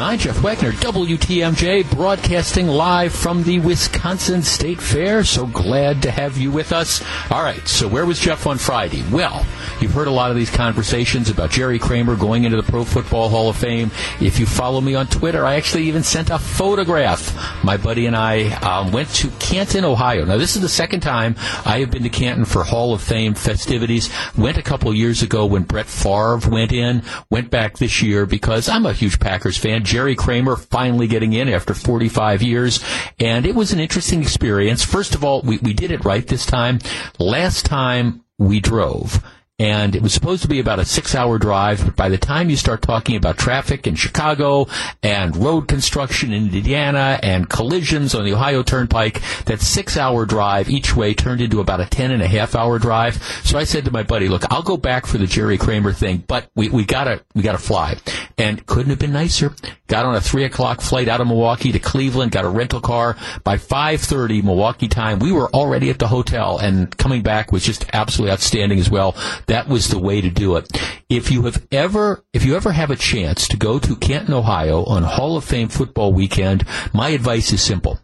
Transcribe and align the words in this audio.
1009. 0.00 0.18
Jeff 0.18 0.42
Wagner, 0.42 0.72
WTMJ, 0.72 1.90
broadcasting 1.94 2.66
live 2.66 3.12
from 3.12 3.42
the 3.42 3.60
Wisconsin 3.60 4.42
State 4.42 4.80
Fair. 4.80 5.24
So 5.24 5.46
glad 5.46 6.02
to 6.02 6.10
have 6.10 6.38
you 6.38 6.50
with 6.50 6.72
us. 6.72 7.02
All 7.30 7.42
right, 7.42 7.66
so 7.68 7.86
where 7.86 8.06
was 8.06 8.18
Jeff 8.18 8.46
on 8.46 8.56
Friday? 8.56 9.04
Well, 9.10 9.44
you've 9.78 9.92
heard 9.92 10.08
a 10.08 10.10
lot 10.10 10.30
of 10.30 10.38
these 10.38 10.50
conversations 10.50 11.28
about 11.28 11.50
Jerry 11.50 11.78
Kramer 11.78 12.16
going 12.16 12.44
into 12.44 12.56
the 12.56 12.62
Pro 12.62 12.84
Football 12.84 13.28
Hall 13.28 13.50
of 13.50 13.56
Fame. 13.56 13.90
If 14.20 14.38
you 14.38 14.46
follow 14.46 14.80
me 14.80 14.94
on 14.94 15.06
Twitter, 15.06 15.44
I 15.44 15.56
actually 15.56 15.84
even 15.84 16.02
sent 16.02 16.30
a 16.30 16.38
photograph. 16.38 17.34
My 17.62 17.76
buddy 17.76 18.06
and 18.06 18.16
I 18.16 18.52
um, 18.60 18.92
went 18.92 19.10
to 19.16 19.28
Canton, 19.38 19.84
Ohio. 19.84 20.24
Now, 20.24 20.38
this 20.38 20.56
is 20.56 20.62
the 20.62 20.68
second 20.68 21.00
time 21.00 21.36
I 21.66 21.80
have 21.80 21.90
been 21.90 22.04
to 22.04 22.08
Canton 22.08 22.46
for 22.46 22.64
Hall 22.64 22.94
of 22.94 23.02
Fame 23.02 23.34
festivities. 23.34 24.08
Went 24.36 24.56
a 24.56 24.62
couple 24.62 24.94
years 24.94 25.22
ago 25.22 25.44
when 25.44 25.64
Brett 25.64 25.86
Favre 25.86 26.38
went 26.50 26.72
in. 26.72 27.02
Went 27.30 27.50
back 27.50 27.76
this 27.76 28.00
year 28.00 28.24
because 28.24 28.68
I'm 28.68 28.86
a 28.86 28.94
huge 28.94 29.20
Packers 29.20 29.58
fan. 29.58 29.84
Jerry 29.90 30.14
Kramer 30.14 30.54
finally 30.54 31.08
getting 31.08 31.32
in 31.32 31.48
after 31.48 31.74
45 31.74 32.42
years. 32.42 32.78
And 33.18 33.44
it 33.44 33.56
was 33.56 33.72
an 33.72 33.80
interesting 33.80 34.22
experience. 34.22 34.84
First 34.84 35.16
of 35.16 35.24
all, 35.24 35.42
we, 35.42 35.58
we 35.58 35.72
did 35.72 35.90
it 35.90 36.04
right 36.04 36.24
this 36.24 36.46
time. 36.46 36.78
Last 37.18 37.66
time 37.66 38.22
we 38.38 38.60
drove 38.60 39.20
and 39.60 39.94
it 39.94 40.00
was 40.00 40.14
supposed 40.14 40.40
to 40.40 40.48
be 40.48 40.58
about 40.58 40.78
a 40.78 40.86
six 40.86 41.14
hour 41.14 41.38
drive, 41.38 41.84
but 41.84 41.94
by 41.94 42.08
the 42.08 42.16
time 42.16 42.48
you 42.48 42.56
start 42.56 42.80
talking 42.80 43.14
about 43.14 43.36
traffic 43.36 43.86
in 43.86 43.94
Chicago 43.94 44.66
and 45.02 45.36
road 45.36 45.68
construction 45.68 46.32
in 46.32 46.44
Indiana 46.44 47.20
and 47.22 47.46
collisions 47.46 48.14
on 48.14 48.24
the 48.24 48.32
Ohio 48.32 48.62
Turnpike, 48.62 49.20
that 49.44 49.60
six 49.60 49.98
hour 49.98 50.24
drive 50.24 50.70
each 50.70 50.96
way 50.96 51.12
turned 51.12 51.42
into 51.42 51.60
about 51.60 51.78
a 51.78 51.84
ten 51.84 52.10
and 52.10 52.22
a 52.22 52.26
half 52.26 52.54
hour 52.54 52.78
drive. 52.78 53.22
So 53.44 53.58
I 53.58 53.64
said 53.64 53.84
to 53.84 53.90
my 53.90 54.02
buddy, 54.02 54.28
look, 54.28 54.50
I'll 54.50 54.62
go 54.62 54.78
back 54.78 55.04
for 55.04 55.18
the 55.18 55.26
Jerry 55.26 55.58
Kramer 55.58 55.92
thing, 55.92 56.24
but 56.26 56.48
we, 56.56 56.70
we 56.70 56.86
gotta, 56.86 57.22
we 57.34 57.42
gotta 57.42 57.58
fly. 57.58 57.98
And 58.38 58.64
couldn't 58.64 58.88
have 58.88 58.98
been 58.98 59.12
nicer. 59.12 59.54
Got 59.88 60.06
on 60.06 60.14
a 60.14 60.22
three 60.22 60.44
o'clock 60.44 60.80
flight 60.80 61.08
out 61.08 61.20
of 61.20 61.26
Milwaukee 61.26 61.72
to 61.72 61.78
Cleveland, 61.78 62.32
got 62.32 62.46
a 62.46 62.48
rental 62.48 62.80
car. 62.80 63.14
By 63.44 63.58
5.30 63.58 64.42
Milwaukee 64.42 64.88
time, 64.88 65.18
we 65.18 65.32
were 65.32 65.50
already 65.50 65.90
at 65.90 65.98
the 65.98 66.08
hotel 66.08 66.56
and 66.56 66.96
coming 66.96 67.22
back 67.22 67.52
was 67.52 67.62
just 67.62 67.84
absolutely 67.92 68.32
outstanding 68.32 68.78
as 68.78 68.88
well 68.88 69.14
that 69.50 69.68
was 69.68 69.88
the 69.88 69.98
way 69.98 70.20
to 70.20 70.30
do 70.30 70.56
it. 70.56 70.68
If 71.08 71.30
you 71.30 71.42
have 71.42 71.66
ever, 71.72 72.24
if 72.32 72.44
you 72.44 72.54
ever 72.54 72.70
have 72.70 72.90
a 72.90 72.96
chance 72.96 73.48
to 73.48 73.56
go 73.56 73.78
to 73.80 73.96
Canton, 73.96 74.32
Ohio 74.32 74.84
on 74.84 75.02
Hall 75.02 75.36
of 75.36 75.44
Fame 75.44 75.68
football 75.68 76.12
weekend, 76.12 76.64
my 76.94 77.10
advice 77.10 77.52
is 77.52 77.60
simple. 77.60 77.98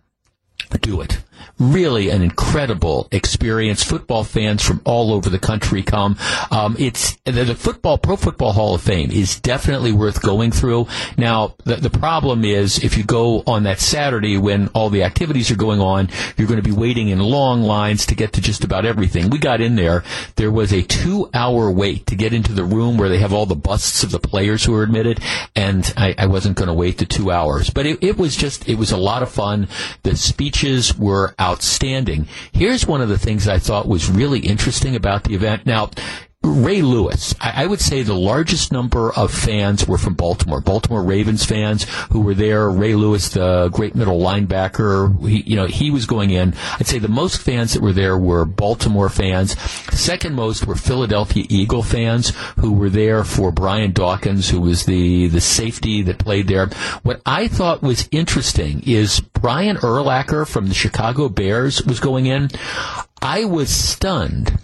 Do 0.80 1.00
it 1.00 1.22
really 1.58 2.10
an 2.10 2.22
incredible 2.22 3.08
experience. 3.12 3.82
Football 3.82 4.24
fans 4.24 4.62
from 4.62 4.80
all 4.84 5.12
over 5.12 5.30
the 5.30 5.38
country 5.38 5.82
come. 5.82 6.16
Um, 6.50 6.76
it's 6.78 7.16
the 7.24 7.54
football 7.54 7.98
Pro 7.98 8.16
Football 8.16 8.52
Hall 8.52 8.74
of 8.74 8.82
Fame 8.82 9.10
is 9.10 9.40
definitely 9.40 9.92
worth 9.92 10.22
going 10.22 10.50
through. 10.50 10.86
Now, 11.16 11.54
the, 11.64 11.76
the 11.76 11.90
problem 11.90 12.44
is 12.44 12.82
if 12.82 12.96
you 12.96 13.04
go 13.04 13.42
on 13.46 13.64
that 13.64 13.80
Saturday 13.80 14.36
when 14.38 14.68
all 14.68 14.90
the 14.90 15.02
activities 15.02 15.50
are 15.50 15.56
going 15.56 15.80
on, 15.80 16.08
you're 16.36 16.48
going 16.48 16.62
to 16.62 16.68
be 16.68 16.76
waiting 16.76 17.08
in 17.08 17.18
long 17.18 17.62
lines 17.62 18.06
to 18.06 18.14
get 18.14 18.32
to 18.34 18.40
just 18.40 18.64
about 18.64 18.84
everything. 18.84 19.30
We 19.30 19.38
got 19.38 19.60
in 19.60 19.76
there. 19.76 20.04
There 20.36 20.50
was 20.50 20.72
a 20.72 20.82
two-hour 20.82 21.70
wait 21.70 22.06
to 22.06 22.16
get 22.16 22.32
into 22.32 22.52
the 22.52 22.64
room 22.64 22.98
where 22.98 23.08
they 23.08 23.18
have 23.18 23.32
all 23.32 23.46
the 23.46 23.54
busts 23.54 24.02
of 24.02 24.10
the 24.10 24.20
players 24.20 24.64
who 24.64 24.74
are 24.74 24.82
admitted, 24.82 25.20
and 25.54 25.92
I, 25.96 26.14
I 26.18 26.26
wasn't 26.26 26.56
going 26.56 26.68
to 26.68 26.74
wait 26.74 26.98
the 26.98 27.06
two 27.06 27.30
hours. 27.30 27.70
But 27.70 27.86
it, 27.86 28.02
it 28.02 28.18
was 28.18 28.36
just 28.36 28.68
it 28.68 28.76
was 28.76 28.92
a 28.92 28.96
lot 28.96 29.22
of 29.22 29.30
fun. 29.30 29.68
The 30.02 30.16
speeches 30.16 30.96
were 30.96 31.25
outstanding. 31.40 32.26
Here's 32.52 32.86
one 32.86 33.00
of 33.00 33.08
the 33.08 33.18
things 33.18 33.48
I 33.48 33.58
thought 33.58 33.88
was 33.88 34.10
really 34.10 34.40
interesting 34.40 34.96
about 34.96 35.24
the 35.24 35.34
event. 35.34 35.66
Now, 35.66 35.90
Ray 36.46 36.80
Lewis, 36.80 37.34
I, 37.40 37.66
would 37.66 37.80
say 37.80 38.02
the 38.02 38.14
largest 38.14 38.72
number 38.72 39.12
of 39.12 39.32
fans 39.32 39.86
were 39.86 39.98
from 39.98 40.14
Baltimore. 40.14 40.60
Baltimore 40.60 41.02
Ravens 41.02 41.44
fans 41.44 41.84
who 42.10 42.20
were 42.20 42.34
there. 42.34 42.70
Ray 42.70 42.94
Lewis, 42.94 43.30
the 43.30 43.68
great 43.72 43.96
middle 43.96 44.20
linebacker, 44.20 45.28
he, 45.28 45.42
you 45.42 45.56
know, 45.56 45.66
he 45.66 45.90
was 45.90 46.06
going 46.06 46.30
in. 46.30 46.54
I'd 46.78 46.86
say 46.86 46.98
the 46.98 47.08
most 47.08 47.40
fans 47.40 47.74
that 47.74 47.82
were 47.82 47.92
there 47.92 48.16
were 48.16 48.44
Baltimore 48.44 49.08
fans. 49.08 49.60
Second 49.92 50.34
most 50.34 50.66
were 50.66 50.76
Philadelphia 50.76 51.44
Eagle 51.48 51.82
fans 51.82 52.32
who 52.56 52.72
were 52.72 52.90
there 52.90 53.24
for 53.24 53.50
Brian 53.50 53.92
Dawkins, 53.92 54.48
who 54.48 54.60
was 54.60 54.84
the, 54.84 55.26
the 55.26 55.40
safety 55.40 56.02
that 56.02 56.18
played 56.18 56.46
there. 56.46 56.66
What 57.02 57.20
I 57.26 57.48
thought 57.48 57.82
was 57.82 58.08
interesting 58.12 58.82
is 58.86 59.20
Brian 59.20 59.78
Urlacher 59.78 60.46
from 60.46 60.68
the 60.68 60.74
Chicago 60.74 61.28
Bears 61.28 61.82
was 61.84 61.98
going 61.98 62.26
in. 62.26 62.50
I 63.20 63.44
was 63.44 63.70
stunned 63.70 64.58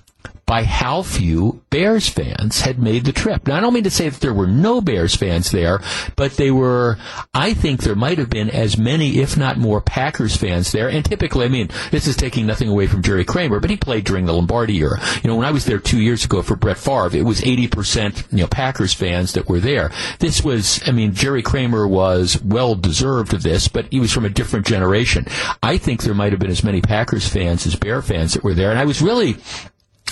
by 0.52 0.64
how 0.64 1.00
few 1.00 1.62
Bears 1.70 2.10
fans 2.10 2.60
had 2.60 2.78
made 2.78 3.06
the 3.06 3.12
trip. 3.12 3.48
Now, 3.48 3.56
I 3.56 3.60
don't 3.60 3.72
mean 3.72 3.84
to 3.84 3.90
say 3.90 4.10
that 4.10 4.20
there 4.20 4.34
were 4.34 4.46
no 4.46 4.82
Bears 4.82 5.14
fans 5.16 5.50
there, 5.50 5.80
but 6.14 6.36
they 6.36 6.50
were, 6.50 6.98
I 7.32 7.54
think 7.54 7.80
there 7.80 7.94
might 7.94 8.18
have 8.18 8.28
been 8.28 8.50
as 8.50 8.76
many, 8.76 9.20
if 9.20 9.34
not 9.34 9.56
more, 9.56 9.80
Packers 9.80 10.36
fans 10.36 10.70
there. 10.70 10.90
And 10.90 11.06
typically, 11.06 11.46
I 11.46 11.48
mean, 11.48 11.70
this 11.90 12.06
is 12.06 12.16
taking 12.18 12.44
nothing 12.44 12.68
away 12.68 12.86
from 12.86 13.00
Jerry 13.00 13.24
Kramer, 13.24 13.60
but 13.60 13.70
he 13.70 13.78
played 13.78 14.04
during 14.04 14.26
the 14.26 14.34
Lombardi 14.34 14.76
era. 14.76 15.00
You 15.24 15.28
know, 15.28 15.36
when 15.36 15.46
I 15.46 15.52
was 15.52 15.64
there 15.64 15.78
two 15.78 16.02
years 16.02 16.22
ago 16.22 16.42
for 16.42 16.54
Brett 16.54 16.76
Favre, 16.76 17.16
it 17.16 17.24
was 17.24 17.40
80%, 17.40 18.30
you 18.30 18.42
know, 18.42 18.46
Packers 18.46 18.92
fans 18.92 19.32
that 19.32 19.48
were 19.48 19.58
there. 19.58 19.90
This 20.18 20.44
was, 20.44 20.86
I 20.86 20.90
mean, 20.90 21.14
Jerry 21.14 21.40
Kramer 21.40 21.88
was 21.88 22.38
well 22.42 22.74
deserved 22.74 23.32
of 23.32 23.42
this, 23.42 23.68
but 23.68 23.86
he 23.90 24.00
was 24.00 24.12
from 24.12 24.26
a 24.26 24.28
different 24.28 24.66
generation. 24.66 25.24
I 25.62 25.78
think 25.78 26.02
there 26.02 26.12
might 26.12 26.32
have 26.32 26.40
been 26.40 26.50
as 26.50 26.62
many 26.62 26.82
Packers 26.82 27.26
fans 27.26 27.66
as 27.66 27.74
Bear 27.74 28.02
fans 28.02 28.34
that 28.34 28.44
were 28.44 28.52
there. 28.52 28.68
And 28.68 28.78
I 28.78 28.84
was 28.84 29.00
really, 29.00 29.38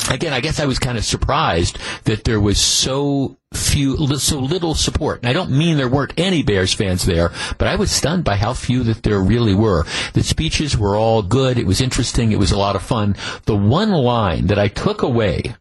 again, 0.08 0.32
I 0.32 0.40
guess 0.40 0.60
I 0.60 0.66
was 0.66 0.78
kind 0.78 0.96
of 0.96 1.04
surprised 1.04 1.78
that 2.04 2.24
there 2.24 2.40
was 2.40 2.58
so 2.58 3.36
few, 3.52 3.96
so 4.18 4.38
little 4.38 4.74
support. 4.74 5.20
And 5.20 5.28
I 5.28 5.32
don't 5.32 5.50
mean 5.50 5.76
there 5.76 5.88
weren't 5.88 6.18
any 6.18 6.42
Bears 6.42 6.72
fans 6.72 7.04
there, 7.04 7.32
but 7.58 7.68
I 7.68 7.76
was 7.76 7.90
stunned 7.90 8.24
by 8.24 8.36
how 8.36 8.54
few 8.54 8.82
that 8.84 9.02
there 9.02 9.20
really 9.20 9.54
were. 9.54 9.84
The 10.14 10.22
speeches 10.22 10.78
were 10.78 10.96
all 10.96 11.22
good. 11.22 11.58
It 11.58 11.66
was 11.66 11.80
interesting. 11.80 12.32
It 12.32 12.38
was 12.38 12.52
a 12.52 12.58
lot 12.58 12.76
of 12.76 12.82
fun. 12.82 13.16
The 13.46 13.56
one 13.56 13.90
line 13.90 14.46
that 14.46 14.58
I 14.58 14.68
took 14.68 15.02
away 15.02 15.54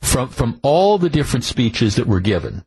from, 0.00 0.28
from 0.28 0.60
all 0.62 0.98
the 0.98 1.10
different 1.10 1.44
speeches 1.44 1.96
that 1.96 2.06
were 2.06 2.20
given 2.20 2.64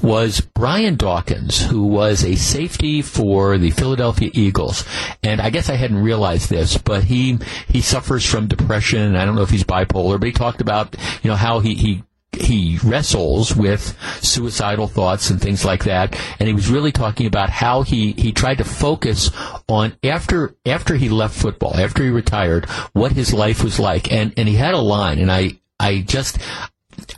was 0.00 0.40
Brian 0.40 0.96
Dawkins, 0.96 1.62
who 1.62 1.84
was 1.84 2.24
a 2.24 2.34
safety 2.34 3.02
for 3.02 3.58
the 3.58 3.70
Philadelphia 3.70 4.30
Eagles. 4.32 4.84
And 5.22 5.40
I 5.40 5.50
guess 5.50 5.70
I 5.70 5.74
hadn't 5.74 6.02
realized 6.02 6.50
this, 6.50 6.78
but 6.78 7.04
he 7.04 7.38
he 7.68 7.80
suffers 7.80 8.24
from 8.24 8.48
depression. 8.48 9.16
I 9.16 9.24
don't 9.24 9.34
know 9.34 9.42
if 9.42 9.50
he's 9.50 9.64
bipolar, 9.64 10.18
but 10.18 10.26
he 10.26 10.32
talked 10.32 10.60
about 10.60 10.96
you 11.22 11.30
know 11.30 11.36
how 11.36 11.60
he 11.60 11.74
he 11.74 12.02
he 12.32 12.78
wrestles 12.82 13.54
with 13.54 13.96
suicidal 14.22 14.88
thoughts 14.88 15.28
and 15.28 15.40
things 15.40 15.66
like 15.66 15.84
that 15.84 16.18
and 16.38 16.48
he 16.48 16.54
was 16.54 16.70
really 16.70 16.90
talking 16.90 17.26
about 17.26 17.50
how 17.50 17.82
he 17.82 18.12
he 18.12 18.32
tried 18.32 18.56
to 18.56 18.64
focus 18.64 19.30
on 19.68 19.94
after 20.02 20.56
after 20.64 20.96
he 20.96 21.10
left 21.10 21.34
football 21.34 21.76
after 21.76 22.02
he 22.02 22.08
retired 22.08 22.64
what 22.94 23.12
his 23.12 23.34
life 23.34 23.62
was 23.62 23.78
like 23.78 24.10
and 24.10 24.32
and 24.38 24.48
he 24.48 24.54
had 24.54 24.72
a 24.72 24.78
line 24.78 25.18
and 25.18 25.30
I 25.30 25.58
I 25.78 26.00
just 26.00 26.38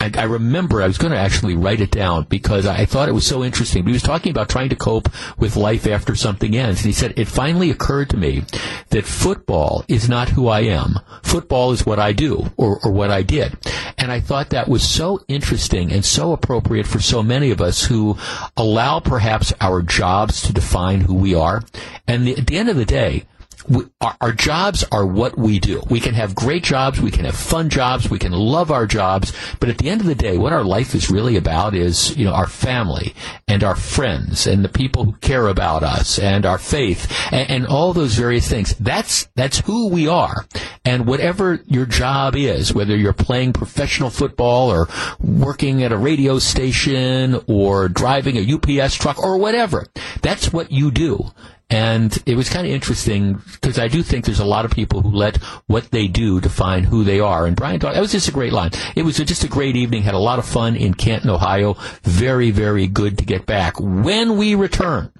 I, 0.01 0.11
I, 0.15 0.25
remember 0.25 0.83
I 0.83 0.87
was 0.87 0.99
going 0.99 1.13
to 1.13 1.19
actually 1.19 1.55
write 1.55 1.81
it 1.81 1.91
down 1.91 2.25
because 2.25 2.67
I 2.67 2.85
thought 2.85 3.09
it 3.09 3.13
was 3.13 3.27
so 3.27 3.43
interesting. 3.43 3.83
But 3.83 3.89
he 3.89 3.95
was 3.95 4.03
talking 4.03 4.31
about 4.31 4.49
trying 4.49 4.69
to 4.69 4.77
cope 4.77 5.09
with 5.39 5.57
life 5.57 5.87
after 5.87 6.15
something 6.15 6.57
ends. 6.57 6.81
And 6.81 6.87
he 6.87 6.93
said, 6.93 7.15
it 7.19 7.29
finally 7.29 7.71
occurred 7.71 8.11
to 8.11 8.17
me 8.17 8.45
that 8.91 9.05
football 9.05 9.85
is 9.89 10.09
not 10.09 10.31
who 10.31 10.49
I 10.49 10.61
am. 10.61 10.97
Football 11.23 11.73
is 11.73 11.87
what 11.87 11.99
I 11.99 12.13
do 12.13 12.51
or, 12.57 12.79
or 12.85 12.93
what 12.93 13.11
I 13.11 13.23
did. 13.23 13.57
And 13.99 14.13
I 14.13 14.21
thought 14.21 14.51
that 14.51 14.69
was 14.69 14.89
so 14.89 15.21
interesting 15.29 15.93
and 15.93 16.05
so 16.05 16.33
appropriate 16.33 16.87
for 16.87 17.01
so 17.01 17.23
many 17.23 17.51
of 17.51 17.61
us 17.61 17.85
who 17.85 18.17
allow 18.57 19.01
perhaps 19.01 19.53
our 19.61 19.83
jobs 19.83 20.43
to 20.43 20.53
define 20.53 21.01
who 21.03 21.15
we 21.15 21.35
are. 21.35 21.63
And 22.07 22.27
the, 22.27 22.37
at 22.37 22.47
the 22.47 22.59
end 22.59 22.69
of 22.69 22.77
the 22.77 22.85
day, 22.85 23.25
we, 23.69 23.85
our, 24.01 24.17
our, 24.21 24.33
jobs 24.33 24.85
are 24.93 25.07
what 25.07 25.39
we 25.39 25.59
do. 25.59 25.83
We 25.89 26.01
can 26.01 26.15
have 26.15 26.35
great 26.35 26.65
jobs, 26.65 27.01
we 27.01 27.11
can 27.11 27.25
have 27.25 27.37
fun 27.37 27.71
jobs, 27.71 28.11
we 28.11 28.19
can 28.19 28.33
love 28.33 28.71
our 28.71 28.87
jobs, 28.87 29.33
but 29.61 29.69
at 29.69 29.79
the 29.79 29.89
end 29.89 30.01
of 30.01 30.07
the 30.07 30.15
day, 30.15 30.37
what 30.37 30.53
our 30.53 30.65
life 30.65 30.95
is 30.95 31.11
really 31.11 31.37
about 31.37 31.75
is, 31.75 32.17
you 32.17 32.25
know, 32.25 32.33
our 32.33 32.47
family 32.47 33.15
and 33.49 33.65
our 33.65 33.77
friends 33.77 34.47
and 34.47 34.65
the 34.65 34.69
people 34.69 35.05
who 35.05 35.13
care 35.15 35.49
about 35.49 35.83
us 35.83 36.19
and 36.19 36.45
our 36.45 36.59
faith 36.59 37.11
and, 37.33 37.51
and 37.51 37.67
all 37.67 37.93
those 37.93 38.15
various 38.15 38.49
things. 38.49 38.75
That's, 38.77 39.29
that's 39.35 39.61
who 39.61 39.89
we 39.89 40.09
are. 40.09 40.45
And 40.85 41.07
whatever 41.07 41.61
your 41.67 41.87
job 41.87 42.37
is, 42.37 42.75
whether 42.75 42.97
you're 42.97 43.13
playing 43.13 43.55
professional 43.55 44.11
football 44.11 44.71
or 44.71 44.89
working 45.21 45.83
at 45.83 45.93
a 45.93 45.97
radio 45.97 46.39
station 46.39 47.41
or 47.47 47.89
driving 47.89 48.37
a 48.37 48.55
UPS 48.55 48.95
truck 48.95 49.19
or 49.19 49.39
whatever, 49.39 49.87
that's 50.21 50.53
what 50.53 50.71
you 50.71 50.91
do. 50.91 51.31
And 51.71 52.17
it 52.27 52.37
was 52.37 52.51
kind 52.51 52.67
of 52.67 52.73
interesting 52.73 53.41
because 53.53 53.79
I 53.79 53.89
do 53.89 54.03
think 54.03 54.25
there's 54.25 54.39
a 54.39 54.45
lot 54.45 54.65
of 54.65 54.71
people 54.71 55.01
who 55.01 55.11
let 55.11 55.39
what 55.67 55.91
they 55.91 56.07
do 56.07 56.41
define 56.41 56.85
who 56.85 57.05
they 57.05 57.21
are. 57.21 57.47
And 57.47 57.57
Brian 57.57 57.81
that 57.81 58.01
was 58.01 58.13
just 58.13 58.29
a 58.29 58.33
great 58.33 58.53
line. 58.53 58.71
It 58.95 59.03
was 59.03 59.17
just 59.17 59.45
a 59.45 59.49
great 59.49 59.75
evening. 59.75 60.03
Had 60.03 60.15
a 60.15 60.19
lot 60.19 60.39
of 60.39 60.45
fun 60.45 60.77
in 60.77 60.95
Canton, 60.95 61.31
Ohio. 61.31 61.75
Very, 62.03 62.51
very 62.51 62.87
good 62.87 63.19
to 63.19 63.25
get 63.25 63.47
back. 63.47 63.81
When 63.81 64.37
we 64.37 64.55
return, 64.55 65.11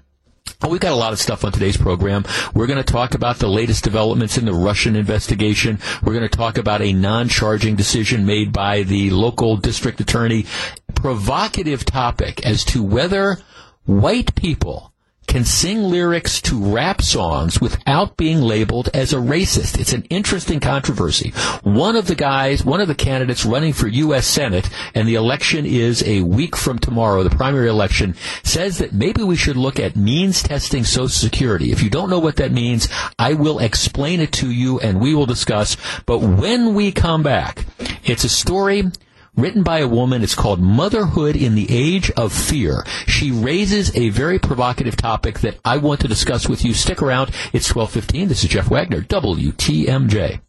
we've 0.69 0.79
got 0.79 0.93
a 0.93 0.95
lot 0.95 1.13
of 1.13 1.19
stuff 1.19 1.43
on 1.43 1.51
today's 1.51 1.77
program. 1.77 2.23
We're 2.53 2.67
going 2.67 2.83
to 2.83 2.93
talk 2.93 3.15
about 3.15 3.39
the 3.39 3.47
latest 3.47 3.83
developments 3.83 4.37
in 4.37 4.45
the 4.45 4.53
Russian 4.53 4.95
investigation. 4.95 5.79
We're 6.03 6.13
going 6.13 6.29
to 6.29 6.37
talk 6.37 6.57
about 6.57 6.81
a 6.81 6.93
non-charging 6.93 7.75
decision 7.75 8.25
made 8.25 8.53
by 8.53 8.83
the 8.83 9.09
local 9.09 9.57
district 9.57 9.99
attorney. 9.99 10.45
Provocative 10.93 11.85
topic 11.85 12.45
as 12.45 12.63
to 12.65 12.83
whether 12.83 13.39
white 13.85 14.35
people 14.35 14.93
can 15.27 15.45
sing 15.45 15.83
lyrics 15.83 16.41
to 16.41 16.73
rap 16.73 17.01
songs 17.01 17.59
without 17.59 18.17
being 18.17 18.41
labeled 18.41 18.89
as 18.93 19.13
a 19.13 19.17
racist. 19.17 19.79
It's 19.79 19.93
an 19.93 20.03
interesting 20.09 20.59
controversy. 20.59 21.31
One 21.63 21.95
of 21.95 22.07
the 22.07 22.15
guys, 22.15 22.63
one 22.63 22.81
of 22.81 22.87
the 22.87 22.95
candidates 22.95 23.45
running 23.45 23.73
for 23.73 23.87
U.S. 23.87 24.27
Senate, 24.27 24.69
and 24.93 25.07
the 25.07 25.15
election 25.15 25.65
is 25.65 26.03
a 26.03 26.21
week 26.21 26.55
from 26.55 26.79
tomorrow, 26.79 27.23
the 27.23 27.29
primary 27.29 27.69
election, 27.69 28.15
says 28.43 28.77
that 28.77 28.93
maybe 28.93 29.23
we 29.23 29.35
should 29.35 29.57
look 29.57 29.79
at 29.79 29.95
means 29.95 30.43
testing 30.43 30.83
Social 30.83 31.07
Security. 31.07 31.71
If 31.71 31.81
you 31.83 31.89
don't 31.89 32.09
know 32.09 32.19
what 32.19 32.37
that 32.37 32.51
means, 32.51 32.87
I 33.19 33.33
will 33.33 33.59
explain 33.59 34.19
it 34.19 34.31
to 34.33 34.51
you 34.51 34.79
and 34.79 35.01
we 35.01 35.13
will 35.15 35.25
discuss. 35.25 35.77
But 36.05 36.19
when 36.19 36.73
we 36.73 36.91
come 36.91 37.23
back, 37.23 37.65
it's 38.03 38.23
a 38.23 38.29
story 38.29 38.91
written 39.35 39.63
by 39.63 39.79
a 39.79 39.87
woman. 39.87 40.23
It's 40.23 40.35
called 40.35 40.61
Motherhood 40.61 41.35
in 41.35 41.55
the 41.55 41.67
Age 41.69 42.11
of 42.11 42.33
Fear. 42.33 42.85
She 43.07 43.31
raises 43.31 43.95
a 43.95 44.09
very 44.09 44.39
provocative 44.39 44.95
topic 44.95 45.39
that 45.39 45.59
I 45.65 45.77
want 45.77 46.01
to 46.01 46.07
discuss 46.07 46.47
with 46.47 46.63
you. 46.63 46.73
Stick 46.73 47.01
around. 47.01 47.29
It's 47.53 47.73
1215. 47.73 48.27
This 48.27 48.43
is 48.43 48.49
Jeff 48.49 48.69
Wagner, 48.69 49.01
WTMJ. 49.01 50.41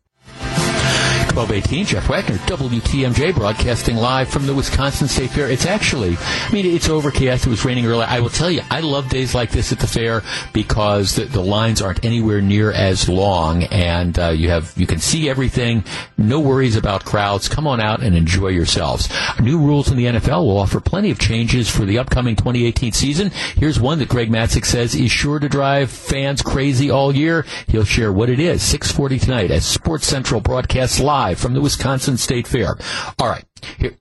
1218, 1.36 1.84
Jeff 1.84 2.08
Wagner, 2.08 2.36
WTMJ, 2.46 3.34
broadcasting 3.34 3.96
live 3.96 4.26
from 4.26 4.46
the 4.46 4.54
Wisconsin 4.54 5.06
State 5.06 5.28
Fair. 5.28 5.50
It's 5.50 5.66
actually, 5.66 6.16
I 6.18 6.50
mean, 6.50 6.64
it's 6.64 6.88
overcast. 6.88 7.46
It 7.46 7.50
was 7.50 7.62
raining 7.62 7.84
earlier. 7.84 8.06
I 8.08 8.20
will 8.20 8.30
tell 8.30 8.50
you, 8.50 8.62
I 8.70 8.80
love 8.80 9.10
days 9.10 9.34
like 9.34 9.50
this 9.50 9.70
at 9.70 9.78
the 9.78 9.86
fair 9.86 10.22
because 10.54 11.16
the, 11.16 11.26
the 11.26 11.42
lines 11.42 11.82
aren't 11.82 12.02
anywhere 12.06 12.40
near 12.40 12.72
as 12.72 13.06
long, 13.06 13.64
and 13.64 14.18
uh, 14.18 14.28
you 14.30 14.48
have 14.48 14.72
you 14.78 14.86
can 14.86 14.98
see 14.98 15.28
everything. 15.28 15.84
No 16.16 16.40
worries 16.40 16.74
about 16.74 17.04
crowds. 17.04 17.50
Come 17.50 17.66
on 17.66 17.82
out 17.82 18.02
and 18.02 18.16
enjoy 18.16 18.48
yourselves. 18.48 19.10
New 19.38 19.58
rules 19.58 19.90
in 19.90 19.98
the 19.98 20.06
NFL 20.06 20.46
will 20.46 20.56
offer 20.56 20.80
plenty 20.80 21.10
of 21.10 21.18
changes 21.18 21.68
for 21.68 21.84
the 21.84 21.98
upcoming 21.98 22.36
2018 22.36 22.92
season. 22.92 23.30
Here's 23.56 23.78
one 23.78 23.98
that 23.98 24.08
Greg 24.08 24.30
Matzek 24.30 24.64
says 24.64 24.94
is 24.94 25.10
sure 25.10 25.38
to 25.38 25.50
drive 25.50 25.90
fans 25.90 26.40
crazy 26.40 26.90
all 26.90 27.14
year. 27.14 27.44
He'll 27.66 27.84
share 27.84 28.10
what 28.10 28.30
it 28.30 28.40
is. 28.40 28.62
6:40 28.62 29.20
tonight 29.20 29.50
as 29.50 29.66
Sports 29.66 30.06
Central 30.06 30.40
broadcasts 30.40 30.98
live 30.98 31.25
live 31.26 31.40
from 31.40 31.54
the 31.54 31.60
Wisconsin 31.60 32.16
State 32.16 32.46
Fair. 32.46 32.76
All 33.20 33.28
right. 33.28 33.44
Here, 33.78 33.96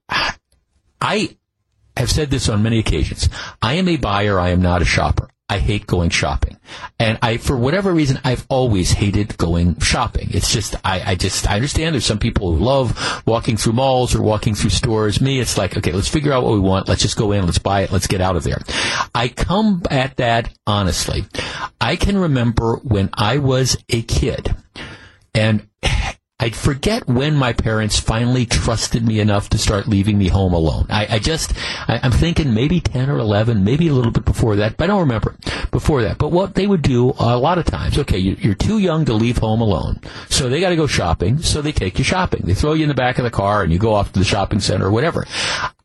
I 1.02 1.36
have 1.98 2.12
said 2.12 2.30
this 2.30 2.50
on 2.50 2.62
many 2.62 2.78
occasions. 2.78 3.30
I 3.64 3.74
am 3.74 3.88
a 3.88 3.98
buyer. 3.98 4.40
I 4.40 4.50
am 4.50 4.62
not 4.62 4.84
a 4.84 4.86
shopper. 4.86 5.30
I 5.50 5.58
hate 5.58 5.88
going 5.88 6.12
shopping. 6.12 6.58
And 7.00 7.18
I, 7.24 7.38
for 7.38 7.58
whatever 7.58 7.92
reason, 7.92 8.20
I've 8.24 8.46
always 8.48 8.92
hated 8.92 9.38
going 9.38 9.80
shopping. 9.80 10.30
It's 10.32 10.52
just, 10.52 10.76
I, 10.84 11.12
I 11.12 11.16
just, 11.16 11.50
I 11.50 11.56
understand 11.56 11.94
there's 11.94 12.06
some 12.06 12.20
people 12.20 12.54
who 12.54 12.64
love 12.64 13.24
walking 13.26 13.58
through 13.58 13.74
malls 13.74 14.14
or 14.14 14.22
walking 14.22 14.54
through 14.54 14.72
stores. 14.72 15.20
Me, 15.20 15.40
it's 15.40 15.58
like, 15.58 15.78
okay, 15.78 15.94
let's 15.94 16.08
figure 16.08 16.32
out 16.32 16.44
what 16.44 16.54
we 16.54 16.60
want. 16.60 16.88
Let's 16.88 17.02
just 17.02 17.18
go 17.18 17.32
in. 17.32 17.46
Let's 17.46 17.60
buy 17.60 17.82
it. 17.82 17.92
Let's 17.92 18.08
get 18.08 18.22
out 18.22 18.36
of 18.36 18.44
there. 18.44 18.62
I 19.16 19.30
come 19.30 19.82
at 19.90 20.18
that 20.18 20.56
honestly. 20.68 21.26
I 21.82 21.96
can 21.96 22.18
remember 22.18 22.78
when 22.78 23.10
I 23.14 23.38
was 23.38 23.78
a 23.90 24.04
kid 24.04 24.56
and 25.36 25.68
I 26.46 26.52
forget 26.52 27.08
when 27.08 27.36
my 27.36 27.54
parents 27.54 28.00
finally 28.00 28.46
trusted 28.46 29.04
me 29.04 29.20
enough 29.20 29.50
to 29.50 29.58
start 29.58 29.88
leaving 29.88 30.20
me 30.20 30.28
home 30.28 30.54
alone. 30.54 30.86
I, 30.92 31.16
I 31.16 31.18
just, 31.18 31.54
I, 31.88 32.00
am 32.04 32.12
thinking 32.12 32.54
maybe 32.54 32.80
10 32.80 33.10
or 33.10 33.18
11, 33.18 33.64
maybe 33.64 33.88
a 33.88 33.94
little 33.94 34.12
bit 34.12 34.26
before 34.26 34.56
that, 34.58 34.78
but 34.78 34.84
I 34.84 34.88
don't 34.88 35.00
remember 35.00 35.36
before 35.72 36.04
that. 36.04 36.20
But 36.20 36.32
what 36.32 36.54
they 36.54 36.68
would 36.68 36.84
do 36.84 37.16
a 37.18 37.36
lot 37.36 37.58
of 37.58 37.66
times, 37.66 37.98
okay, 37.98 38.20
you, 38.20 38.38
you're 38.40 38.54
too 38.54 38.78
young 38.78 39.06
to 39.06 39.14
leave 39.16 39.40
home 39.40 39.60
alone. 39.60 40.00
So 40.30 40.48
they 40.48 40.62
got 40.62 40.70
to 40.70 40.76
go 40.76 40.86
shopping. 40.86 41.40
So 41.40 41.64
they 41.64 41.72
take 41.72 41.98
you 41.98 42.04
shopping. 42.04 42.44
They 42.46 42.54
throw 42.54 42.74
you 42.74 42.84
in 42.84 42.90
the 42.90 42.94
back 42.94 43.18
of 43.18 43.24
the 43.24 43.32
car 43.32 43.64
and 43.64 43.74
you 43.74 43.80
go 43.80 43.96
off 43.96 44.14
to 44.14 44.20
the 44.20 44.26
shopping 44.26 44.60
center 44.60 44.86
or 44.86 44.92
whatever. 44.92 45.26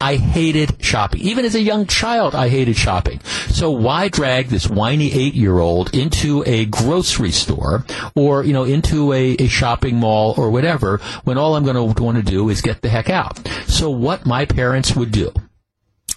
I 0.03 0.17
hated 0.17 0.83
shopping. 0.83 1.21
Even 1.21 1.45
as 1.45 1.55
a 1.55 1.61
young 1.61 1.87
child, 1.87 2.35
I 2.35 2.49
hated 2.49 2.77
shopping. 2.77 3.21
So 3.49 3.71
why 3.71 4.09
drag 4.09 4.49
this 4.49 4.69
whiny 4.69 5.13
eight 5.13 5.35
year 5.35 5.59
old 5.59 5.95
into 5.95 6.43
a 6.47 6.65
grocery 6.67 7.33
store 7.33 7.85
or, 8.15 8.45
you 8.45 8.53
know, 8.53 8.65
into 8.65 9.13
a, 9.13 9.37
a 9.39 9.47
shopping 9.49 9.97
mall 9.97 10.35
or 10.37 10.50
whatever 10.51 10.99
when 11.25 11.39
all 11.39 11.57
I'm 11.57 11.65
going 11.65 11.95
to 11.95 12.03
want 12.03 12.17
to 12.17 12.23
do 12.23 12.49
is 12.49 12.61
get 12.61 12.83
the 12.83 12.89
heck 12.89 13.11
out. 13.11 13.39
So 13.67 13.91
what 13.91 14.27
my 14.27 14.45
parents 14.45 14.95
would 14.95 15.11
do, 15.11 15.33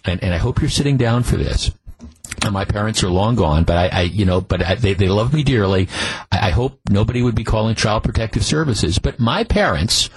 and, 0.06 0.24
and 0.24 0.33
I 0.33 0.38
hope 0.38 0.62
you're 0.62 0.69
sitting 0.69 0.97
down 0.97 1.24
for 1.24 1.38
this, 1.38 1.71
and 2.44 2.53
my 2.53 2.65
parents 2.65 3.03
are 3.03 3.09
long 3.09 3.35
gone, 3.35 3.63
but 3.63 3.77
I, 3.77 3.88
I 3.88 4.01
you 4.01 4.25
know, 4.25 4.41
but 4.41 4.63
I, 4.63 4.75
they, 4.75 4.94
they 4.94 5.07
love 5.07 5.33
me 5.33 5.44
dearly. 5.44 5.88
I, 6.31 6.47
I, 6.47 6.50
hope 6.51 6.80
nobody 6.89 7.21
would 7.21 7.35
be 7.35 7.44
calling 7.44 7.75
Child 7.75 8.03
Protective 8.03 8.44
Services, 8.44 9.00
but 9.00 9.19
my 9.19 9.44
parents 9.44 10.09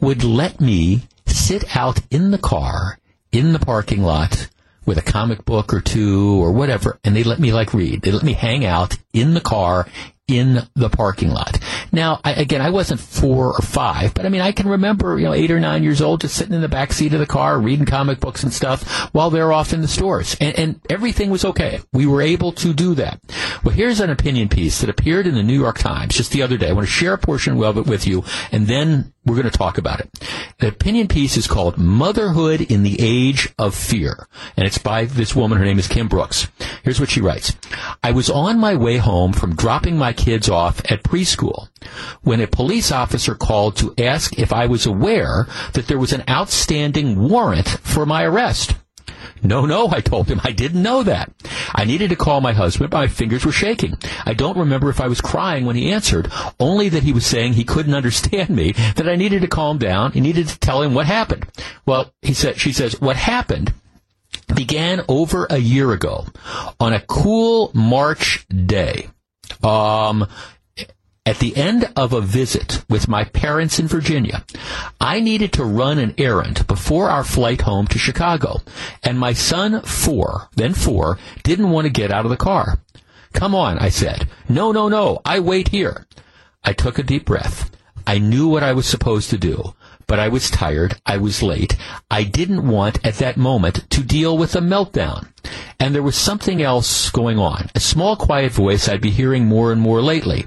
would 0.00 0.24
let 0.24 0.60
me 0.60 1.02
sit 1.26 1.76
out 1.76 2.00
in 2.10 2.30
the 2.30 2.38
car, 2.38 2.98
in 3.32 3.52
the 3.52 3.58
parking 3.58 4.02
lot, 4.02 4.48
with 4.86 4.98
a 4.98 5.02
comic 5.02 5.44
book 5.44 5.72
or 5.72 5.80
two 5.80 6.42
or 6.42 6.52
whatever, 6.52 6.98
and 7.04 7.16
they 7.16 7.24
let 7.24 7.38
me 7.38 7.52
like 7.52 7.74
read. 7.74 8.02
They 8.02 8.10
let 8.10 8.22
me 8.22 8.34
hang 8.34 8.64
out 8.64 8.96
in 9.12 9.34
the 9.34 9.40
car 9.40 9.86
in 10.26 10.66
the 10.74 10.88
parking 10.88 11.30
lot. 11.30 11.58
Now, 11.92 12.20
I, 12.24 12.32
again, 12.32 12.62
I 12.62 12.70
wasn't 12.70 13.00
four 13.00 13.52
or 13.52 13.62
five, 13.62 14.14
but 14.14 14.24
I 14.24 14.30
mean, 14.30 14.40
I 14.40 14.52
can 14.52 14.68
remember, 14.68 15.18
you 15.18 15.26
know, 15.26 15.34
eight 15.34 15.50
or 15.50 15.60
nine 15.60 15.82
years 15.82 16.00
old, 16.00 16.22
just 16.22 16.34
sitting 16.34 16.54
in 16.54 16.60
the 16.60 16.68
back 16.68 16.92
seat 16.92 17.12
of 17.12 17.20
the 17.20 17.26
car, 17.26 17.58
reading 17.60 17.86
comic 17.86 18.20
books 18.20 18.42
and 18.42 18.52
stuff 18.52 19.10
while 19.12 19.30
they're 19.30 19.52
off 19.52 19.72
in 19.72 19.82
the 19.82 19.88
stores, 19.88 20.36
and, 20.40 20.58
and 20.58 20.80
everything 20.88 21.30
was 21.30 21.44
okay. 21.44 21.80
We 21.92 22.06
were 22.06 22.22
able 22.22 22.52
to 22.52 22.72
do 22.72 22.94
that. 22.94 23.20
Well, 23.62 23.74
here's 23.74 24.00
an 24.00 24.10
opinion 24.10 24.48
piece 24.48 24.80
that 24.80 24.90
appeared 24.90 25.26
in 25.26 25.34
the 25.34 25.42
New 25.42 25.58
York 25.58 25.78
Times 25.78 26.14
just 26.14 26.32
the 26.32 26.42
other 26.42 26.56
day. 26.56 26.70
I 26.70 26.72
want 26.72 26.86
to 26.86 26.92
share 26.92 27.14
a 27.14 27.18
portion 27.18 27.62
of 27.62 27.78
it 27.78 27.86
with 27.86 28.06
you, 28.06 28.24
and 28.50 28.66
then 28.66 29.13
we're 29.24 29.36
going 29.36 29.50
to 29.50 29.58
talk 29.58 29.78
about 29.78 30.00
it. 30.00 30.10
The 30.58 30.68
opinion 30.68 31.08
piece 31.08 31.36
is 31.36 31.46
called 31.46 31.78
Motherhood 31.78 32.60
in 32.60 32.82
the 32.82 32.96
Age 33.00 33.48
of 33.58 33.74
Fear, 33.74 34.28
and 34.56 34.66
it's 34.66 34.78
by 34.78 35.04
this 35.06 35.34
woman. 35.34 35.58
Her 35.58 35.64
name 35.64 35.78
is 35.78 35.88
Kim 35.88 36.08
Brooks. 36.08 36.48
Here's 36.82 37.00
what 37.00 37.10
she 37.10 37.20
writes. 37.20 37.54
I 38.02 38.12
was 38.12 38.30
on 38.30 38.58
my 38.58 38.74
way 38.74 38.98
home 38.98 39.32
from 39.32 39.56
dropping 39.56 39.96
my 39.96 40.12
kids 40.12 40.48
off 40.48 40.80
at 40.90 41.02
preschool 41.02 41.68
when 42.22 42.40
a 42.40 42.46
police 42.46 42.92
officer 42.92 43.34
called 43.34 43.76
to 43.76 43.94
ask 43.98 44.38
if 44.38 44.52
I 44.52 44.66
was 44.66 44.86
aware 44.86 45.46
that 45.72 45.86
there 45.86 45.98
was 45.98 46.12
an 46.12 46.24
outstanding 46.28 47.28
warrant 47.28 47.68
for 47.68 48.06
my 48.06 48.24
arrest. 48.24 48.74
No, 49.42 49.66
no, 49.66 49.88
I 49.90 50.00
told 50.00 50.28
him. 50.28 50.40
I 50.42 50.52
didn't 50.52 50.82
know 50.82 51.02
that. 51.02 51.30
I 51.74 51.84
needed 51.84 52.10
to 52.10 52.16
call 52.16 52.40
my 52.40 52.52
husband, 52.52 52.90
but 52.90 52.96
my 52.96 53.06
fingers 53.08 53.44
were 53.44 53.52
shaking. 53.52 53.98
I 54.24 54.34
don't 54.34 54.56
remember 54.56 54.88
if 54.90 55.00
I 55.00 55.08
was 55.08 55.20
crying 55.20 55.66
when 55.66 55.76
he 55.76 55.92
answered, 55.92 56.30
only 56.58 56.88
that 56.88 57.02
he 57.02 57.12
was 57.12 57.26
saying 57.26 57.52
he 57.52 57.64
couldn't 57.64 57.94
understand 58.02 58.50
me, 58.50 58.72
that 58.96 59.08
I 59.08 59.16
needed 59.16 59.42
to 59.42 59.48
calm 59.48 59.78
down 59.78 60.12
and 60.14 60.22
needed 60.22 60.48
to 60.48 60.58
tell 60.58 60.82
him 60.82 60.94
what 60.94 61.06
happened. 61.06 61.46
Well, 61.86 62.12
he 62.22 62.34
said, 62.34 62.58
she 62.58 62.72
says, 62.72 63.00
what 63.00 63.16
happened 63.16 63.72
began 64.54 65.02
over 65.08 65.46
a 65.50 65.58
year 65.58 65.92
ago 65.92 66.26
on 66.80 66.92
a 66.92 67.00
cool 67.00 67.70
March 67.74 68.46
day. 68.48 69.08
Um, 69.62 70.26
at 71.26 71.38
the 71.38 71.56
end 71.56 71.90
of 71.96 72.12
a 72.12 72.20
visit 72.20 72.84
with 72.88 73.08
my 73.08 73.24
parents 73.24 73.78
in 73.78 73.86
Virginia, 73.86 74.44
I 75.00 75.20
needed 75.20 75.52
to 75.54 75.64
run 75.64 75.98
an 75.98 76.14
errand 76.18 76.66
before 76.66 77.08
our 77.08 77.24
flight 77.24 77.62
home 77.62 77.86
to 77.88 77.98
Chicago, 77.98 78.60
and 79.02 79.18
my 79.18 79.32
son, 79.32 79.80
four, 79.82 80.48
then 80.56 80.74
four, 80.74 81.18
didn't 81.42 81.70
want 81.70 81.86
to 81.86 81.90
get 81.90 82.12
out 82.12 82.26
of 82.26 82.30
the 82.30 82.36
car. 82.36 82.78
Come 83.32 83.54
on, 83.54 83.78
I 83.78 83.88
said. 83.88 84.28
No, 84.48 84.70
no, 84.70 84.88
no, 84.88 85.20
I 85.24 85.40
wait 85.40 85.68
here. 85.68 86.06
I 86.62 86.72
took 86.72 86.98
a 86.98 87.02
deep 87.02 87.24
breath. 87.24 87.70
I 88.06 88.18
knew 88.18 88.48
what 88.48 88.62
I 88.62 88.72
was 88.72 88.86
supposed 88.86 89.30
to 89.30 89.38
do, 89.38 89.74
but 90.06 90.18
I 90.18 90.28
was 90.28 90.50
tired. 90.50 91.00
I 91.06 91.16
was 91.16 91.42
late. 91.42 91.76
I 92.10 92.24
didn't 92.24 92.68
want 92.68 93.04
at 93.04 93.14
that 93.14 93.38
moment 93.38 93.88
to 93.90 94.02
deal 94.02 94.36
with 94.36 94.54
a 94.54 94.60
meltdown. 94.60 95.28
And 95.80 95.94
there 95.94 96.02
was 96.02 96.16
something 96.16 96.62
else 96.62 97.10
going 97.10 97.38
on. 97.38 97.70
A 97.74 97.80
small 97.80 98.16
quiet 98.16 98.52
voice 98.52 98.88
I'd 98.88 99.00
be 99.00 99.10
hearing 99.10 99.46
more 99.46 99.72
and 99.72 99.80
more 99.80 100.02
lately. 100.02 100.46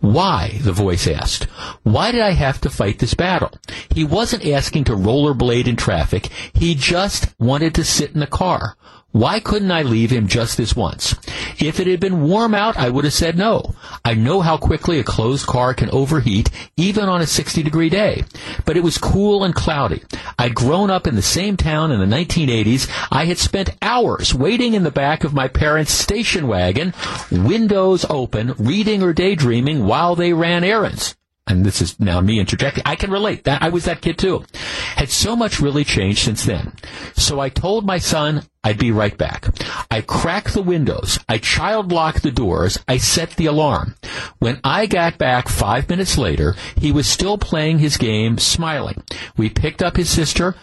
Why? 0.00 0.58
the 0.62 0.72
voice 0.72 1.06
asked. 1.06 1.44
Why 1.82 2.10
did 2.10 2.22
I 2.22 2.30
have 2.30 2.60
to 2.62 2.70
fight 2.70 2.98
this 2.98 3.14
battle? 3.14 3.52
He 3.94 4.02
wasn't 4.02 4.46
asking 4.46 4.84
to 4.84 4.92
rollerblade 4.92 5.66
in 5.66 5.76
traffic. 5.76 6.28
He 6.54 6.74
just 6.74 7.34
wanted 7.38 7.74
to 7.74 7.84
sit 7.84 8.12
in 8.12 8.20
the 8.20 8.26
car. 8.26 8.76
Why 9.12 9.40
couldn't 9.40 9.72
I 9.72 9.82
leave 9.82 10.10
him 10.10 10.28
just 10.28 10.56
this 10.56 10.76
once? 10.76 11.16
If 11.58 11.80
it 11.80 11.88
had 11.88 11.98
been 11.98 12.22
warm 12.22 12.54
out, 12.54 12.76
I 12.76 12.90
would 12.90 13.04
have 13.04 13.12
said 13.12 13.36
no. 13.36 13.74
I 14.04 14.14
know 14.14 14.40
how 14.40 14.56
quickly 14.56 15.00
a 15.00 15.04
closed 15.04 15.46
car 15.46 15.74
can 15.74 15.90
overheat, 15.90 16.48
even 16.76 17.08
on 17.08 17.20
a 17.20 17.26
60 17.26 17.62
degree 17.64 17.88
day. 17.88 18.22
But 18.64 18.76
it 18.76 18.84
was 18.84 18.98
cool 18.98 19.42
and 19.42 19.52
cloudy. 19.52 20.04
I'd 20.38 20.54
grown 20.54 20.90
up 20.90 21.08
in 21.08 21.16
the 21.16 21.22
same 21.22 21.56
town 21.56 21.90
in 21.90 21.98
the 21.98 22.06
1980s. 22.16 22.88
I 23.10 23.24
had 23.24 23.38
spent 23.38 23.76
hours 23.82 24.32
waiting 24.32 24.74
in 24.74 24.84
the 24.84 24.92
back 24.92 25.24
of 25.24 25.34
my 25.34 25.48
parents' 25.48 25.92
station 25.92 26.46
wagon, 26.46 26.94
windows 27.32 28.06
open, 28.08 28.54
reading 28.58 29.02
or 29.02 29.12
daydreaming 29.12 29.86
while 29.86 30.14
they 30.14 30.32
ran 30.32 30.62
errands 30.62 31.16
and 31.50 31.66
this 31.66 31.82
is 31.82 31.98
now 31.98 32.20
me 32.20 32.38
interjecting, 32.38 32.84
I 32.86 32.94
can 32.94 33.10
relate. 33.10 33.44
That 33.44 33.62
I 33.62 33.70
was 33.70 33.84
that 33.84 34.00
kid 34.00 34.18
too. 34.18 34.44
Had 34.94 35.10
so 35.10 35.34
much 35.34 35.60
really 35.60 35.84
changed 35.84 36.20
since 36.20 36.44
then. 36.44 36.74
So 37.16 37.40
I 37.40 37.48
told 37.48 37.84
my 37.84 37.98
son 37.98 38.44
I'd 38.62 38.78
be 38.78 38.92
right 38.92 39.16
back. 39.16 39.48
I 39.90 40.00
cracked 40.02 40.54
the 40.54 40.62
windows. 40.62 41.18
I 41.28 41.38
child 41.38 41.90
locked 41.90 42.22
the 42.22 42.30
doors. 42.30 42.78
I 42.86 42.98
set 42.98 43.30
the 43.30 43.46
alarm. 43.46 43.96
When 44.38 44.60
I 44.62 44.86
got 44.86 45.18
back 45.18 45.48
five 45.48 45.88
minutes 45.88 46.16
later, 46.16 46.54
he 46.76 46.92
was 46.92 47.08
still 47.08 47.36
playing 47.36 47.78
his 47.78 47.96
game, 47.96 48.38
smiling. 48.38 49.02
We 49.36 49.48
picked 49.48 49.82
up 49.82 49.96
his 49.96 50.08
sister. 50.08 50.54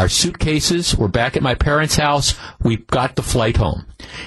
Our 0.00 0.08
suitcases 0.08 0.96
were 0.96 1.08
back 1.08 1.36
at 1.36 1.42
my 1.42 1.54
parents' 1.54 1.96
house. 1.96 2.34
We 2.62 2.78
got 2.78 3.16
the 3.16 3.22
flight 3.22 3.58
home. 3.58 3.84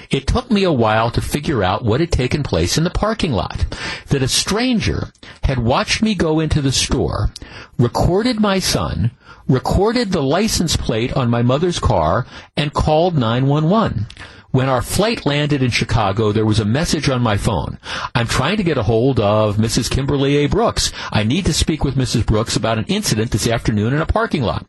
It 0.08 0.24
took 0.24 0.48
me 0.48 0.62
a 0.62 0.70
while 0.70 1.10
to 1.10 1.20
figure 1.20 1.64
out 1.64 1.84
what 1.84 1.98
had 1.98 2.12
taken 2.12 2.44
place 2.44 2.78
in 2.78 2.84
the 2.84 2.90
parking 2.90 3.32
lot. 3.32 3.66
That 4.10 4.22
a 4.22 4.28
stranger 4.28 5.08
had 5.42 5.58
watched 5.58 6.00
me 6.00 6.14
go 6.14 6.38
into 6.38 6.62
the 6.62 6.70
store, 6.70 7.32
recorded 7.76 8.38
my 8.38 8.60
son, 8.60 9.10
recorded 9.48 10.12
the 10.12 10.22
license 10.22 10.76
plate 10.76 11.12
on 11.14 11.28
my 11.28 11.42
mother's 11.42 11.80
car, 11.80 12.24
and 12.56 12.72
called 12.72 13.18
911. 13.18 14.06
When 14.54 14.68
our 14.68 14.82
flight 14.82 15.26
landed 15.26 15.64
in 15.64 15.72
Chicago, 15.72 16.30
there 16.30 16.46
was 16.46 16.60
a 16.60 16.64
message 16.64 17.08
on 17.08 17.20
my 17.20 17.36
phone. 17.36 17.76
I'm 18.14 18.28
trying 18.28 18.56
to 18.58 18.62
get 18.62 18.78
a 18.78 18.84
hold 18.84 19.18
of 19.18 19.56
Mrs. 19.56 19.90
Kimberly 19.90 20.36
A. 20.36 20.46
Brooks. 20.46 20.92
I 21.10 21.24
need 21.24 21.46
to 21.46 21.52
speak 21.52 21.82
with 21.82 21.96
Mrs. 21.96 22.24
Brooks 22.24 22.54
about 22.54 22.78
an 22.78 22.84
incident 22.84 23.32
this 23.32 23.48
afternoon 23.48 23.92
in 23.92 24.00
a 24.00 24.06
parking 24.06 24.44
lot. 24.44 24.64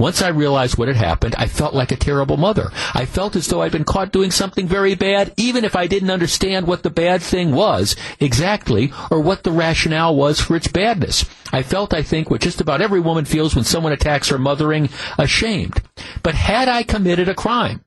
Once 0.00 0.20
I 0.20 0.30
realized 0.30 0.78
what 0.78 0.88
had 0.88 0.96
happened, 0.96 1.36
I 1.38 1.46
felt 1.46 1.74
like 1.74 1.92
a 1.92 1.96
terrible 1.96 2.38
mother. 2.38 2.70
I 2.92 3.04
felt 3.04 3.36
as 3.36 3.46
though 3.46 3.62
I'd 3.62 3.70
been 3.70 3.84
caught 3.84 4.10
doing 4.10 4.32
something 4.32 4.66
very 4.66 4.96
bad, 4.96 5.32
even 5.36 5.64
if 5.64 5.76
I 5.76 5.86
didn't 5.86 6.10
understand 6.10 6.66
what 6.66 6.82
the 6.82 6.90
bad 6.90 7.22
thing 7.22 7.52
was 7.52 7.94
exactly 8.18 8.92
or 9.12 9.20
what 9.20 9.44
the 9.44 9.52
rationale 9.52 10.16
was 10.16 10.40
for 10.40 10.56
its 10.56 10.66
badness. 10.66 11.24
I 11.52 11.62
felt, 11.62 11.94
I 11.94 12.02
think, 12.02 12.30
what 12.30 12.40
just 12.40 12.60
about 12.60 12.80
every 12.80 12.98
woman 12.98 13.26
feels 13.26 13.54
when 13.54 13.62
someone 13.62 13.92
attacks 13.92 14.30
her 14.30 14.38
mothering, 14.38 14.88
ashamed. 15.18 15.82
But 16.24 16.34
had 16.34 16.68
I 16.68 16.82
committed 16.82 17.28
a 17.28 17.34
crime? 17.36 17.84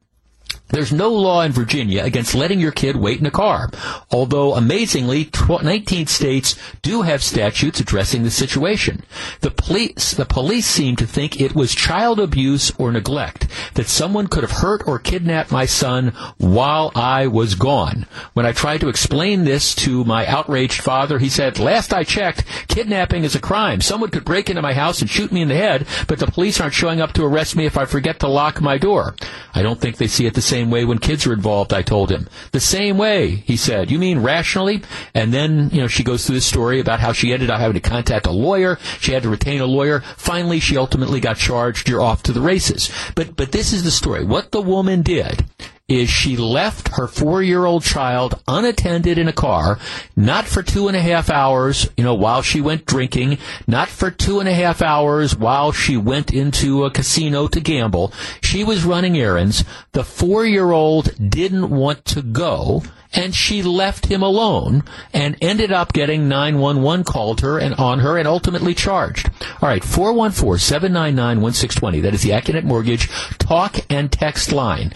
There's 0.73 0.91
no 0.91 1.11
law 1.11 1.43
in 1.43 1.51
Virginia 1.51 2.03
against 2.03 2.33
letting 2.33 2.59
your 2.59 2.71
kid 2.71 2.95
wait 2.95 3.19
in 3.19 3.27
a 3.27 3.31
car, 3.31 3.69
although 4.09 4.55
amazingly, 4.55 5.29
19 5.47 6.07
states 6.07 6.57
do 6.81 7.03
have 7.03 7.21
statutes 7.21 7.79
addressing 7.79 8.23
the 8.23 8.31
situation. 8.31 9.03
The 9.41 9.51
police, 9.51 10.15
the 10.15 10.25
police 10.25 10.65
seem 10.65 10.95
to 10.95 11.05
think 11.05 11.39
it 11.39 11.53
was 11.53 11.75
child 11.75 12.19
abuse 12.19 12.71
or 12.79 12.91
neglect, 12.91 13.47
that 13.75 13.85
someone 13.85 14.25
could 14.25 14.41
have 14.41 14.63
hurt 14.63 14.81
or 14.87 14.97
kidnapped 14.97 15.51
my 15.51 15.67
son 15.67 16.07
while 16.39 16.91
I 16.95 17.27
was 17.27 17.53
gone. 17.53 18.07
When 18.33 18.47
I 18.47 18.51
tried 18.51 18.81
to 18.81 18.89
explain 18.89 19.43
this 19.43 19.75
to 19.75 20.03
my 20.05 20.25
outraged 20.25 20.81
father, 20.81 21.19
he 21.19 21.29
said, 21.29 21.59
last 21.59 21.93
I 21.93 22.03
checked, 22.03 22.45
kidnapping 22.67 23.23
is 23.23 23.35
a 23.35 23.39
crime. 23.39 23.79
Someone 23.81 24.09
could 24.09 24.25
break 24.25 24.49
into 24.49 24.63
my 24.63 24.73
house 24.73 25.01
and 25.01 25.09
shoot 25.09 25.31
me 25.31 25.43
in 25.43 25.49
the 25.49 25.55
head, 25.55 25.85
but 26.07 26.17
the 26.17 26.25
police 26.25 26.59
aren't 26.59 26.73
showing 26.73 26.99
up 26.99 27.13
to 27.13 27.23
arrest 27.23 27.55
me 27.55 27.67
if 27.67 27.77
I 27.77 27.85
forget 27.85 28.19
to 28.21 28.27
lock 28.27 28.59
my 28.59 28.79
door. 28.79 29.15
I 29.53 29.61
don't 29.61 29.79
think 29.79 29.97
they 29.97 30.07
see 30.07 30.25
it 30.25 30.33
the 30.33 30.41
same 30.41 30.62
way 30.69 30.85
when 30.85 30.99
kids 30.99 31.25
are 31.27 31.33
involved, 31.33 31.73
I 31.73 31.81
told 31.81 32.11
him. 32.11 32.27
The 32.51 32.59
same 32.59 32.97
way, 32.97 33.29
he 33.29 33.57
said. 33.57 33.91
You 33.91 33.99
mean 33.99 34.19
rationally? 34.19 34.83
And 35.13 35.33
then, 35.33 35.69
you 35.71 35.81
know, 35.81 35.87
she 35.87 36.03
goes 36.03 36.25
through 36.25 36.35
this 36.35 36.45
story 36.45 36.79
about 36.79 36.99
how 36.99 37.13
she 37.13 37.33
ended 37.33 37.49
up 37.49 37.59
having 37.59 37.75
to 37.75 37.89
contact 37.89 38.25
a 38.27 38.31
lawyer. 38.31 38.77
She 38.99 39.13
had 39.13 39.23
to 39.23 39.29
retain 39.29 39.61
a 39.61 39.65
lawyer. 39.65 40.01
Finally, 40.17 40.59
she 40.59 40.77
ultimately 40.77 41.19
got 41.19 41.37
charged. 41.37 41.87
You're 41.87 42.01
off 42.01 42.23
to 42.23 42.33
the 42.33 42.41
races. 42.41 42.91
But, 43.15 43.35
but 43.35 43.51
this 43.51 43.73
is 43.73 43.83
the 43.83 43.91
story. 43.91 44.23
What 44.23 44.51
the 44.51 44.61
woman 44.61 45.01
did 45.01 45.45
is 45.89 46.09
she 46.09 46.37
left 46.37 46.87
her 46.95 47.07
four-year-old 47.07 47.83
child 47.83 48.41
unattended 48.47 49.17
in 49.17 49.27
a 49.27 49.33
car, 49.33 49.77
not 50.15 50.45
for 50.45 50.63
two 50.63 50.87
and 50.87 50.95
a 50.95 51.01
half 51.01 51.29
hours, 51.29 51.89
you 51.97 52.05
know, 52.05 52.13
while 52.13 52.41
she 52.41 52.61
went 52.61 52.85
drinking, 52.85 53.37
not 53.67 53.89
for 53.89 54.09
two 54.09 54.39
and 54.39 54.47
a 54.47 54.53
half 54.53 54.81
hours 54.81 55.35
while 55.35 55.73
she 55.73 55.97
went 55.97 56.31
into 56.31 56.85
a 56.85 56.91
casino 56.91 57.47
to 57.47 57.59
gamble. 57.59 58.13
She 58.41 58.63
was 58.63 58.85
running 58.85 59.17
errands. 59.17 59.65
The 59.91 60.05
four-year-old 60.05 61.29
didn't 61.29 61.69
want 61.69 62.05
to 62.05 62.21
go 62.21 62.83
and 63.13 63.35
she 63.35 63.61
left 63.61 64.05
him 64.05 64.23
alone 64.23 64.85
and 65.13 65.35
ended 65.41 65.73
up 65.73 65.91
getting 65.93 66.29
911 66.29 67.03
called 67.03 67.41
her 67.41 67.59
and 67.59 67.75
on 67.75 67.99
her 67.99 68.17
and 68.17 68.27
ultimately 68.27 68.73
charged. 68.73 69.29
All 69.61 69.69
right, 69.69 69.83
414-799-1620. 69.83 72.01
That 72.01 72.13
is 72.13 72.23
the 72.23 72.29
Accunet 72.31 72.63
Mortgage 72.63 73.09
talk 73.37 73.79
and 73.89 74.11
text 74.11 74.51
line. 74.51 74.93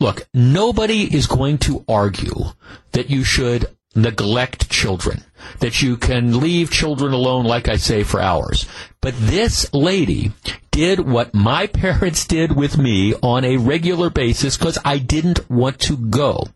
Look, 0.00 0.28
nobody 0.34 1.14
is 1.14 1.26
going 1.26 1.58
to 1.58 1.84
argue 1.88 2.52
that 2.92 3.10
you 3.10 3.24
should 3.24 3.66
neglect 3.94 4.68
children, 4.70 5.22
that 5.60 5.82
you 5.82 5.96
can 5.96 6.40
leave 6.40 6.70
children 6.70 7.12
alone, 7.12 7.44
like 7.44 7.68
I 7.68 7.76
say, 7.76 8.02
for 8.02 8.20
hours. 8.20 8.66
But 9.00 9.14
this 9.18 9.72
lady 9.72 10.32
did 10.70 10.98
what 10.98 11.32
my 11.34 11.66
parents 11.84 12.26
did 12.26 12.56
with 12.56 12.76
me 12.76 13.14
on 13.22 13.44
a 13.44 13.56
regular 13.56 14.10
basis 14.10 14.56
because 14.56 14.78
I 14.84 14.98
didn't 14.98 15.48
want 15.48 15.78
to 15.80 15.96
go. 15.96 16.48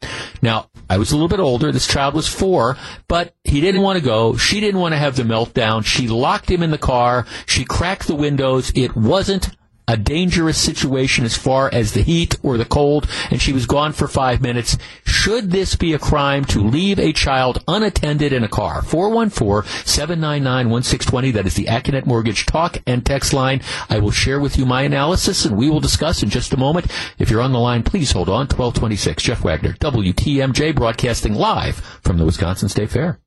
Now, 0.43 0.69
I 0.91 0.99
was 0.99 1.13
a 1.13 1.15
little 1.15 1.29
bit 1.29 1.41
older. 1.41 1.71
This 1.71 1.87
child 1.87 2.15
was 2.15 2.27
four, 2.27 2.77
but 3.07 3.35
he 3.45 3.61
didn't 3.61 3.83
want 3.83 3.99
to 3.99 4.05
go. 4.05 4.37
She 4.37 4.61
didn't 4.61 4.81
want 4.81 4.93
to 4.93 4.99
have 4.99 5.17
the 5.17 5.23
meltdown. 5.23 5.85
She 5.85 6.09
locked 6.09 6.51
him 6.51 6.63
in 6.63 6.71
the 6.71 6.79
car. 6.79 7.27
She 7.47 7.65
cracked 7.65 8.07
the 8.07 8.15
windows. 8.15 8.73
It 8.75 8.97
wasn't 8.97 9.51
a 9.89 9.97
dangerous 9.97 10.59
situation 10.59 11.25
as 11.25 11.37
far 11.37 11.69
as 11.73 11.95
the 11.95 12.03
heat 12.03 12.37
or 12.43 12.57
the 12.57 12.65
cold, 12.65 13.09
and 13.31 13.43
she 13.43 13.53
was 13.53 13.67
gone 13.67 13.93
for 13.93 14.07
five 14.07 14.41
minutes. 14.41 14.79
Should 15.05 15.51
this 15.51 15.75
be 15.75 15.95
a 15.95 15.99
crime 15.99 16.45
to 16.47 16.63
leave 16.63 17.01
a 17.01 17.13
child 17.13 17.65
unattended 17.67 18.33
in 18.33 18.45
a 18.45 18.49
car? 18.49 18.83
414-799-1620. 18.83 21.33
That 21.33 21.47
is 21.47 21.55
the 21.55 21.65
Accunet 21.65 22.07
Mortgage 22.07 22.47
talk 22.47 22.81
and 22.87 23.05
text 23.05 23.33
line. 23.33 23.61
I 23.89 23.99
will 23.99 24.11
share 24.11 24.39
with 24.39 24.59
you 24.59 24.67
my 24.67 24.83
analysis, 24.83 25.45
and 25.45 25.57
we 25.57 25.71
will 25.71 25.81
discuss 25.81 26.23
in 26.23 26.31
just 26.31 26.53
a 26.53 26.59
moment. 26.59 26.87
If 27.19 27.31
you're 27.31 27.41
on 27.41 27.53
the 27.53 27.59
line, 27.59 27.83
please 27.83 28.13
hold 28.13 28.29
on. 28.29 28.47
1226. 28.47 29.23
Jeff 29.23 29.43
Wagner, 29.43 29.73
WTMJ, 29.73 30.75
broadcasting 30.75 31.35
live 31.35 31.77
from 32.03 32.19
the 32.19 32.27
Wisconsin 32.27 32.69
State 32.69 32.91
Fair. 32.91 33.19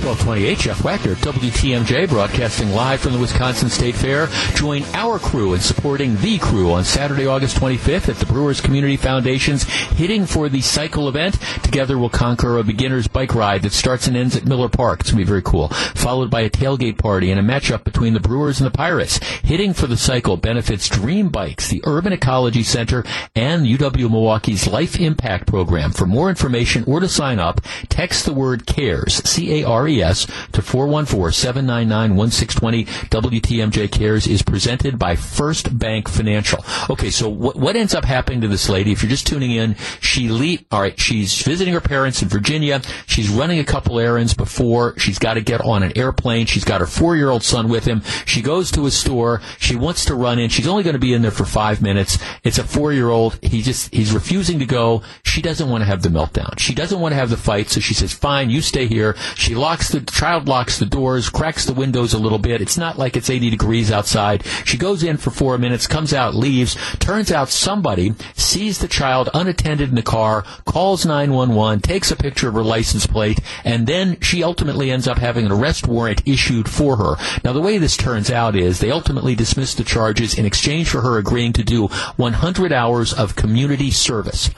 1228, 0.00 0.58
Jeff 0.58 0.82
Wagner, 0.82 1.14
WTMJ, 1.16 2.08
broadcasting 2.08 2.70
live 2.70 3.00
from 3.00 3.12
the 3.12 3.18
Wisconsin 3.18 3.68
State 3.68 3.94
Fair. 3.94 4.26
Join 4.54 4.82
our 4.94 5.18
crew 5.18 5.52
in 5.52 5.60
supporting 5.60 6.16
the 6.16 6.38
crew 6.38 6.72
on 6.72 6.82
Saturday, 6.82 7.26
August 7.26 7.58
25th 7.58 8.08
at 8.08 8.16
the 8.16 8.26
Brewers 8.26 8.60
Community 8.60 8.96
Foundation's 8.96 9.64
Hitting 9.64 10.24
for 10.24 10.48
the 10.48 10.62
Cycle 10.62 11.08
event. 11.08 11.38
Together 11.62 11.98
we'll 11.98 12.08
conquer 12.08 12.56
a 12.56 12.64
beginner's 12.64 13.06
bike 13.06 13.34
ride 13.34 13.62
that 13.62 13.72
starts 13.72 14.06
and 14.06 14.16
ends 14.16 14.34
at 14.34 14.46
Miller 14.46 14.70
Park. 14.70 15.00
It's 15.00 15.10
going 15.10 15.20
to 15.20 15.24
be 15.26 15.28
very 15.28 15.42
cool. 15.42 15.68
Followed 15.68 16.30
by 16.30 16.40
a 16.40 16.50
tailgate 16.50 16.96
party 16.98 17.30
and 17.30 17.38
a 17.38 17.42
matchup 17.42 17.84
between 17.84 18.14
the 18.14 18.20
Brewers 18.20 18.60
and 18.60 18.66
the 18.66 18.76
Pirates. 18.76 19.18
Hitting 19.18 19.74
for 19.74 19.86
the 19.86 19.98
Cycle 19.98 20.36
benefits 20.36 20.88
Dream 20.88 21.28
Bikes, 21.28 21.68
the 21.68 21.82
Urban 21.84 22.12
Ecology 22.12 22.62
Center, 22.62 23.04
and 23.36 23.66
UW 23.66 24.10
Milwaukee's 24.10 24.66
Life 24.66 24.98
Impact 24.98 25.46
Program. 25.46 25.92
For 25.92 26.06
more 26.06 26.30
information 26.30 26.82
or 26.86 26.98
to 26.98 27.08
sign 27.08 27.38
up, 27.38 27.60
text 27.88 28.24
the 28.24 28.32
word 28.32 28.66
CARES, 28.66 29.22
C-A-R-E 29.28 29.81
CARES 29.82 30.26
to 30.52 30.62
414-799-1620. 30.62 32.86
WTMJ 33.08 33.90
Cares 33.90 34.28
is 34.28 34.42
presented 34.42 34.98
by 34.98 35.16
First 35.16 35.78
Bank 35.78 36.08
Financial. 36.08 36.64
Okay, 36.88 37.10
so 37.10 37.28
what, 37.28 37.56
what 37.56 37.76
ends 37.76 37.94
up 37.94 38.04
happening 38.04 38.40
to 38.42 38.48
this 38.48 38.68
lady? 38.68 38.92
If 38.92 39.02
you're 39.02 39.10
just 39.10 39.26
tuning 39.26 39.50
in, 39.50 39.74
she 40.00 40.28
leave, 40.28 40.64
all 40.70 40.80
right, 40.80 40.96
she's 40.98 41.42
visiting 41.42 41.74
her 41.74 41.80
parents 41.80 42.22
in 42.22 42.28
Virginia. 42.28 42.80
She's 43.06 43.28
running 43.28 43.58
a 43.58 43.64
couple 43.64 43.98
errands 43.98 44.34
before 44.34 44.96
she's 44.98 45.18
got 45.18 45.34
to 45.34 45.40
get 45.40 45.60
on 45.62 45.82
an 45.82 45.92
airplane. 45.96 46.46
She's 46.46 46.64
got 46.64 46.80
her 46.80 46.86
four-year-old 46.86 47.42
son 47.42 47.68
with 47.68 47.84
him. 47.84 48.02
She 48.24 48.40
goes 48.42 48.70
to 48.72 48.86
a 48.86 48.90
store. 48.90 49.40
She 49.58 49.76
wants 49.76 50.04
to 50.06 50.14
run 50.14 50.38
in. 50.38 50.48
She's 50.50 50.68
only 50.68 50.84
going 50.84 50.94
to 50.94 51.00
be 51.00 51.14
in 51.14 51.22
there 51.22 51.30
for 51.30 51.44
five 51.44 51.80
minutes. 51.82 52.18
It's 52.44 52.58
a 52.58 52.64
four-year-old. 52.64 53.38
He 53.42 53.62
just, 53.62 53.92
he's 53.92 54.12
refusing 54.12 54.60
to 54.60 54.66
go. 54.66 55.02
She 55.24 55.42
doesn't 55.42 55.68
want 55.68 55.82
to 55.82 55.86
have 55.86 56.02
the 56.02 56.08
meltdown. 56.08 56.58
She 56.58 56.74
doesn't 56.74 57.00
want 57.00 57.12
to 57.12 57.16
have 57.16 57.30
the 57.30 57.36
fight, 57.36 57.70
so 57.70 57.80
she 57.80 57.94
says, 57.94 58.12
fine, 58.12 58.50
you 58.50 58.60
stay 58.60 58.86
here. 58.86 59.16
She 59.34 59.54
locks 59.54 59.71
locks 59.72 59.88
the 59.88 60.02
child 60.02 60.48
locks 60.48 60.78
the 60.78 60.84
doors, 60.84 61.30
cracks 61.30 61.64
the 61.64 61.72
windows 61.72 62.12
a 62.12 62.18
little 62.18 62.38
bit. 62.38 62.60
It's 62.60 62.76
not 62.76 62.98
like 62.98 63.16
it's 63.16 63.30
80 63.30 63.48
degrees 63.48 63.90
outside. 63.90 64.44
She 64.66 64.76
goes 64.76 65.02
in 65.02 65.16
for 65.16 65.30
four 65.30 65.56
minutes, 65.56 65.86
comes 65.86 66.12
out, 66.12 66.34
leaves. 66.34 66.76
Turns 66.98 67.32
out 67.32 67.48
somebody 67.48 68.12
sees 68.34 68.80
the 68.80 68.86
child 68.86 69.30
unattended 69.32 69.88
in 69.88 69.94
the 69.94 70.02
car, 70.02 70.42
calls 70.66 71.06
911, 71.06 71.80
takes 71.80 72.10
a 72.10 72.16
picture 72.16 72.48
of 72.48 72.54
her 72.54 72.62
license 72.62 73.06
plate, 73.06 73.40
and 73.64 73.86
then 73.86 74.20
she 74.20 74.42
ultimately 74.42 74.90
ends 74.90 75.08
up 75.08 75.16
having 75.16 75.46
an 75.46 75.52
arrest 75.52 75.88
warrant 75.88 76.20
issued 76.28 76.68
for 76.68 76.98
her. 76.98 77.14
Now, 77.42 77.54
the 77.54 77.62
way 77.62 77.78
this 77.78 77.96
turns 77.96 78.30
out 78.30 78.54
is 78.54 78.78
they 78.78 78.90
ultimately 78.90 79.34
dismissed 79.34 79.78
the 79.78 79.84
charges 79.84 80.36
in 80.36 80.44
exchange 80.44 80.90
for 80.90 81.00
her 81.00 81.16
agreeing 81.16 81.54
to 81.54 81.64
do 81.64 81.86
100 81.86 82.74
hours 82.74 83.14
of 83.14 83.36
community 83.36 83.90
service. 83.90 84.50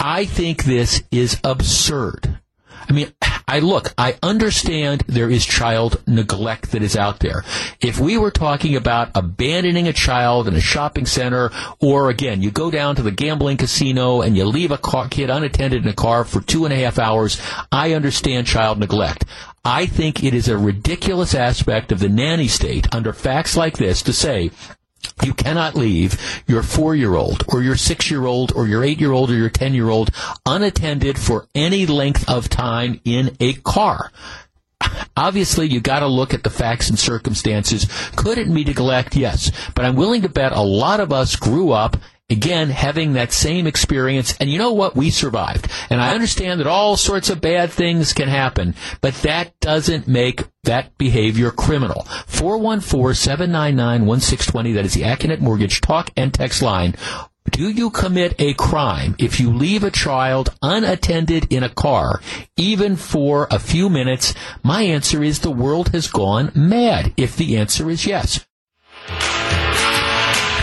I 0.00 0.24
think 0.24 0.64
this 0.64 1.00
is 1.12 1.38
absurd. 1.44 2.41
I 2.88 2.92
mean, 2.92 3.12
I 3.48 3.58
look, 3.58 3.92
I 3.98 4.16
understand 4.22 5.02
there 5.06 5.28
is 5.28 5.44
child 5.44 6.02
neglect 6.06 6.72
that 6.72 6.82
is 6.82 6.96
out 6.96 7.20
there. 7.20 7.44
If 7.80 7.98
we 7.98 8.16
were 8.16 8.30
talking 8.30 8.76
about 8.76 9.10
abandoning 9.14 9.88
a 9.88 9.92
child 9.92 10.48
in 10.48 10.54
a 10.54 10.60
shopping 10.60 11.06
center, 11.06 11.50
or 11.80 12.08
again, 12.08 12.40
you 12.40 12.50
go 12.50 12.70
down 12.70 12.96
to 12.96 13.02
the 13.02 13.10
gambling 13.10 13.58
casino 13.58 14.22
and 14.22 14.36
you 14.36 14.44
leave 14.44 14.70
a 14.70 14.78
car, 14.78 15.08
kid 15.08 15.28
unattended 15.28 15.82
in 15.82 15.88
a 15.88 15.94
car 15.94 16.24
for 16.24 16.40
two 16.40 16.64
and 16.64 16.72
a 16.72 16.78
half 16.78 16.98
hours, 16.98 17.40
I 17.70 17.92
understand 17.92 18.46
child 18.46 18.78
neglect. 18.78 19.24
I 19.64 19.86
think 19.86 20.24
it 20.24 20.34
is 20.34 20.48
a 20.48 20.58
ridiculous 20.58 21.34
aspect 21.34 21.92
of 21.92 22.00
the 22.00 22.08
nanny 22.08 22.48
state 22.48 22.92
under 22.94 23.12
facts 23.12 23.56
like 23.56 23.76
this 23.76 24.02
to 24.02 24.12
say 24.12 24.50
you 25.24 25.34
cannot 25.34 25.74
leave 25.74 26.42
your 26.46 26.62
four 26.62 26.94
year 26.94 27.14
old 27.14 27.44
or 27.48 27.62
your 27.62 27.76
six 27.76 28.10
year 28.10 28.26
old 28.26 28.52
or 28.52 28.66
your 28.66 28.82
eight 28.84 29.00
year 29.00 29.12
old 29.12 29.30
or 29.30 29.34
your 29.34 29.50
ten 29.50 29.74
year 29.74 29.88
old 29.88 30.10
unattended 30.46 31.18
for 31.18 31.46
any 31.54 31.86
length 31.86 32.28
of 32.28 32.48
time 32.48 33.00
in 33.04 33.36
a 33.40 33.54
car. 33.54 34.10
Obviously, 35.16 35.68
you 35.68 35.80
got 35.80 36.00
to 36.00 36.06
look 36.06 36.34
at 36.34 36.42
the 36.42 36.50
facts 36.50 36.88
and 36.88 36.98
circumstances. 36.98 37.86
Could 38.16 38.38
it 38.38 38.52
be 38.52 38.64
neglect? 38.64 39.14
Yes. 39.14 39.52
But 39.74 39.84
I'm 39.84 39.96
willing 39.96 40.22
to 40.22 40.28
bet 40.28 40.52
a 40.52 40.62
lot 40.62 41.00
of 41.00 41.12
us 41.12 41.36
grew 41.36 41.70
up 41.70 41.96
again 42.30 42.70
having 42.70 43.12
that 43.12 43.32
same 43.32 43.66
experience 43.66 44.34
and 44.38 44.48
you 44.50 44.58
know 44.58 44.72
what 44.72 44.96
we 44.96 45.10
survived 45.10 45.70
and 45.90 46.00
i 46.00 46.14
understand 46.14 46.60
that 46.60 46.66
all 46.66 46.96
sorts 46.96 47.28
of 47.28 47.40
bad 47.40 47.70
things 47.70 48.12
can 48.12 48.28
happen 48.28 48.74
but 49.00 49.14
that 49.16 49.52
doesn't 49.60 50.08
make 50.08 50.44
that 50.64 50.96
behavior 50.98 51.50
criminal 51.50 52.02
414-799-1620 52.28 54.74
that 54.74 54.84
is 54.84 54.94
the 54.94 55.02
Accunet 55.02 55.40
mortgage 55.40 55.80
talk 55.80 56.10
and 56.16 56.32
text 56.32 56.62
line 56.62 56.94
do 57.50 57.68
you 57.68 57.90
commit 57.90 58.34
a 58.38 58.54
crime 58.54 59.16
if 59.18 59.40
you 59.40 59.52
leave 59.52 59.82
a 59.82 59.90
child 59.90 60.54
unattended 60.62 61.52
in 61.52 61.62
a 61.62 61.68
car, 61.68 62.20
even 62.56 62.96
for 62.96 63.48
a 63.50 63.58
few 63.58 63.90
minutes? 63.90 64.34
My 64.62 64.82
answer 64.82 65.22
is 65.22 65.40
the 65.40 65.50
world 65.50 65.88
has 65.88 66.06
gone 66.06 66.52
mad 66.54 67.12
if 67.16 67.36
the 67.36 67.58
answer 67.58 67.90
is 67.90 68.06
yes. 68.06 68.46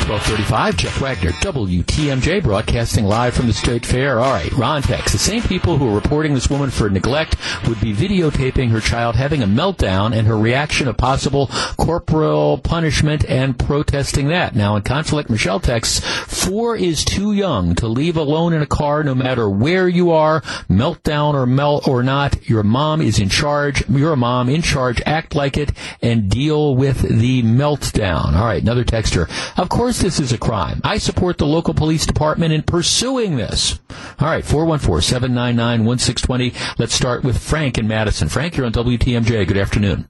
1235, 0.10 0.78
Jeff 0.78 1.02
Wagner, 1.02 1.30
WTMJ, 1.34 2.42
broadcasting 2.42 3.06
live 3.06 3.36
from 3.36 3.46
the 3.46 3.54
State 3.54 3.86
Fair. 3.86 4.20
All 4.20 4.32
right, 4.32 4.52
Ron 4.54 4.82
Tex. 4.82 5.12
The 5.12 5.20
same 5.20 5.44
people 5.44 5.78
who 5.78 5.88
are 5.88 5.94
reporting 5.94 6.34
this 6.34 6.50
woman 6.50 6.72
for 6.72 6.90
neglect 6.90 7.36
would 7.68 7.80
be 7.80 7.94
videotaping 7.94 8.72
her 8.72 8.80
child 8.80 9.16
having 9.16 9.44
a 9.44 9.46
meltdown 9.46 10.18
and 10.18 10.26
her 10.26 10.36
reaction 10.36 10.88
of 10.88 10.98
possible 10.98 11.46
corporal 11.78 12.58
punishment 12.58 13.24
and 13.26 13.60
protesting 13.60 14.30
that. 14.30 14.56
Now, 14.56 14.76
in 14.78 14.82
conflict, 14.82 15.30
Michelle 15.30 15.60
texts, 15.60 16.00
four 16.00 16.76
is 16.76 17.06
too 17.06 17.32
young 17.32 17.76
to 17.76 17.88
leave 17.88 18.18
alone 18.18 18.54
in 18.54 18.64
a 18.64 18.68
car 18.68 19.04
no 19.04 19.14
matter 19.14 19.48
where 19.48 19.88
you 19.88 20.10
are, 20.10 20.42
meltdown 20.72 21.36
or 21.36 21.46
melt 21.46 21.88
or 21.88 22.02
not. 22.02 22.50
Your 22.50 22.64
mom 22.64 23.00
is 23.00 23.20
in 23.20 23.30
charge. 23.30 23.88
You're 23.88 24.14
a 24.14 24.18
mom 24.18 24.50
in 24.50 24.64
charge. 24.64 25.04
Act 25.06 25.36
like 25.36 25.56
it 25.56 25.72
and 26.02 26.32
deal 26.32 26.76
with 26.76 27.02
the 27.02 27.44
meltdown. 27.44 28.34
All 28.36 28.46
right, 28.46 28.64
another 28.64 28.84
texter. 28.84 29.30
Of 29.56 29.70
course, 29.70 29.99
this 30.00 30.20
is 30.20 30.32
a 30.32 30.38
crime. 30.38 30.82
I 30.84 30.98
support 30.98 31.38
the 31.38 31.46
local 31.46 31.74
police 31.74 32.06
department 32.06 32.54
in 32.54 32.64
pursuing 32.64 33.38
this. 33.38 33.80
All 34.20 34.28
right, 34.28 34.44
414-799-1620. 34.44 36.80
Let's 36.80 36.94
start 36.94 37.24
with 37.24 37.38
Frank 37.38 37.78
in 37.78 37.88
Madison. 37.88 38.28
Frank, 38.30 38.58
you're 38.58 38.66
on 38.66 38.72
WTMJ. 38.72 39.48
Good 39.48 39.58
afternoon. 39.58 40.10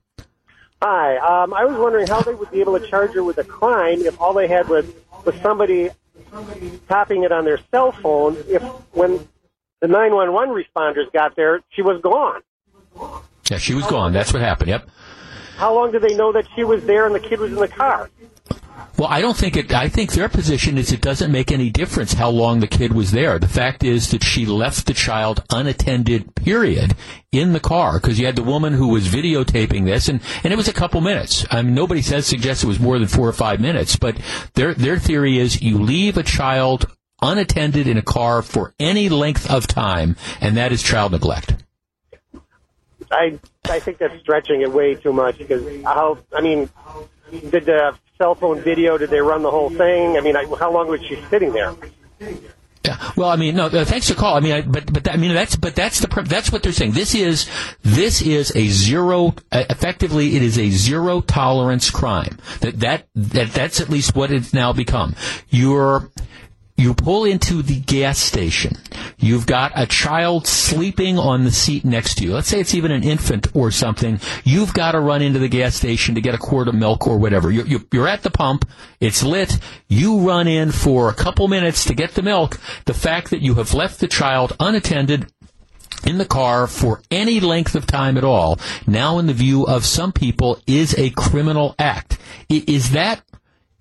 Hi. 0.81 1.17
Um, 1.17 1.53
I 1.53 1.65
was 1.65 1.77
wondering 1.77 2.07
how 2.07 2.21
they 2.21 2.33
would 2.33 2.51
be 2.51 2.61
able 2.61 2.79
to 2.79 2.87
charge 2.87 3.11
her 3.13 3.23
with 3.23 3.37
a 3.37 3.43
crime 3.43 3.99
if 4.01 4.19
all 4.21 4.33
they 4.33 4.47
had 4.47 4.69
was, 4.69 4.85
was 5.25 5.35
somebody 5.41 5.89
tapping 6.87 7.23
it 7.23 7.31
on 7.31 7.45
their 7.45 7.59
cell 7.71 7.91
phone 7.91 8.37
if 8.47 8.61
when 8.91 9.27
the 9.81 9.87
911 9.87 10.55
responders 10.55 11.11
got 11.11 11.35
there, 11.35 11.61
she 11.69 11.81
was 11.81 12.01
gone. 12.01 12.41
Yeah, 13.49 13.57
she 13.57 13.73
was 13.73 13.85
gone. 13.87 14.13
That's 14.13 14.33
what 14.33 14.41
happened. 14.41 14.69
Yep. 14.69 14.89
How 15.55 15.73
long 15.73 15.91
did 15.91 16.01
they 16.01 16.15
know 16.15 16.31
that 16.31 16.45
she 16.55 16.63
was 16.63 16.85
there 16.85 17.05
and 17.05 17.15
the 17.15 17.19
kid 17.19 17.39
was 17.39 17.51
in 17.51 17.57
the 17.57 17.67
car? 17.67 18.09
Well, 18.99 19.07
I 19.09 19.21
don't 19.21 19.37
think 19.37 19.55
it. 19.55 19.73
I 19.73 19.87
think 19.87 20.11
their 20.11 20.27
position 20.27 20.77
is 20.77 20.91
it 20.91 20.99
doesn't 20.99 21.31
make 21.31 21.53
any 21.53 21.69
difference 21.69 22.11
how 22.11 22.29
long 22.29 22.59
the 22.59 22.67
kid 22.67 22.91
was 22.91 23.11
there. 23.11 23.39
The 23.39 23.47
fact 23.47 23.81
is 23.81 24.11
that 24.11 24.25
she 24.25 24.45
left 24.45 24.87
the 24.87 24.93
child 24.93 25.41
unattended, 25.49 26.35
period, 26.35 26.97
in 27.31 27.53
the 27.53 27.61
car 27.61 27.93
because 27.93 28.19
you 28.19 28.25
had 28.25 28.35
the 28.35 28.43
woman 28.43 28.73
who 28.73 28.89
was 28.89 29.07
videotaping 29.07 29.85
this, 29.85 30.09
and, 30.09 30.19
and 30.43 30.51
it 30.51 30.57
was 30.57 30.67
a 30.67 30.73
couple 30.73 30.99
minutes. 30.99 31.45
I 31.49 31.61
mean, 31.61 31.75
nobody 31.75 32.01
says 32.01 32.25
suggests 32.25 32.65
it 32.65 32.67
was 32.67 32.81
more 32.81 32.99
than 32.99 33.07
four 33.07 33.25
or 33.25 33.31
five 33.31 33.61
minutes, 33.61 33.95
but 33.95 34.17
their 34.55 34.73
their 34.73 34.99
theory 34.99 35.39
is 35.39 35.61
you 35.61 35.81
leave 35.81 36.17
a 36.17 36.23
child 36.23 36.93
unattended 37.21 37.87
in 37.87 37.97
a 37.97 38.01
car 38.01 38.41
for 38.41 38.73
any 38.81 39.07
length 39.07 39.49
of 39.49 39.65
time, 39.65 40.17
and 40.41 40.57
that 40.57 40.73
is 40.73 40.83
child 40.83 41.13
neglect. 41.13 41.55
I 43.09 43.39
I 43.63 43.79
think 43.79 43.99
that's 43.99 44.19
stretching 44.19 44.59
it 44.59 44.73
way 44.73 44.95
too 44.95 45.13
much 45.13 45.37
because 45.37 45.63
how 45.85 46.17
I 46.35 46.41
mean, 46.41 46.69
did 47.31 47.63
the 47.63 47.95
cell 48.21 48.35
phone 48.35 48.59
video? 48.59 48.97
Did 48.97 49.09
they 49.11 49.21
run 49.21 49.43
the 49.43 49.51
whole 49.51 49.69
thing? 49.69 50.17
I 50.17 50.21
mean, 50.21 50.35
I, 50.35 50.43
how 50.59 50.71
long 50.71 50.89
was 50.89 51.01
she 51.05 51.17
sitting 51.29 51.53
there? 51.53 51.73
Yeah. 52.19 53.11
Well, 53.15 53.29
I 53.29 53.37
mean, 53.37 53.55
no. 53.55 53.67
Uh, 53.67 53.85
thanks 53.85 54.09
for 54.09 54.15
call. 54.15 54.35
I 54.35 54.41
mean, 54.41 54.51
I, 54.51 54.61
but 54.61 54.91
but 54.91 55.09
I 55.09 55.15
mean, 55.15 55.33
that's 55.33 55.55
but 55.55 55.73
that's 55.75 55.99
the 55.99 56.07
that's 56.27 56.51
what 56.51 56.63
they're 56.63 56.73
saying. 56.73 56.91
This 56.91 57.15
is 57.15 57.49
this 57.81 58.21
is 58.21 58.53
a 58.55 58.67
zero. 58.67 59.35
Uh, 59.51 59.63
effectively, 59.69 60.35
it 60.35 60.41
is 60.41 60.57
a 60.57 60.69
zero 60.69 61.21
tolerance 61.21 61.89
crime. 61.89 62.37
That 62.59 62.79
that 62.81 63.07
that 63.15 63.51
that's 63.51 63.79
at 63.79 63.89
least 63.89 64.15
what 64.15 64.31
it's 64.31 64.53
now 64.53 64.73
become. 64.73 65.15
You're 65.49 66.09
you 66.79 66.93
pull 66.93 67.25
into 67.25 67.61
the 67.61 67.79
gas 67.79 68.17
station. 68.17 68.77
You've 69.17 69.45
got 69.45 69.73
a 69.75 69.85
child 69.85 70.47
sleeping 70.47 71.19
on 71.19 71.43
the 71.43 71.51
seat 71.51 71.83
next 71.83 72.15
to 72.15 72.23
you. 72.23 72.33
Let's 72.33 72.47
say 72.47 72.59
it's 72.59 72.73
even 72.73 72.91
an 72.91 73.03
infant 73.03 73.47
or 73.53 73.69
something. 73.69 74.19
You've 74.45 74.73
got 74.73 74.93
to 74.93 74.99
run 74.99 75.21
into 75.21 75.39
the 75.39 75.49
gas 75.49 75.75
station 75.75 76.15
to 76.15 76.21
get 76.21 76.35
a 76.35 76.37
quart 76.37 76.69
of 76.69 76.75
milk 76.75 77.05
or 77.05 77.17
whatever. 77.17 77.51
You're, 77.51 77.81
you're 77.91 78.07
at 78.07 78.23
the 78.23 78.31
pump. 78.31 78.69
It's 78.99 79.23
lit. 79.23 79.59
You 79.89 80.27
run 80.27 80.47
in 80.47 80.71
for 80.71 81.09
a 81.09 81.13
couple 81.13 81.47
minutes 81.49 81.83
to 81.85 81.93
get 81.93 82.11
the 82.11 82.21
milk. 82.21 82.59
The 82.85 82.93
fact 82.93 83.29
that 83.31 83.41
you 83.41 83.55
have 83.55 83.73
left 83.73 83.99
the 83.99 84.07
child 84.07 84.55
unattended 84.59 85.31
in 86.05 86.17
the 86.17 86.25
car 86.25 86.65
for 86.65 87.01
any 87.11 87.41
length 87.41 87.75
of 87.75 87.85
time 87.85 88.17
at 88.17 88.23
all, 88.23 88.57
now 88.87 89.19
in 89.19 89.27
the 89.27 89.33
view 89.33 89.65
of 89.65 89.83
some 89.83 90.13
people, 90.13 90.61
is 90.65 90.97
a 90.97 91.09
criminal 91.09 91.75
act. 91.77 92.17
Is 92.47 92.91
that 92.91 93.21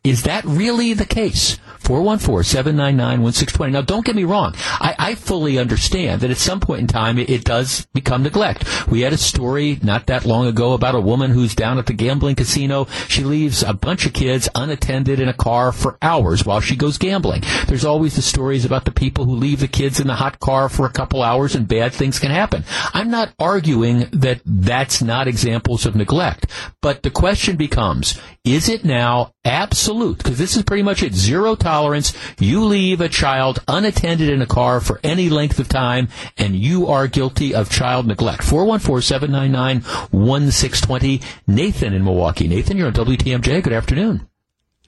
is 0.05 0.23
that 0.25 0.45
really 0.45 0.95
the 0.95 1.07
case? 1.07 1.59
414-799-1620. 1.81 3.73
Now, 3.73 3.81
don't 3.83 4.05
get 4.05 4.17
me 4.17 4.25
wrong. 4.25 4.55
I, 4.59 4.95
I, 4.99 5.15
fully 5.15 5.59
understand 5.59 6.21
that 6.21 6.31
at 6.31 6.37
some 6.37 6.61
point 6.61 6.83
in 6.83 6.87
time 6.87 7.19
it, 7.19 7.31
it, 7.31 7.45
does 7.45 7.87
become 7.95 8.23
neglect. 8.23 8.89
We 8.89 9.01
had 9.01 9.15
a 9.15 9.19
story 9.19 9.79
not 9.83 10.07
that 10.07 10.27
long 10.27 10.47
ago 10.47 10.75
about 10.75 10.95
a 10.95 11.01
woman 11.01 11.31
who's 11.31 11.55
down 11.55 11.79
at 11.79 11.87
the 11.87 11.95
gambling 11.95 12.35
casino. 12.35 12.87
She 13.09 13.25
leaves 13.25 13.63
a 13.63 13.73
bunch 13.73 14.05
of 14.05 14.13
kids 14.13 14.51
unattended 14.55 15.19
in 15.19 15.29
a 15.29 15.33
car 15.33 15.73
for 15.73 15.97
hours 16.03 16.45
while 16.45 16.61
she 16.61 16.77
goes 16.77 16.99
gambling. 16.99 17.43
There's 17.69 17.87
always 17.87 18.17
the 18.17 18.23
stories 18.23 18.67
about 18.67 18.85
the 18.85 18.93
people 18.93 19.25
who 19.25 19.33
leave 19.33 19.61
the 19.61 19.69
kids 19.69 19.99
in 19.99 20.09
the 20.09 20.15
hot 20.15 20.41
car 20.41 20.69
for 20.69 20.85
a 20.85 20.93
couple 20.93 21.23
hours 21.23 21.55
and 21.55 21.67
bad 21.67 21.93
things 21.93 22.19
can 22.19 22.31
happen. 22.31 22.65
I'm 22.93 23.11
not 23.11 23.33
arguing 23.39 24.09
that 24.13 24.43
that's 24.45 25.01
not 25.01 25.29
examples 25.29 25.87
of 25.87 25.97
neglect, 25.97 26.47
but 26.83 27.03
the 27.03 27.11
question 27.11 27.57
becomes, 27.57 28.21
is 28.49 28.69
it 28.69 28.85
now 28.85 29.33
absolute? 29.45 30.19
Because 30.19 30.39
this 30.39 30.57
is 30.57 30.63
pretty 30.63 30.83
much 30.83 31.03
it. 31.03 31.15
Zero 31.15 31.55
tolerance. 31.55 32.13
You 32.39 32.65
leave 32.65 33.01
a 33.01 33.09
child 33.09 33.61
unattended 33.69 34.29
in 34.31 34.43
a 34.43 34.47
car 34.47 34.81
for 34.81 35.01
any 35.03 35.29
length 35.29 35.59
of 35.59 35.69
time, 35.69 36.09
and 36.37 36.55
you 36.57 36.87
are 36.87 37.09
guilty 37.09 37.55
of 37.55 37.71
child 37.71 38.07
neglect. 38.07 38.43
414-799-1620. 38.43 41.23
Nathan 41.47 41.93
in 41.93 42.05
Milwaukee. 42.05 42.49
Nathan, 42.49 42.77
you're 42.77 42.89
on 42.89 42.95
WTMJ. 42.95 43.63
Good 43.63 43.73
afternoon. 43.73 44.29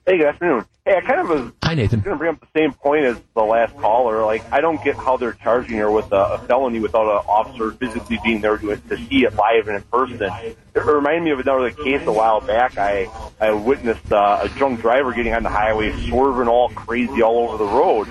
Hey, 0.05 0.17
good 0.17 0.27
afternoon. 0.27 0.65
Hey, 0.83 0.97
I 0.97 1.01
kind 1.01 1.19
of 1.21 1.29
was 1.29 1.51
Hi, 1.63 1.75
Nathan. 1.75 1.99
going 2.01 2.15
to 2.15 2.17
bring 2.17 2.33
up 2.33 2.39
the 2.41 2.47
same 2.59 2.73
point 2.73 3.05
as 3.05 3.17
the 3.35 3.43
last 3.43 3.77
caller. 3.77 4.25
Like, 4.25 4.43
I 4.51 4.59
don't 4.59 4.83
get 4.83 4.95
how 4.95 5.15
they're 5.15 5.33
charging 5.33 5.77
her 5.77 5.91
with 5.91 6.11
a, 6.11 6.15
a 6.15 6.37
felony 6.39 6.79
without 6.79 7.03
an 7.03 7.23
officer 7.29 7.71
physically 7.73 8.19
being 8.23 8.41
there 8.41 8.57
to, 8.57 8.75
to 8.75 8.97
see 9.07 9.25
it 9.25 9.35
live 9.35 9.67
and 9.67 9.77
in 9.77 9.83
person. 9.83 10.31
It 10.73 10.79
reminded 10.85 11.23
me 11.23 11.29
of 11.31 11.39
another 11.39 11.69
case 11.69 12.01
a 12.07 12.11
while 12.11 12.41
back. 12.41 12.77
I 12.79 13.07
I 13.39 13.51
witnessed 13.51 14.11
uh, 14.11 14.39
a 14.41 14.49
drunk 14.49 14.81
driver 14.81 15.13
getting 15.13 15.33
on 15.33 15.43
the 15.43 15.49
highway, 15.49 15.91
swerving 16.07 16.47
all 16.47 16.69
crazy 16.69 17.21
all 17.21 17.47
over 17.49 17.57
the 17.57 17.69
road. 17.69 18.07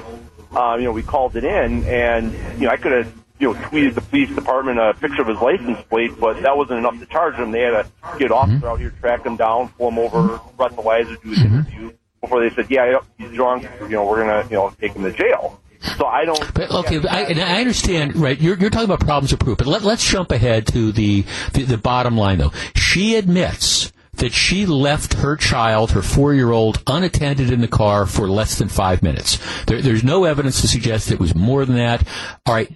Um, 0.57 0.79
you 0.81 0.87
know, 0.87 0.93
we 0.93 1.03
called 1.03 1.35
it 1.37 1.45
in, 1.45 1.85
and 1.85 2.33
you 2.61 2.67
know, 2.67 2.71
I 2.71 2.77
could 2.77 2.93
have 2.93 3.13
you 3.41 3.53
know, 3.53 3.61
tweeted 3.61 3.95
the 3.95 4.03
police 4.03 4.29
department 4.35 4.79
a 4.79 4.95
picture 4.95 5.23
of 5.23 5.29
his 5.29 5.41
license 5.41 5.81
plate, 5.89 6.13
but 6.21 6.43
that 6.43 6.57
wasn't 6.57 6.79
enough 6.79 6.99
to 7.01 7.07
charge 7.07 7.35
him. 7.35 7.51
They 7.51 7.63
had 7.63 7.71
to 7.85 8.19
get 8.19 8.27
an 8.27 8.33
officer 8.33 8.69
out 8.69 8.79
here, 8.79 8.91
track 9.01 9.25
him 9.25 9.37
down, 9.37 9.71
pull 9.71 9.89
him 9.89 9.99
over, 9.99 10.39
breathalyzer, 10.59 11.21
do 11.23 11.31
his 11.31 11.39
mm-hmm. 11.39 11.55
interview 11.55 11.93
before 12.21 12.47
they 12.47 12.55
said, 12.55 12.71
yeah, 12.71 13.01
he's 13.17 13.33
drunk. 13.33 13.67
You 13.81 13.89
know, 13.89 14.05
we're 14.05 14.21
gonna, 14.21 14.47
you 14.51 14.57
know, 14.57 14.71
take 14.79 14.93
him 14.93 15.03
to 15.05 15.13
jail. 15.13 15.61
So 15.97 16.05
I 16.05 16.27
don't. 16.27 16.55
But, 16.55 16.71
okay, 16.71 16.99
yeah, 16.99 17.11
I, 17.11 17.21
and 17.23 17.41
I 17.41 17.61
understand, 17.61 18.15
right? 18.15 18.39
You're, 18.39 18.59
you're 18.59 18.69
talking 18.69 18.85
about 18.85 19.01
problems 19.01 19.33
of 19.33 19.39
proof, 19.39 19.57
but 19.57 19.67
let, 19.67 19.83
let's 19.83 20.07
jump 20.07 20.31
ahead 20.31 20.67
to 20.69 20.93
the, 20.93 21.25
the 21.55 21.63
the 21.63 21.79
bottom 21.79 22.19
line, 22.19 22.37
though. 22.37 22.53
She 22.77 23.17
admits 23.17 23.91
that 24.13 24.35
she 24.35 24.67
left 24.67 25.15
her 25.15 25.37
child, 25.37 25.93
her 25.93 26.03
four-year-old, 26.03 26.83
unattended 26.87 27.51
in 27.51 27.63
the 27.63 27.69
car 27.69 28.05
for 28.05 28.29
less 28.29 28.59
than 28.59 28.69
five 28.69 29.03
minutes. 29.03 29.39
There, 29.65 29.81
there's 29.81 30.05
no 30.05 30.25
evidence 30.25 30.61
to 30.61 30.69
suggest 30.69 31.11
it 31.11 31.19
was 31.19 31.35
more 31.35 31.65
than 31.65 31.77
that. 31.77 32.07
All 32.45 32.53
right, 32.53 32.71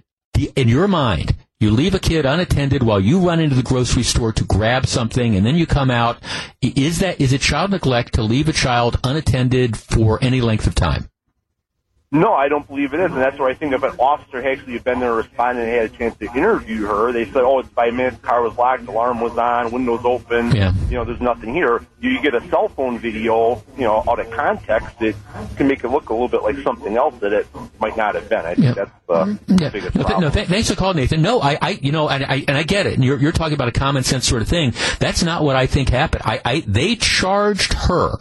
in 0.56 0.68
your 0.68 0.88
mind, 0.88 1.34
you 1.60 1.70
leave 1.70 1.94
a 1.94 1.98
kid 1.98 2.26
unattended 2.26 2.82
while 2.82 3.00
you 3.00 3.20
run 3.20 3.40
into 3.40 3.56
the 3.56 3.62
grocery 3.62 4.02
store 4.02 4.32
to 4.32 4.44
grab 4.44 4.86
something 4.86 5.34
and 5.36 5.46
then 5.46 5.56
you 5.56 5.66
come 5.66 5.90
out. 5.90 6.18
Is 6.60 6.98
that, 6.98 7.20
is 7.20 7.32
it 7.32 7.40
child 7.40 7.70
neglect 7.70 8.14
to 8.14 8.22
leave 8.22 8.48
a 8.48 8.52
child 8.52 8.98
unattended 9.04 9.76
for 9.76 10.18
any 10.22 10.40
length 10.40 10.66
of 10.66 10.74
time? 10.74 11.08
No, 12.14 12.32
I 12.32 12.48
don't 12.48 12.66
believe 12.66 12.94
it 12.94 13.00
is, 13.00 13.10
and 13.12 13.20
that's 13.20 13.38
where 13.38 13.48
I 13.50 13.54
think 13.54 13.74
if 13.74 13.82
an 13.82 13.96
officer 13.98 14.40
had 14.40 14.58
actually 14.58 14.78
been 14.78 15.00
there, 15.00 15.12
responded, 15.14 15.62
and 15.62 15.70
had 15.70 15.84
a 15.86 15.88
chance 15.88 16.16
to 16.18 16.26
interview 16.26 16.86
her, 16.86 17.12
they 17.12 17.24
said, 17.24 17.42
"Oh, 17.42 17.58
it's 17.58 17.68
five 17.70 17.92
minutes. 17.92 18.18
Car 18.22 18.40
was 18.42 18.56
locked, 18.56 18.86
alarm 18.86 19.20
was 19.20 19.36
on, 19.36 19.72
windows 19.72 20.00
open. 20.04 20.54
Yeah. 20.54 20.72
You 20.88 20.94
know, 20.98 21.04
there's 21.04 21.20
nothing 21.20 21.52
here." 21.52 21.84
You 22.00 22.20
get 22.22 22.34
a 22.34 22.46
cell 22.50 22.68
phone 22.68 22.98
video, 22.98 23.62
you 23.76 23.84
know, 23.84 24.04
out 24.08 24.20
of 24.20 24.30
context, 24.30 24.94
it 25.00 25.16
can 25.56 25.66
make 25.66 25.82
it 25.84 25.88
look 25.88 26.10
a 26.10 26.12
little 26.12 26.28
bit 26.28 26.42
like 26.42 26.58
something 26.58 26.96
else 26.96 27.14
that 27.20 27.32
it 27.32 27.46
might 27.80 27.96
not 27.96 28.14
have 28.14 28.28
been. 28.28 28.44
I 28.44 28.54
think 28.54 28.66
Yeah. 28.66 28.72
that's 28.74 28.90
the 29.08 29.14
mm-hmm. 29.14 29.56
Yeah. 29.58 29.68
biggest 29.70 29.94
No, 29.96 30.02
th- 30.02 30.06
problem. 30.06 30.20
no 30.20 30.30
th- 30.30 30.48
thanks 30.48 30.68
for 30.70 30.76
calling, 30.76 30.98
Nathan. 30.98 31.22
No, 31.22 31.40
I, 31.40 31.58
I, 31.60 31.70
you 31.80 31.92
know, 31.92 32.08
and 32.10 32.22
I, 32.24 32.44
and 32.46 32.58
I 32.58 32.62
get 32.62 32.86
it. 32.86 32.92
And 32.94 33.02
you're, 33.04 33.18
you're 33.18 33.32
talking 33.32 33.54
about 33.54 33.68
a 33.68 33.72
common 33.72 34.02
sense 34.04 34.28
sort 34.28 34.42
of 34.42 34.48
thing. 34.48 34.74
That's 35.00 35.22
not 35.22 35.42
what 35.42 35.56
I 35.56 35.64
think 35.66 35.88
happened. 35.88 36.22
I, 36.26 36.40
I, 36.44 36.60
they 36.66 36.94
charged 36.94 37.72
her, 37.72 38.12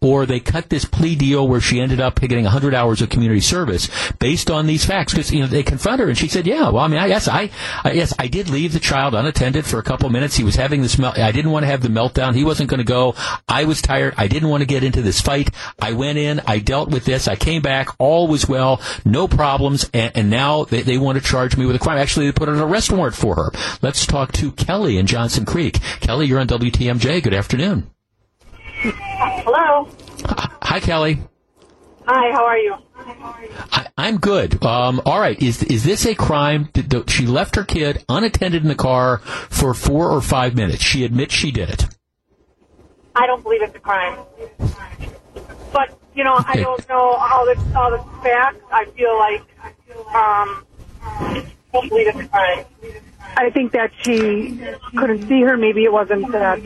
or 0.00 0.26
they 0.26 0.38
cut 0.38 0.70
this 0.70 0.84
plea 0.84 1.16
deal 1.16 1.46
where 1.48 1.60
she 1.60 1.80
ended 1.80 2.00
up 2.00 2.20
getting 2.20 2.44
100 2.44 2.72
hours 2.72 3.02
of 3.02 3.10
community 3.10 3.33
service 3.40 3.88
based 4.18 4.50
on 4.50 4.66
these 4.66 4.84
facts. 4.84 5.12
Because 5.12 5.32
you 5.32 5.40
know 5.40 5.46
they 5.46 5.62
confronted 5.62 6.04
her, 6.04 6.08
and 6.08 6.18
she 6.18 6.28
said, 6.28 6.46
"Yeah, 6.46 6.70
well, 6.70 6.78
I 6.78 6.88
mean, 6.88 7.00
I 7.00 7.08
guess 7.08 7.28
I, 7.28 7.50
I 7.82 7.92
yes, 7.92 8.14
I 8.18 8.26
did 8.28 8.48
leave 8.48 8.72
the 8.72 8.80
child 8.80 9.14
unattended 9.14 9.66
for 9.66 9.78
a 9.78 9.82
couple 9.82 10.08
minutes. 10.10 10.36
He 10.36 10.44
was 10.44 10.56
having 10.56 10.82
this 10.82 10.98
melt. 10.98 11.18
I 11.18 11.32
didn't 11.32 11.50
want 11.50 11.64
to 11.64 11.68
have 11.68 11.82
the 11.82 11.88
meltdown. 11.88 12.34
He 12.34 12.44
wasn't 12.44 12.70
going 12.70 12.78
to 12.78 12.84
go. 12.84 13.14
I 13.48 13.64
was 13.64 13.82
tired. 13.82 14.14
I 14.16 14.28
didn't 14.28 14.48
want 14.48 14.62
to 14.62 14.66
get 14.66 14.84
into 14.84 15.02
this 15.02 15.20
fight. 15.20 15.50
I 15.80 15.92
went 15.92 16.18
in. 16.18 16.40
I 16.46 16.58
dealt 16.58 16.90
with 16.90 17.04
this. 17.04 17.28
I 17.28 17.36
came 17.36 17.62
back. 17.62 17.88
All 17.98 18.28
was 18.28 18.48
well. 18.48 18.80
No 19.04 19.28
problems. 19.28 19.88
And, 19.94 20.12
and 20.16 20.30
now 20.30 20.64
they, 20.64 20.82
they 20.82 20.98
want 20.98 21.18
to 21.18 21.24
charge 21.24 21.56
me 21.56 21.66
with 21.66 21.76
a 21.76 21.78
crime. 21.78 21.98
Actually, 21.98 22.26
they 22.26 22.32
put 22.32 22.48
an 22.48 22.58
arrest 22.58 22.92
warrant 22.92 23.14
for 23.14 23.34
her. 23.36 23.50
Let's 23.82 24.06
talk 24.06 24.32
to 24.32 24.52
Kelly 24.52 24.98
in 24.98 25.06
Johnson 25.06 25.44
Creek. 25.44 25.80
Kelly, 26.00 26.26
you're 26.26 26.40
on 26.40 26.48
WTMJ. 26.48 27.22
Good 27.22 27.34
afternoon. 27.34 27.90
Hello. 28.66 29.88
Hi, 30.62 30.80
Kelly. 30.80 31.18
Hi, 32.06 32.32
how 32.32 32.44
are 32.44 32.58
you? 32.58 32.74
I, 33.72 33.86
I'm 33.96 34.18
good. 34.18 34.62
Um, 34.64 35.00
all 35.04 35.20
right. 35.20 35.40
Is 35.42 35.62
is 35.62 35.84
this 35.84 36.06
a 36.06 36.14
crime? 36.14 36.68
Did 36.72 36.90
the, 36.90 37.04
she 37.08 37.26
left 37.26 37.56
her 37.56 37.64
kid 37.64 38.04
unattended 38.08 38.62
in 38.62 38.68
the 38.68 38.74
car 38.74 39.18
for 39.18 39.74
four 39.74 40.10
or 40.10 40.20
five 40.20 40.54
minutes. 40.54 40.82
She 40.82 41.04
admits 41.04 41.34
she 41.34 41.50
did 41.50 41.70
it. 41.70 41.86
I 43.14 43.26
don't 43.26 43.42
believe 43.42 43.62
it's 43.62 43.76
a 43.76 43.78
crime. 43.78 44.18
But, 45.72 45.98
you 46.14 46.24
know, 46.24 46.42
I 46.46 46.56
don't 46.56 46.88
know 46.88 47.10
all 47.12 47.44
the, 47.46 47.56
all 47.76 47.90
the 47.90 48.02
facts. 48.22 48.60
I 48.72 48.86
feel 48.86 49.16
like, 49.18 49.42
um, 50.14 50.64
I 51.02 51.46
don't 51.72 51.88
believe 51.88 52.08
it's 52.08 52.18
a 52.18 52.28
crime. 52.28 52.64
I 53.36 53.50
think 53.50 53.72
that 53.72 53.92
she 54.02 54.60
couldn't 54.96 55.28
see 55.28 55.42
her. 55.42 55.56
Maybe 55.56 55.84
it 55.84 55.92
wasn't 55.92 56.30
that, 56.32 56.62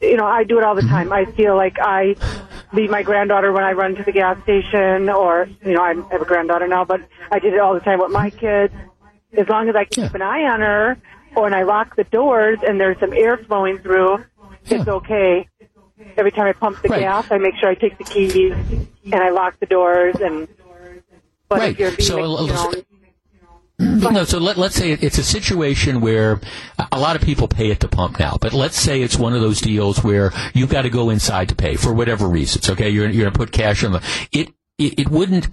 you 0.00 0.16
know, 0.16 0.26
I 0.26 0.44
do 0.44 0.58
it 0.58 0.64
all 0.64 0.74
the 0.74 0.82
time. 0.82 1.12
I 1.12 1.24
feel 1.24 1.56
like 1.56 1.78
I 1.80 2.16
leave 2.72 2.90
my 2.90 3.02
granddaughter 3.02 3.52
when 3.52 3.64
I 3.64 3.72
run 3.72 3.94
to 3.96 4.04
the 4.04 4.12
gas 4.12 4.40
station 4.42 5.08
or, 5.08 5.48
you 5.64 5.72
know, 5.74 5.82
I 5.82 5.94
have 6.10 6.22
a 6.22 6.24
granddaughter 6.24 6.68
now, 6.68 6.84
but 6.84 7.00
I 7.30 7.38
did 7.38 7.54
it 7.54 7.60
all 7.60 7.74
the 7.74 7.80
time 7.80 7.98
with 8.00 8.10
my 8.12 8.30
kids. 8.30 8.72
As 9.36 9.48
long 9.48 9.68
as 9.68 9.76
I 9.76 9.84
can 9.84 9.96
Yeah. 9.96 10.04
keep 10.06 10.14
an 10.14 10.22
eye 10.22 10.42
on 10.44 10.60
her 10.60 10.96
or 11.36 11.42
when 11.44 11.54
I 11.54 11.62
lock 11.62 11.96
the 11.96 12.04
doors 12.04 12.58
and 12.66 12.80
there's 12.80 12.98
some 12.98 13.12
air 13.12 13.36
flowing 13.38 13.78
through, 13.78 14.24
it's 14.68 14.86
okay. 14.86 15.48
Every 16.16 16.32
time 16.32 16.46
I 16.46 16.52
pump 16.52 16.82
the 16.82 16.88
Right. 16.88 17.00
gas, 17.00 17.26
I 17.30 17.38
make 17.38 17.56
sure 17.56 17.68
I 17.68 17.74
take 17.74 17.96
the 17.98 18.04
keys 18.04 18.54
and 19.12 19.14
I 19.22 19.30
lock 19.30 19.58
the 19.60 19.66
doors 19.66 20.16
and, 20.20 20.48
but 21.48 21.60
Right. 21.60 21.70
if 21.72 21.78
you're 21.78 21.90
being, 21.92 22.08
So, 22.08 22.36
uh, 22.36 22.42
you 22.44 22.52
know, 22.52 22.72
No, 23.80 24.24
so 24.24 24.38
let, 24.38 24.58
let's 24.58 24.74
say 24.74 24.92
it's 24.92 25.16
a 25.16 25.24
situation 25.24 26.02
where 26.02 26.38
a 26.92 27.00
lot 27.00 27.16
of 27.16 27.22
people 27.22 27.48
pay 27.48 27.70
at 27.70 27.80
the 27.80 27.88
pump 27.88 28.18
now, 28.18 28.36
but 28.38 28.52
let's 28.52 28.76
say 28.78 29.00
it's 29.00 29.16
one 29.16 29.32
of 29.34 29.40
those 29.40 29.58
deals 29.58 30.04
where 30.04 30.32
you've 30.52 30.68
got 30.68 30.82
to 30.82 30.90
go 30.90 31.08
inside 31.08 31.48
to 31.48 31.54
pay 31.54 31.76
for 31.76 31.94
whatever 31.94 32.28
reasons. 32.28 32.68
Okay, 32.68 32.90
you're, 32.90 33.08
you're 33.08 33.22
going 33.22 33.32
to 33.32 33.38
put 33.38 33.52
cash 33.52 33.82
on 33.82 33.92
the. 33.92 34.02
It, 34.32 34.50
it 34.76 34.98
it 34.98 35.08
wouldn't. 35.08 35.48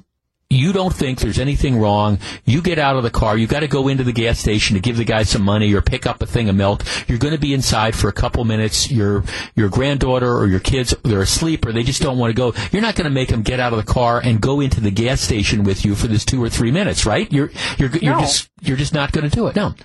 You 0.50 0.72
don't 0.72 0.94
think 0.94 1.20
there's 1.20 1.40
anything 1.40 1.78
wrong. 1.78 2.20
You 2.46 2.62
get 2.62 2.80
out 2.80 2.96
of 2.96 3.04
the 3.04 3.10
car. 3.10 3.38
You've 3.38 3.50
got 3.50 3.60
to 3.60 3.68
go 3.68 3.90
into 3.90 4.06
the 4.06 4.14
gas 4.14 4.40
station 4.40 4.76
to 4.76 4.80
give 4.80 4.96
the 4.96 5.04
guy 5.04 5.24
some 5.24 5.42
money 5.42 5.74
or 5.74 5.82
pick 5.82 6.06
up 6.06 6.22
a 6.22 6.26
thing 6.26 6.48
of 6.48 6.56
milk. 6.56 6.84
You're 7.10 7.18
going 7.18 7.34
to 7.34 7.40
be 7.40 7.54
inside 7.54 7.96
for 7.96 8.08
a 8.08 8.14
couple 8.14 8.46
minutes. 8.46 8.90
Your 8.90 9.26
your 9.56 9.68
granddaughter 9.68 10.32
or 10.34 10.48
your 10.48 10.62
kids 10.62 10.96
they're 11.04 11.20
asleep 11.22 11.66
or 11.66 11.74
they 11.74 11.84
just 11.84 12.02
don't 12.02 12.18
want 12.18 12.34
to 12.34 12.34
go. 12.34 12.54
You're 12.72 12.82
not 12.82 12.96
going 12.96 13.04
to 13.06 13.10
make 13.14 13.28
them 13.28 13.42
get 13.42 13.60
out 13.60 13.74
of 13.74 13.86
the 13.86 13.92
car 13.92 14.22
and 14.24 14.40
go 14.40 14.62
into 14.62 14.80
the 14.80 14.90
gas 14.90 15.20
station 15.20 15.66
with 15.66 15.84
you 15.84 15.96
for 15.96 16.08
this 16.08 16.24
two 16.24 16.42
or 16.42 16.50
three 16.50 16.72
minutes, 16.72 17.06
right? 17.06 17.30
You're 17.32 17.52
you're 17.78 17.90
you're 17.98 18.14
No. 18.16 18.22
just 18.22 18.50
you're 18.62 18.78
just 18.78 18.94
not 18.94 19.12
going 19.12 19.30
to 19.30 19.36
do 19.36 19.48
it. 19.48 19.56
No, 19.58 19.76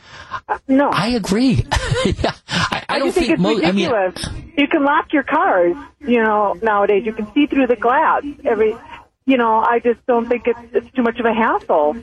uh, 0.48 0.58
no. 0.68 0.90
I 0.90 1.08
agree. 1.08 1.66
yeah, 2.04 2.34
I, 2.48 2.84
I, 2.88 2.98
don't 3.00 3.08
just 3.08 3.18
think, 3.18 3.30
it's 3.30 3.42
mo- 3.42 3.60
I 3.62 3.72
mean, 3.72 3.90
ridiculous. 3.90 4.28
you 4.56 4.68
can 4.68 4.84
lock 4.84 5.12
your 5.12 5.24
cars, 5.24 5.76
you 6.00 6.22
know, 6.22 6.56
nowadays. 6.62 7.04
You 7.04 7.12
can 7.12 7.30
see 7.34 7.46
through 7.46 7.66
the 7.66 7.76
glass. 7.76 8.22
Every, 8.44 8.76
you 9.26 9.36
know, 9.36 9.60
I 9.60 9.78
just 9.78 10.04
don't 10.06 10.28
think 10.28 10.46
it's 10.46 10.60
it's 10.72 10.90
too 10.92 11.02
much 11.02 11.18
of 11.18 11.26
a 11.26 11.32
hassle. 11.34 11.98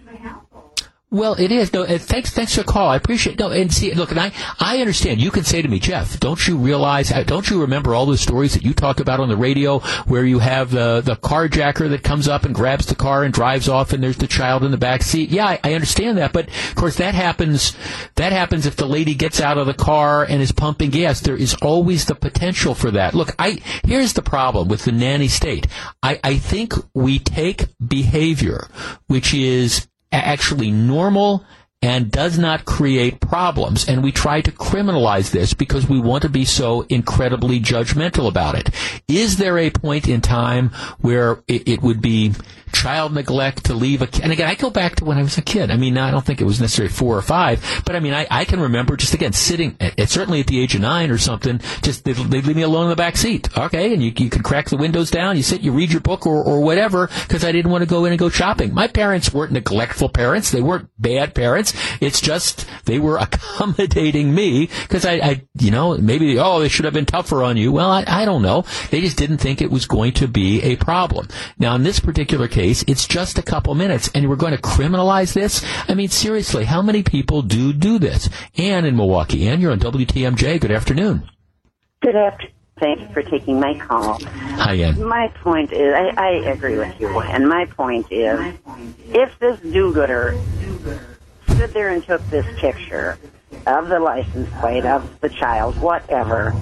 Well, 1.12 1.34
it 1.40 1.52
is. 1.52 1.74
No, 1.74 1.86
thanks. 1.86 2.30
Thanks 2.30 2.54
for 2.54 2.62
the 2.62 2.72
call. 2.72 2.88
I 2.88 2.96
appreciate. 2.96 3.34
It. 3.34 3.40
No, 3.40 3.50
and 3.50 3.74
see, 3.74 3.92
look, 3.96 4.12
and 4.12 4.20
I, 4.20 4.32
I 4.60 4.78
understand. 4.78 5.20
You 5.20 5.32
can 5.32 5.44
say 5.44 5.60
to 5.60 5.68
me, 5.68 5.80
Jeff, 5.80 6.20
don't 6.20 6.48
you 6.48 6.56
realize? 6.56 7.12
uh, 7.12 7.24
Don't 7.24 7.50
you 7.50 7.62
remember 7.62 7.96
all 7.96 8.06
those 8.06 8.22
stories 8.22 8.54
that 8.54 8.62
you 8.64 8.76
talk 8.76 9.00
about 9.00 9.20
on 9.20 9.28
the 9.28 9.36
radio, 9.36 9.80
where 10.06 10.24
you 10.24 10.38
have 10.38 10.70
the 10.70 11.02
the 11.02 11.16
carjacker 11.16 11.90
that 11.90 12.04
comes 12.04 12.28
up 12.28 12.46
and 12.46 12.54
grabs 12.54 12.86
the 12.86 12.94
car 12.96 13.24
and 13.24 13.34
drives 13.34 13.68
off, 13.68 13.92
and 13.92 14.04
there's 14.04 14.18
the 14.18 14.28
child 14.28 14.64
in 14.64 14.70
the 14.70 14.78
back 14.78 15.02
seat. 15.02 15.32
Yeah, 15.32 15.48
I, 15.48 15.60
I 15.64 15.74
understand 15.74 16.20
that, 16.20 16.32
but 16.32 16.48
of 16.48 16.76
course 16.76 16.98
that 16.98 17.16
happens. 17.16 17.76
That 18.16 18.32
happens 18.32 18.68
if 18.68 18.76
the 18.76 18.86
lady 18.86 19.16
gets 19.16 19.42
out 19.42 19.58
of 19.58 19.66
the 19.66 19.74
car 19.74 20.24
and 20.24 20.44
is 20.44 20.52
pumping 20.52 20.92
gas. 20.92 21.22
There 21.22 21.36
is 21.36 21.56
always 21.56 22.06
the 22.06 22.14
potential 22.14 22.76
for 22.76 22.92
that. 22.92 23.16
Look, 23.16 23.34
I 23.40 23.62
here's 23.84 24.14
the 24.14 24.22
problem 24.22 24.68
with 24.68 24.86
the 24.86 24.92
nanny 24.92 25.28
state. 25.28 25.66
I, 26.04 26.20
I 26.24 26.38
think 26.38 26.76
we 26.94 27.18
take 27.18 27.66
behavior, 27.86 28.68
which 29.08 29.34
is 29.34 29.88
actually 30.12 30.72
normal 30.72 31.44
and 31.82 32.12
does 32.12 32.38
not 32.38 32.66
create 32.66 33.22
problems. 33.22 33.88
And 33.88 34.04
we 34.04 34.12
try 34.12 34.42
to 34.42 34.52
criminalize 34.52 35.32
this 35.32 35.54
because 35.54 35.88
we 35.88 36.00
want 36.00 36.24
to 36.24 36.30
be 36.30 36.46
so 36.46 36.82
incredibly 36.90 37.60
judgmental 37.60 38.28
about 38.28 38.56
it. 38.56 38.70
Is 39.08 39.38
there 39.38 39.58
a 39.58 39.70
point 39.70 40.08
in 40.08 40.22
time 40.22 40.70
where 41.00 41.42
it, 41.48 41.68
it 41.68 41.82
would 41.82 42.02
be 42.02 42.34
child 42.74 43.14
neglect 43.14 43.66
to 43.66 43.74
leave 43.74 44.02
a 44.02 44.08
kid? 44.08 44.24
And 44.24 44.32
again, 44.34 44.50
I 44.50 44.56
go 44.56 44.70
back 44.70 44.98
to 44.98 45.06
when 45.06 45.18
I 45.18 45.22
was 45.22 45.38
a 45.38 45.42
kid. 45.42 45.72
I 45.72 45.78
mean, 45.78 45.98
I 45.98 46.12
don't 46.12 46.26
think 46.26 46.42
it 46.42 46.46
was 46.46 46.60
necessarily 46.60 46.92
four 46.92 47.18
or 47.18 47.22
five, 47.22 47.64
but 47.86 47.96
I 47.96 48.00
mean, 48.00 48.14
I, 48.14 48.28
I 48.30 48.46
can 48.46 48.60
remember 48.60 48.98
just 48.98 49.14
again 49.14 49.34
sitting, 49.34 49.78
at, 49.80 50.10
certainly 50.10 50.42
at 50.42 50.48
the 50.48 50.62
age 50.62 50.76
of 50.76 50.82
nine 50.82 51.12
or 51.12 51.18
something, 51.18 51.60
just 51.82 52.04
they'd, 52.04 52.16
they'd 52.16 52.46
leave 52.46 52.56
me 52.58 52.62
alone 52.62 52.84
in 52.84 52.90
the 52.90 52.96
back 52.96 53.16
seat. 53.16 53.58
Okay. 53.58 53.94
And 53.94 54.04
you, 54.04 54.12
you 54.18 54.30
could 54.30 54.44
crack 54.44 54.70
the 54.70 54.78
windows 54.78 55.10
down, 55.10 55.38
you 55.38 55.44
sit, 55.44 55.62
you 55.62 55.72
read 55.72 55.92
your 55.92 56.02
book 56.02 56.28
or, 56.28 56.44
or 56.44 56.62
whatever, 56.62 57.10
because 57.24 57.46
I 57.46 57.54
didn't 57.54 57.72
want 57.72 57.84
to 57.84 57.90
go 57.90 58.04
in 58.06 58.12
and 58.12 58.20
go 58.20 58.30
shopping. 58.30 58.74
My 58.74 58.88
parents 58.88 59.34
weren't 59.34 59.54
neglectful 59.54 60.10
parents. 60.10 60.52
They 60.52 60.62
weren't 60.62 60.90
bad 61.00 61.34
parents. 61.34 61.69
It's 62.02 62.22
just 62.22 62.66
they 62.86 63.00
were 63.00 63.18
accommodating 63.18 64.34
me 64.34 64.70
because 64.84 65.06
I, 65.06 65.14
I, 65.14 65.42
you 65.60 65.72
know, 65.72 65.98
maybe, 65.98 66.38
oh, 66.40 66.60
they 66.60 66.70
should 66.70 66.86
have 66.86 66.94
been 66.94 67.06
tougher 67.06 67.44
on 67.44 67.58
you. 67.58 67.72
Well, 67.72 67.90
I, 67.90 68.04
I 68.08 68.26
don't 68.26 68.42
know. 68.42 68.66
They 68.92 69.02
just 69.02 69.18
didn't 69.18 69.40
think 69.40 69.62
it 69.62 69.72
was 69.72 69.86
going 69.86 70.14
to 70.14 70.28
be 70.28 70.62
a 70.62 70.76
problem. 70.76 71.28
Now, 71.58 71.76
in 71.76 71.84
this 71.84 72.00
particular 72.00 72.48
case, 72.48 72.84
it's 72.88 73.08
just 73.08 73.38
a 73.38 73.44
couple 73.44 73.76
minutes 73.76 74.10
and 74.14 74.30
we're 74.30 74.36
going 74.36 74.56
to 74.56 74.62
criminalize 74.62 75.34
this. 75.34 75.64
I 75.88 75.94
mean, 75.94 76.10
seriously, 76.10 76.66
how 76.66 76.82
many 76.82 77.04
people 77.04 77.42
do 77.42 77.74
do 77.74 78.00
this? 78.00 78.30
Ann 78.58 78.86
in 78.86 78.96
Milwaukee. 78.96 79.48
Ann, 79.48 79.62
you're 79.62 79.72
on 79.72 79.80
WTMJ. 79.80 80.60
Good 80.60 80.72
afternoon. 80.72 81.30
Good 82.02 82.16
afternoon. 82.16 82.54
Thank 82.80 83.02
you 83.02 83.08
for 83.10 83.22
taking 83.22 83.60
my 83.60 83.78
call. 83.78 84.20
Hi, 84.24 84.76
Ann. 84.76 85.04
My 85.04 85.28
point 85.44 85.74
is, 85.74 85.94
I, 85.94 86.14
I 86.16 86.30
agree 86.50 86.78
with 86.78 86.98
you, 87.00 87.20
and 87.20 87.50
my 87.50 87.66
point 87.66 88.08
is, 88.10 88.56
if 89.10 89.38
this 89.40 89.60
do-gooder 89.60 90.40
stood 91.60 91.74
there 91.74 91.90
and 91.90 92.02
took 92.06 92.26
this 92.30 92.46
picture 92.62 93.18
of 93.68 93.90
the 93.90 94.00
license 94.00 94.50
plate 94.62 94.86
of 94.86 95.20
the 95.20 95.28
child, 95.28 95.78
whatever, 95.82 96.54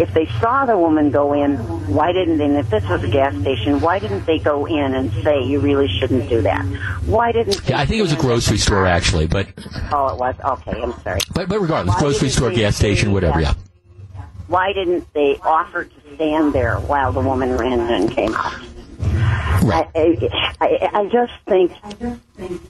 if 0.00 0.12
they 0.14 0.26
saw 0.40 0.66
the 0.66 0.76
woman 0.76 1.12
go 1.12 1.32
in, 1.32 1.56
why 1.86 2.10
didn't 2.10 2.38
they, 2.38 2.44
and 2.46 2.56
if 2.56 2.68
this 2.68 2.84
was 2.88 3.04
a 3.04 3.08
gas 3.08 3.32
station, 3.40 3.80
why 3.80 4.00
didn't 4.00 4.26
they 4.26 4.38
go 4.38 4.66
in 4.66 4.94
and 4.94 5.12
say, 5.22 5.44
you 5.44 5.60
really 5.60 5.86
shouldn't 5.86 6.28
do 6.28 6.42
that? 6.42 6.64
Why 7.04 7.30
didn't 7.30 7.62
they 7.62 7.70
Yeah, 7.70 7.78
I 7.80 7.86
think 7.86 8.00
it 8.00 8.02
was 8.02 8.12
a 8.12 8.16
grocery 8.16 8.58
store, 8.58 8.84
actually, 8.84 9.28
but, 9.28 9.46
Oh, 9.92 10.08
it 10.08 10.18
was? 10.18 10.34
Okay, 10.44 10.82
I'm 10.82 10.92
sorry. 11.02 11.20
but, 11.32 11.48
but 11.48 11.60
regardless, 11.60 11.94
Why 11.94 12.00
grocery 12.00 12.30
store, 12.30 12.50
gas 12.50 12.74
station, 12.74 13.12
whatever, 13.12 13.40
yeah. 13.40 13.54
Why 14.48 14.72
didn't 14.72 15.12
they 15.12 15.36
offer 15.42 15.84
to 15.84 16.14
stand 16.16 16.52
there 16.52 16.78
while 16.80 17.12
the 17.12 17.20
woman 17.20 17.56
ran 17.56 17.78
in 17.78 17.90
and 17.90 18.10
came 18.10 18.34
out? 18.34 18.60
Right. 18.98 19.88
I, 19.94 20.54
I, 20.60 20.90
I 20.92 21.08
just 21.08 21.32
think, 21.48 21.72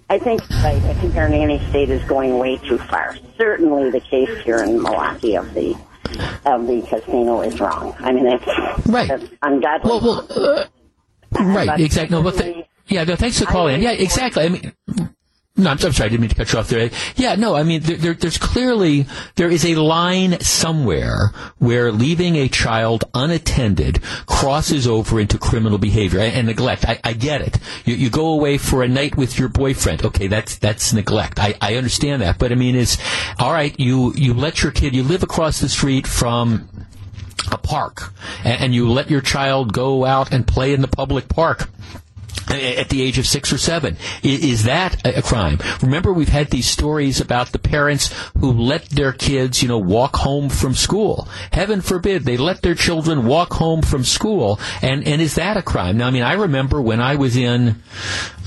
I 0.08 0.18
think, 0.18 0.42
I, 0.50 0.70
I 0.72 0.94
think 0.94 1.14
our 1.16 1.28
nanny 1.28 1.58
state 1.68 1.90
is 1.90 2.02
going 2.04 2.38
way 2.38 2.56
too 2.58 2.78
far. 2.78 3.16
Certainly, 3.36 3.90
the 3.90 4.00
case 4.00 4.30
here 4.44 4.62
in 4.62 4.82
Milwaukee 4.82 5.36
of 5.36 5.52
the 5.54 5.74
of 6.46 6.66
the 6.66 6.82
casino 6.88 7.40
is 7.42 7.58
wrong. 7.60 7.94
I 7.98 8.12
mean, 8.12 8.26
it's 8.26 8.86
Right. 8.86 9.08
that's 9.08 9.26
ungodly. 9.42 9.90
Well, 9.90 10.00
well, 10.00 10.26
uh, 10.30 10.64
right, 11.44 11.66
But 11.66 11.80
exactly. 11.80 12.16
No, 12.16 12.22
but 12.22 12.36
th- 12.38 12.64
yeah, 12.86 13.04
no, 13.04 13.16
thanks 13.16 13.38
for 13.40 13.46
calling. 13.46 13.74
in. 13.76 13.82
Yeah, 13.82 13.90
exactly. 13.90 14.44
I 14.44 14.48
mean, 14.48 14.72
No, 15.58 15.70
I'm, 15.70 15.78
sorry, 15.78 15.92
I 15.94 16.08
didn't 16.08 16.20
mean 16.20 16.28
to 16.28 16.36
cut 16.36 16.52
you 16.52 16.58
off 16.58 16.68
there. 16.68 16.90
Yeah, 17.16 17.34
no, 17.34 17.54
I 17.54 17.62
mean, 17.62 17.80
there, 17.80 17.96
there, 17.96 18.14
there's 18.14 18.36
clearly, 18.36 19.06
there 19.36 19.50
is 19.50 19.64
a 19.64 19.76
line 19.76 20.38
somewhere 20.40 21.32
where 21.58 21.90
leaving 21.90 22.36
a 22.36 22.48
child 22.48 23.04
unattended 23.14 24.02
crosses 24.26 24.86
over 24.86 25.18
into 25.18 25.38
criminal 25.38 25.78
behavior 25.78 26.20
and, 26.20 26.34
and 26.34 26.46
neglect. 26.46 26.86
I, 26.86 27.00
I, 27.02 27.14
get 27.14 27.40
it. 27.40 27.58
You, 27.86 27.94
you, 27.94 28.10
go 28.10 28.28
away 28.28 28.58
for 28.58 28.82
a 28.82 28.88
night 28.88 29.16
with 29.16 29.38
your 29.38 29.48
boyfriend. 29.48 30.04
Okay, 30.04 30.26
that's, 30.26 30.56
that's 30.56 30.92
neglect. 30.92 31.38
I, 31.38 31.54
I 31.62 31.76
understand 31.76 32.20
that. 32.20 32.38
But 32.38 32.52
I 32.52 32.54
mean, 32.54 32.76
it's, 32.76 32.98
alright, 33.40 33.78
you, 33.80 34.12
you 34.14 34.34
let 34.34 34.62
your 34.62 34.72
kid, 34.72 34.94
you 34.94 35.04
live 35.04 35.22
across 35.22 35.60
the 35.60 35.70
street 35.70 36.06
from, 36.06 36.68
a 37.52 37.58
park 37.58 38.12
and 38.42 38.74
you 38.74 38.90
let 38.90 39.08
your 39.08 39.20
child 39.20 39.72
go 39.72 40.04
out 40.04 40.32
and 40.32 40.48
play 40.48 40.72
in 40.72 40.80
the 40.80 40.88
public 40.88 41.28
park 41.28 41.68
at 42.49 42.88
the 42.88 43.03
age 43.03 43.18
of 43.18 43.27
six 43.27 43.53
or 43.53 43.59
seven. 43.59 43.96
Is 44.22 44.64
that 44.64 45.05
a 45.07 45.22
crime? 45.22 45.59
Remember, 45.83 46.12
we've 46.12 46.29
had 46.29 46.51
these 46.51 46.66
stories 46.66 47.20
about 47.20 47.53
the 47.53 47.59
parents 47.59 48.12
who 48.38 48.53
let 48.53 48.87
their 48.87 49.12
kids, 49.12 49.62
you 49.62 49.68
know, 49.68 49.79
walk 49.79 50.16
home 50.16 50.49
from 50.49 50.75
school. 50.75 51.29
Heaven 51.53 51.81
forbid 51.81 52.25
they 52.25 52.37
let 52.37 52.62
their 52.62 52.75
children 52.75 53.27
walk 53.27 53.55
home 53.55 53.83
from 53.83 54.05
school. 54.05 54.61
And, 54.83 55.07
and 55.07 55.20
is 55.20 55.35
that 55.35 55.57
a 55.57 55.62
crime? 55.62 55.99
Now, 55.99 56.09
I 56.09 56.11
mean, 56.11 56.22
I 56.22 56.35
remember 56.35 56.81
when 56.81 57.01
I 57.01 57.16
was 57.16 57.37
in, 57.37 57.83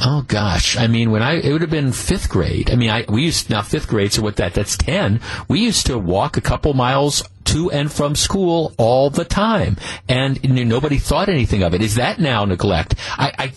oh 0.02 0.24
gosh, 0.28 0.78
I 0.78 0.88
mean, 0.88 1.12
when 1.12 1.22
I, 1.22 1.34
it 1.36 1.52
would 1.52 1.62
have 1.62 1.70
been 1.70 1.92
fifth 1.92 2.30
grade. 2.30 2.72
I 2.72 2.76
mean, 2.76 2.90
I, 2.90 3.06
we 3.10 3.24
used, 3.24 3.50
now 3.50 3.62
fifth 3.62 3.88
grade, 3.88 4.14
so 4.14 4.22
what 4.22 4.38
that, 4.38 4.54
that's 4.54 4.78
10. 4.78 5.20
We 5.48 5.60
used 5.60 5.86
to 5.88 5.98
walk 5.98 6.38
a 6.38 6.42
couple 6.42 6.74
miles 6.74 7.24
to 7.50 7.72
and 7.72 7.92
from 7.92 8.16
school 8.16 8.74
all 8.78 9.10
the 9.10 9.26
time, 9.26 9.78
and 10.08 10.42
nobody 10.44 10.98
thought 10.98 11.30
anything 11.30 11.64
of 11.64 11.74
it. 11.74 11.82
Is 11.82 11.96
that 11.96 12.20
now 12.20 12.46
neglect? 12.46 12.96
I, 13.18 13.34
I 13.38 13.54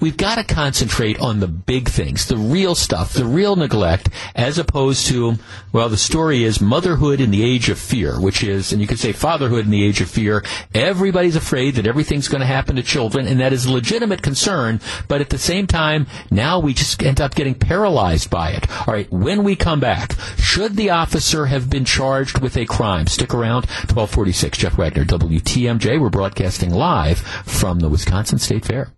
we've 0.00 0.16
got 0.16 0.36
to 0.36 0.44
concentrate 0.44 1.20
on 1.20 1.40
the 1.40 1.48
big 1.48 1.88
things, 1.88 2.26
the 2.26 2.36
real 2.36 2.74
stuff, 2.74 3.12
the 3.12 3.24
real 3.24 3.56
neglect, 3.56 4.08
as 4.34 4.58
opposed 4.58 5.06
to 5.06 5.36
well, 5.72 5.88
the 5.88 5.96
story 5.96 6.44
is 6.44 6.60
motherhood 6.60 7.20
in 7.20 7.30
the 7.30 7.42
age 7.42 7.68
of 7.68 7.78
fear, 7.78 8.20
which 8.20 8.42
is, 8.42 8.72
and 8.72 8.80
you 8.80 8.86
could 8.86 8.98
say 8.98 9.12
fatherhood 9.12 9.64
in 9.64 9.70
the 9.70 9.84
age 9.84 10.00
of 10.00 10.08
fear. 10.08 10.44
Everybody's 10.72 11.36
afraid 11.36 11.74
that 11.74 11.86
everything's 11.86 12.28
going 12.28 12.40
to 12.40 12.46
happen 12.46 12.76
to 12.76 12.82
children, 12.82 13.26
and 13.26 13.40
that 13.40 13.52
is 13.52 13.66
a 13.66 13.72
legitimate 13.72 14.22
concern. 14.22 14.80
But 15.08 15.20
at 15.20 15.30
the 15.30 15.38
same 15.38 15.66
time, 15.66 16.06
now 16.30 16.60
we 16.60 16.72
just 16.74 17.02
end 17.02 17.20
up 17.20 17.34
getting 17.34 17.54
paralyzed 17.54 18.30
by 18.30 18.50
it. 18.50 18.70
All 18.86 18.94
right, 18.94 19.10
when 19.12 19.44
we 19.44 19.56
come 19.56 19.80
back, 19.80 20.14
should 20.38 20.76
the 20.76 20.90
officer 20.90 21.46
have 21.46 21.68
been 21.68 21.84
charged 21.84 22.40
with 22.40 22.56
a 22.56 22.66
crime? 22.66 23.06
Stick 23.06 23.33
around. 23.34 23.66
1246, 23.66 24.58
Jeff 24.58 24.78
Wagner, 24.78 25.04
WTMJ. 25.04 26.00
We're 26.00 26.10
broadcasting 26.10 26.70
live 26.70 27.18
from 27.18 27.80
the 27.80 27.88
Wisconsin 27.88 28.38
State 28.38 28.64
Fair. 28.64 28.92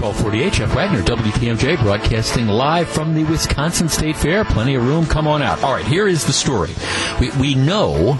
1248, 0.00 0.52
Jeff 0.52 0.74
Wagner, 0.74 1.02
WTMJ, 1.02 1.80
broadcasting 1.82 2.46
live 2.46 2.88
from 2.88 3.14
the 3.14 3.24
Wisconsin 3.24 3.88
State 3.88 4.16
Fair. 4.16 4.44
Plenty 4.44 4.74
of 4.74 4.86
room. 4.86 5.06
Come 5.06 5.26
on 5.26 5.42
out. 5.42 5.62
All 5.62 5.72
right, 5.72 5.84
here 5.84 6.06
is 6.06 6.26
the 6.26 6.32
story. 6.32 6.70
We, 7.20 7.30
we 7.40 7.54
know 7.54 8.18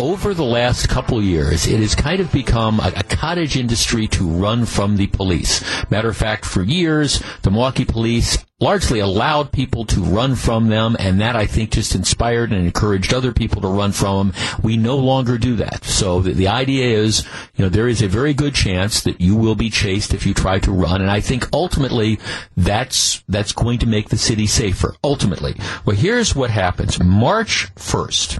over 0.00 0.34
the 0.34 0.44
last 0.44 0.88
couple 0.88 1.22
years, 1.22 1.66
it 1.66 1.80
has 1.80 1.94
kind 1.94 2.20
of 2.20 2.30
become 2.32 2.80
a, 2.80 2.92
a, 2.96 3.02
cottage 3.02 3.56
industry 3.56 4.06
to 4.08 4.28
run 4.28 4.66
from 4.66 4.96
the 4.96 5.06
police. 5.06 5.62
Matter 5.90 6.08
of 6.08 6.16
fact, 6.16 6.44
for 6.44 6.62
years, 6.62 7.22
the 7.42 7.50
Milwaukee 7.50 7.84
police 7.84 8.38
largely 8.60 9.00
allowed 9.00 9.50
people 9.50 9.84
to 9.86 10.00
run 10.00 10.34
from 10.34 10.68
them, 10.68 10.96
and 10.98 11.20
that 11.20 11.36
I 11.36 11.46
think 11.46 11.70
just 11.70 11.94
inspired 11.94 12.52
and 12.52 12.64
encouraged 12.64 13.12
other 13.12 13.32
people 13.32 13.60
to 13.62 13.68
run 13.68 13.92
from 13.92 14.30
them. 14.30 14.42
We 14.62 14.76
no 14.76 14.96
longer 14.96 15.36
do 15.36 15.56
that. 15.56 15.84
So 15.84 16.20
the, 16.20 16.32
the 16.32 16.48
idea 16.48 16.98
is, 16.98 17.26
you 17.56 17.64
know, 17.64 17.68
there 17.68 17.88
is 17.88 18.02
a 18.02 18.08
very 18.08 18.34
good 18.34 18.54
chance 18.54 19.02
that 19.02 19.20
you 19.20 19.36
will 19.36 19.56
be 19.56 19.70
chased 19.70 20.14
if 20.14 20.26
you 20.26 20.34
try 20.34 20.58
to 20.60 20.72
run, 20.72 21.00
and 21.00 21.10
I 21.10 21.20
think 21.20 21.48
ultimately 21.52 22.18
that's 22.56 23.22
that's 23.28 23.52
going 23.52 23.80
to 23.80 23.86
make 23.86 24.08
the 24.08 24.18
city 24.18 24.46
safer. 24.46 24.94
Ultimately, 25.02 25.56
well, 25.84 25.96
here's 25.96 26.34
what 26.34 26.50
happens: 26.50 27.02
March 27.02 27.68
first 27.76 28.38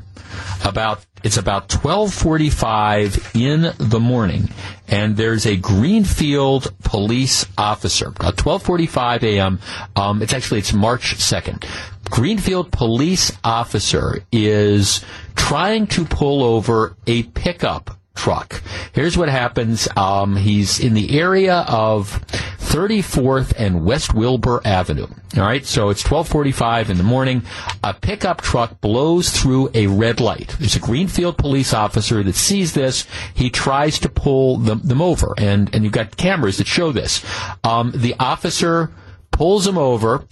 about 0.64 1.05
it's 1.23 1.37
about 1.37 1.68
12:45 1.68 3.35
in 3.35 3.73
the 3.79 4.01
morning 4.01 4.49
and 4.88 5.16
there's 5.16 5.47
a 5.47 5.57
Greenfield 5.57 6.73
police 6.83 7.47
officer 7.57 8.09
at 8.21 8.37
12:45 8.37 9.23
a.m. 9.23 9.59
Um, 9.97 10.23
it's 10.23 10.33
actually 10.33 10.61
it's 10.61 10.73
March 10.73 11.16
2nd. 11.16 11.64
Greenfield 12.11 12.71
police 12.73 13.33
officer 13.42 14.23
is 14.31 15.03
trying 15.35 15.87
to 15.87 16.05
pull 16.05 16.42
over 16.42 16.95
a 17.07 17.23
pickup 17.23 17.97
truck. 18.14 18.62
Here's 18.92 19.16
what 19.16 19.29
happens. 19.29 19.88
Um, 19.96 20.37
he's 20.37 20.79
in 20.79 20.94
the 20.94 21.18
area 21.18 21.64
of 21.68 22.25
34th 22.59 23.53
and 23.59 23.85
West 23.85 24.14
Wilbur 24.14 24.61
Avenue. 24.64 25.07
All 25.37 25.42
right, 25.42 25.64
so 25.64 25.90
it's 25.90 26.03
12:45 26.03 26.90
in 26.90 26.98
the 26.98 27.03
morning. 27.03 27.42
A 27.83 27.94
pickup 27.94 28.40
truck 28.40 28.81
blows 28.81 29.31
through 29.31 29.70
a 29.75 29.87
red 29.87 30.20
light. 30.20 30.55
There's 30.59 30.77
a 30.77 30.81
Greenfield 30.81 31.38
police 31.38 31.75
officer 31.75 32.22
that 32.22 32.35
sees 32.35 32.75
this. 32.75 33.07
He 33.35 33.51
tries 33.51 33.98
to 34.01 34.09
pull 34.09 34.59
them, 34.59 34.81
them 34.85 35.03
over, 35.03 35.35
and 35.38 35.75
and 35.75 35.85
you've 35.85 35.92
got 35.92 36.16
cameras 36.16 36.59
that 36.59 36.66
show 36.66 36.92
this. 36.92 37.25
Um, 37.64 37.92
the 37.94 38.14
officer 38.18 38.90
pulls 39.31 39.66
him 39.66 39.79
over. 39.79 40.25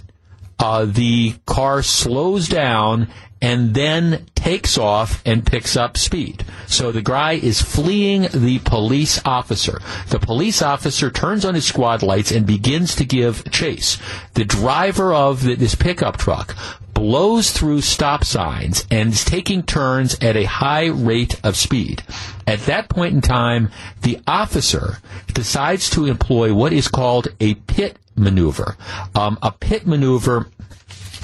Uh, 0.60 0.84
the 0.84 1.34
car 1.46 1.82
slows 1.82 2.46
down 2.46 3.08
and 3.42 3.72
then 3.72 4.26
takes 4.34 4.76
off 4.76 5.22
and 5.24 5.46
picks 5.46 5.76
up 5.76 5.96
speed. 5.96 6.44
So 6.66 6.92
the 6.92 7.02
guy 7.02 7.32
is 7.32 7.62
fleeing 7.62 8.28
the 8.32 8.58
police 8.64 9.20
officer. 9.24 9.80
The 10.08 10.18
police 10.18 10.60
officer 10.60 11.10
turns 11.10 11.44
on 11.46 11.54
his 11.54 11.64
squad 11.64 12.02
lights 12.02 12.30
and 12.30 12.46
begins 12.46 12.94
to 12.96 13.04
give 13.06 13.50
chase. 13.50 13.98
The 14.34 14.44
driver 14.44 15.14
of 15.14 15.42
the, 15.42 15.54
this 15.54 15.74
pickup 15.74 16.18
truck 16.18 16.54
blows 16.92 17.50
through 17.50 17.80
stop 17.80 18.24
signs 18.24 18.86
and 18.90 19.12
is 19.12 19.24
taking 19.24 19.62
turns 19.62 20.18
at 20.20 20.36
a 20.36 20.44
high 20.44 20.86
rate 20.86 21.40
of 21.42 21.56
speed. 21.56 22.02
At 22.46 22.60
that 22.60 22.90
point 22.90 23.14
in 23.14 23.22
time, 23.22 23.70
the 24.02 24.20
officer 24.26 24.98
decides 25.32 25.88
to 25.90 26.06
employ 26.06 26.52
what 26.52 26.74
is 26.74 26.88
called 26.88 27.28
a 27.40 27.54
pit 27.54 27.96
maneuver. 28.20 28.76
Um, 29.14 29.38
a 29.42 29.50
pit 29.50 29.87
maneuver 29.87 30.46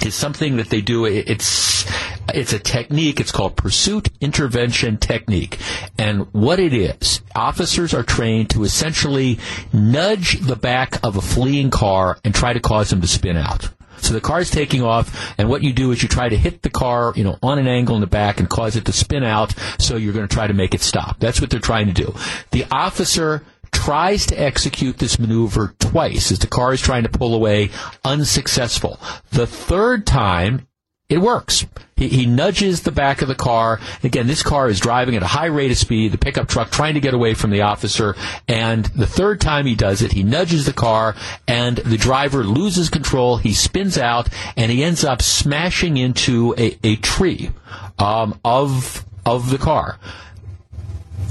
is 0.05 0.15
something 0.15 0.57
that 0.57 0.69
they 0.69 0.81
do. 0.81 1.05
It's 1.05 1.87
it's 2.35 2.53
a 2.53 2.59
technique. 2.59 3.21
It's 3.21 3.33
called 3.33 3.57
pursuit 3.57 4.09
intervention 4.21 4.99
technique. 4.99 5.59
And 5.97 6.33
what 6.33 6.59
it 6.59 6.73
is, 6.73 7.21
officers 7.35 7.95
are 7.95 8.03
trained 8.03 8.51
to 8.51 8.65
essentially 8.65 9.39
nudge 9.73 10.41
the 10.41 10.57
back 10.57 10.99
of 11.05 11.17
a 11.17 11.23
fleeing 11.23 11.71
car 11.71 12.19
and 12.25 12.35
try 12.35 12.53
to 12.53 12.61
cause 12.61 12.91
them 12.91 13.01
to 13.01 13.07
spin 13.07 13.37
out. 13.37 13.71
So 13.99 14.13
the 14.13 14.21
car 14.21 14.41
is 14.41 14.51
taking 14.51 14.83
off, 14.83 15.35
and 15.39 15.49
what 15.49 15.63
you 15.63 15.73
do 15.73 15.91
is 15.91 16.03
you 16.03 16.09
try 16.09 16.29
to 16.29 16.37
hit 16.37 16.63
the 16.63 16.71
car, 16.71 17.13
you 17.17 17.25
know, 17.25 17.39
on 17.43 17.59
an 17.59 17.67
angle 17.67 17.95
in 17.95 18.01
the 18.01 18.07
back 18.07 18.41
and 18.41 18.49
cause 18.49 18.77
it 18.77 18.85
to 18.85 18.93
spin 18.93 19.25
out. 19.25 19.55
So 19.79 19.97
you're 19.97 20.13
going 20.13 20.29
to 20.29 20.33
try 20.33 20.47
to 20.47 20.55
make 20.55 20.75
it 20.75 20.81
stop. 20.81 21.19
That's 21.19 21.41
what 21.41 21.51
they're 21.51 21.61
trying 21.61 21.87
to 21.87 21.93
do. 21.93 22.15
The 22.51 22.67
officer 22.71 23.43
tries 23.77 24.27
to 24.27 24.41
execute 24.41 24.99
this 24.99 25.19
maneuver 25.19 25.75
twice 25.79 26.33
as 26.33 26.39
the 26.39 26.47
car 26.47 26.73
is 26.73 26.81
trying 26.81 27.03
to 27.03 27.09
pull 27.11 27.35
away, 27.35 27.71
unsuccessful. 28.05 28.99
The 29.31 29.47
third 29.47 30.07
time, 30.07 30.67
it 31.09 31.19
works. 31.19 31.67
He, 31.95 32.09
he, 32.09 32.27
nudges 32.27 32.83
the 32.83 32.91
back 32.91 33.23
of 33.23 33.29
the 33.29 33.35
car. 33.35 33.79
Again, 34.03 34.27
this 34.27 34.43
car 34.43 34.69
is 34.69 34.81
driving 34.81 35.15
at 35.15 35.23
a 35.23 35.27
high 35.27 35.47
rate 35.47 35.71
of 35.71 35.79
speed, 35.79 36.11
the 36.11 36.19
pickup 36.19 36.49
truck 36.49 36.71
trying 36.71 36.95
to 36.95 37.01
get 37.01 37.15
away 37.15 37.35
from 37.35 37.51
the 37.51 37.63
officer. 37.63 38.17
And 38.49 38.87
the 38.87 39.07
third 39.07 39.41
time 39.41 39.67
he 39.67 39.77
does 39.77 40.03
it, 40.03 40.13
he 40.13 40.23
nudges 40.23 40.67
the 40.67 40.73
car 40.73 41.15
and 41.47 41.77
the 41.77 41.97
driver 41.97 42.43
loses 42.43 42.91
control. 42.91 43.37
He 43.37 43.53
spins 43.53 43.97
out 43.99 44.29
and 44.57 44.73
he 44.73 44.83
ends 44.83 45.05
up 45.05 45.23
smashing 45.23 45.97
into 45.97 46.55
a, 46.59 46.77
a 46.83 46.97
tree 46.97 47.51
um, 47.99 48.41
of, 48.45 49.05
of 49.25 49.51
the 49.51 49.59
car. 49.59 49.99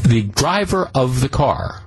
The 0.04 0.24
driver 0.24 0.90
of 0.96 1.20
the 1.20 1.30
car 1.30 1.85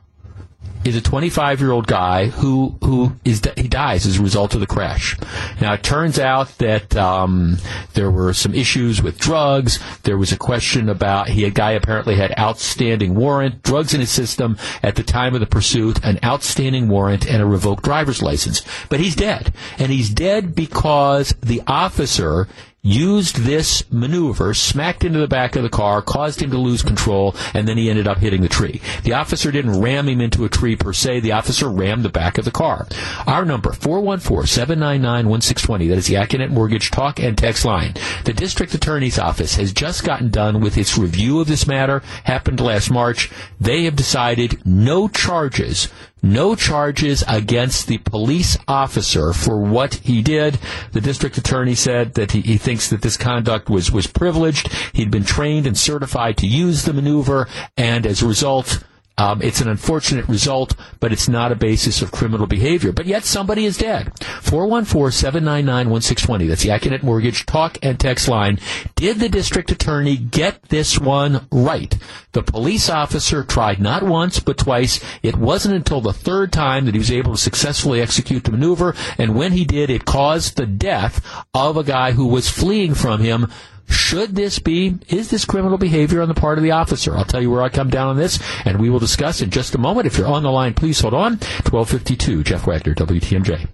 is 0.84 0.96
a 0.96 1.00
25 1.00 1.60
year 1.60 1.72
old 1.72 1.86
guy 1.86 2.26
who 2.26 2.76
who 2.82 3.12
is 3.24 3.42
he 3.56 3.68
dies 3.68 4.06
as 4.06 4.18
a 4.18 4.22
result 4.22 4.54
of 4.54 4.60
the 4.60 4.66
crash. 4.66 5.16
Now 5.60 5.74
it 5.74 5.82
turns 5.82 6.18
out 6.18 6.56
that 6.58 6.96
um, 6.96 7.58
there 7.94 8.10
were 8.10 8.32
some 8.32 8.54
issues 8.54 9.02
with 9.02 9.18
drugs. 9.18 9.78
There 10.02 10.18
was 10.18 10.32
a 10.32 10.36
question 10.36 10.88
about 10.88 11.28
he 11.28 11.44
a 11.44 11.50
guy 11.50 11.72
apparently 11.72 12.16
had 12.16 12.38
outstanding 12.38 13.14
warrant, 13.14 13.62
drugs 13.62 13.94
in 13.94 14.00
his 14.00 14.10
system 14.10 14.56
at 14.82 14.96
the 14.96 15.02
time 15.02 15.34
of 15.34 15.40
the 15.40 15.46
pursuit, 15.46 16.02
an 16.04 16.18
outstanding 16.24 16.88
warrant 16.88 17.26
and 17.26 17.42
a 17.42 17.46
revoked 17.46 17.84
driver's 17.84 18.22
license. 18.22 18.62
But 18.88 19.00
he's 19.00 19.16
dead, 19.16 19.52
and 19.78 19.92
he's 19.92 20.10
dead 20.10 20.54
because 20.54 21.34
the 21.40 21.62
officer 21.66 22.48
used 22.88 23.36
this 23.36 23.84
maneuver, 23.92 24.54
smacked 24.54 25.04
into 25.04 25.18
the 25.18 25.28
back 25.28 25.56
of 25.56 25.62
the 25.62 25.68
car, 25.68 26.00
caused 26.00 26.40
him 26.40 26.50
to 26.50 26.58
lose 26.58 26.82
control, 26.82 27.36
and 27.52 27.68
then 27.68 27.76
he 27.76 27.90
ended 27.90 28.08
up 28.08 28.16
hitting 28.18 28.40
the 28.40 28.48
tree. 28.48 28.80
The 29.04 29.12
officer 29.12 29.52
didn't 29.52 29.78
ram 29.80 30.08
him 30.08 30.22
into 30.22 30.44
a 30.44 30.48
tree 30.48 30.74
per 30.74 30.94
se. 30.94 31.20
The 31.20 31.32
officer 31.32 31.68
rammed 31.68 32.04
the 32.04 32.08
back 32.08 32.38
of 32.38 32.46
the 32.46 32.50
car. 32.50 32.86
Our 33.26 33.44
number, 33.44 33.72
414-799-1620. 33.72 35.88
That 35.88 35.98
is 35.98 36.06
the 36.06 36.14
Accunet 36.14 36.50
Mortgage 36.50 36.90
talk 36.90 37.20
and 37.20 37.36
text 37.36 37.64
line. 37.64 37.94
The 38.24 38.32
district 38.32 38.72
attorney's 38.74 39.18
office 39.18 39.56
has 39.56 39.72
just 39.72 40.04
gotten 40.04 40.30
done 40.30 40.60
with 40.60 40.78
its 40.78 40.96
review 40.96 41.40
of 41.40 41.48
this 41.48 41.66
matter. 41.66 42.00
Happened 42.24 42.60
last 42.60 42.90
March. 42.90 43.30
They 43.60 43.84
have 43.84 43.96
decided 43.96 44.64
no 44.64 45.08
charges 45.08 45.88
no 46.32 46.54
charges 46.54 47.24
against 47.26 47.86
the 47.86 47.98
police 47.98 48.58
officer 48.66 49.32
for 49.32 49.58
what 49.58 49.94
he 49.94 50.22
did. 50.22 50.58
The 50.92 51.00
district 51.00 51.38
attorney 51.38 51.74
said 51.74 52.14
that 52.14 52.32
he, 52.32 52.40
he 52.40 52.58
thinks 52.58 52.90
that 52.90 53.02
this 53.02 53.16
conduct 53.16 53.68
was, 53.68 53.90
was 53.90 54.06
privileged. 54.06 54.72
He'd 54.92 55.10
been 55.10 55.24
trained 55.24 55.66
and 55.66 55.76
certified 55.76 56.36
to 56.38 56.46
use 56.46 56.84
the 56.84 56.92
maneuver, 56.92 57.48
and 57.76 58.06
as 58.06 58.22
a 58.22 58.28
result, 58.28 58.84
um, 59.18 59.42
it's 59.42 59.60
an 59.60 59.68
unfortunate 59.68 60.26
result, 60.28 60.76
but 61.00 61.12
it's 61.12 61.28
not 61.28 61.50
a 61.50 61.56
basis 61.56 62.00
of 62.00 62.12
criminal 62.12 62.46
behavior. 62.46 62.92
But 62.92 63.06
yet 63.06 63.24
somebody 63.24 63.64
is 63.64 63.76
dead. 63.76 64.14
414-799-1620. 64.14 66.48
That's 66.48 66.62
the 66.62 66.68
Accunet 66.68 67.02
Mortgage 67.02 67.44
talk 67.44 67.78
and 67.82 67.98
text 67.98 68.28
line. 68.28 68.60
Did 68.94 69.18
the 69.18 69.28
district 69.28 69.72
attorney 69.72 70.16
get 70.16 70.62
this 70.68 71.00
one 71.00 71.48
right? 71.50 71.98
The 72.32 72.44
police 72.44 72.88
officer 72.88 73.42
tried 73.42 73.80
not 73.80 74.04
once, 74.04 74.38
but 74.38 74.56
twice. 74.56 75.00
It 75.22 75.36
wasn't 75.36 75.74
until 75.74 76.00
the 76.00 76.12
third 76.12 76.52
time 76.52 76.84
that 76.84 76.94
he 76.94 77.00
was 77.00 77.10
able 77.10 77.32
to 77.32 77.40
successfully 77.40 78.00
execute 78.00 78.44
the 78.44 78.52
maneuver. 78.52 78.94
And 79.18 79.34
when 79.34 79.50
he 79.50 79.64
did, 79.64 79.90
it 79.90 80.04
caused 80.04 80.56
the 80.56 80.66
death 80.66 81.20
of 81.52 81.76
a 81.76 81.82
guy 81.82 82.12
who 82.12 82.28
was 82.28 82.48
fleeing 82.48 82.94
from 82.94 83.20
him 83.20 83.48
should 83.88 84.34
this 84.34 84.58
be, 84.58 84.98
is 85.08 85.30
this 85.30 85.44
criminal 85.44 85.78
behavior 85.78 86.22
on 86.22 86.28
the 86.28 86.34
part 86.34 86.58
of 86.58 86.64
the 86.64 86.70
officer? 86.70 87.16
I'll 87.16 87.24
tell 87.24 87.42
you 87.42 87.50
where 87.50 87.62
I 87.62 87.68
come 87.68 87.90
down 87.90 88.08
on 88.08 88.16
this, 88.16 88.38
and 88.64 88.80
we 88.80 88.90
will 88.90 88.98
discuss 88.98 89.40
in 89.40 89.50
just 89.50 89.74
a 89.74 89.78
moment. 89.78 90.06
If 90.06 90.18
you're 90.18 90.26
on 90.26 90.42
the 90.42 90.50
line, 90.50 90.74
please 90.74 91.00
hold 91.00 91.14
on. 91.14 91.32
1252, 91.68 92.44
Jeff 92.44 92.66
Wagner, 92.66 92.94
WTMJ. 92.94 93.68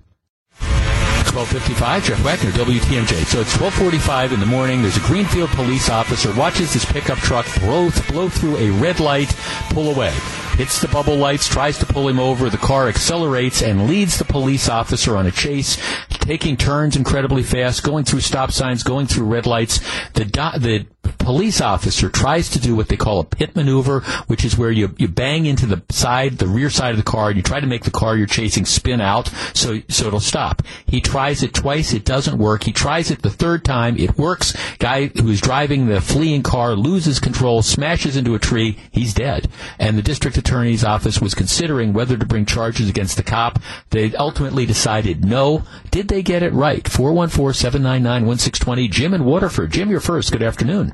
1255, 1.35 2.05
Jeff 2.05 2.25
Wagner, 2.25 2.51
WTMJ. 2.51 3.25
So 3.27 3.41
it's 3.41 3.59
1245 3.59 4.33
in 4.33 4.41
the 4.41 4.47
morning. 4.47 4.83
There's 4.83 4.97
a 4.97 5.01
Greenfield 5.01 5.51
police 5.51 5.91
officer 5.91 6.33
watches 6.35 6.73
this 6.73 6.85
pickup 6.85 7.19
truck 7.19 7.47
blow, 7.61 7.91
blow 8.09 8.29
through 8.29 8.57
a 8.59 8.71
red 8.71 9.01
light, 9.01 9.35
pull 9.71 9.93
away 9.93 10.15
hits 10.55 10.81
the 10.81 10.89
bubble 10.89 11.17
lights, 11.17 11.49
tries 11.49 11.79
to 11.79 11.87
pull 11.87 12.09
him 12.09 12.19
over. 12.21 12.49
The 12.49 12.57
car 12.57 12.89
accelerates 12.89 13.63
and 13.63 13.89
leads 13.89 14.19
the 14.19 14.25
police 14.25 14.69
officer 14.69 15.17
on 15.17 15.27
a 15.27 15.31
chase, 15.31 15.77
taking 16.09 16.57
turns 16.57 16.97
incredibly 16.97 17.43
fast, 17.43 17.83
going 17.83 18.05
through 18.05 18.21
stop 18.21 18.53
signs, 18.53 18.83
going 18.83 19.07
through 19.07 19.27
red 19.27 19.47
lights. 19.47 19.81
The, 20.13 20.25
do- 20.25 20.59
the 20.59 20.87
police 21.05 21.61
officer 21.61 22.09
tries 22.09 22.49
to 22.51 22.59
do 22.59 22.77
what 22.77 22.89
they 22.89 22.97
call 22.97 23.21
a 23.21 23.25
pit 23.25 23.57
maneuver, 23.57 24.01
which 24.27 24.45
is 24.45 24.59
where 24.59 24.71
you, 24.71 24.95
you 24.99 25.09
bang 25.09 25.47
into 25.47 25.67
the 25.67 25.83
side, 25.91 26.39
the 26.39 26.47
rear 26.47 26.71
side 26.71 26.91
of 26.91 26.97
the 26.97 27.03
car, 27.03 27.29
and 27.29 27.37
you 27.37 27.43
try 27.43 27.61
to 27.61 27.67
make 27.67 27.85
the 27.85 27.91
car 27.91 28.17
you're 28.17 28.27
chasing 28.27 28.65
spin 28.65 29.01
out 29.01 29.31
so, 29.55 29.81
so 29.89 30.07
it'll 30.07 30.21
stop. 30.21 30.63
He 30.87 31.01
tries 31.01 31.43
it 31.43 31.55
twice, 31.55 31.93
it 31.93 32.05
doesn't 32.05 32.39
work. 32.39 32.65
He 32.65 32.73
tries 32.73 33.11
it 33.11 33.23
the 33.23 33.31
third 33.31 33.65
time, 33.65 33.97
it 33.99 34.19
works. 34.19 34.55
Guy 34.79 35.07
who's 35.07 35.41
driving 35.41 35.87
the 35.87 36.01
fleeing 36.01 36.43
car 36.43 36.75
loses 36.75 37.21
control, 37.21 37.63
smashes 37.63 38.17
into 38.17 38.35
a 38.35 38.39
tree, 38.39 38.79
he's 38.91 39.15
dead. 39.15 39.49
And 39.79 39.97
the 39.97 40.03
district 40.03 40.37
attorney's 40.37 40.85
office 40.85 41.21
was 41.21 41.35
considering 41.35 41.93
whether 41.93 42.17
to 42.17 42.27
bring 42.27 42.47
charges 42.47 42.89
against 42.89 43.17
the 43.17 43.23
cop. 43.23 43.61
They 43.91 44.15
ultimately 44.15 44.67
decided 44.67 45.25
no. 45.25 45.63
Did 45.91 46.09
they 46.09 46.23
get 46.23 46.43
it 46.43 46.53
right? 46.53 46.85
414-799-1620. 46.85 48.91
Jim 48.91 49.15
in 49.15 49.25
Waterford. 49.25 49.73
Jim, 49.73 49.91
you're 49.91 50.01
first. 50.01 50.33
Good 50.33 50.43
afternoon. 50.43 50.94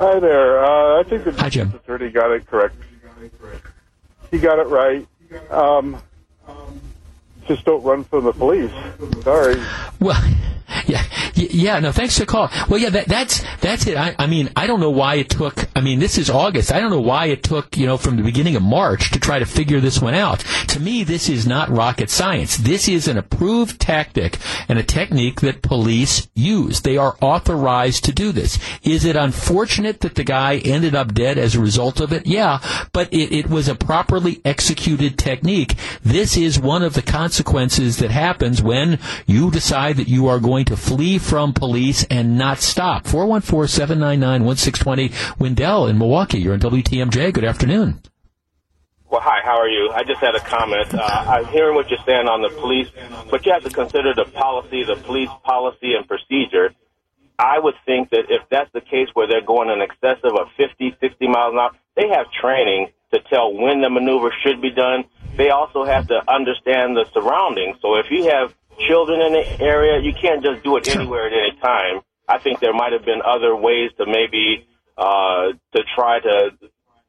Hi 0.00 0.20
there. 0.20 0.64
Uh, 0.64 1.00
I 1.00 1.02
think 1.04 1.24
the 1.24 1.32
Hi, 1.32 1.48
Jim. 1.48 1.72
attorney 1.74 2.10
got 2.10 2.30
it 2.30 2.46
correct. 2.46 2.76
He 4.30 4.38
got 4.38 4.58
it 4.58 4.68
right. 4.68 5.06
Um, 5.50 6.00
just 7.46 7.64
don't 7.64 7.82
run 7.82 8.04
from 8.04 8.24
the 8.24 8.32
police. 8.32 8.70
Sorry. 9.24 9.60
Well, 10.00 10.22
yeah, 10.86 11.02
yeah. 11.34 11.78
No, 11.80 11.92
thanks 11.92 12.14
for 12.14 12.20
the 12.20 12.26
call. 12.26 12.50
Well, 12.68 12.80
yeah, 12.80 12.90
that, 12.90 13.06
that's 13.06 13.44
that's 13.60 13.86
it. 13.86 13.96
I, 13.96 14.14
I 14.18 14.26
mean, 14.26 14.50
I 14.56 14.66
don't 14.66 14.80
know 14.80 14.90
why 14.90 15.16
it 15.16 15.30
took. 15.30 15.68
I 15.76 15.80
mean, 15.80 15.98
this 15.98 16.18
is 16.18 16.30
August. 16.30 16.72
I 16.72 16.80
don't 16.80 16.90
know 16.90 17.00
why 17.00 17.26
it 17.26 17.42
took 17.42 17.76
you 17.76 17.86
know 17.86 17.96
from 17.96 18.16
the 18.16 18.22
beginning 18.22 18.56
of 18.56 18.62
March 18.62 19.10
to 19.12 19.20
try 19.20 19.38
to 19.38 19.46
figure 19.46 19.80
this 19.80 20.00
one 20.00 20.14
out. 20.14 20.40
To 20.68 20.80
me, 20.80 21.04
this 21.04 21.28
is 21.28 21.46
not 21.46 21.70
rocket 21.70 22.10
science. 22.10 22.56
This 22.56 22.88
is 22.88 23.08
an 23.08 23.18
approved 23.18 23.80
tactic 23.80 24.38
and 24.68 24.78
a 24.78 24.82
technique 24.82 25.40
that 25.40 25.62
police 25.62 26.28
use. 26.34 26.80
They 26.80 26.96
are 26.96 27.16
authorized 27.20 28.04
to 28.04 28.12
do 28.12 28.32
this. 28.32 28.58
Is 28.82 29.04
it 29.04 29.16
unfortunate 29.16 30.00
that 30.00 30.14
the 30.14 30.24
guy 30.24 30.56
ended 30.58 30.94
up 30.94 31.14
dead 31.14 31.38
as 31.38 31.54
a 31.54 31.60
result 31.60 32.00
of 32.00 32.12
it? 32.12 32.26
Yeah, 32.26 32.60
but 32.92 33.12
it, 33.12 33.32
it 33.32 33.48
was 33.48 33.68
a 33.68 33.74
properly 33.74 34.40
executed 34.44 35.18
technique. 35.18 35.74
This 36.02 36.36
is 36.36 36.60
one 36.60 36.82
of 36.82 36.94
the 36.94 37.02
consequences 37.02 37.98
that 37.98 38.10
happens 38.10 38.62
when 38.62 38.98
you 39.26 39.50
decide 39.50 39.96
that 39.96 40.08
you 40.08 40.26
are 40.28 40.38
going 40.38 40.57
to 40.66 40.76
flee 40.76 41.18
from 41.18 41.52
police 41.52 42.04
and 42.04 42.36
not 42.36 42.58
stop. 42.58 43.04
414-799-1620. 43.04 45.38
Wendell 45.38 45.86
in 45.86 45.98
Milwaukee. 45.98 46.38
You're 46.38 46.54
in 46.54 46.60
WTMJ. 46.60 47.32
Good 47.32 47.44
afternoon. 47.44 48.00
Well, 49.10 49.22
hi, 49.22 49.40
how 49.42 49.58
are 49.58 49.68
you? 49.68 49.90
I 49.90 50.04
just 50.04 50.20
had 50.20 50.34
a 50.34 50.40
comment. 50.40 50.92
Uh, 50.92 51.00
I'm 51.00 51.46
hearing 51.46 51.74
what 51.74 51.88
you're 51.88 51.98
saying 52.04 52.28
on 52.28 52.42
the 52.42 52.50
police, 52.50 52.88
but 53.30 53.46
you 53.46 53.52
have 53.52 53.64
to 53.64 53.70
consider 53.70 54.12
the 54.12 54.26
policy, 54.26 54.84
the 54.84 54.96
police 54.96 55.30
policy 55.44 55.94
and 55.94 56.06
procedure. 56.06 56.74
I 57.38 57.58
would 57.58 57.74
think 57.86 58.10
that 58.10 58.26
if 58.28 58.42
that's 58.50 58.70
the 58.72 58.82
case 58.82 59.08
where 59.14 59.26
they're 59.26 59.40
going 59.40 59.70
in 59.70 59.80
excessive 59.80 60.34
of 60.34 60.48
a 60.48 60.50
50, 60.58 60.96
60 61.00 61.28
miles 61.28 61.54
an 61.54 61.58
hour, 61.58 61.70
they 61.96 62.08
have 62.08 62.30
training 62.32 62.88
to 63.12 63.20
tell 63.30 63.54
when 63.54 63.80
the 63.80 63.88
maneuver 63.88 64.34
should 64.42 64.60
be 64.60 64.70
done. 64.70 65.04
They 65.36 65.50
also 65.50 65.84
have 65.84 66.08
to 66.08 66.20
understand 66.30 66.96
the 66.96 67.06
surroundings. 67.14 67.78
So 67.80 67.94
if 67.94 68.10
you 68.10 68.28
have 68.28 68.54
children 68.86 69.20
in 69.20 69.32
the 69.32 69.60
area, 69.60 70.00
you 70.00 70.12
can't 70.20 70.42
just 70.42 70.62
do 70.62 70.76
it 70.76 70.88
anywhere 70.94 71.26
at 71.26 71.32
any 71.32 71.58
time. 71.60 72.00
I 72.28 72.38
think 72.38 72.60
there 72.60 72.74
might 72.74 72.92
have 72.92 73.04
been 73.04 73.22
other 73.24 73.56
ways 73.56 73.90
to 73.98 74.06
maybe 74.06 74.66
uh, 74.96 75.52
to 75.74 75.82
try 75.96 76.20
to 76.20 76.50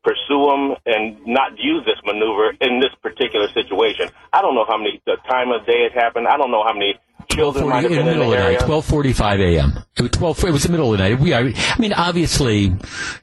pursue 0.04 0.48
them 0.48 0.76
and 0.86 1.20
not 1.28 1.52
use 1.58 1.84
this 1.86 2.00
maneuver 2.06 2.54
in 2.62 2.80
this 2.80 2.92
particular 3.02 3.48
situation. 3.54 4.10
I 4.32 4.42
don't 4.42 4.56
know 4.56 4.66
how 4.68 4.78
many 4.78 5.02
the 5.06 5.18
time 5.30 5.52
of 5.52 5.66
day 5.66 5.86
it 5.86 5.94
happened. 5.94 6.28
I 6.28 6.38
don't 6.38 6.52
know 6.52 6.64
how 6.64 6.74
many 6.74 6.98
children 7.30 7.68
might 7.68 7.84
have 7.84 7.92
in 7.92 7.98
the 7.98 8.00
in 8.00 8.06
middle 8.06 8.24
of 8.24 8.30
the 8.32 8.38
night, 8.38 8.46
area. 8.46 8.60
twelve 8.60 8.86
forty-five 8.86 9.40
a.m. 9.42 9.84
It 9.98 10.02
was 10.04 10.12
twelve. 10.12 10.44
It 10.44 10.52
was 10.52 10.64
the 10.64 10.70
middle 10.70 10.94
of 10.94 10.98
the 10.98 11.10
night. 11.10 11.20
We, 11.20 11.34
I 11.34 11.54
mean, 11.78 11.92
obviously, 11.94 12.74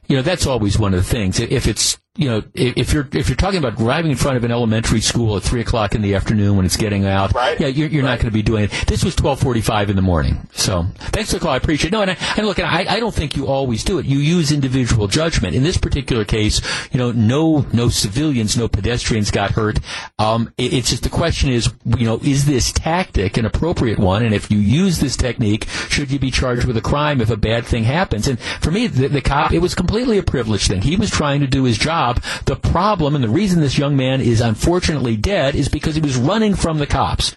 you 0.07 0.15
know, 0.15 0.21
that's 0.21 0.45
always 0.45 0.77
one 0.77 0.93
of 0.93 0.99
the 0.99 1.09
things. 1.09 1.39
If 1.39 1.67
it's 1.67 1.97
you 2.17 2.27
know, 2.29 2.43
if 2.53 2.93
you're 2.93 3.07
if 3.13 3.29
you're 3.29 3.35
talking 3.35 3.59
about 3.59 3.77
driving 3.77 4.11
in 4.11 4.17
front 4.17 4.37
of 4.37 4.43
an 4.43 4.51
elementary 4.51 5.01
school 5.01 5.37
at 5.37 5.43
three 5.43 5.61
o'clock 5.61 5.95
in 5.95 6.01
the 6.01 6.15
afternoon 6.15 6.57
when 6.57 6.65
it's 6.65 6.75
getting 6.77 7.05
out, 7.05 7.33
Right. 7.33 7.59
yeah, 7.59 7.67
you're, 7.67 7.87
you're 7.89 8.03
not 8.03 8.17
going 8.17 8.27
to 8.29 8.33
be 8.33 8.41
doing 8.41 8.65
it. 8.65 8.71
This 8.87 9.03
was 9.03 9.15
twelve 9.15 9.39
forty-five 9.39 9.89
in 9.89 9.95
the 9.95 10.01
morning. 10.01 10.47
So 10.53 10.85
thanks 10.97 11.31
for 11.31 11.37
the 11.39 11.43
call. 11.43 11.51
I 11.53 11.57
appreciate. 11.57 11.89
it. 11.89 11.95
No, 11.95 12.01
and, 12.01 12.11
I, 12.11 12.17
and 12.37 12.45
look, 12.47 12.59
I, 12.59 12.85
I 12.89 12.99
don't 12.99 13.13
think 13.13 13.37
you 13.37 13.47
always 13.47 13.83
do 13.83 13.99
it. 13.99 14.05
You 14.05 14.17
use 14.17 14.51
individual 14.51 15.07
judgment. 15.07 15.55
In 15.55 15.63
this 15.63 15.77
particular 15.77 16.25
case, 16.25 16.61
you 16.91 16.97
know, 16.97 17.11
no 17.11 17.65
no 17.73 17.89
civilians, 17.89 18.57
no 18.57 18.67
pedestrians 18.67 19.29
got 19.31 19.51
hurt. 19.51 19.79
Um, 20.17 20.51
it, 20.57 20.73
it's 20.73 20.89
just 20.89 21.03
the 21.03 21.09
question 21.09 21.49
is, 21.49 21.71
you 21.85 22.05
know, 22.05 22.19
is 22.23 22.45
this 22.45 22.71
tactic 22.71 23.37
an 23.37 23.45
appropriate 23.45 23.99
one? 23.99 24.23
And 24.25 24.33
if 24.33 24.49
you 24.49 24.57
use 24.57 24.99
this 24.99 25.15
technique, 25.15 25.67
should 25.89 26.09
you 26.11 26.19
be 26.19 26.31
charged 26.31 26.65
with 26.65 26.77
a 26.77 26.81
crime 26.81 27.21
if 27.21 27.29
a 27.29 27.37
bad 27.37 27.65
thing 27.65 27.83
happens? 27.83 28.27
And 28.27 28.39
for 28.39 28.71
me, 28.71 28.87
the, 28.87 29.07
the 29.07 29.21
cop, 29.21 29.51
it 29.51 29.59
was 29.59 29.75
completely 29.75 30.17
a 30.17 30.23
privileged 30.23 30.67
thing. 30.67 30.81
He 30.81 30.95
was 30.95 31.09
trying 31.11 31.41
to 31.41 31.47
do 31.47 31.63
his 31.65 31.77
job. 31.77 32.06
The 32.45 32.55
problem 32.55 33.15
and 33.15 33.23
the 33.23 33.29
reason 33.29 33.61
this 33.61 33.77
young 33.77 33.95
man 33.95 34.21
is 34.21 34.41
unfortunately 34.41 35.17
dead 35.17 35.55
is 35.55 35.69
because 35.69 35.95
he 35.95 36.01
was 36.01 36.17
running 36.17 36.55
from 36.55 36.79
the 36.79 36.87
cops. 36.87 37.35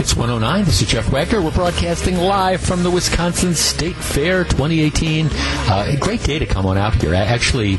It's 0.00 0.16
109. 0.16 0.64
This 0.64 0.80
is 0.80 0.88
Jeff 0.88 1.10
Wagner. 1.10 1.42
We're 1.42 1.50
broadcasting 1.50 2.16
live 2.16 2.60
from 2.62 2.82
the 2.82 2.90
Wisconsin 2.90 3.54
State 3.54 3.96
Fair 3.96 4.44
2018. 4.44 5.28
Uh, 5.30 5.84
a 5.88 5.96
great 5.98 6.22
day 6.22 6.38
to 6.38 6.46
come 6.46 6.64
on 6.64 6.78
out 6.78 6.94
here. 6.94 7.14
Actually, 7.14 7.78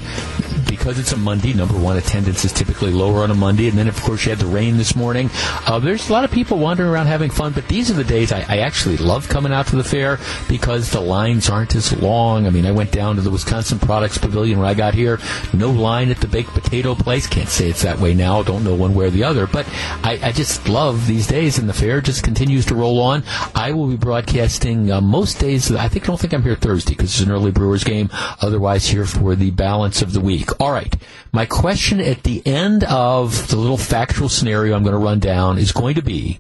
because 0.72 0.98
it's 0.98 1.12
a 1.12 1.18
Monday, 1.18 1.52
number 1.52 1.78
one, 1.78 1.98
attendance 1.98 2.46
is 2.46 2.54
typically 2.54 2.94
lower 2.94 3.24
on 3.24 3.30
a 3.30 3.36
Monday. 3.36 3.68
And 3.68 3.78
then, 3.78 3.90
of 3.90 4.02
course, 4.02 4.24
you 4.24 4.30
had 4.30 4.40
the 4.40 4.46
rain 4.46 4.78
this 4.78 4.96
morning. 4.96 5.30
Uh, 5.68 5.80
there's 5.80 6.10
a 6.10 6.14
lot 6.14 6.24
of 6.24 6.32
people 6.32 6.60
wandering 6.60 6.90
around 6.90 7.08
having 7.08 7.30
fun, 7.30 7.52
but 7.52 7.68
these 7.68 7.92
are 7.92 7.94
the 7.94 8.06
days 8.06 8.32
I, 8.32 8.46
I 8.48 8.58
actually 8.60 8.96
love 8.96 9.28
coming 9.28 9.52
out 9.52 9.68
to 9.68 9.76
the 9.76 9.84
fair 9.84 10.18
because 10.48 10.90
the 10.90 11.02
lines 11.02 11.50
aren't 11.50 11.76
as 11.76 11.92
long. 12.02 12.48
I 12.48 12.52
mean, 12.52 12.66
I 12.66 12.72
went 12.72 12.94
down 12.94 13.18
to 13.18 13.22
the 13.22 13.30
Wisconsin 13.30 13.80
Products 13.80 14.18
Pavilion 14.18 14.60
when 14.60 14.68
I 14.68 14.74
got 14.74 14.94
here. 14.94 15.20
No 15.54 15.70
line 15.70 16.10
at 16.10 16.22
the 16.22 16.28
baked 16.28 16.52
potato 16.52 16.96
place. 16.96 17.28
Can't 17.28 17.50
say 17.50 17.70
it's 17.70 17.82
that 17.82 18.00
way 18.00 18.14
now. 18.14 18.42
Don't 18.42 18.64
know 18.64 18.74
one 18.74 18.96
way 18.96 19.08
or 19.08 19.10
the 19.10 19.26
other. 19.26 19.48
But 19.48 19.68
I, 20.06 20.20
I 20.24 20.32
just 20.32 20.70
love 20.70 21.06
these 21.06 21.28
days, 21.28 21.60
and 21.60 21.68
the 21.68 21.74
fair 21.74 22.00
just 22.00 22.24
continues 22.24 22.66
to 22.68 22.76
roll 22.76 23.02
on. 23.02 23.26
I 23.54 23.74
will 23.74 23.88
be 23.88 23.98
broadcasting 23.98 24.90
uh, 24.90 25.02
most 25.02 25.38
days. 25.38 25.70
I 25.70 25.90
think 25.90 26.06
don't 26.06 26.18
think 26.18 26.34
I'm 26.34 26.44
here 26.44 26.56
Thursday 26.56 26.94
because 26.94 27.12
it's 27.12 27.28
an 27.28 27.32
early 27.32 27.52
Brewers 27.52 27.84
game. 27.84 28.10
Otherwise, 28.40 28.88
here 28.88 29.06
for 29.06 29.36
the 29.36 29.52
balance 29.52 30.02
of 30.02 30.14
the 30.14 30.22
week. 30.22 30.61
All 30.62 30.72
right. 30.72 30.96
My 31.32 31.48
question 31.48 32.00
at 32.00 32.22
the 32.22 32.46
end 32.46 32.84
of 32.84 33.48
the 33.48 33.56
little 33.56 33.78
factual 33.78 34.30
scenario 34.30 34.76
I'm 34.76 34.84
going 34.84 34.94
to 34.94 35.00
run 35.00 35.18
down 35.18 35.58
is 35.58 35.72
going 35.72 35.96
to 35.96 36.04
be: 36.04 36.40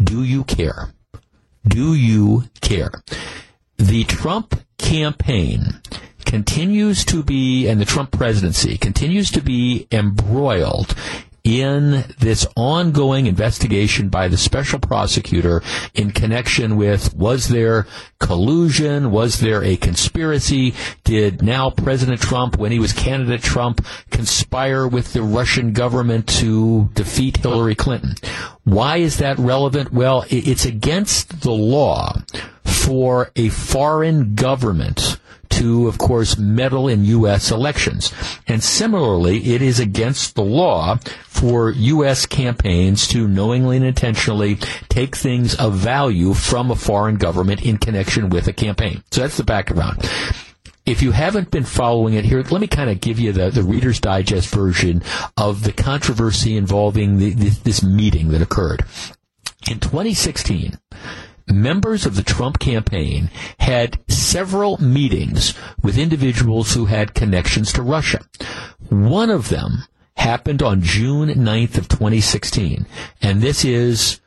Do 0.00 0.22
you 0.22 0.44
care? 0.44 0.94
Do 1.66 1.92
you 1.94 2.44
care? 2.60 2.92
The 3.76 4.04
Trump 4.04 4.54
campaign 4.78 5.80
continues 6.24 7.04
to 7.06 7.24
be, 7.24 7.66
and 7.66 7.80
the 7.80 7.84
Trump 7.84 8.12
presidency 8.12 8.78
continues 8.78 9.32
to 9.32 9.42
be 9.42 9.88
embroiled 9.90 10.94
in 11.46 12.04
this 12.18 12.44
ongoing 12.56 13.26
investigation 13.26 14.08
by 14.08 14.26
the 14.26 14.36
special 14.36 14.80
prosecutor 14.80 15.62
in 15.94 16.10
connection 16.10 16.76
with 16.76 17.14
was 17.14 17.46
there 17.46 17.86
collusion? 18.18 19.12
Was 19.12 19.38
there 19.38 19.62
a 19.62 19.76
conspiracy? 19.76 20.74
Did 21.04 21.42
now 21.42 21.70
President 21.70 22.20
Trump, 22.20 22.58
when 22.58 22.72
he 22.72 22.80
was 22.80 22.92
candidate 22.92 23.42
Trump, 23.42 23.86
conspire 24.10 24.88
with 24.88 25.12
the 25.12 25.22
Russian 25.22 25.72
government 25.72 26.26
to 26.40 26.90
defeat 26.94 27.36
Hillary 27.36 27.76
Clinton? 27.76 28.16
Why 28.64 28.96
is 28.96 29.18
that 29.18 29.38
relevant? 29.38 29.92
Well, 29.92 30.24
it's 30.28 30.64
against 30.64 31.42
the 31.42 31.52
law 31.52 32.22
for 32.64 33.30
a 33.36 33.50
foreign 33.50 34.34
government 34.34 35.20
to, 35.56 35.88
of 35.88 35.98
course, 35.98 36.38
meddle 36.38 36.88
in 36.88 37.04
U.S. 37.04 37.50
elections. 37.50 38.12
And 38.46 38.62
similarly, 38.62 39.54
it 39.54 39.62
is 39.62 39.80
against 39.80 40.34
the 40.34 40.44
law 40.44 40.96
for 41.26 41.70
U.S. 41.70 42.26
campaigns 42.26 43.06
to 43.08 43.26
knowingly 43.26 43.76
and 43.76 43.86
intentionally 43.86 44.56
take 44.88 45.16
things 45.16 45.54
of 45.54 45.74
value 45.74 46.34
from 46.34 46.70
a 46.70 46.76
foreign 46.76 47.16
government 47.16 47.64
in 47.64 47.78
connection 47.78 48.28
with 48.28 48.46
a 48.48 48.52
campaign. 48.52 49.02
So 49.10 49.22
that's 49.22 49.36
the 49.36 49.44
background. 49.44 50.08
If 50.84 51.02
you 51.02 51.10
haven't 51.10 51.50
been 51.50 51.64
following 51.64 52.14
it 52.14 52.24
here, 52.24 52.42
let 52.42 52.60
me 52.60 52.68
kind 52.68 52.90
of 52.90 53.00
give 53.00 53.18
you 53.18 53.32
the, 53.32 53.50
the 53.50 53.64
Reader's 53.64 53.98
Digest 53.98 54.54
version 54.54 55.02
of 55.36 55.64
the 55.64 55.72
controversy 55.72 56.56
involving 56.56 57.18
the, 57.18 57.30
this 57.32 57.82
meeting 57.82 58.28
that 58.28 58.40
occurred. 58.40 58.84
In 59.68 59.80
2016, 59.80 60.78
members 61.48 62.06
of 62.06 62.16
the 62.16 62.22
Trump 62.22 62.58
campaign 62.58 63.30
had 63.58 63.98
several 64.08 64.78
meetings 64.78 65.54
with 65.82 65.98
individuals 65.98 66.74
who 66.74 66.86
had 66.86 67.14
connections 67.14 67.72
to 67.72 67.82
Russia. 67.82 68.20
One 68.88 69.30
of 69.30 69.48
them 69.48 69.84
happened 70.16 70.62
on 70.62 70.82
June 70.82 71.28
9th 71.28 71.78
of 71.78 71.88
2016, 71.88 72.86
and 73.22 73.40
this 73.40 73.64
is 73.64 74.20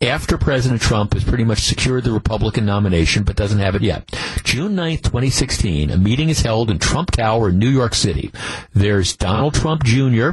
after 0.00 0.36
President 0.36 0.82
Trump 0.82 1.14
has 1.14 1.24
pretty 1.24 1.44
much 1.44 1.60
secured 1.60 2.04
the 2.04 2.12
Republican 2.12 2.66
nomination 2.66 3.22
but 3.22 3.36
doesn't 3.36 3.60
have 3.60 3.74
it 3.74 3.82
yet. 3.82 4.10
June 4.42 4.74
9th, 4.74 5.02
2016, 5.02 5.90
a 5.90 5.96
meeting 5.96 6.28
is 6.28 6.42
held 6.42 6.70
in 6.70 6.78
Trump 6.78 7.10
Tower 7.10 7.50
in 7.50 7.58
New 7.58 7.68
York 7.68 7.94
City. 7.94 8.30
There's 8.72 9.16
Donald 9.16 9.54
Trump 9.54 9.84
Jr., 9.84 10.30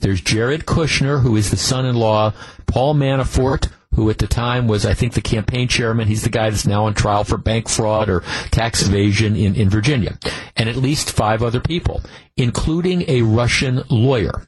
there's 0.00 0.20
Jared 0.20 0.66
Kushner, 0.66 1.22
who 1.22 1.36
is 1.36 1.50
the 1.50 1.56
son-in-law, 1.56 2.32
Paul 2.66 2.94
Manafort, 2.94 3.70
who 3.94 4.10
at 4.10 4.18
the 4.18 4.26
time 4.26 4.68
was, 4.68 4.86
I 4.86 4.94
think, 4.94 5.14
the 5.14 5.20
campaign 5.20 5.66
chairman. 5.66 6.08
He's 6.08 6.22
the 6.22 6.28
guy 6.28 6.50
that's 6.50 6.66
now 6.66 6.84
on 6.84 6.94
trial 6.94 7.24
for 7.24 7.36
bank 7.36 7.68
fraud 7.68 8.08
or 8.08 8.20
tax 8.50 8.86
evasion 8.86 9.34
in, 9.34 9.56
in 9.56 9.70
Virginia. 9.70 10.18
And 10.56 10.68
at 10.68 10.76
least 10.76 11.10
five 11.10 11.42
other 11.42 11.60
people, 11.60 12.02
including 12.36 13.04
a 13.08 13.22
Russian 13.22 13.82
lawyer. 13.88 14.46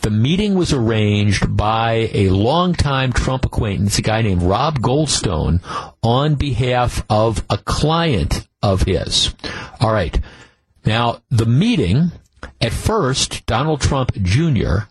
The 0.00 0.10
meeting 0.10 0.54
was 0.54 0.72
arranged 0.72 1.56
by 1.56 2.10
a 2.12 2.30
longtime 2.30 3.12
Trump 3.12 3.44
acquaintance, 3.44 3.98
a 3.98 4.02
guy 4.02 4.22
named 4.22 4.42
Rob 4.42 4.78
Goldstone, 4.78 5.60
on 6.02 6.36
behalf 6.36 7.04
of 7.10 7.44
a 7.50 7.58
client 7.58 8.48
of 8.62 8.82
his. 8.82 9.34
All 9.80 9.92
right. 9.92 10.18
Now, 10.84 11.20
the 11.30 11.46
meeting, 11.46 12.12
at 12.60 12.72
first, 12.72 13.46
Donald 13.46 13.80
Trump 13.80 14.12
Jr. 14.14 14.86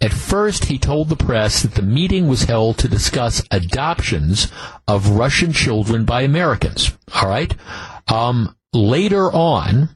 At 0.00 0.12
first, 0.12 0.64
he 0.64 0.78
told 0.78 1.08
the 1.08 1.16
press 1.16 1.62
that 1.62 1.74
the 1.74 1.82
meeting 1.82 2.26
was 2.26 2.44
held 2.44 2.78
to 2.78 2.88
discuss 2.88 3.44
adoptions 3.52 4.50
of 4.88 5.10
Russian 5.10 5.52
children 5.52 6.04
by 6.04 6.22
Americans. 6.22 6.92
All 7.14 7.28
right. 7.28 7.54
Um, 8.08 8.56
later 8.72 9.30
on, 9.30 9.90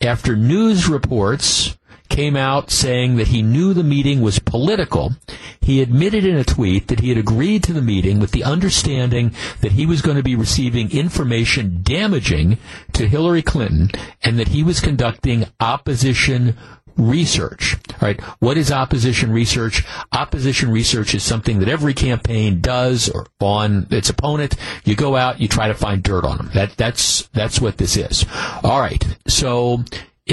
after 0.00 0.36
news 0.36 0.88
reports 0.88 1.76
came 2.10 2.36
out 2.36 2.70
saying 2.70 3.16
that 3.16 3.28
he 3.28 3.40
knew 3.40 3.72
the 3.72 3.82
meeting 3.82 4.20
was 4.20 4.38
political, 4.38 5.12
he 5.60 5.80
admitted 5.80 6.24
in 6.24 6.36
a 6.36 6.44
tweet 6.44 6.88
that 6.88 7.00
he 7.00 7.08
had 7.08 7.18
agreed 7.18 7.62
to 7.64 7.72
the 7.72 7.80
meeting 7.80 8.20
with 8.20 8.32
the 8.32 8.44
understanding 8.44 9.34
that 9.62 9.72
he 9.72 9.86
was 9.86 10.02
going 10.02 10.16
to 10.16 10.22
be 10.22 10.36
receiving 10.36 10.90
information 10.90 11.80
damaging 11.82 12.58
to 12.92 13.08
Hillary 13.08 13.42
Clinton 13.42 13.90
and 14.22 14.38
that 14.38 14.48
he 14.48 14.62
was 14.62 14.80
conducting 14.80 15.46
opposition 15.60 16.56
research. 16.96 17.76
Right? 18.00 18.20
What 18.40 18.56
is 18.56 18.72
opposition 18.72 19.32
research? 19.32 19.84
Opposition 20.12 20.70
research 20.70 21.14
is 21.14 21.22
something 21.22 21.58
that 21.60 21.68
every 21.68 21.94
campaign 21.94 22.60
does 22.60 23.10
on 23.40 23.86
its 23.90 24.10
opponent. 24.10 24.56
You 24.84 24.96
go 24.96 25.16
out, 25.16 25.40
you 25.40 25.48
try 25.48 25.68
to 25.68 25.74
find 25.74 26.02
dirt 26.02 26.24
on 26.24 26.36
them. 26.36 26.50
That 26.54 26.76
that's 26.76 27.28
that's 27.28 27.60
what 27.60 27.78
this 27.78 27.96
is. 27.96 28.26
All 28.62 28.80
right. 28.80 29.04
So 29.26 29.84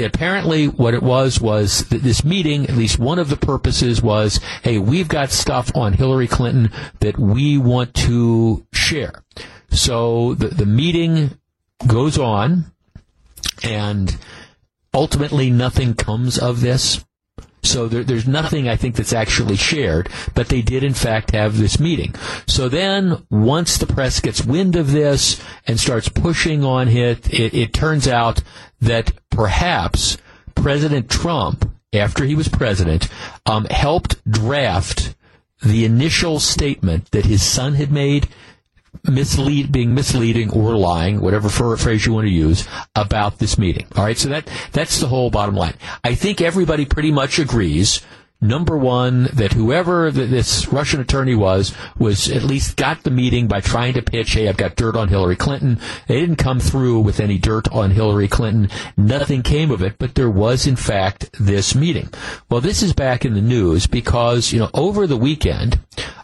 apparently 0.04 0.66
what 0.66 0.94
it 0.94 1.02
was 1.02 1.40
was 1.40 1.88
that 1.88 2.02
this 2.02 2.24
meeting, 2.24 2.64
at 2.64 2.76
least 2.76 2.98
one 2.98 3.18
of 3.18 3.28
the 3.28 3.36
purposes 3.36 4.02
was, 4.02 4.40
hey, 4.62 4.78
we've 4.78 5.08
got 5.08 5.30
stuff 5.30 5.70
on 5.74 5.92
Hillary 5.92 6.28
Clinton 6.28 6.70
that 7.00 7.18
we 7.18 7.58
want 7.58 7.94
to 7.94 8.66
share. 8.72 9.24
So 9.70 10.34
the, 10.34 10.48
the 10.48 10.66
meeting 10.66 11.38
goes 11.86 12.18
on 12.18 12.72
and 13.62 14.16
ultimately 14.94 15.50
nothing 15.50 15.94
comes 15.94 16.38
of 16.38 16.60
this. 16.60 17.04
So 17.62 17.86
there, 17.88 18.04
there's 18.04 18.26
nothing 18.26 18.68
I 18.68 18.76
think 18.76 18.96
that's 18.96 19.12
actually 19.12 19.56
shared, 19.56 20.08
but 20.34 20.48
they 20.48 20.62
did 20.62 20.82
in 20.82 20.94
fact 20.94 21.32
have 21.32 21.58
this 21.58 21.78
meeting. 21.78 22.14
So 22.46 22.68
then 22.68 23.26
once 23.30 23.76
the 23.76 23.86
press 23.86 24.20
gets 24.20 24.44
wind 24.44 24.74
of 24.76 24.92
this 24.92 25.42
and 25.66 25.78
starts 25.78 26.08
pushing 26.08 26.64
on 26.64 26.88
it, 26.88 27.32
it, 27.32 27.52
it 27.54 27.74
turns 27.74 28.08
out 28.08 28.42
that 28.80 29.12
perhaps 29.30 30.16
President 30.54 31.10
Trump, 31.10 31.70
after 31.92 32.24
he 32.24 32.34
was 32.34 32.48
president, 32.48 33.08
um, 33.46 33.64
helped 33.66 34.16
draft 34.30 35.14
the 35.62 35.84
initial 35.84 36.38
statement 36.38 37.10
that 37.10 37.24
his 37.26 37.42
son 37.42 37.74
had 37.74 37.90
made 37.90 38.28
mislead, 39.04 39.72
being 39.72 39.94
misleading 39.94 40.50
or 40.50 40.76
lying, 40.76 41.20
whatever 41.20 41.48
phrase 41.48 42.06
you 42.06 42.12
want 42.12 42.26
to 42.26 42.32
use, 42.32 42.66
about 42.94 43.38
this 43.38 43.58
meeting. 43.58 43.86
All 43.96 44.04
right, 44.04 44.18
so 44.18 44.28
that 44.28 44.48
that's 44.72 45.00
the 45.00 45.08
whole 45.08 45.30
bottom 45.30 45.54
line. 45.54 45.74
I 46.04 46.14
think 46.14 46.40
everybody 46.40 46.84
pretty 46.84 47.12
much 47.12 47.38
agrees 47.38 48.00
number 48.40 48.76
one, 48.76 49.24
that 49.32 49.52
whoever 49.52 50.10
this 50.10 50.68
Russian 50.68 51.00
attorney 51.00 51.34
was, 51.34 51.74
was 51.98 52.30
at 52.30 52.42
least 52.42 52.76
got 52.76 53.02
the 53.02 53.10
meeting 53.10 53.48
by 53.48 53.60
trying 53.60 53.94
to 53.94 54.02
pitch, 54.02 54.32
hey, 54.32 54.48
I've 54.48 54.56
got 54.56 54.76
dirt 54.76 54.96
on 54.96 55.08
Hillary 55.08 55.36
Clinton. 55.36 55.80
They 56.06 56.20
didn't 56.20 56.36
come 56.36 56.60
through 56.60 57.00
with 57.00 57.20
any 57.20 57.38
dirt 57.38 57.68
on 57.68 57.90
Hillary 57.90 58.28
Clinton. 58.28 58.70
Nothing 58.96 59.42
came 59.42 59.70
of 59.70 59.82
it, 59.82 59.96
but 59.98 60.14
there 60.14 60.30
was, 60.30 60.66
in 60.66 60.76
fact, 60.76 61.30
this 61.38 61.74
meeting. 61.74 62.08
Well, 62.48 62.60
this 62.60 62.82
is 62.82 62.92
back 62.92 63.24
in 63.24 63.34
the 63.34 63.40
news 63.40 63.86
because, 63.86 64.52
you 64.52 64.60
know, 64.60 64.70
over 64.74 65.06
the 65.06 65.16
weekend, 65.16 65.80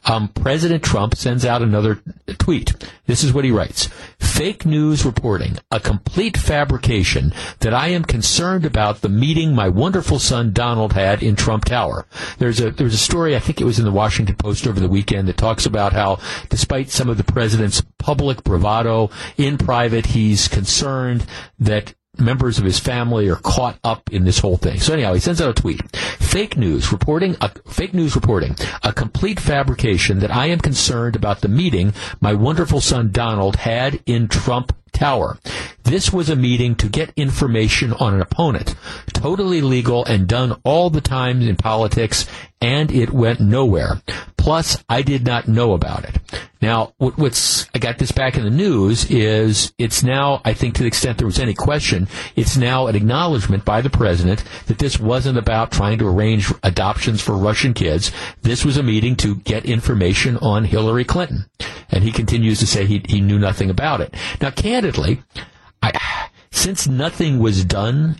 um, 0.06 0.28
President 0.28 0.82
Trump 0.82 1.16
sends 1.16 1.44
out 1.44 1.62
another 1.62 2.00
tweet. 2.38 2.74
This 3.06 3.24
is 3.24 3.32
what 3.32 3.44
he 3.44 3.50
writes. 3.50 3.88
Fake 4.18 4.66
news 4.66 5.04
reporting, 5.04 5.58
a 5.70 5.80
complete 5.80 6.36
fabrication 6.36 7.32
that 7.60 7.74
I 7.74 7.88
am 7.88 8.04
concerned 8.04 8.64
about 8.64 9.00
the 9.00 9.08
meeting 9.08 9.54
my 9.54 9.68
wonderful 9.68 10.18
son 10.18 10.52
Donald 10.52 10.92
had 10.92 11.22
in 11.22 11.36
Trump 11.36 11.64
Tower. 11.64 12.03
There's 12.38 12.60
a 12.60 12.70
there's 12.70 12.94
a 12.94 12.98
story 12.98 13.36
I 13.36 13.40
think 13.40 13.60
it 13.60 13.64
was 13.64 13.78
in 13.78 13.84
the 13.84 13.92
Washington 13.92 14.36
Post 14.36 14.66
over 14.66 14.80
the 14.80 14.88
weekend 14.88 15.28
that 15.28 15.36
talks 15.36 15.66
about 15.66 15.92
how 15.92 16.18
despite 16.48 16.90
some 16.90 17.08
of 17.08 17.16
the 17.16 17.24
president's 17.24 17.82
public 17.98 18.44
bravado 18.44 19.10
in 19.36 19.58
private 19.58 20.06
he's 20.06 20.48
concerned 20.48 21.26
that 21.58 21.94
members 22.18 22.58
of 22.58 22.64
his 22.64 22.78
family 22.78 23.28
are 23.28 23.36
caught 23.36 23.78
up 23.82 24.12
in 24.12 24.24
this 24.24 24.38
whole 24.38 24.56
thing. 24.56 24.78
So 24.78 24.92
anyhow, 24.92 25.14
he 25.14 25.20
sends 25.20 25.40
out 25.40 25.50
a 25.50 25.60
tweet. 25.60 25.80
Fake 25.96 26.56
news 26.56 26.92
reporting, 26.92 27.36
a, 27.40 27.50
fake 27.68 27.94
news 27.94 28.14
reporting, 28.14 28.56
a 28.82 28.92
complete 28.92 29.40
fabrication 29.40 30.20
that 30.20 30.30
I 30.30 30.46
am 30.46 30.60
concerned 30.60 31.16
about 31.16 31.40
the 31.40 31.48
meeting 31.48 31.92
my 32.20 32.34
wonderful 32.34 32.80
son 32.80 33.10
Donald 33.10 33.56
had 33.56 34.00
in 34.06 34.28
Trump 34.28 34.72
Tower. 34.94 35.38
This 35.82 36.12
was 36.12 36.30
a 36.30 36.36
meeting 36.36 36.74
to 36.76 36.88
get 36.88 37.12
information 37.16 37.92
on 37.92 38.14
an 38.14 38.22
opponent. 38.22 38.74
Totally 39.12 39.60
legal 39.60 40.04
and 40.04 40.26
done 40.26 40.58
all 40.64 40.88
the 40.88 41.02
time 41.02 41.42
in 41.42 41.56
politics, 41.56 42.26
and 42.60 42.90
it 42.90 43.10
went 43.10 43.40
nowhere. 43.40 44.00
Plus, 44.38 44.82
I 44.88 45.02
did 45.02 45.24
not 45.24 45.48
know 45.48 45.72
about 45.72 46.04
it. 46.04 46.18
Now, 46.60 46.94
what's, 46.96 47.68
I 47.74 47.78
got 47.78 47.98
this 47.98 48.12
back 48.12 48.38
in 48.38 48.44
the 48.44 48.50
news 48.50 49.10
is 49.10 49.74
it's 49.76 50.02
now, 50.02 50.40
I 50.46 50.54
think 50.54 50.74
to 50.74 50.82
the 50.82 50.86
extent 50.86 51.18
there 51.18 51.26
was 51.26 51.38
any 51.38 51.52
question, 51.52 52.08
it's 52.36 52.56
now 52.56 52.86
an 52.86 52.96
acknowledgement 52.96 53.66
by 53.66 53.82
the 53.82 53.90
president 53.90 54.42
that 54.66 54.78
this 54.78 54.98
wasn't 54.98 55.36
about 55.36 55.72
trying 55.72 55.98
to 55.98 56.08
arrange 56.08 56.50
adoptions 56.62 57.20
for 57.20 57.36
Russian 57.36 57.74
kids. 57.74 58.12
This 58.40 58.64
was 58.64 58.78
a 58.78 58.82
meeting 58.82 59.14
to 59.16 59.36
get 59.36 59.66
information 59.66 60.38
on 60.38 60.64
Hillary 60.64 61.04
Clinton. 61.04 61.44
And 61.90 62.02
he 62.02 62.12
continues 62.12 62.58
to 62.60 62.66
say 62.66 62.86
he, 62.86 63.02
he 63.06 63.20
knew 63.20 63.38
nothing 63.38 63.68
about 63.68 64.00
it. 64.00 64.14
Now, 64.40 64.50
candidly, 64.84 65.22
I, 65.82 66.28
since 66.50 66.86
nothing 66.86 67.38
was 67.38 67.64
done, 67.64 68.16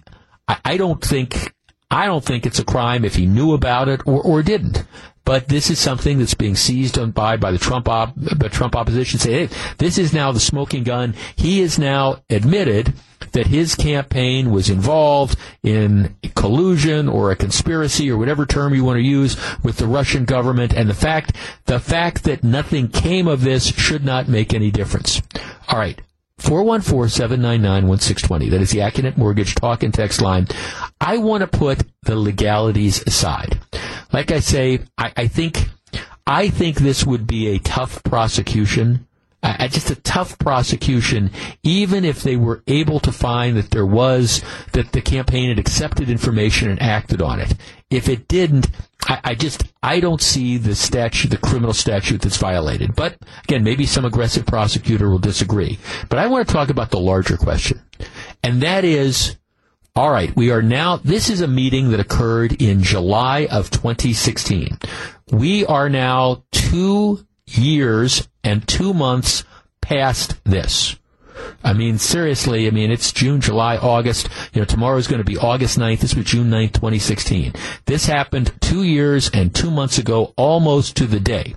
I, 0.48 0.58
I 0.64 0.76
don't 0.76 1.04
think 1.04 1.52
I 1.90 2.06
don't 2.06 2.24
think 2.24 2.46
it's 2.46 2.58
a 2.58 2.64
crime 2.64 3.04
if 3.04 3.16
he 3.16 3.26
knew 3.26 3.52
about 3.52 3.88
it 3.88 4.00
or, 4.06 4.22
or 4.22 4.42
didn't. 4.42 4.84
But 5.26 5.48
this 5.48 5.70
is 5.70 5.78
something 5.78 6.18
that's 6.18 6.34
being 6.34 6.56
seized 6.56 6.98
on 6.98 7.10
by 7.10 7.36
by 7.36 7.50
the 7.50 7.58
Trump 7.58 7.88
op, 7.88 8.14
the 8.16 8.48
Trump 8.48 8.76
opposition. 8.76 9.18
Say, 9.18 9.46
hey, 9.46 9.56
this 9.78 9.98
is 9.98 10.12
now 10.12 10.32
the 10.32 10.40
smoking 10.40 10.84
gun. 10.84 11.14
He 11.36 11.60
is 11.60 11.78
now 11.78 12.22
admitted 12.30 12.94
that 13.32 13.46
his 13.46 13.74
campaign 13.74 14.50
was 14.50 14.70
involved 14.70 15.38
in 15.62 16.16
collusion 16.34 17.08
or 17.08 17.30
a 17.30 17.36
conspiracy 17.36 18.10
or 18.10 18.16
whatever 18.18 18.44
term 18.46 18.74
you 18.74 18.84
want 18.84 18.98
to 18.98 19.02
use 19.02 19.36
with 19.62 19.78
the 19.78 19.86
Russian 19.86 20.24
government, 20.24 20.74
and 20.74 20.88
the 20.88 20.94
fact 20.94 21.36
the 21.66 21.80
fact 21.80 22.24
that 22.24 22.44
nothing 22.44 22.88
came 22.88 23.26
of 23.26 23.42
this 23.42 23.66
should 23.66 24.04
not 24.04 24.28
make 24.28 24.54
any 24.54 24.70
difference. 24.70 25.22
All 25.68 25.78
right. 25.78 26.00
414-799-1620. 26.40 28.50
That 28.50 28.60
is 28.60 28.70
the 28.70 28.80
Accunet 28.80 29.16
Mortgage 29.16 29.54
talk 29.54 29.82
and 29.82 29.94
text 29.94 30.20
line. 30.20 30.46
I 31.00 31.16
want 31.18 31.42
to 31.42 31.46
put 31.46 31.84
the 32.02 32.16
legalities 32.16 33.02
aside. 33.06 33.60
Like 34.12 34.32
I 34.32 34.40
say, 34.40 34.80
I, 34.98 35.12
I 35.16 35.28
think 35.28 35.68
I 36.26 36.48
think 36.48 36.78
this 36.78 37.04
would 37.04 37.26
be 37.26 37.48
a 37.48 37.58
tough 37.58 38.02
prosecution. 38.02 39.06
Uh, 39.44 39.68
just 39.68 39.90
a 39.90 39.96
tough 39.96 40.38
prosecution, 40.38 41.30
even 41.62 42.02
if 42.02 42.22
they 42.22 42.34
were 42.34 42.62
able 42.66 42.98
to 42.98 43.12
find 43.12 43.58
that 43.58 43.70
there 43.70 43.84
was 43.84 44.42
that 44.72 44.92
the 44.92 45.02
campaign 45.02 45.50
had 45.50 45.58
accepted 45.58 46.08
information 46.08 46.70
and 46.70 46.80
acted 46.80 47.20
on 47.20 47.38
it. 47.40 47.54
If 47.90 48.08
it 48.08 48.26
didn't, 48.26 48.70
I, 49.06 49.20
I 49.22 49.34
just 49.34 49.64
I 49.82 50.00
don't 50.00 50.22
see 50.22 50.56
the 50.56 50.74
statute, 50.74 51.28
the 51.28 51.36
criminal 51.36 51.74
statute 51.74 52.22
that's 52.22 52.38
violated. 52.38 52.96
But 52.96 53.18
again, 53.44 53.62
maybe 53.62 53.84
some 53.84 54.06
aggressive 54.06 54.46
prosecutor 54.46 55.10
will 55.10 55.18
disagree. 55.18 55.78
But 56.08 56.20
I 56.20 56.26
want 56.26 56.48
to 56.48 56.54
talk 56.54 56.70
about 56.70 56.90
the 56.90 56.98
larger 56.98 57.36
question, 57.36 57.82
and 58.42 58.62
that 58.62 58.82
is 58.82 59.36
all 59.94 60.10
right, 60.10 60.34
we 60.34 60.50
are 60.50 60.62
now, 60.62 60.96
this 60.96 61.30
is 61.30 61.40
a 61.40 61.46
meeting 61.46 61.90
that 61.90 62.00
occurred 62.00 62.60
in 62.60 62.82
July 62.82 63.46
of 63.48 63.70
2016. 63.70 64.78
We 65.30 65.64
are 65.66 65.88
now 65.88 66.44
two 66.50 67.24
years 67.46 68.26
and 68.44 68.68
two 68.68 68.94
months 68.94 69.42
past 69.80 70.36
this. 70.44 70.94
I 71.62 71.72
mean, 71.72 71.98
seriously, 71.98 72.66
I 72.66 72.70
mean, 72.70 72.90
it's 72.90 73.12
June, 73.12 73.40
July, 73.40 73.76
August. 73.76 74.28
You 74.52 74.60
know, 74.60 74.66
tomorrow 74.66 74.98
is 74.98 75.06
going 75.08 75.18
to 75.18 75.24
be 75.24 75.38
August 75.38 75.78
9th. 75.78 76.00
This 76.00 76.14
was 76.14 76.26
June 76.26 76.50
9th, 76.50 76.74
2016. 76.74 77.54
This 77.86 78.04
happened 78.06 78.52
two 78.60 78.82
years 78.82 79.30
and 79.32 79.54
two 79.54 79.70
months 79.70 79.96
ago, 79.98 80.34
almost 80.36 80.96
to 80.98 81.06
the 81.06 81.20
day. 81.20 81.54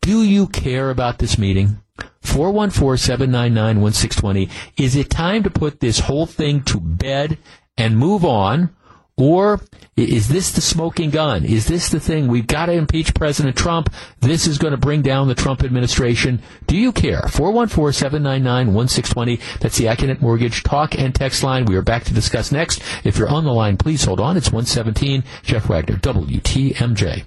Do 0.00 0.24
you 0.24 0.46
care 0.46 0.88
about 0.90 1.18
this 1.18 1.36
meeting? 1.38 1.80
414-799-1620. 2.22 4.48
Is 4.76 4.96
it 4.96 5.10
time 5.10 5.42
to 5.42 5.50
put 5.50 5.80
this 5.80 5.98
whole 6.00 6.24
thing 6.26 6.62
to 6.64 6.80
bed 6.80 7.36
and 7.76 7.98
move 7.98 8.24
on? 8.24 8.74
Or 9.20 9.60
is 9.96 10.28
this 10.28 10.52
the 10.52 10.60
smoking 10.60 11.10
gun? 11.10 11.44
Is 11.44 11.66
this 11.66 11.88
the 11.90 11.98
thing? 12.00 12.26
We've 12.28 12.46
got 12.46 12.66
to 12.66 12.72
impeach 12.72 13.14
President 13.14 13.56
Trump. 13.56 13.92
This 14.20 14.46
is 14.46 14.58
going 14.58 14.70
to 14.70 14.78
bring 14.78 15.02
down 15.02 15.28
the 15.28 15.34
Trump 15.34 15.62
administration. 15.62 16.40
Do 16.66 16.74
you 16.76 16.92
care? 16.92 17.20
414-799-1620. 17.22 19.40
That's 19.60 19.76
the 19.76 19.86
Accunet 19.86 20.22
Mortgage 20.22 20.62
talk 20.62 20.96
and 20.98 21.14
text 21.14 21.42
line. 21.42 21.66
We 21.66 21.76
are 21.76 21.82
back 21.82 22.04
to 22.04 22.14
discuss 22.14 22.50
next. 22.50 22.80
If 23.04 23.18
you're 23.18 23.28
on 23.28 23.44
the 23.44 23.52
line, 23.52 23.76
please 23.76 24.04
hold 24.04 24.20
on. 24.20 24.38
It's 24.38 24.50
117. 24.50 25.22
Jeff 25.42 25.68
Wagner, 25.68 25.96
WTMJ. 25.96 27.26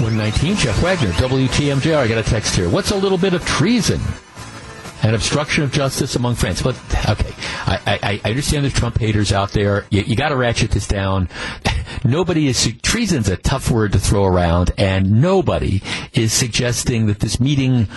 119, 0.00 0.56
Jeff 0.56 0.82
Wagner, 0.82 1.12
WTMJ. 1.12 1.96
I 1.96 2.08
got 2.08 2.18
a 2.18 2.22
text 2.22 2.56
here. 2.56 2.68
What's 2.68 2.90
a 2.90 2.96
little 2.96 3.16
bit 3.16 3.32
of 3.32 3.46
treason? 3.46 4.00
And 5.04 5.14
obstruction 5.14 5.62
of 5.62 5.70
justice 5.70 6.16
among 6.16 6.34
friends. 6.34 6.62
But 6.62 6.76
okay, 7.08 7.34
I, 7.66 7.98
I, 8.02 8.20
I 8.24 8.30
understand 8.30 8.64
there's 8.64 8.72
Trump 8.72 8.98
haters 8.98 9.32
out 9.32 9.52
there. 9.52 9.84
You, 9.90 10.02
you 10.02 10.16
got 10.16 10.30
to 10.30 10.36
ratchet 10.36 10.70
this 10.70 10.88
down. 10.88 11.28
Nobody 12.04 12.48
is 12.48 12.72
treason's 12.82 13.28
a 13.28 13.36
tough 13.36 13.70
word 13.70 13.92
to 13.92 13.98
throw 13.98 14.24
around, 14.24 14.72
and 14.78 15.20
nobody 15.22 15.82
is 16.12 16.32
suggesting 16.32 17.06
that 17.06 17.20
this 17.20 17.38
meeting 17.38 17.88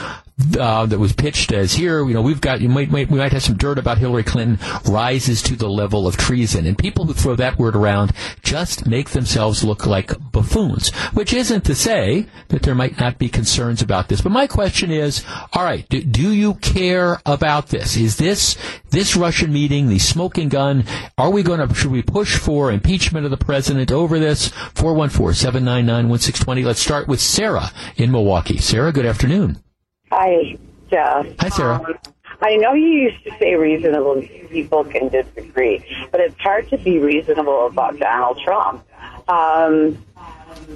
uh, 0.59 0.85
that 0.85 0.99
was 0.99 1.13
pitched 1.13 1.51
as 1.51 1.73
here, 1.73 2.05
you 2.05 2.13
know, 2.13 2.21
we've 2.21 2.41
got, 2.41 2.61
you 2.61 2.69
might, 2.69 2.91
might, 2.91 3.09
we 3.09 3.17
might 3.17 3.31
have 3.31 3.41
some 3.41 3.57
dirt 3.57 3.79
about 3.79 3.97
Hillary 3.97 4.23
Clinton 4.23 4.59
rises 4.85 5.41
to 5.41 5.55
the 5.55 5.67
level 5.69 6.05
of 6.05 6.15
treason. 6.15 6.67
And 6.67 6.77
people 6.77 7.05
who 7.05 7.13
throw 7.13 7.35
that 7.35 7.57
word 7.57 7.75
around 7.75 8.13
just 8.43 8.85
make 8.85 9.09
themselves 9.09 9.63
look 9.63 9.87
like 9.87 10.13
buffoons, 10.31 10.89
which 11.13 11.33
isn't 11.33 11.65
to 11.65 11.73
say 11.73 12.27
that 12.49 12.61
there 12.61 12.75
might 12.75 12.99
not 12.99 13.17
be 13.17 13.29
concerns 13.29 13.81
about 13.81 14.09
this. 14.09 14.21
But 14.21 14.31
my 14.31 14.45
question 14.45 14.91
is, 14.91 15.25
all 15.53 15.63
right, 15.63 15.89
do, 15.89 16.03
do 16.03 16.31
you 16.31 16.53
care 16.55 17.19
about 17.25 17.69
this? 17.69 17.97
Is 17.97 18.17
this, 18.17 18.57
this 18.91 19.15
Russian 19.15 19.51
meeting, 19.51 19.87
the 19.87 19.97
smoking 19.97 20.49
gun, 20.49 20.85
are 21.17 21.31
we 21.31 21.41
going 21.41 21.67
to, 21.67 21.73
should 21.73 21.91
we 21.91 22.03
push 22.03 22.37
for 22.37 22.71
impeachment 22.71 23.25
of 23.25 23.31
the 23.31 23.37
president 23.37 23.91
over 23.91 24.19
this? 24.19 24.49
414-799-1620. 24.75 26.63
Let's 26.63 26.79
start 26.79 27.07
with 27.07 27.19
Sarah 27.19 27.71
in 27.95 28.11
Milwaukee. 28.11 28.59
Sarah, 28.59 28.91
good 28.91 29.07
afternoon. 29.07 29.63
Hi, 30.11 30.57
Jeff. 30.89 31.25
Hi, 31.39 31.49
Sarah. 31.49 31.75
Um, 31.75 31.97
I 32.41 32.55
know 32.55 32.73
you 32.73 32.87
used 32.87 33.23
to 33.25 33.31
say 33.39 33.55
reasonable 33.55 34.21
people 34.49 34.83
can 34.85 35.09
disagree, 35.09 35.83
but 36.11 36.21
it's 36.21 36.39
hard 36.39 36.69
to 36.69 36.77
be 36.77 36.99
reasonable 36.99 37.67
about 37.67 37.99
Donald 37.99 38.39
Trump. 38.43 38.85
Um, 39.27 40.03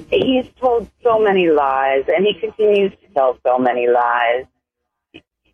he's 0.09 0.47
told 0.59 0.89
so 1.03 1.19
many 1.19 1.49
lies, 1.49 2.05
and 2.07 2.25
he 2.25 2.33
continues 2.33 2.91
to 2.91 3.13
tell 3.13 3.37
so 3.45 3.59
many 3.59 3.87
lies. 3.87 4.45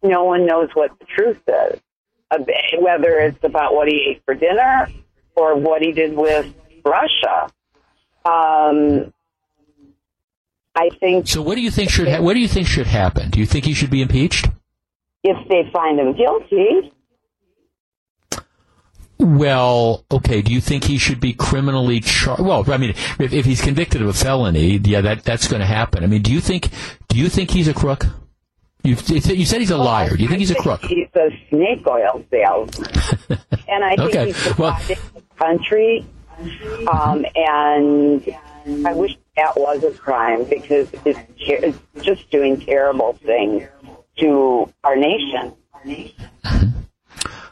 No 0.02 0.24
one 0.24 0.46
knows 0.46 0.70
what 0.74 0.98
the 1.00 1.06
truth 1.06 1.42
is, 1.48 1.80
whether 2.80 3.20
it's 3.20 3.44
about 3.44 3.76
what 3.76 3.88
he 3.88 4.12
ate 4.12 4.24
for 4.26 4.34
dinner 4.34 4.88
or 5.36 5.56
what 5.56 5.82
he 5.82 5.92
did 5.92 6.16
with 6.16 6.54
Russia. 6.86 7.50
Um, 8.26 9.14
I 10.78 10.90
think. 11.00 11.28
So, 11.28 11.42
what 11.42 11.56
do 11.56 11.62
you 11.62 11.72
think 11.72 11.90
should 11.90 12.08
ha- 12.08 12.22
what 12.22 12.36
do 12.36 12.40
you 12.40 12.48
think 12.48 12.68
should 12.68 12.86
happen? 12.86 13.32
Do 13.32 13.40
you 13.40 13.48
think 13.48 13.66
he 13.66 13.74
should 13.74 13.90
be 13.90 14.02
impeached? 14.02 14.48
If 15.24 15.48
they 15.50 15.70
find 15.74 16.00
him 16.00 16.14
guilty. 16.14 16.94
Well, 19.20 20.06
okay. 20.12 20.44
Do 20.44 20.54
you 20.54 20.62
think 20.62 20.84
he 20.84 21.00
should 21.00 21.20
be 21.20 21.34
criminally 21.34 22.00
charged? 22.00 22.44
Well, 22.44 22.64
I 22.72 22.78
mean, 22.78 22.92
if, 22.92 23.34
if 23.34 23.46
he's 23.46 23.62
convicted 23.62 24.04
of 24.04 24.08
a 24.08 24.14
felony, 24.14 24.78
yeah, 24.78 25.02
that 25.02 25.24
that's 25.24 25.48
going 25.48 25.62
to 25.62 25.66
happen. 25.66 26.04
I 26.04 26.08
mean, 26.08 26.22
do 26.22 26.32
you 26.32 26.40
think 26.40 26.70
do 27.10 27.18
you 27.18 27.28
think 27.28 27.50
he's 27.50 27.68
a 27.68 27.74
crook? 27.74 28.06
You, 28.84 28.96
you 29.08 29.46
said 29.46 29.60
he's 29.60 29.72
a 29.72 29.78
liar. 29.78 30.16
Do 30.16 30.22
you 30.22 30.30
think 30.30 30.40
he's 30.40 30.52
a 30.52 30.56
crook? 30.56 30.82
He's 30.82 31.10
a 31.16 31.30
snake 31.50 31.86
oil 31.88 32.24
salesman, 32.30 32.90
and 33.68 33.84
I 33.84 33.96
think 33.96 34.16
okay. 34.16 34.26
he's 34.28 34.58
well, 34.58 34.80
the 34.88 35.24
country. 35.38 36.06
Um, 36.88 37.26
and 37.36 38.24
I 38.86 38.94
wish 38.94 39.18
that 39.38 39.56
was 39.56 39.84
a 39.84 39.92
crime 39.92 40.44
because 40.46 40.90
it's, 41.06 41.20
it's 41.40 41.78
just 42.02 42.30
doing 42.32 42.60
terrible 42.60 43.14
things 43.24 43.64
to 44.18 44.72
our 44.84 44.96
nation. 44.96 45.54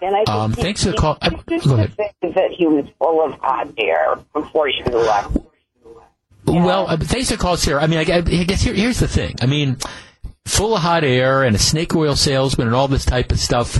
And 0.01 0.15
I 0.15 0.17
think 0.25 0.29
Um, 0.29 0.53
he- 0.53 0.61
thanks 0.61 0.83
for 0.83 0.91
the 0.91 0.97
call. 0.97 1.17
used 1.49 1.67
go 1.67 1.75
ahead. 1.75 1.93
say 1.97 2.31
that 2.33 2.51
he 2.51 2.67
was 2.67 2.85
full 2.99 3.23
of 3.23 3.33
hot 3.39 3.69
air 3.77 4.15
before 4.33 4.67
was 4.67 4.93
elected. 4.93 5.43
Well, 6.45 6.87
uh, 6.87 6.97
thanks 6.97 7.29
for 7.31 7.37
the 7.37 7.41
call, 7.41 7.57
Sarah. 7.57 7.81
I 7.81 7.87
mean, 7.87 7.99
I, 7.99 8.17
I 8.17 8.21
guess 8.21 8.61
here, 8.61 8.73
here's 8.73 8.99
the 8.99 9.07
thing. 9.07 9.35
I 9.41 9.45
mean, 9.47 9.77
full 10.45 10.75
of 10.75 10.81
hot 10.81 11.03
air 11.03 11.43
and 11.43 11.55
a 11.55 11.59
snake 11.59 11.95
oil 11.95 12.15
salesman 12.15 12.67
and 12.67 12.75
all 12.75 12.87
this 12.87 13.05
type 13.05 13.31
of 13.31 13.39
stuff. 13.39 13.79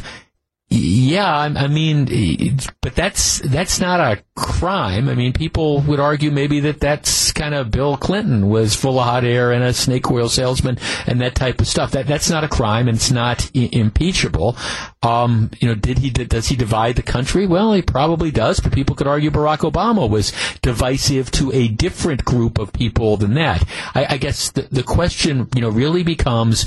Yeah, 0.67 1.31
I, 1.31 1.67
mean, 1.67 2.57
but 2.81 2.95
that's 2.95 3.37
that's 3.39 3.79
not 3.79 3.99
a 3.99 4.23
crime. 4.35 5.07
I 5.07 5.13
mean, 5.13 5.31
people 5.31 5.81
would 5.81 5.99
argue 5.99 6.31
maybe 6.31 6.59
that 6.61 6.79
that's 6.79 7.31
kind 7.31 7.53
of 7.53 7.69
Bill 7.69 7.97
Clinton 7.97 8.49
was 8.49 8.75
full 8.75 8.97
of 8.97 9.05
hot 9.05 9.23
air 9.23 9.51
and 9.51 9.63
a 9.63 9.73
snake 9.73 10.09
oil 10.09 10.27
salesman 10.27 10.79
and 11.05 11.21
that 11.21 11.35
type 11.35 11.61
of 11.61 11.67
stuff. 11.67 11.91
That 11.91 12.07
that's 12.07 12.31
not 12.31 12.43
a 12.43 12.47
crime 12.47 12.87
and 12.87 12.97
it's 12.97 13.11
not 13.11 13.49
I- 13.55 13.69
impeachable. 13.71 14.57
Um, 15.03 15.51
you 15.59 15.67
know, 15.67 15.75
did 15.75 15.99
he 15.99 16.09
does 16.09 16.47
he 16.47 16.55
divide 16.55 16.95
the 16.95 17.03
country? 17.03 17.45
Well, 17.45 17.71
he 17.73 17.83
probably 17.83 18.31
does. 18.31 18.59
But 18.59 18.73
people 18.73 18.95
could 18.95 19.07
argue 19.07 19.29
Barack 19.29 19.71
Obama 19.71 20.09
was 20.09 20.33
divisive 20.63 21.29
to 21.31 21.51
a 21.53 21.67
different 21.67 22.25
group 22.25 22.57
of 22.57 22.73
people 22.73 23.17
than 23.17 23.35
that. 23.35 23.63
I, 23.93 24.07
I 24.09 24.17
guess 24.17 24.49
the 24.49 24.63
the 24.63 24.83
question, 24.83 25.47
you 25.53 25.61
know, 25.61 25.69
really 25.69 26.01
becomes 26.01 26.65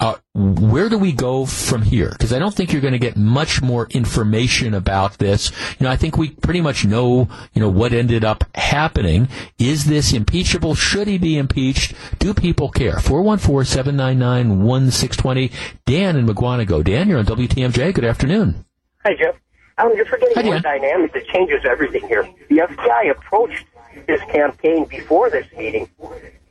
uh, 0.00 0.16
where 0.34 0.88
do 0.88 0.98
we 0.98 1.12
go 1.12 1.44
from 1.44 1.82
here? 1.82 2.08
Because 2.10 2.32
I 2.32 2.38
don't 2.38 2.54
think 2.54 2.72
you're 2.72 2.80
going 2.80 2.94
to 2.94 2.98
get 2.98 3.18
much 3.18 3.60
more 3.60 3.86
information 3.90 4.72
about 4.72 5.18
this. 5.18 5.50
You 5.78 5.84
know, 5.84 5.90
I 5.90 5.96
think 5.96 6.16
we 6.16 6.30
pretty 6.30 6.62
much 6.62 6.86
know, 6.86 7.28
you 7.52 7.60
know, 7.60 7.68
what 7.68 7.92
ended 7.92 8.24
up 8.24 8.44
happening. 8.54 9.28
Is 9.58 9.84
this 9.84 10.14
impeachable? 10.14 10.74
Should 10.74 11.06
he 11.06 11.18
be 11.18 11.36
impeached? 11.36 11.92
Do 12.18 12.32
people 12.32 12.70
care? 12.70 12.96
414-799-1620. 12.96 15.52
Dan 15.84 16.16
in 16.16 16.26
Mukwonago. 16.26 16.82
Dan, 16.82 17.06
you're 17.08 17.18
on 17.18 17.26
WTMJ. 17.26 17.92
Good 17.92 18.06
afternoon. 18.06 18.64
Hi, 19.04 19.14
Jeff. 19.14 19.34
Um, 19.76 19.92
you're 19.94 20.06
forgetting 20.06 20.34
Hi, 20.36 20.48
one 20.48 20.62
dynamic 20.62 21.12
that 21.12 21.26
changes 21.26 21.60
everything 21.68 22.08
here. 22.08 22.26
The 22.48 22.56
FBI 22.56 23.10
approached 23.10 23.66
this 24.06 24.22
campaign 24.32 24.86
before 24.86 25.28
this 25.28 25.46
meeting 25.56 25.90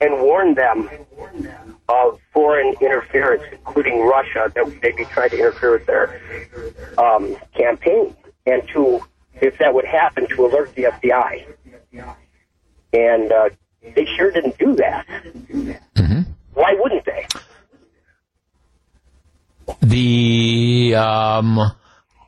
and 0.02 0.22
warned 0.22 0.56
them 0.56 0.88
of 1.90 2.20
foreign 2.32 2.76
interference, 2.82 3.44
including 3.52 4.02
Russia, 4.06 4.52
that 4.54 4.82
they'd 4.82 4.96
be 4.96 5.06
trying 5.06 5.32
to 5.32 5.38
interfere 5.38 5.72
with 5.72 5.86
their 5.88 6.22
um, 6.98 7.36
campaign, 7.56 8.16
and 8.46 8.68
to, 8.70 9.04
if 9.42 9.58
that 9.58 9.74
would 9.74 9.86
happen, 9.86 10.28
to 10.28 10.46
alert 10.46 10.74
the 10.76 10.84
FBI. 10.84 11.46
And 12.94 13.32
uh, 13.32 13.50
they 13.96 14.06
sure 14.06 14.32
didn't 14.32 14.58
do 14.58 14.76
that. 14.76 15.06
Why 16.54 16.76
wouldn't 16.78 17.06
they? 17.06 17.26
The 19.82 20.96
um, 20.96 21.60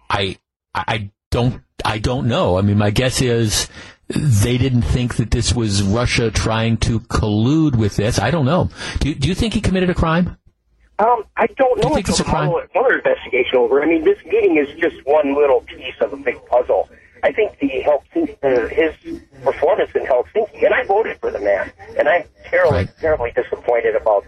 I, 0.10 0.38
I 0.74 1.12
don't, 1.32 1.62
I 1.84 1.98
don't 1.98 2.28
know. 2.28 2.58
I 2.58 2.62
mean, 2.62 2.78
my 2.78 2.92
guess 2.92 3.22
is 3.22 3.68
they 4.16 4.58
didn't 4.58 4.84
think 4.84 5.16
that 5.16 5.32
this 5.32 5.54
was 5.54 5.84
Russia 5.84 6.32
trying 6.32 6.78
to 6.78 7.00
collude 7.02 7.76
with 7.76 7.96
this. 7.96 8.20
I 8.20 8.32
don't 8.32 8.46
know. 8.46 8.70
Do, 9.00 9.14
do 9.14 9.28
you 9.28 9.36
think 9.36 9.54
he 9.54 9.62
committed 9.62 9.90
a 9.90 9.94
crime? 9.94 10.38
Um, 11.00 11.24
I 11.36 11.48
don't 11.48 11.78
know. 11.78 11.84
Do 11.84 11.88
you 11.90 11.96
think 11.96 12.10
it's 12.10 12.20
a 12.20 12.24
crime? 12.24 12.50
another 12.76 12.98
investigation 12.98 13.56
over. 13.58 13.82
I 13.82 13.88
mean, 13.88 14.04
this 14.04 14.24
meeting 14.26 14.58
is 14.58 14.68
just 14.80 14.96
one 15.06 15.36
little 15.36 15.62
piece 15.62 15.96
of 16.00 16.14
a 16.14 16.18
big 16.18 16.44
puzzle. 16.46 16.90
I 17.24 17.32
think 17.32 17.58
the 17.60 17.70
Helsinki, 17.70 18.38
uh, 18.44 18.68
his 18.68 18.94
performance 19.44 19.92
in 19.96 20.04
Helsinki, 20.04 20.66
and 20.66 20.74
I 20.74 20.84
voted 20.86 21.18
for 21.20 21.30
the 21.32 21.40
man, 21.40 21.72
and 21.98 22.08
I'm 22.10 22.24
terribly, 22.46 22.78
Right. 22.78 22.90
terribly 23.00 23.32
disappointed 23.32 23.96
about 23.96 24.26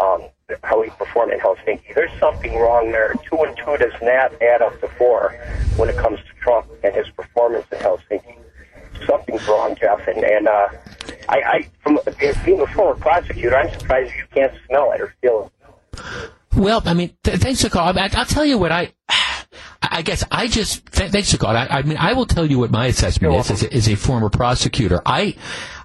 um, 0.00 0.22
how 0.62 0.80
he 0.82 0.90
performed 0.90 1.32
in 1.32 1.40
Helsinki. 1.40 1.94
There's 1.94 2.10
something 2.20 2.56
wrong 2.56 2.90
there. 2.92 3.14
Two 3.28 3.38
and 3.42 3.56
two 3.56 3.76
does 3.76 3.92
not 4.02 4.40
add 4.40 4.62
up 4.62 4.80
to 4.80 4.88
four 4.98 5.34
when 5.76 5.88
it 5.88 5.96
comes 5.96 6.18
to 6.20 6.32
Trump 6.40 6.66
and 6.84 6.94
his 6.94 7.08
performance 7.10 7.66
in 7.72 7.78
Helsinki. 7.78 8.37
Something's 9.06 9.46
wrong, 9.48 9.76
Jeff, 9.80 10.06
and 10.06 10.24
and 10.24 10.48
uh, 10.48 10.68
I, 11.28 11.36
I, 11.36 11.68
from 11.82 11.98
being 12.44 12.60
a 12.60 12.66
former 12.68 12.98
prosecutor, 12.98 13.56
I'm 13.56 13.70
surprised 13.78 14.12
you 14.14 14.24
can't 14.34 14.52
smell 14.66 14.92
it 14.92 15.00
or 15.00 15.14
feel 15.20 15.52
it. 15.94 16.30
Well, 16.56 16.82
I 16.84 16.94
mean, 16.94 17.14
th- 17.22 17.38
thanks 17.38 17.62
for 17.62 17.68
calling. 17.68 17.98
I, 17.98 18.10
I'll 18.12 18.24
tell 18.24 18.44
you 18.44 18.58
what 18.58 18.72
I. 18.72 18.92
I 19.80 20.02
guess 20.02 20.24
I 20.30 20.48
just 20.48 20.86
th- 20.92 21.12
thanks 21.12 21.30
to 21.30 21.38
God. 21.38 21.54
I, 21.54 21.78
I 21.78 21.82
mean, 21.82 21.96
I 21.98 22.12
will 22.12 22.26
tell 22.26 22.44
you 22.44 22.58
what 22.58 22.70
my 22.70 22.86
assessment 22.86 23.34
is 23.36 23.50
as 23.50 23.62
a, 23.62 23.72
as 23.72 23.88
a 23.88 23.94
former 23.94 24.28
prosecutor. 24.28 25.00
I 25.06 25.36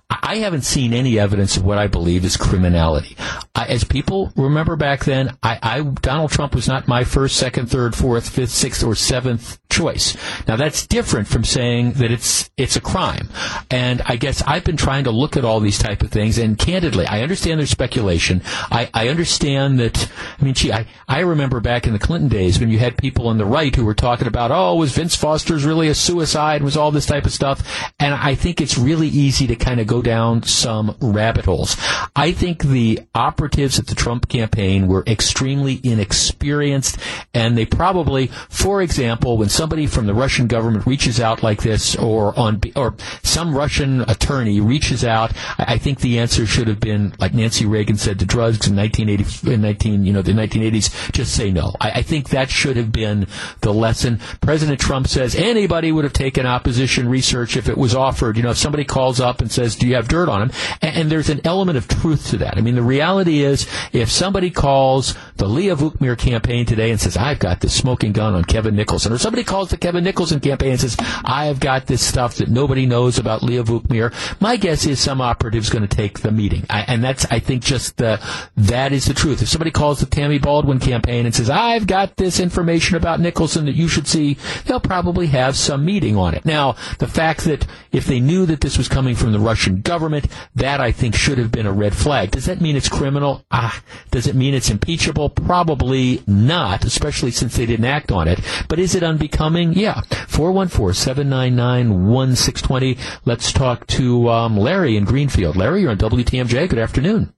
I 0.10 0.38
haven't 0.38 0.62
seen 0.62 0.93
any 0.93 1.20
evidence 1.20 1.58
of 1.58 1.66
what 1.66 1.78
I 1.78 1.88
believe 1.88 2.24
is 2.24 2.38
criminality. 2.38 3.16
I, 3.56 3.66
as 3.66 3.84
people 3.84 4.32
remember 4.36 4.76
back 4.76 5.06
then, 5.06 5.38
I, 5.41 5.60
I 5.62 5.82
Donald 5.82 6.32
Trump 6.32 6.56
was 6.56 6.68
not 6.68 6.88
my 6.88 7.04
first, 7.04 7.36
second, 7.38 7.68
third, 7.70 7.95
fourth, 7.95 8.30
fifth, 8.30 8.51
sixth, 8.51 8.84
or 8.84 8.95
seventh 8.95 9.60
choice. 9.70 10.16
Now 10.47 10.56
that's 10.56 10.86
different 10.86 11.28
from 11.28 11.43
saying 11.43 11.93
that 11.93 12.12
it's 12.12 12.49
it's 12.58 12.76
a 12.76 12.82
crime. 12.82 13.30
And 13.72 14.01
I 14.06 14.18
guess 14.18 14.43
I've 14.43 14.64
been 14.64 14.78
trying 14.78 15.06
to 15.06 15.12
look 15.12 15.36
at 15.36 15.45
all 15.45 15.60
these 15.60 15.80
type 15.80 16.04
of 16.04 16.12
things. 16.12 16.38
And 16.38 16.58
candidly, 16.58 17.08
I 17.08 17.22
understand 17.22 17.60
there's 17.60 17.72
speculation. 17.72 18.41
I, 18.72 18.89
I 18.93 19.08
understand 19.08 19.80
that. 19.80 20.12
I 20.39 20.43
mean, 20.43 20.54
gee, 20.54 20.72
I 20.72 20.86
I 21.08 21.22
remember 21.22 21.60
back 21.60 21.88
in 21.88 21.93
the 21.93 21.99
Clinton 21.99 22.30
days 22.30 22.60
when 22.60 22.70
you 22.70 22.78
had 22.78 22.97
people 22.97 23.28
on 23.28 23.38
the 23.38 23.45
right 23.45 23.76
who 23.76 23.86
were 23.86 23.95
talking 23.95 24.28
about, 24.28 24.51
oh, 24.51 24.76
was 24.76 24.91
Vince 24.93 25.16
Foster's 25.16 25.66
really 25.66 25.88
a 25.88 25.95
suicide? 25.95 26.62
Was 26.62 26.78
all 26.78 26.91
this 26.91 27.08
type 27.08 27.26
of 27.26 27.34
stuff? 27.34 27.91
And 27.99 28.14
I 28.14 28.36
think 28.36 28.62
it's 28.62 28.78
really 28.78 29.08
easy 29.08 29.47
to 29.47 29.56
kind 29.56 29.80
of 29.80 29.88
go 29.88 30.03
down 30.04 30.43
some 30.43 30.95
rabbit 31.01 31.45
holes. 31.45 31.76
I 32.16 32.32
think 32.32 32.64
the 32.64 32.99
operatives 33.16 33.80
at 33.80 33.88
the 33.88 33.95
Trump 33.95 34.30
campaign 34.30 34.88
were 34.88 35.04
extremely 35.08 35.80
inexperienced, 35.84 36.97
and 37.34 37.58
they 37.58 37.66
probably, 37.66 38.28
for 38.49 38.82
example, 38.82 39.38
when 39.38 39.49
somebody 39.49 39.88
from 39.88 40.06
the 40.06 40.14
Russian 40.14 40.47
government 40.47 40.86
reaches 40.86 41.20
out 41.20 41.41
like 41.41 41.64
this, 41.64 41.95
or 41.95 42.38
on 42.38 42.62
or 42.76 42.95
some 43.24 43.56
Russian 43.56 44.01
attorney 44.01 44.60
reaches 44.60 45.04
out, 45.04 45.34
I, 45.58 45.78
think 45.78 45.99
the 45.99 46.20
answer 46.20 46.45
should 46.45 46.68
have 46.68 46.80
been 46.80 47.14
like 47.20 47.34
Nancy 47.34 47.66
Reagan 47.66 47.97
said 47.97 48.20
to 48.20 48.26
drugs 48.26 48.68
in 48.68 48.76
1980, 48.76 49.54
in 49.54 49.62
19, 49.62 50.06
you 50.06 50.14
know, 50.14 50.22
the 50.22 50.34
1980s, 50.34 51.12
just 51.12 51.36
say 51.36 51.51
no. 51.51 51.76
I, 51.80 51.91
I 51.91 52.01
think 52.01 52.30
that 52.30 52.49
should 52.49 52.78
have 52.78 52.91
been 52.91 53.28
the 53.62 53.74
lesson. 53.74 54.20
President 54.41 54.80
Trump 54.80 55.08
says 55.08 55.36
anybody 55.36 55.91
would 55.91 56.04
have 56.04 56.14
taken 56.14 56.45
opposition 56.45 57.10
research 57.10 57.58
if 57.58 57.70
it 57.70 57.78
was 57.78 57.95
offered. 57.95 58.38
You 58.38 58.43
know, 58.43 58.51
if 58.51 58.58
somebody 58.58 58.86
calls 58.86 59.20
up 59.20 59.41
and 59.41 59.51
says, 59.51 59.76
"Do 59.84 59.89
you 59.89 59.95
have 59.95 60.07
dirt 60.07 60.29
on 60.29 60.43
him?" 60.43 60.51
and, 60.81 60.95
and 60.95 61.11
there's 61.11 61.29
an 61.29 61.41
element 61.43 61.77
of 61.77 61.88
truth 61.88 62.29
to 62.29 62.38
that. 62.38 62.57
I 62.57 62.61
mean, 62.61 62.75
the 62.75 62.81
reality 62.81 63.43
is, 63.43 63.67
if 63.91 64.09
somebody 64.09 64.49
calls 64.49 65.15
the 65.36 65.47
Leah 65.47 65.75
Vukmir 65.75 66.17
campaign 66.17 66.65
today 66.65 66.89
and 66.91 67.01
says, 67.01 67.17
"I've 67.17 67.39
got 67.39 67.59
this 67.59 67.73
smoking 67.73 68.13
gun 68.13 68.34
on 68.34 68.45
Kevin 68.45 68.75
Nicholson," 68.75 69.11
or 69.11 69.17
somebody 69.17 69.43
calls 69.43 69.69
the 69.69 69.77
Kevin 69.77 70.03
Nicholson 70.03 70.39
campaign 70.39 70.71
and 70.71 70.79
says, 70.79 70.95
"I've 71.25 71.59
got 71.59 71.88
this 71.88 72.01
stuff 72.01 72.36
that 72.36 72.49
nobody 72.49 72.86
knows 72.86 73.17
about 73.19 73.43
Leah 73.43 73.63
Vukmir," 73.63 74.13
my 74.39 74.55
guess 74.55 74.86
is 74.86 74.99
some 74.99 75.19
operative's 75.19 75.69
going 75.69 75.86
to 75.86 75.95
take 75.95 76.19
the 76.19 76.31
meeting, 76.31 76.65
I, 76.69 76.81
and 76.81 77.03
that's, 77.03 77.25
I 77.29 77.39
think, 77.39 77.63
just 77.63 77.97
the 77.97 78.19
that 78.55 78.93
is 78.93 79.05
the 79.05 79.13
truth. 79.13 79.41
If 79.41 79.49
somebody 79.49 79.71
calls 79.71 79.99
the 79.99 80.05
Tammy 80.05 80.38
Baldwin 80.38 80.79
campaign 80.79 81.25
and 81.25 81.36
says, 81.36 81.49
"I've 81.49 81.88
got 81.88 82.15
this 82.15 82.39
information 82.39 82.95
about 82.95 83.19
Nicholson 83.19 83.65
that 83.65 83.75
you 83.75 83.88
should 83.88 84.07
see," 84.07 84.38
they'll 84.65 84.79
probably 84.79 85.27
have 85.27 85.57
some 85.57 85.84
meeting 85.84 86.15
on 86.15 86.34
it. 86.34 86.45
Now, 86.45 86.75
the 86.99 87.07
fact 87.07 87.43
that 87.45 87.65
if 87.91 88.05
they 88.05 88.19
knew 88.19 88.45
that 88.45 88.61
this 88.61 88.77
was 88.77 88.88
coming 88.88 89.15
from 89.15 89.31
the 89.31 89.39
Russian 89.39 89.72
government, 89.82 90.28
that 90.55 90.80
I 90.80 90.91
think 90.91 91.15
should 91.15 91.38
have 91.38 91.51
been 91.51 91.65
a 91.65 91.71
red 91.71 91.95
flag. 91.95 92.32
Does 92.32 92.45
that 92.45 92.61
mean 92.61 92.76
it's 92.76 92.89
criminal? 92.89 93.43
Ah, 93.51 93.82
does 94.11 94.28
it 94.28 94.36
mean 94.36 94.53
it's 94.53 94.69
impeachable? 94.69 95.30
Probably 95.30 96.21
not, 96.28 96.86
especially 96.86 97.32
since 97.32 97.57
they 97.57 97.65
didn't 97.65 97.86
act 97.86 98.11
on 98.11 98.28
it. 98.28 98.39
But 98.67 98.80
is 98.80 98.95
it 98.95 99.03
unbecoming? 99.03 99.74
Yeah. 99.74 100.01
414-799-1620. 100.11 102.99
Let's 103.26 103.51
talk 103.51 103.88
to 103.88 104.30
um, 104.30 104.55
Larry 104.57 104.95
in 104.97 105.05
Greenfield. 105.05 105.55
Larry, 105.55 105.82
you're 105.82 105.91
on 105.91 105.97
WTMJ. 105.97 106.69
Good 106.69 106.80
afternoon. 106.80 107.34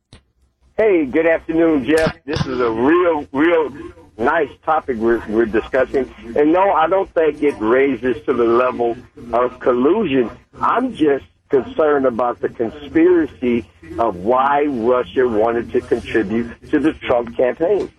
Hey, 0.77 1.05
good 1.05 1.25
afternoon, 1.25 1.86
Jeff. 1.86 2.17
This 2.25 2.45
is 2.45 2.59
a 2.59 2.69
real, 2.69 3.25
real 3.31 3.69
nice 4.17 4.49
topic 4.63 4.97
we're, 4.97 5.25
we're 5.27 5.45
discussing. 5.45 6.13
And 6.36 6.51
no, 6.51 6.71
I 6.71 6.88
don't 6.88 7.09
think 7.13 7.41
it 7.43 7.55
raises 7.59 8.23
to 8.25 8.33
the 8.33 8.43
level 8.43 8.97
of 9.33 9.59
collusion. 9.59 10.29
I'm 10.59 10.93
just 10.93 11.25
concerned 11.49 12.05
about 12.05 12.39
the 12.41 12.49
conspiracy 12.49 13.67
of 13.99 14.17
why 14.17 14.63
Russia 14.65 15.27
wanted 15.27 15.71
to 15.71 15.81
contribute 15.81 16.69
to 16.71 16.79
the 16.79 16.93
Trump 16.93 17.35
campaign. 17.37 17.91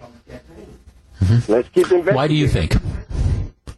Let's 1.48 1.68
keep 1.68 1.90
investigating. 1.90 2.02
Mm-hmm. 2.02 2.14
Why 2.14 2.28
do 2.28 2.34
you 2.34 2.48
think? 2.48 2.76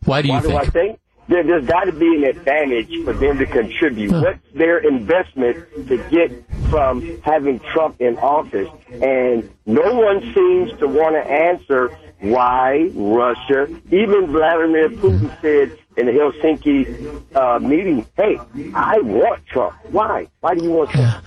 Why 0.04 0.22
do 0.22 0.28
you 0.28 0.34
Why 0.34 0.40
do 0.40 0.56
I 0.56 0.60
think? 0.62 0.72
think? 0.72 1.00
There, 1.28 1.42
there's 1.42 1.66
got 1.66 1.84
to 1.84 1.92
be 1.92 2.16
an 2.16 2.24
advantage 2.24 3.04
for 3.04 3.12
them 3.12 3.36
to 3.36 3.44
contribute. 3.44 4.12
What's 4.12 4.38
their 4.54 4.78
investment 4.78 5.88
to 5.88 5.98
get 6.08 6.32
from 6.70 7.20
having 7.20 7.60
Trump 7.60 8.00
in 8.00 8.16
office? 8.16 8.68
And 8.90 9.50
no 9.66 9.94
one 9.94 10.22
seems 10.34 10.78
to 10.78 10.88
want 10.88 11.14
to 11.16 11.30
answer 11.30 11.94
why 12.20 12.90
Russia, 12.94 13.68
even 13.92 14.28
Vladimir 14.28 14.88
Putin 14.88 15.40
said 15.42 15.78
in 15.99 16.07
the 16.07 16.12
Helsinki 16.12 17.34
uh, 17.34 17.59
meeting, 17.59 18.07
hey, 18.16 18.38
I 18.74 18.99
want 19.01 19.44
Trump. 19.46 19.74
Why? 19.90 20.28
Why 20.40 20.55
do 20.55 20.64
you 20.64 20.70
want 20.70 20.90
Trump? 20.90 21.24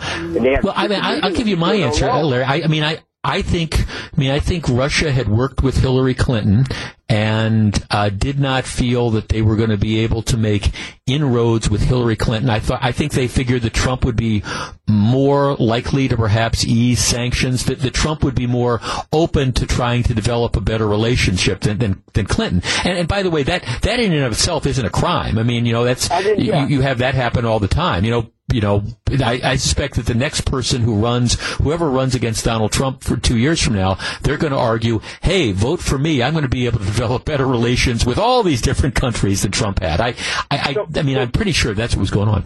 Well, 0.63 0.73
I 0.75 0.87
mean, 0.87 0.99
I, 0.99 1.19
I'll 1.19 1.33
give 1.33 1.47
you 1.47 1.57
my 1.57 1.75
answer. 1.85 2.07
Larry. 2.07 2.43
I, 2.45 2.61
I 2.63 2.67
mean, 2.67 2.83
I, 2.83 2.99
I 3.23 3.43
think, 3.43 3.79
I 3.87 4.19
mean, 4.19 4.31
I 4.31 4.39
think 4.39 4.67
Russia 4.67 5.11
had 5.11 5.27
worked 5.27 5.61
with 5.61 5.77
Hillary 5.77 6.15
Clinton 6.15 6.65
and 7.07 7.85
uh, 7.91 8.09
did 8.09 8.39
not 8.39 8.65
feel 8.65 9.11
that 9.11 9.29
they 9.29 9.43
were 9.43 9.55
going 9.55 9.69
to 9.69 9.77
be 9.77 9.99
able 9.99 10.23
to 10.23 10.37
make 10.37 10.71
inroads 11.05 11.69
with 11.69 11.81
Hillary 11.81 12.15
Clinton. 12.15 12.49
I 12.49 12.59
thought, 12.59 12.79
I 12.81 12.91
think 12.91 13.11
they 13.11 13.27
figured 13.27 13.61
that 13.61 13.73
Trump 13.73 14.05
would 14.05 14.15
be 14.15 14.41
more 14.87 15.55
likely 15.57 16.07
to 16.07 16.17
perhaps 16.17 16.65
ease 16.65 16.99
sanctions. 17.03 17.65
That, 17.65 17.79
that 17.81 17.93
Trump 17.93 18.23
would 18.23 18.33
be 18.33 18.47
more 18.47 18.81
open 19.11 19.51
to 19.53 19.67
trying 19.67 20.01
to 20.03 20.13
develop 20.15 20.55
a 20.55 20.61
better 20.61 20.87
relationship 20.87 21.59
than 21.61 21.77
than, 21.77 22.03
than 22.13 22.25
Clinton. 22.25 22.63
And, 22.85 22.97
and 22.97 23.07
by 23.07 23.21
the 23.23 23.29
way, 23.29 23.43
that 23.43 23.63
that 23.83 23.99
in 23.99 24.13
and 24.13 24.23
of 24.23 24.31
itself 24.31 24.65
isn't 24.65 24.85
a 24.85 24.89
crime. 24.89 25.37
I 25.37 25.43
mean, 25.43 25.65
you 25.67 25.73
know, 25.73 25.83
that's 25.83 26.09
I 26.09 26.23
didn't- 26.23 26.45
yeah. 26.45 26.63
you, 26.65 26.77
you 26.77 26.81
have 26.81 26.99
that 26.99 27.13
happen 27.13 27.45
all 27.45 27.59
the 27.59 27.67
time. 27.67 28.03
You 28.05 28.11
know, 28.11 28.31
you 28.51 28.61
know, 28.61 28.83
I, 29.09 29.39
I 29.43 29.55
suspect 29.55 29.95
that 29.95 30.05
the 30.05 30.13
next 30.13 30.41
person 30.41 30.81
who 30.81 30.95
runs, 30.95 31.39
whoever 31.55 31.89
runs 31.89 32.15
against 32.15 32.45
Donald 32.45 32.71
Trump 32.71 33.03
for 33.03 33.17
two 33.17 33.37
years 33.37 33.61
from 33.61 33.75
now, 33.75 33.97
they're 34.21 34.37
going 34.37 34.53
to 34.53 34.59
argue, 34.59 34.99
"Hey, 35.21 35.51
vote 35.51 35.79
for 35.79 35.97
me. 35.97 36.21
I'm 36.21 36.33
going 36.33 36.43
to 36.43 36.49
be 36.49 36.65
able 36.65 36.79
to 36.79 36.85
develop 36.85 37.25
better 37.25 37.45
relations 37.45 38.05
with 38.05 38.17
all 38.17 38.43
these 38.43 38.61
different 38.61 38.95
countries 38.95 39.41
than 39.43 39.51
Trump 39.51 39.79
had." 39.81 40.01
I, 40.01 40.09
I, 40.49 40.75
I, 40.75 40.99
I 40.99 41.01
mean, 41.03 41.17
I'm 41.17 41.31
pretty 41.31 41.51
sure 41.53 41.73
that's 41.73 41.95
what 41.95 42.01
was 42.01 42.11
going 42.11 42.29
on. 42.29 42.45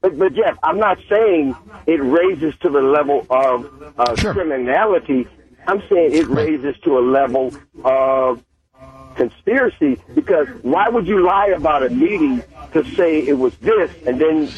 But, 0.00 0.18
but 0.18 0.34
Jeff, 0.34 0.58
I'm 0.62 0.78
not 0.78 0.98
saying 1.08 1.54
it 1.86 2.02
raises 2.02 2.56
to 2.60 2.68
the 2.68 2.80
level 2.82 3.24
of 3.30 3.94
uh, 3.98 4.16
Sure. 4.16 4.32
criminality. 4.34 5.28
I'm 5.66 5.80
saying 5.88 6.12
it 6.12 6.26
raises 6.26 6.76
to 6.82 6.98
a 6.98 7.00
level 7.00 7.54
of 7.84 8.42
conspiracy 9.14 10.00
because 10.14 10.48
why 10.62 10.88
would 10.88 11.06
you 11.06 11.22
lie 11.24 11.48
about 11.48 11.84
a 11.84 11.90
meeting 11.90 12.42
to 12.72 12.82
say 12.96 13.20
it 13.20 13.34
was 13.38 13.54
this 13.58 13.90
and 14.06 14.20
then 14.20 14.48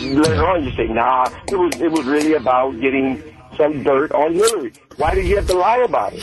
later 0.00 0.46
on 0.46 0.64
you 0.64 0.70
say, 0.72 0.86
nah, 0.88 1.24
it 1.48 1.56
was 1.56 1.80
it 1.80 1.90
was 1.90 2.04
really 2.04 2.34
about 2.34 2.78
getting 2.80 3.22
some 3.56 3.82
dirt 3.82 4.12
on 4.12 4.34
Hillary. 4.34 4.72
Why 4.96 5.14
did 5.14 5.26
you 5.26 5.36
have 5.36 5.46
to 5.48 5.54
lie 5.56 5.78
about 5.78 6.12
it? 6.14 6.22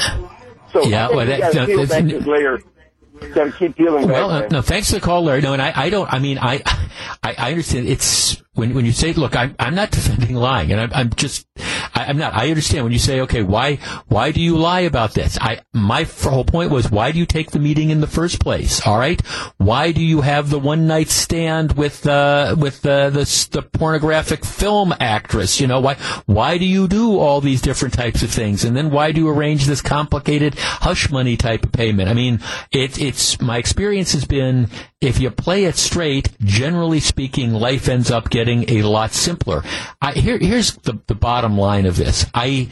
So 0.71 0.83
Yeah, 0.83 1.09
well, 1.09 1.21
you 1.21 1.37
that- 1.37 1.53
no, 1.53 1.85
that's- 1.85 2.25
layer. 2.27 2.59
Got 3.33 3.45
to 3.45 3.51
keep 3.51 3.75
peeling 3.75 4.07
Well, 4.07 4.29
uh, 4.29 4.47
no, 4.47 4.61
thanks 4.61 4.89
for 4.89 4.95
the 4.95 5.01
call, 5.01 5.23
Larry. 5.23 5.41
No, 5.41 5.53
and 5.53 5.61
I, 5.61 5.73
I 5.75 5.89
don't. 5.89 6.11
I 6.11 6.19
mean, 6.19 6.37
I, 6.37 6.61
I, 7.23 7.35
I 7.37 7.51
understand. 7.51 7.87
It's 7.87 8.43
when 8.55 8.75
when 8.75 8.85
you 8.85 8.91
say, 8.91 9.13
look, 9.13 9.35
I'm 9.35 9.55
I'm 9.57 9.75
not 9.75 9.91
defending 9.91 10.35
lying, 10.35 10.71
and 10.71 10.79
I'm, 10.79 10.91
I'm 10.93 11.09
just, 11.11 11.47
I, 11.95 12.05
am 12.09 12.17
not. 12.17 12.33
I 12.33 12.49
understand 12.49 12.83
when 12.83 12.93
you 12.93 12.99
say, 12.99 13.21
okay, 13.21 13.41
why 13.41 13.77
why 14.07 14.31
do 14.31 14.41
you 14.41 14.57
lie 14.57 14.81
about 14.81 15.13
this? 15.13 15.37
I 15.41 15.61
my 15.73 16.03
whole 16.03 16.45
point 16.45 16.71
was, 16.71 16.91
why 16.91 17.11
do 17.11 17.19
you 17.19 17.25
take 17.25 17.51
the 17.51 17.59
meeting 17.59 17.89
in 17.89 18.01
the 18.01 18.07
first 18.07 18.39
place? 18.39 18.85
All 18.85 18.97
right, 18.97 19.19
why 19.57 19.91
do 19.91 20.01
you 20.01 20.21
have 20.21 20.49
the 20.49 20.59
one 20.59 20.85
night 20.87 21.09
stand 21.09 21.73
with 21.73 22.05
uh, 22.05 22.55
with 22.57 22.81
the, 22.81 23.09
the 23.09 23.49
the 23.51 23.61
pornographic 23.63 24.45
film 24.45 24.93
actress? 24.99 25.59
You 25.59 25.67
know 25.67 25.79
why 25.79 25.95
why 26.25 26.57
do 26.57 26.65
you 26.65 26.87
do 26.87 27.17
all 27.17 27.41
these 27.41 27.61
different 27.61 27.95
types 27.95 28.21
of 28.21 28.29
things, 28.29 28.63
and 28.63 28.77
then 28.77 28.91
why 28.91 29.11
do 29.11 29.21
you 29.21 29.29
arrange 29.29 29.65
this 29.65 29.81
complicated 29.81 30.55
hush 30.59 31.09
money 31.09 31.37
type 31.37 31.63
of 31.63 31.71
payment? 31.71 32.07
I 32.09 32.13
mean, 32.13 32.39
it 32.71 33.01
it, 33.01 33.12
it's 33.13 33.39
my 33.39 33.57
experience 33.57 34.13
has 34.13 34.25
been 34.25 34.67
if 34.99 35.19
you 35.19 35.29
play 35.29 35.65
it 35.65 35.75
straight, 35.75 36.29
generally 36.39 36.99
speaking, 36.99 37.53
life 37.53 37.87
ends 37.87 38.09
up 38.09 38.31
getting 38.31 38.67
a 38.69 38.81
lot 38.81 39.13
simpler. 39.13 39.63
I, 40.01 40.13
here, 40.13 40.39
here's 40.39 40.73
the, 40.77 40.99
the 41.05 41.13
bottom 41.13 41.55
line 41.55 41.85
of 41.85 41.95
this. 41.95 42.25
I, 42.33 42.69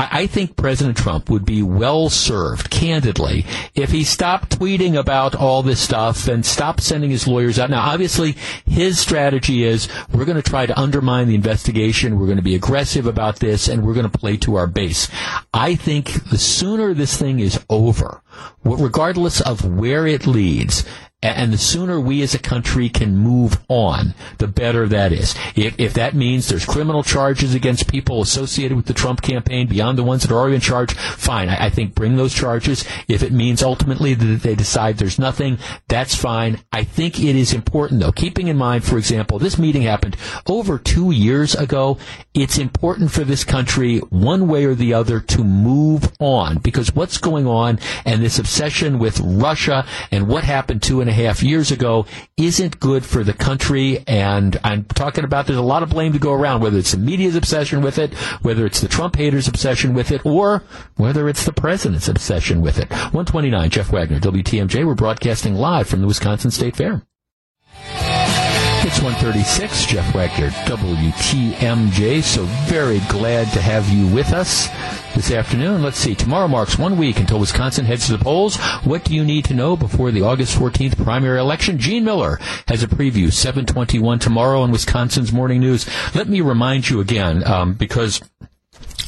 I 0.00 0.28
think 0.28 0.56
President 0.56 0.96
Trump 0.96 1.28
would 1.28 1.44
be 1.44 1.60
well 1.60 2.08
served, 2.08 2.70
candidly, 2.70 3.44
if 3.74 3.90
he 3.90 4.04
stopped 4.04 4.56
tweeting 4.56 4.96
about 4.96 5.34
all 5.34 5.64
this 5.64 5.80
stuff 5.80 6.28
and 6.28 6.46
stopped 6.46 6.82
sending 6.82 7.10
his 7.10 7.26
lawyers 7.26 7.58
out. 7.58 7.68
Now, 7.68 7.80
obviously, 7.80 8.36
his 8.64 9.00
strategy 9.00 9.64
is 9.64 9.88
we're 10.12 10.24
going 10.24 10.40
to 10.40 10.50
try 10.50 10.66
to 10.66 10.78
undermine 10.78 11.26
the 11.26 11.34
investigation, 11.34 12.20
we're 12.20 12.26
going 12.26 12.36
to 12.36 12.42
be 12.42 12.54
aggressive 12.54 13.06
about 13.06 13.40
this, 13.40 13.66
and 13.66 13.84
we're 13.84 13.94
going 13.94 14.08
to 14.08 14.18
play 14.18 14.36
to 14.36 14.54
our 14.54 14.68
base. 14.68 15.08
I 15.52 15.74
think 15.74 16.30
the 16.30 16.38
sooner 16.38 16.94
this 16.94 17.16
thing 17.16 17.40
is 17.40 17.64
over, 17.68 18.22
regardless 18.62 19.40
of 19.40 19.64
where 19.64 20.06
it 20.06 20.28
leads, 20.28 20.84
and 21.20 21.52
the 21.52 21.58
sooner 21.58 21.98
we 21.98 22.22
as 22.22 22.32
a 22.34 22.38
country 22.38 22.88
can 22.88 23.16
move 23.16 23.58
on, 23.68 24.14
the 24.38 24.46
better 24.46 24.86
that 24.86 25.12
is. 25.12 25.34
If, 25.56 25.74
if 25.78 25.94
that 25.94 26.14
means 26.14 26.48
there's 26.48 26.64
criminal 26.64 27.02
charges 27.02 27.54
against 27.54 27.90
people 27.90 28.22
associated 28.22 28.76
with 28.76 28.86
the 28.86 28.94
Trump 28.94 29.20
campaign 29.20 29.66
beyond 29.66 29.98
the 29.98 30.04
ones 30.04 30.22
that 30.22 30.30
are 30.30 30.38
already 30.38 30.54
in 30.54 30.60
charge, 30.60 30.92
fine. 30.92 31.48
I, 31.48 31.66
I 31.66 31.70
think 31.70 31.94
bring 31.94 32.16
those 32.16 32.32
charges. 32.32 32.84
If 33.08 33.24
it 33.24 33.32
means 33.32 33.64
ultimately 33.64 34.14
that 34.14 34.42
they 34.42 34.54
decide 34.54 34.98
there's 34.98 35.18
nothing, 35.18 35.58
that's 35.88 36.14
fine. 36.14 36.60
I 36.72 36.84
think 36.84 37.18
it 37.18 37.34
is 37.34 37.52
important 37.52 38.00
though, 38.00 38.12
keeping 38.12 38.46
in 38.46 38.56
mind, 38.56 38.84
for 38.84 38.96
example, 38.96 39.40
this 39.40 39.58
meeting 39.58 39.82
happened 39.82 40.16
over 40.46 40.78
two 40.78 41.10
years 41.10 41.56
ago. 41.56 41.98
It's 42.32 42.58
important 42.58 43.10
for 43.10 43.24
this 43.24 43.42
country, 43.42 43.98
one 43.98 44.46
way 44.46 44.64
or 44.66 44.76
the 44.76 44.94
other, 44.94 45.18
to 45.18 45.42
move 45.42 46.12
on 46.20 46.58
because 46.58 46.94
what's 46.94 47.18
going 47.18 47.48
on 47.48 47.80
and 48.04 48.22
this 48.22 48.38
obsession 48.38 49.00
with 49.00 49.18
Russia 49.18 49.84
and 50.12 50.28
what 50.28 50.44
happened 50.44 50.82
to 50.84 51.00
an 51.00 51.07
and 51.08 51.18
a 51.18 51.24
half 51.24 51.42
years 51.42 51.70
ago 51.70 52.06
isn't 52.36 52.78
good 52.80 53.04
for 53.04 53.24
the 53.24 53.32
country. 53.32 54.04
And 54.06 54.58
I'm 54.62 54.84
talking 54.84 55.24
about 55.24 55.46
there's 55.46 55.58
a 55.58 55.62
lot 55.62 55.82
of 55.82 55.90
blame 55.90 56.12
to 56.12 56.18
go 56.18 56.32
around, 56.32 56.60
whether 56.60 56.78
it's 56.78 56.92
the 56.92 56.98
media's 56.98 57.36
obsession 57.36 57.82
with 57.82 57.98
it, 57.98 58.14
whether 58.42 58.66
it's 58.66 58.80
the 58.80 58.88
Trump 58.88 59.16
haters' 59.16 59.48
obsession 59.48 59.94
with 59.94 60.10
it, 60.10 60.24
or 60.24 60.62
whether 60.96 61.28
it's 61.28 61.44
the 61.44 61.52
president's 61.52 62.08
obsession 62.08 62.60
with 62.60 62.78
it. 62.78 62.90
129, 62.90 63.70
Jeff 63.70 63.90
Wagner, 63.90 64.20
WTMJ. 64.20 64.86
We're 64.86 64.94
broadcasting 64.94 65.54
live 65.54 65.88
from 65.88 66.00
the 66.00 66.06
Wisconsin 66.06 66.50
State 66.50 66.76
Fair. 66.76 67.02
It's 68.98 69.04
136, 69.04 69.86
Jeff 69.86 70.12
Wagner, 70.12 70.50
WTMJ. 70.66 72.20
So 72.20 72.42
very 72.66 72.98
glad 73.08 73.46
to 73.52 73.60
have 73.60 73.88
you 73.90 74.08
with 74.08 74.32
us 74.32 74.66
this 75.14 75.30
afternoon. 75.30 75.84
Let's 75.84 75.98
see. 75.98 76.16
Tomorrow 76.16 76.48
marks 76.48 76.76
one 76.76 76.96
week 76.96 77.20
until 77.20 77.38
Wisconsin 77.38 77.84
heads 77.84 78.06
to 78.06 78.16
the 78.16 78.24
polls. 78.24 78.56
What 78.82 79.04
do 79.04 79.14
you 79.14 79.24
need 79.24 79.44
to 79.44 79.54
know 79.54 79.76
before 79.76 80.10
the 80.10 80.22
August 80.22 80.58
14th 80.58 81.00
primary 81.04 81.38
election? 81.38 81.78
Gene 81.78 82.04
Miller 82.04 82.40
has 82.66 82.82
a 82.82 82.88
preview, 82.88 83.32
721 83.32 84.18
tomorrow 84.18 84.62
on 84.62 84.72
Wisconsin's 84.72 85.32
Morning 85.32 85.60
News. 85.60 85.88
Let 86.12 86.28
me 86.28 86.40
remind 86.40 86.90
you 86.90 86.98
again, 86.98 87.46
um, 87.46 87.74
because 87.74 88.20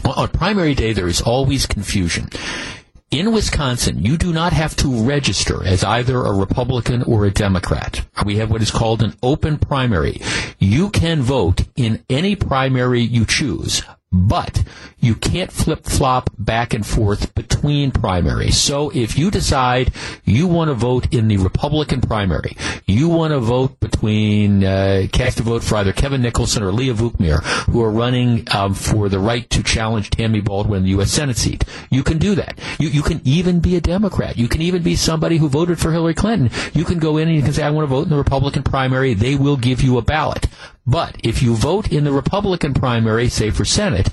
on 0.04 0.28
primary 0.28 0.76
day 0.76 0.92
there 0.92 1.08
is 1.08 1.20
always 1.20 1.66
confusion. 1.66 2.28
In 3.10 3.32
Wisconsin, 3.32 4.04
you 4.04 4.16
do 4.16 4.32
not 4.32 4.52
have 4.52 4.76
to 4.76 5.02
register 5.02 5.66
as 5.66 5.82
either 5.82 6.16
a 6.24 6.32
Republican 6.32 7.02
or 7.02 7.26
a 7.26 7.32
Democrat. 7.32 8.06
We 8.24 8.36
have 8.36 8.52
what 8.52 8.62
is 8.62 8.70
called 8.70 9.02
an 9.02 9.16
open 9.20 9.58
primary. 9.58 10.20
You 10.60 10.90
can 10.90 11.20
vote 11.20 11.62
in 11.74 12.04
any 12.08 12.36
primary 12.36 13.00
you 13.00 13.26
choose, 13.26 13.82
but 14.12 14.64
you 14.98 15.14
can't 15.14 15.52
flip 15.52 15.84
flop 15.84 16.30
back 16.36 16.74
and 16.74 16.84
forth 16.84 17.34
between 17.34 17.92
primaries. 17.92 18.58
So 18.58 18.90
if 18.90 19.16
you 19.16 19.30
decide 19.30 19.92
you 20.24 20.46
want 20.48 20.68
to 20.68 20.74
vote 20.74 21.14
in 21.14 21.28
the 21.28 21.36
Republican 21.36 22.00
primary, 22.00 22.56
you 22.86 23.08
want 23.08 23.32
to 23.32 23.38
vote 23.38 23.78
between 23.78 24.64
uh, 24.64 25.06
cast 25.12 25.38
a 25.38 25.42
vote 25.44 25.62
for 25.62 25.76
either 25.76 25.92
Kevin 25.92 26.22
Nicholson 26.22 26.62
or 26.62 26.72
Leah 26.72 26.94
Vukmir, 26.94 27.42
who 27.70 27.82
are 27.82 27.90
running 27.90 28.46
um, 28.50 28.74
for 28.74 29.08
the 29.08 29.18
right 29.20 29.48
to 29.50 29.62
challenge 29.62 30.10
Tammy 30.10 30.40
Baldwin 30.40 30.78
in 30.78 30.84
the 30.84 30.90
U.S. 30.90 31.12
Senate 31.12 31.36
seat. 31.36 31.64
You 31.90 32.02
can 32.02 32.18
do 32.18 32.34
that. 32.34 32.58
You, 32.78 32.88
you 32.88 33.02
can 33.02 33.20
even 33.24 33.60
be 33.60 33.76
a 33.76 33.80
Democrat. 33.80 34.36
You 34.36 34.48
can 34.48 34.60
even 34.62 34.82
be 34.82 34.96
somebody 34.96 35.36
who 35.36 35.48
voted 35.48 35.78
for 35.78 35.92
Hillary 35.92 36.14
Clinton. 36.14 36.50
You 36.74 36.84
can 36.84 36.98
go 36.98 37.16
in 37.16 37.28
and 37.28 37.36
you 37.36 37.42
can 37.42 37.52
say, 37.52 37.62
I 37.62 37.70
want 37.70 37.84
to 37.88 37.94
vote 37.94 38.02
in 38.04 38.10
the 38.10 38.16
Republican 38.16 38.64
primary. 38.64 39.14
They 39.14 39.36
will 39.36 39.56
give 39.56 39.82
you 39.82 39.98
a 39.98 40.02
ballot. 40.02 40.46
But 40.86 41.16
if 41.22 41.42
you 41.42 41.54
vote 41.54 41.92
in 41.92 42.04
the 42.04 42.12
Republican 42.12 42.74
primary, 42.74 43.28
say 43.28 43.50
for 43.50 43.64
Senate, 43.64 44.10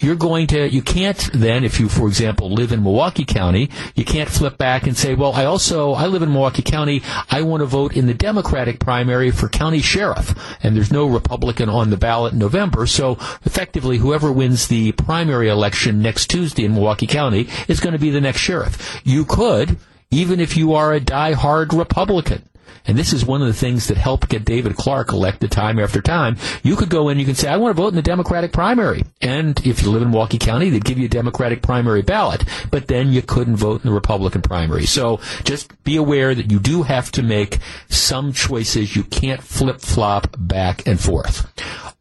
you're 0.00 0.14
going 0.14 0.46
to, 0.46 0.68
you 0.68 0.80
can't 0.80 1.28
then, 1.34 1.64
if 1.64 1.80
you, 1.80 1.88
for 1.88 2.06
example, 2.06 2.52
live 2.52 2.70
in 2.70 2.84
Milwaukee 2.84 3.24
County, 3.24 3.68
you 3.96 4.04
can't 4.04 4.28
flip 4.28 4.56
back 4.56 4.86
and 4.86 4.96
say, 4.96 5.14
well, 5.14 5.32
I 5.32 5.44
also, 5.44 5.92
I 5.92 6.06
live 6.06 6.22
in 6.22 6.32
Milwaukee 6.32 6.62
County, 6.62 7.02
I 7.30 7.42
want 7.42 7.62
to 7.62 7.66
vote 7.66 7.96
in 7.96 8.06
the 8.06 8.14
Democratic 8.14 8.78
primary 8.78 9.32
for 9.32 9.48
county 9.48 9.80
sheriff. 9.80 10.38
And 10.62 10.76
there's 10.76 10.92
no 10.92 11.06
Republican 11.06 11.68
on 11.68 11.90
the 11.90 11.96
ballot 11.96 12.32
in 12.32 12.38
November, 12.38 12.86
so 12.86 13.12
effectively 13.44 13.98
whoever 13.98 14.30
wins 14.30 14.68
the 14.68 14.92
primary 14.92 15.48
election 15.48 16.00
next 16.00 16.30
Tuesday 16.30 16.64
in 16.64 16.74
Milwaukee 16.74 17.08
County 17.08 17.48
is 17.66 17.80
going 17.80 17.92
to 17.92 17.98
be 17.98 18.10
the 18.10 18.20
next 18.20 18.40
sheriff. 18.40 19.00
You 19.02 19.24
could, 19.24 19.78
even 20.12 20.38
if 20.38 20.56
you 20.56 20.74
are 20.74 20.92
a 20.92 21.00
die-hard 21.00 21.74
Republican, 21.74 22.48
and 22.88 22.98
this 22.98 23.12
is 23.12 23.24
one 23.24 23.42
of 23.42 23.46
the 23.46 23.52
things 23.52 23.86
that 23.88 23.98
helped 23.98 24.30
get 24.30 24.46
David 24.46 24.74
Clarke 24.74 25.12
elected 25.12 25.52
time 25.52 25.78
after 25.78 26.00
time. 26.00 26.38
You 26.62 26.74
could 26.74 26.88
go 26.88 27.10
in, 27.10 27.18
you 27.18 27.26
can 27.26 27.34
say, 27.34 27.46
I 27.46 27.58
want 27.58 27.76
to 27.76 27.80
vote 27.80 27.88
in 27.88 27.96
the 27.96 28.02
Democratic 28.02 28.50
primary. 28.50 29.04
And 29.20 29.64
if 29.64 29.82
you 29.82 29.90
live 29.90 30.00
in 30.00 30.10
Milwaukee 30.10 30.38
County, 30.38 30.70
they'd 30.70 30.84
give 30.84 30.98
you 30.98 31.04
a 31.04 31.10
Democratic 31.10 31.60
primary 31.60 32.00
ballot. 32.00 32.44
But 32.70 32.88
then 32.88 33.12
you 33.12 33.20
couldn't 33.20 33.56
vote 33.56 33.84
in 33.84 33.90
the 33.90 33.94
Republican 33.94 34.40
primary. 34.40 34.86
So 34.86 35.20
just 35.44 35.84
be 35.84 35.96
aware 35.96 36.34
that 36.34 36.50
you 36.50 36.58
do 36.58 36.82
have 36.82 37.12
to 37.12 37.22
make 37.22 37.58
some 37.90 38.32
choices. 38.32 38.96
You 38.96 39.04
can't 39.04 39.42
flip 39.42 39.82
flop 39.82 40.34
back 40.38 40.86
and 40.86 40.98
forth. 40.98 41.46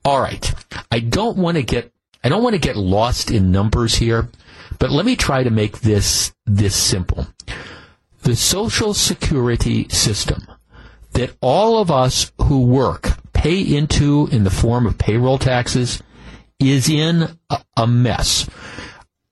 All 0.05 0.21
right. 0.21 0.53
I 0.89 1.01
don't 1.01 1.37
want 1.37 1.57
to 1.57 1.63
get, 1.63 1.91
I 2.23 2.29
don't 2.29 2.43
want 2.43 2.53
to 2.53 2.61
get 2.61 2.77
lost 2.77 3.29
in 3.29 3.51
numbers 3.51 3.95
here, 3.95 4.29
but 4.79 4.89
let 4.89 5.05
me 5.05 5.17
try 5.17 5.43
to 5.43 5.49
make 5.49 5.81
this, 5.81 6.33
this 6.45 6.77
simple. 6.77 7.27
The 8.21 8.37
Social 8.37 8.93
Security 8.93 9.89
system 9.89 10.47
that 11.13 11.35
all 11.41 11.79
of 11.79 11.91
us 11.91 12.31
who 12.43 12.65
work 12.65 13.17
pay 13.33 13.61
into 13.61 14.27
in 14.31 14.43
the 14.43 14.49
form 14.49 14.85
of 14.85 14.97
payroll 14.97 15.37
taxes 15.37 16.01
is 16.59 16.89
in 16.89 17.37
a, 17.77 17.87
mess. 17.87 18.49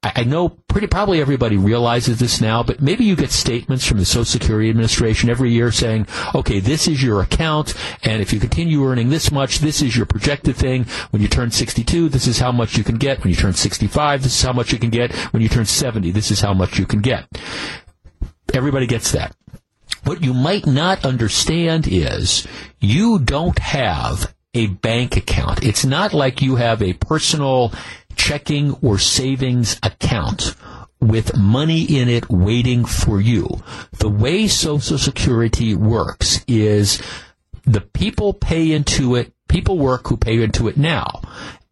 I, 0.04 0.12
I 0.18 0.24
know 0.24 0.50
pretty 0.68 0.88
probably 0.88 1.20
everybody 1.20 1.58
realizes 1.58 2.20
this 2.20 2.40
now, 2.40 2.62
but 2.62 2.82
maybe 2.82 3.04
you 3.04 3.16
get 3.16 3.32
statements 3.32 3.86
from 3.86 3.98
the 3.98 4.06
Social 4.06 4.26
Security 4.26 4.70
Administration 4.70 5.30
every 5.30 5.50
year 5.50 5.72
saying, 5.72 6.08
okay, 6.36 6.60
this 6.60 6.88
is 6.88 7.02
your 7.02 7.22
account, 7.22 7.74
and 8.04 8.22
if 8.22 8.32
you 8.32 8.40
continue 8.40 8.86
earning 8.86 9.10
this 9.10 9.32
much, 9.32 9.60
this 9.60 9.82
is 9.82 9.98
your 9.98 10.06
projected 10.06 10.56
thing. 10.56 10.86
When 11.10 11.22
you 11.22 11.28
turn 11.28 11.50
62, 11.50 12.10
this 12.10 12.28
is 12.28 12.40
how 12.40 12.52
much 12.52 12.78
you 12.78 12.84
can 12.84 12.98
get. 12.98 13.24
When 13.24 13.32
you 13.32 13.36
turn 13.36 13.54
65, 13.54 14.22
this 14.22 14.38
is 14.38 14.44
how 14.44 14.54
much 14.54 14.72
you 14.72 14.78
can 14.78 14.92
get. 14.92 15.14
When 15.34 15.42
you 15.42 15.50
turn 15.50 15.66
70, 15.66 16.12
this 16.12 16.30
is 16.30 16.42
how 16.42 16.54
much 16.54 16.78
you 16.78 16.86
can 16.86 17.02
get. 17.02 17.26
Everybody 18.54 18.86
gets 18.86 19.12
that. 19.14 19.36
What 20.06 20.24
you 20.24 20.34
might 20.34 20.66
not 20.66 21.04
understand 21.04 21.88
is 21.88 22.48
you 22.80 23.20
don't 23.20 23.58
have 23.60 24.34
a 24.54 24.68
bank 24.68 25.18
account. 25.18 25.64
It's 25.64 25.84
not 25.84 26.14
like 26.14 26.42
you 26.42 26.56
have 26.56 26.82
a 26.82 26.94
personal 26.94 27.74
checking 28.16 28.74
or 28.82 28.98
savings 28.98 29.80
account 29.84 30.56
with 31.02 31.36
money 31.36 31.84
in 31.84 32.08
it 32.08 32.30
waiting 32.30 32.86
for 32.86 33.20
you. 33.20 33.64
The 33.94 34.10
way 34.10 34.48
Social 34.48 34.98
Security 34.98 35.76
works 35.76 36.44
is 36.48 37.02
the 37.64 37.82
people 37.82 38.34
pay 38.34 38.72
into 38.72 39.16
it, 39.16 39.34
people 39.48 39.78
work 39.78 40.08
who 40.08 40.18
pay 40.18 40.42
into 40.42 40.68
it 40.68 40.78
now. 40.78 41.22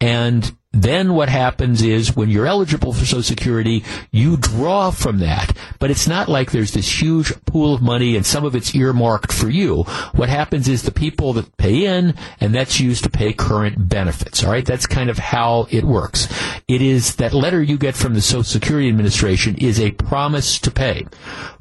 And 0.01 0.51
then 0.73 1.13
what 1.13 1.29
happens 1.29 1.83
is 1.83 2.15
when 2.15 2.29
you're 2.29 2.47
eligible 2.47 2.93
for 2.93 3.05
Social 3.05 3.21
Security, 3.21 3.83
you 4.11 4.37
draw 4.37 4.89
from 4.89 5.19
that. 5.19 5.55
But 5.77 5.91
it's 5.91 6.07
not 6.07 6.27
like 6.27 6.51
there's 6.51 6.71
this 6.71 7.01
huge 7.01 7.31
pool 7.45 7.75
of 7.75 7.81
money 7.81 8.15
and 8.15 8.25
some 8.25 8.43
of 8.43 8.55
it's 8.55 8.73
earmarked 8.73 9.31
for 9.31 9.49
you. 9.49 9.83
What 10.13 10.29
happens 10.29 10.67
is 10.67 10.81
the 10.81 10.91
people 10.91 11.33
that 11.33 11.57
pay 11.57 11.85
in 11.85 12.15
and 12.39 12.55
that's 12.55 12.79
used 12.79 13.03
to 13.03 13.11
pay 13.11 13.33
current 13.33 13.87
benefits. 13.87 14.43
All 14.43 14.51
right. 14.51 14.65
That's 14.65 14.87
kind 14.87 15.11
of 15.11 15.19
how 15.19 15.67
it 15.69 15.83
works. 15.83 16.27
It 16.67 16.81
is 16.81 17.17
that 17.17 17.33
letter 17.33 17.61
you 17.61 17.77
get 17.77 17.95
from 17.95 18.15
the 18.15 18.21
Social 18.21 18.43
Security 18.43 18.89
Administration 18.89 19.55
is 19.59 19.79
a 19.79 19.91
promise 19.91 20.57
to 20.59 20.71
pay. 20.71 21.05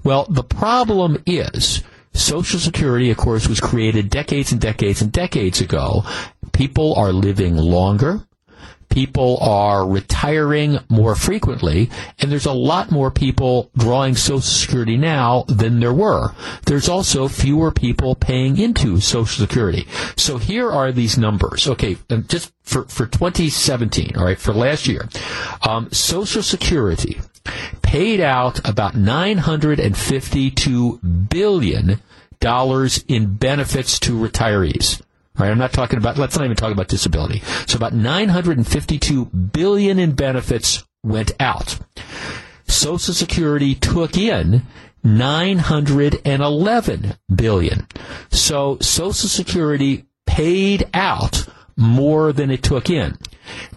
Well, 0.04 0.26
the 0.30 0.44
problem 0.44 1.22
is 1.26 1.82
Social 2.14 2.58
Security, 2.58 3.10
of 3.10 3.18
course, 3.18 3.46
was 3.46 3.60
created 3.60 4.08
decades 4.08 4.52
and 4.52 4.60
decades 4.60 5.02
and 5.02 5.12
decades 5.12 5.60
ago. 5.60 6.02
People 6.52 6.94
are 6.94 7.12
living 7.12 7.56
longer 7.56 8.26
people 8.92 9.38
are 9.40 9.88
retiring 9.88 10.78
more 10.90 11.16
frequently, 11.16 11.88
and 12.18 12.30
there's 12.30 12.44
a 12.44 12.52
lot 12.52 12.90
more 12.90 13.10
people 13.10 13.70
drawing 13.76 14.14
Social 14.14 14.42
Security 14.42 14.98
now 14.98 15.44
than 15.48 15.80
there 15.80 15.94
were. 15.94 16.34
There's 16.66 16.90
also 16.90 17.26
fewer 17.26 17.72
people 17.72 18.14
paying 18.14 18.58
into 18.58 19.00
Social 19.00 19.46
Security. 19.46 19.88
So 20.16 20.36
here 20.36 20.70
are 20.70 20.92
these 20.92 21.16
numbers. 21.16 21.66
Okay, 21.66 21.96
just 22.28 22.52
for, 22.64 22.84
for 22.84 23.06
2017, 23.06 24.12
all 24.16 24.26
right, 24.26 24.38
for 24.38 24.52
last 24.52 24.86
year, 24.86 25.08
um, 25.66 25.90
Social 25.90 26.42
Security 26.42 27.18
paid 27.80 28.20
out 28.20 28.68
about 28.68 28.94
952 28.94 30.98
billion 31.30 31.98
dollars 32.40 33.02
in 33.08 33.36
benefits 33.36 33.98
to 34.00 34.12
retirees. 34.12 35.00
All 35.38 35.46
right, 35.46 35.50
I'm 35.50 35.58
not 35.58 35.72
talking 35.72 35.98
about. 35.98 36.18
Let's 36.18 36.36
not 36.36 36.44
even 36.44 36.56
talk 36.56 36.72
about 36.72 36.88
disability. 36.88 37.40
So 37.66 37.76
about 37.76 37.94
952 37.94 39.24
billion 39.26 39.98
in 39.98 40.12
benefits 40.12 40.84
went 41.02 41.32
out. 41.40 41.78
Social 42.66 43.14
Security 43.14 43.74
took 43.74 44.18
in 44.18 44.62
911 45.02 47.14
billion. 47.34 47.86
So 48.30 48.76
Social 48.80 49.28
Security 49.28 50.04
paid 50.26 50.88
out 50.94 51.46
more 51.76 52.32
than 52.32 52.50
it 52.50 52.62
took 52.62 52.88
in. 52.90 53.16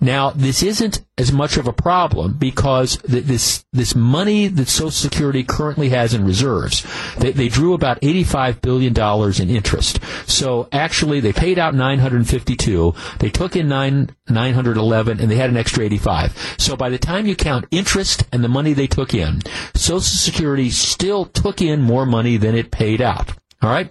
Now, 0.02 0.32
this 0.32 0.62
isn't 0.64 1.04
as 1.18 1.32
much 1.32 1.58
of 1.58 1.68
a 1.68 1.74
problem 1.74 2.34
because 2.34 2.98
this 3.00 3.66
this 3.72 3.96
money 3.96 4.48
that 4.48 4.68
Social 4.68 4.92
Security 4.92 5.44
currently 5.44 5.90
has 5.90 6.14
in 6.14 6.26
reserves, 6.26 6.86
they, 7.18 7.32
they 7.32 7.48
drew 7.48 7.74
about 7.74 8.00
eighty-five 8.02 8.62
billion 8.62 8.94
dollars 8.94 9.40
in 9.40 9.50
interest. 9.50 10.00
So 10.28 10.68
actually, 10.72 11.20
they 11.20 11.34
paid 11.34 11.58
out 11.58 11.74
nine 11.74 12.00
hundred 12.00 12.28
fifty-two. 12.28 12.94
They 13.20 13.30
took 13.30 13.56
in 13.56 13.68
nine 13.68 14.16
nine 14.30 14.54
hundred 14.54 14.78
eleven, 14.78 15.20
and 15.20 15.30
they 15.30 15.36
had 15.36 15.50
an 15.50 15.58
extra 15.58 15.84
eighty-five. 15.84 16.56
So 16.58 16.76
by 16.76 16.90
the 16.90 17.00
time 17.00 17.26
you 17.26 17.36
count 17.36 17.66
interest 17.72 18.26
and 18.32 18.44
the 18.44 18.50
money 18.50 18.74
they 18.74 18.88
took 18.88 19.14
in, 19.14 19.42
Social 19.74 20.02
Security 20.02 20.70
still 20.70 21.26
took 21.26 21.62
in 21.62 21.82
more 21.82 22.06
money 22.06 22.38
than 22.38 22.56
it 22.56 22.72
paid 22.72 23.02
out. 23.02 23.32
All 23.62 23.70
right. 23.70 23.90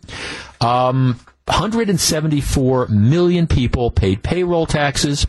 Um, 0.60 1.18
174 1.46 2.88
million 2.88 3.46
people 3.46 3.90
paid 3.90 4.22
payroll 4.22 4.66
taxes. 4.66 5.26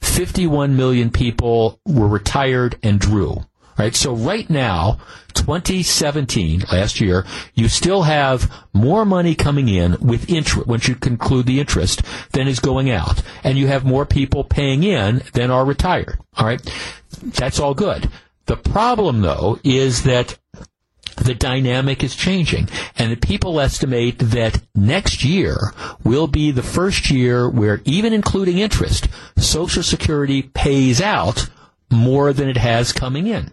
51 0.00 0.76
million 0.76 1.10
people 1.10 1.80
were 1.86 2.08
retired 2.08 2.78
and 2.82 2.98
drew. 3.00 3.44
Right? 3.78 3.94
So 3.94 4.12
right 4.12 4.50
now, 4.50 4.98
2017, 5.34 6.64
last 6.72 7.00
year, 7.00 7.24
you 7.54 7.68
still 7.68 8.02
have 8.02 8.52
more 8.72 9.04
money 9.04 9.36
coming 9.36 9.68
in 9.68 9.96
with 10.00 10.28
interest, 10.28 10.66
once 10.66 10.88
you 10.88 10.96
conclude 10.96 11.46
the 11.46 11.60
interest, 11.60 12.02
than 12.32 12.48
is 12.48 12.58
going 12.58 12.90
out. 12.90 13.22
And 13.44 13.56
you 13.56 13.68
have 13.68 13.84
more 13.84 14.04
people 14.04 14.42
paying 14.42 14.82
in 14.82 15.22
than 15.32 15.52
are 15.52 15.64
retired. 15.64 16.18
All 16.36 16.46
right? 16.46 16.60
That's 17.22 17.60
all 17.60 17.74
good. 17.74 18.10
The 18.46 18.56
problem, 18.56 19.20
though, 19.20 19.60
is 19.62 20.02
that 20.02 20.36
the 21.24 21.34
dynamic 21.34 22.02
is 22.02 22.16
changing. 22.16 22.68
And 22.96 23.12
the 23.12 23.16
people 23.16 23.60
estimate 23.60 24.18
that 24.18 24.62
next 24.74 25.24
year 25.24 25.72
will 26.04 26.26
be 26.26 26.50
the 26.50 26.62
first 26.62 27.10
year 27.10 27.48
where, 27.48 27.80
even 27.84 28.12
including 28.12 28.58
interest, 28.58 29.08
Social 29.36 29.82
Security 29.82 30.42
pays 30.42 31.00
out 31.00 31.48
more 31.90 32.32
than 32.32 32.48
it 32.48 32.56
has 32.56 32.92
coming 32.92 33.26
in. 33.26 33.52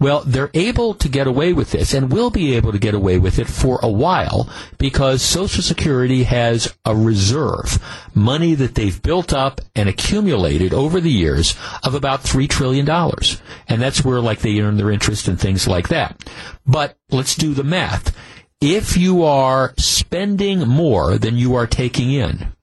Well, 0.00 0.22
they're 0.24 0.50
able 0.54 0.94
to 0.94 1.08
get 1.10 1.26
away 1.26 1.52
with 1.52 1.72
this 1.72 1.92
and 1.92 2.10
will 2.10 2.30
be 2.30 2.56
able 2.56 2.72
to 2.72 2.78
get 2.78 2.94
away 2.94 3.18
with 3.18 3.38
it 3.38 3.46
for 3.46 3.78
a 3.82 3.90
while 3.90 4.48
because 4.78 5.20
Social 5.20 5.62
Security 5.62 6.22
has 6.24 6.74
a 6.86 6.96
reserve, 6.96 7.78
money 8.14 8.54
that 8.54 8.74
they've 8.74 9.02
built 9.02 9.34
up 9.34 9.60
and 9.76 9.90
accumulated 9.90 10.72
over 10.72 11.00
the 11.00 11.12
years 11.12 11.54
of 11.84 11.94
about 11.94 12.22
$3 12.22 12.48
trillion. 12.48 12.88
And 13.68 13.82
that's 13.82 14.02
where 14.02 14.20
like 14.20 14.40
they 14.40 14.58
earn 14.60 14.78
their 14.78 14.90
interest 14.90 15.28
and 15.28 15.38
things 15.38 15.68
like 15.68 15.88
that. 15.88 16.26
But 16.66 16.96
let's 17.10 17.34
do 17.34 17.52
the 17.52 17.62
math. 17.62 18.16
If 18.62 18.96
you 18.96 19.22
are 19.22 19.74
spending 19.76 20.60
more 20.66 21.18
than 21.18 21.36
you 21.36 21.54
are 21.56 21.66
taking 21.66 22.10
in, 22.10 22.54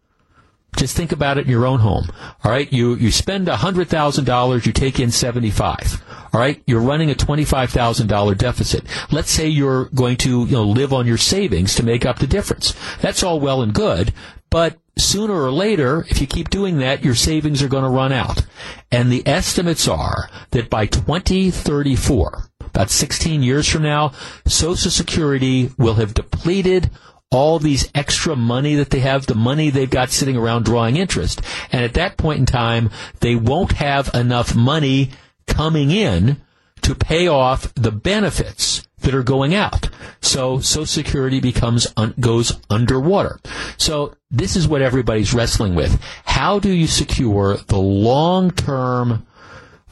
just 0.78 0.96
think 0.96 1.12
about 1.12 1.38
it 1.38 1.46
in 1.46 1.52
your 1.52 1.66
own 1.66 1.80
home. 1.80 2.08
All 2.44 2.52
right, 2.52 2.72
you 2.72 2.96
you 2.96 3.12
spend 3.12 3.48
hundred 3.48 3.90
thousand 3.90 4.26
dollars, 4.26 4.66
you 4.66 4.74
take 4.74 5.00
in 5.00 5.12
seventy 5.12 5.52
five. 5.52 6.04
All 6.34 6.40
right, 6.40 6.62
you're 6.66 6.82
running 6.82 7.10
a 7.10 7.16
twenty-five 7.16 7.70
thousand 7.70 8.08
dollar 8.08 8.36
deficit. 8.36 8.84
Let's 9.12 9.32
say 9.32 9.48
you're 9.48 9.86
going 9.86 10.18
to 10.18 10.46
you 10.46 10.52
know 10.54 10.64
live 10.64 10.94
on 10.94 11.08
your 11.08 11.18
savings 11.18 11.76
to 11.76 11.84
make 11.84 12.06
up 12.06 12.20
the 12.20 12.28
difference. 12.28 12.76
That's 13.02 13.24
all 13.24 13.40
well 13.40 13.62
and 13.62 13.74
good, 13.74 14.14
but 14.50 14.78
sooner 14.98 15.34
or 15.34 15.52
later, 15.52 16.06
if 16.10 16.22
you 16.22 16.28
keep 16.28 16.50
doing 16.50 16.78
that, 16.80 17.04
your 17.04 17.16
savings 17.16 17.62
are 17.62 17.68
going 17.68 17.84
to 17.84 17.90
run 17.90 18.12
out. 18.12 18.46
And 18.92 19.12
the 19.12 19.28
estimates 19.28 19.88
are 19.88 20.30
that 20.52 20.70
by 20.70 20.86
2034, 20.88 22.50
about 22.60 22.90
16 22.90 23.44
years 23.44 23.68
from 23.68 23.84
now, 23.84 24.12
Social 24.46 24.92
Security 24.92 25.72
will 25.78 25.96
have 25.96 26.14
depleted 26.14 26.90
all 27.30 27.60
these 27.60 27.90
extra 27.94 28.36
money 28.36 28.76
that 28.76 28.90
they 28.90 29.00
have, 29.02 29.26
the 29.26 29.36
money 29.36 29.70
they've 29.70 29.90
got 29.90 30.10
sitting 30.10 30.38
around 30.38 30.64
drawing 30.66 30.96
interest. 30.96 31.42
And 31.72 31.84
at 31.84 31.94
that 31.96 32.18
point 32.18 32.40
in 32.40 32.46
time, 32.46 32.90
they 33.20 33.36
won't 33.36 33.74
have 33.74 34.10
enough 34.14 34.56
money 34.56 35.12
coming 35.46 35.92
in 35.92 36.42
to 36.82 36.96
pay 36.96 37.28
off 37.28 37.74
the 37.76 37.92
benefits 37.92 38.88
that 39.02 39.14
are 39.14 39.24
going 39.24 39.54
out. 39.54 39.90
So 40.22 40.60
Social 40.60 40.86
Security 40.86 41.40
becomes 41.40 41.88
un- 41.98 42.14
goes 42.20 42.60
underwater. 42.70 43.40
So 43.78 44.16
this 44.32 44.56
is 44.56 44.68
what 44.68 44.82
everybody's 44.82 45.34
wrestling 45.34 45.76
with. 45.76 46.02
How 46.26 46.60
do 46.60 46.70
you 46.70 46.88
secure 46.88 47.58
the 47.68 47.78
long 47.78 48.52
term? 48.52 49.26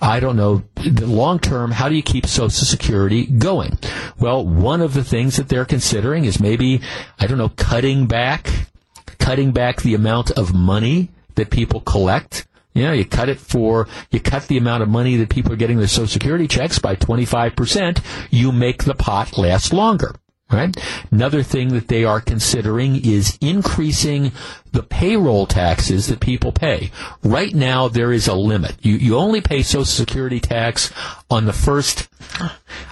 I 0.01 0.19
don't 0.19 0.35
know, 0.35 0.63
the 0.75 1.07
long 1.07 1.39
term, 1.39 1.71
how 1.71 1.89
do 1.89 1.95
you 1.95 2.03
keep 2.03 2.25
Social 2.25 2.49
Security 2.49 3.25
going? 3.25 3.77
Well, 4.19 4.45
one 4.45 4.81
of 4.81 4.93
the 4.93 5.03
things 5.03 5.37
that 5.37 5.47
they're 5.47 5.65
considering 5.65 6.25
is 6.25 6.39
maybe, 6.39 6.81
I 7.17 7.27
don't 7.27 7.37
know, 7.37 7.49
cutting 7.49 8.05
back, 8.05 8.67
cutting 9.19 9.51
back 9.51 9.81
the 9.81 9.93
amount 9.93 10.31
of 10.31 10.53
money 10.53 11.11
that 11.35 11.49
people 11.49 11.81
collect 11.81 12.45
you 12.75 12.83
know, 12.83 12.91
you 12.91 13.05
cut 13.05 13.29
it 13.29 13.39
for, 13.39 13.87
you 14.11 14.19
cut 14.19 14.47
the 14.47 14.57
amount 14.57 14.83
of 14.83 14.89
money 14.89 15.15
that 15.15 15.29
people 15.29 15.53
are 15.53 15.55
getting 15.55 15.77
their 15.77 15.87
Social 15.87 16.07
Security 16.07 16.45
checks 16.45 16.77
by 16.77 16.97
25%, 16.97 18.03
you 18.29 18.51
make 18.51 18.83
the 18.83 18.93
pot 18.93 19.37
last 19.37 19.71
longer. 19.71 20.13
Right? 20.51 20.77
Another 21.11 21.41
thing 21.41 21.69
that 21.69 21.87
they 21.87 22.03
are 22.03 22.21
considering 22.21 23.03
is 23.03 23.35
increasing 23.41 24.31
the 24.71 24.83
payroll 24.83 25.47
taxes 25.47 26.05
that 26.07 26.19
people 26.19 26.51
pay. 26.51 26.91
Right 27.23 27.53
now, 27.53 27.87
there 27.87 28.13
is 28.13 28.27
a 28.27 28.35
limit. 28.35 28.75
You, 28.81 28.95
you 28.95 29.17
only 29.17 29.41
pay 29.41 29.63
Social 29.63 29.85
Security 29.85 30.39
tax 30.39 30.93
on 31.31 31.45
the 31.45 31.53
first, 31.53 32.07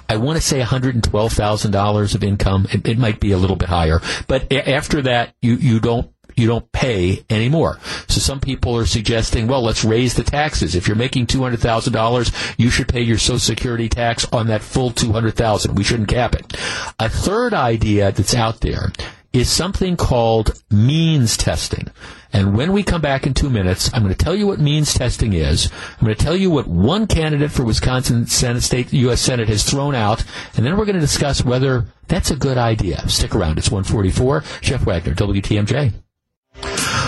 I 0.10 0.18
want 0.18 0.38
to 0.38 0.42
say 0.42 0.62
$112,000 0.62 2.16
of 2.16 2.24
income. 2.24 2.68
It, 2.72 2.88
it, 2.88 2.98
might 2.98 3.20
be 3.20 3.32
a 3.32 3.38
little 3.38 3.56
bit 3.56 3.70
higher. 3.70 4.02
But 4.28 4.52
a- 4.52 4.72
after 4.72 5.04
that, 5.04 5.36
you, 5.42 5.56
you 5.56 5.80
don't 5.80 6.13
you 6.36 6.48
don't 6.48 6.72
pay 6.72 7.24
anymore. 7.30 7.80
So 8.08 8.20
some 8.20 8.40
people 8.40 8.76
are 8.78 8.86
suggesting, 8.86 9.48
well, 9.48 9.62
let's 9.62 9.84
raise 9.84 10.16
the 10.16 10.24
taxes. 10.24 10.76
If 10.76 10.88
you're 10.88 10.96
making 10.96 11.28
two 11.28 11.42
hundred 11.42 11.60
thousand 11.60 11.94
dollars, 11.94 12.32
you 12.58 12.70
should 12.70 12.88
pay 12.88 13.02
your 13.02 13.18
Social 13.18 13.40
Security 13.40 13.90
tax 13.90 14.26
on 14.32 14.48
that 14.48 14.62
full 14.62 14.92
two 14.92 15.12
hundred 15.12 15.36
thousand. 15.36 15.76
We 15.76 15.84
shouldn't 15.84 16.10
cap 16.10 16.36
it. 16.36 16.58
A 17.00 17.10
third 17.10 17.54
idea 17.54 18.12
that's 18.12 18.36
out 18.36 18.62
there 18.62 18.92
is 19.34 19.50
something 19.50 19.98
called 19.98 20.62
means 20.70 21.36
testing. 21.36 21.90
And 22.32 22.56
when 22.56 22.72
we 22.72 22.84
come 22.84 23.02
back 23.02 23.26
in 23.28 23.34
two 23.34 23.50
minutes, 23.50 23.92
I'm 23.94 24.04
going 24.04 24.14
to 24.14 24.24
tell 24.24 24.36
you 24.36 24.48
what 24.48 24.60
means 24.60 24.94
testing 24.94 25.34
is. 25.34 25.72
I'm 26.00 26.06
going 26.06 26.16
to 26.16 26.24
tell 26.24 26.36
you 26.36 26.50
what 26.50 26.68
one 26.68 27.08
candidate 27.08 27.52
for 27.52 27.64
Wisconsin 27.64 28.28
Senate 28.28 28.62
State 28.62 28.94
U.S. 28.94 29.22
Senate 29.22 29.50
has 29.50 29.64
thrown 29.64 29.96
out, 29.96 30.24
and 30.56 30.66
then 30.66 30.78
we're 30.78 30.86
going 30.86 30.96
to 30.96 31.02
discuss 31.02 31.44
whether 31.44 31.86
that's 32.08 32.32
a 32.32 32.36
good 32.36 32.58
idea. 32.58 33.08
Stick 33.08 33.36
around. 33.36 33.58
It's 33.58 33.72
144. 33.72 34.44
Jeff 34.62 34.86
Wagner, 34.86 35.14
WTMJ. 35.14 35.94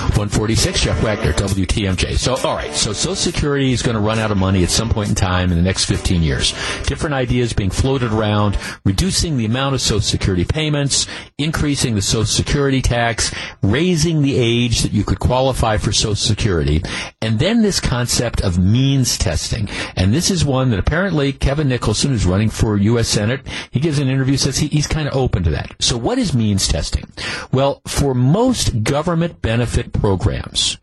146, 0.09 0.81
Jeff 0.81 1.03
Wagner, 1.03 1.33
WTMJ. 1.33 2.17
So, 2.17 2.35
all 2.47 2.55
right, 2.55 2.73
so 2.73 2.93
Social 2.93 3.15
Security 3.15 3.73
is 3.73 3.81
going 3.81 3.95
to 3.95 4.01
run 4.01 4.19
out 4.19 4.31
of 4.31 4.37
money 4.37 4.63
at 4.63 4.69
some 4.69 4.89
point 4.89 5.09
in 5.09 5.15
time 5.15 5.51
in 5.51 5.57
the 5.57 5.63
next 5.63 5.85
15 5.85 6.21
years. 6.21 6.53
Different 6.83 7.15
ideas 7.15 7.53
being 7.53 7.69
floated 7.69 8.13
around, 8.13 8.57
reducing 8.85 9.37
the 9.37 9.45
amount 9.45 9.75
of 9.75 9.81
Social 9.81 10.01
Security 10.01 10.45
payments, 10.45 11.07
increasing 11.37 11.95
the 11.95 12.01
Social 12.01 12.25
Security 12.25 12.81
tax, 12.81 13.33
raising 13.61 14.21
the 14.21 14.37
age 14.37 14.81
that 14.81 14.91
you 14.91 15.03
could 15.03 15.19
qualify 15.19 15.77
for 15.77 15.91
Social 15.91 16.15
Security, 16.15 16.81
and 17.21 17.39
then 17.39 17.61
this 17.61 17.79
concept 17.79 18.41
of 18.41 18.57
means 18.57 19.17
testing. 19.17 19.67
And 19.95 20.13
this 20.13 20.29
is 20.29 20.45
one 20.45 20.69
that 20.69 20.79
apparently 20.79 21.33
Kevin 21.33 21.67
Nicholson, 21.67 22.11
who's 22.11 22.25
running 22.25 22.49
for 22.49 22.77
U.S. 22.77 23.07
Senate, 23.07 23.41
he 23.71 23.79
gives 23.79 23.99
an 23.99 24.07
interview, 24.07 24.37
says 24.37 24.59
he, 24.59 24.67
he's 24.67 24.87
kind 24.87 25.07
of 25.07 25.15
open 25.15 25.43
to 25.43 25.49
that. 25.51 25.73
So 25.79 25.97
what 25.97 26.17
is 26.17 26.33
means 26.33 26.67
testing? 26.67 27.09
Well, 27.51 27.81
for 27.87 28.13
most 28.13 28.83
government 28.83 29.41
benefit 29.41 29.94
programs, 29.99 30.77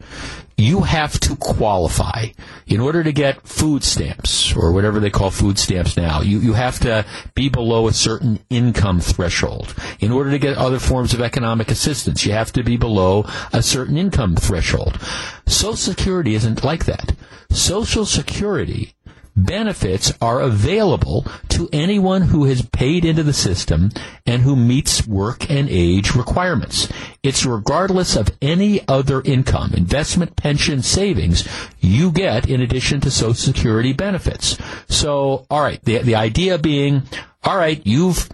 you 0.57 0.83
have 0.83 1.19
to 1.21 1.37
qualify 1.37 2.27
in 2.67 2.81
order 2.81 3.03
to 3.03 3.13
get 3.13 3.47
food 3.47 3.83
stamps 3.83 4.55
or 4.55 4.73
whatever 4.73 5.01
they 5.01 5.11
call 5.11 5.31
food 5.31 5.59
stamps 5.59 5.97
now. 5.97 6.21
You, 6.21 6.39
you 6.39 6.53
have 6.53 6.79
to 6.81 7.05
be 7.35 7.49
below 7.49 7.89
a 7.89 7.93
certain 7.93 8.39
income 8.51 9.01
threshold. 9.01 9.75
In 10.01 10.13
order 10.13 10.31
to 10.31 10.39
get 10.39 10.57
other 10.57 10.79
forms 10.79 11.15
of 11.15 11.21
economic 11.21 11.71
assistance, 11.71 12.25
you 12.25 12.33
have 12.33 12.53
to 12.53 12.63
be 12.63 12.77
below 12.77 13.25
a 13.53 13.63
certain 13.63 13.97
income 13.97 14.37
threshold. 14.37 15.01
Social 15.47 15.77
Security 15.77 16.35
isn't 16.35 16.65
like 16.65 16.85
that. 16.85 17.15
Social 17.51 18.07
Security 18.07 18.95
benefits 19.37 20.13
are 20.21 20.41
available 20.41 21.27
to 21.49 21.69
anyone 21.73 22.23
who 22.23 22.45
has 22.45 22.63
paid 22.63 23.05
into 23.05 23.23
the 23.23 23.33
system 23.33 23.91
and 24.27 24.43
who 24.43 24.57
meets 24.57 25.07
work 25.07 25.51
and 25.51 25.69
age 25.71 26.15
requirements. 26.15 26.89
It's 27.23 27.47
regardless 27.47 28.17
of 28.17 28.31
any 28.41 28.87
other 28.89 29.23
income, 29.23 29.73
investment, 29.75 30.37
pension, 30.37 30.83
savings 30.83 31.49
you 31.81 32.11
get 32.11 32.49
in 32.49 32.61
addition 32.61 33.01
to 33.01 33.11
Social 33.11 33.35
Security 33.35 33.93
benefits. 33.93 34.59
So, 34.89 35.47
all 35.51 35.63
right, 35.63 35.83
the, 35.85 35.99
the 35.99 36.15
idea 36.15 36.59
being, 36.59 37.03
all 37.45 37.57
right, 37.57 37.81
you've 37.85 38.29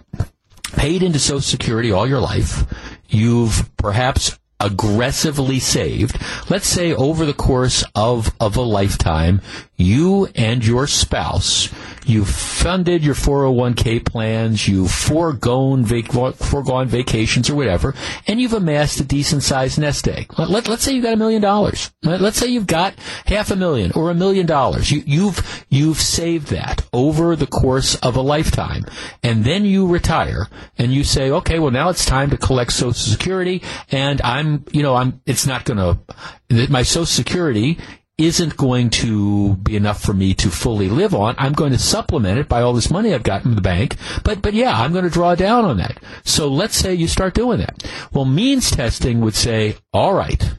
paid 0.75 1.03
into 1.03 1.19
Social 1.19 1.41
Security 1.41 1.91
all 1.91 2.07
your 2.07 2.21
life. 2.21 2.65
You've 3.07 3.69
perhaps 3.77 4.37
aggressively 4.59 5.59
saved, 5.59 6.17
let's 6.49 6.67
say 6.67 6.93
over 6.93 7.25
the 7.25 7.33
course 7.33 7.83
of, 7.95 8.33
of 8.39 8.57
a 8.57 8.61
lifetime, 8.61 9.41
you 9.79 10.27
and 10.35 10.65
your 10.65 10.87
spouse, 10.87 11.69
you've 12.05 12.29
funded 12.29 13.03
your 13.03 13.15
401k 13.15 14.05
plans, 14.05 14.67
you've 14.67 14.91
foregone, 14.91 15.85
vac- 15.85 16.35
foregone 16.35 16.87
vacations 16.87 17.49
or 17.49 17.55
whatever, 17.55 17.95
and 18.27 18.41
you've 18.41 18.53
amassed 18.53 18.99
a 18.99 19.05
decent 19.05 19.41
sized 19.41 19.79
nest 19.79 20.07
egg. 20.07 20.37
Let, 20.37 20.49
let, 20.49 20.69
us 20.69 20.81
say 20.81 20.93
you've 20.93 21.03
got 21.03 21.13
a 21.13 21.17
million 21.17 21.41
dollars. 21.41 21.91
Let's 22.03 22.37
say 22.37 22.47
you've 22.47 22.67
got 22.67 22.93
half 23.25 23.51
a 23.51 23.55
million 23.55 23.93
or 23.93 24.09
a 24.09 24.15
million 24.15 24.45
dollars. 24.45 24.91
You, 24.91 25.03
you've, 25.05 25.65
you've 25.69 26.01
saved 26.01 26.47
that 26.47 26.85
over 26.91 27.37
the 27.37 27.47
course 27.47 27.95
of 27.95 28.17
a 28.17 28.21
lifetime. 28.21 28.85
And 29.23 29.45
then 29.45 29.63
you 29.63 29.87
retire 29.87 30.47
and 30.77 30.93
you 30.93 31.05
say, 31.05 31.31
okay, 31.31 31.59
well 31.59 31.71
now 31.71 31.89
it's 31.89 32.05
time 32.05 32.31
to 32.31 32.37
collect 32.37 32.73
Social 32.73 32.93
Security 32.93 33.63
and 33.91 34.21
I'm, 34.23 34.48
you 34.71 34.83
know, 34.83 34.95
I'm, 34.95 35.21
it's 35.25 35.47
not 35.47 35.65
going 35.65 35.77
to, 35.77 36.69
my 36.69 36.83
Social 36.83 37.05
Security 37.05 37.77
isn't 38.19 38.57
going 38.57 38.89
to 38.89 39.55
be 39.55 39.77
enough 39.77 40.01
for 40.01 40.13
me 40.13 40.33
to 40.33 40.49
fully 40.49 40.89
live 40.89 41.15
on. 41.15 41.35
I'm 41.37 41.53
going 41.53 41.71
to 41.71 41.79
supplement 41.79 42.37
it 42.37 42.49
by 42.49 42.61
all 42.61 42.73
this 42.73 42.91
money 42.91 43.13
I've 43.13 43.23
got 43.23 43.43
from 43.43 43.55
the 43.55 43.61
bank. 43.61 43.95
But, 44.25 44.41
but 44.41 44.53
yeah, 44.53 44.77
I'm 44.77 44.91
going 44.91 45.05
to 45.05 45.09
draw 45.09 45.35
down 45.35 45.63
on 45.63 45.77
that. 45.77 46.03
So 46.25 46.49
let's 46.49 46.75
say 46.75 46.93
you 46.93 47.07
start 47.07 47.33
doing 47.33 47.59
that. 47.59 47.81
Well, 48.11 48.25
means 48.25 48.71
testing 48.71 49.21
would 49.21 49.35
say, 49.35 49.77
all 49.93 50.13
right, 50.13 50.53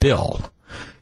Bill, 0.00 0.40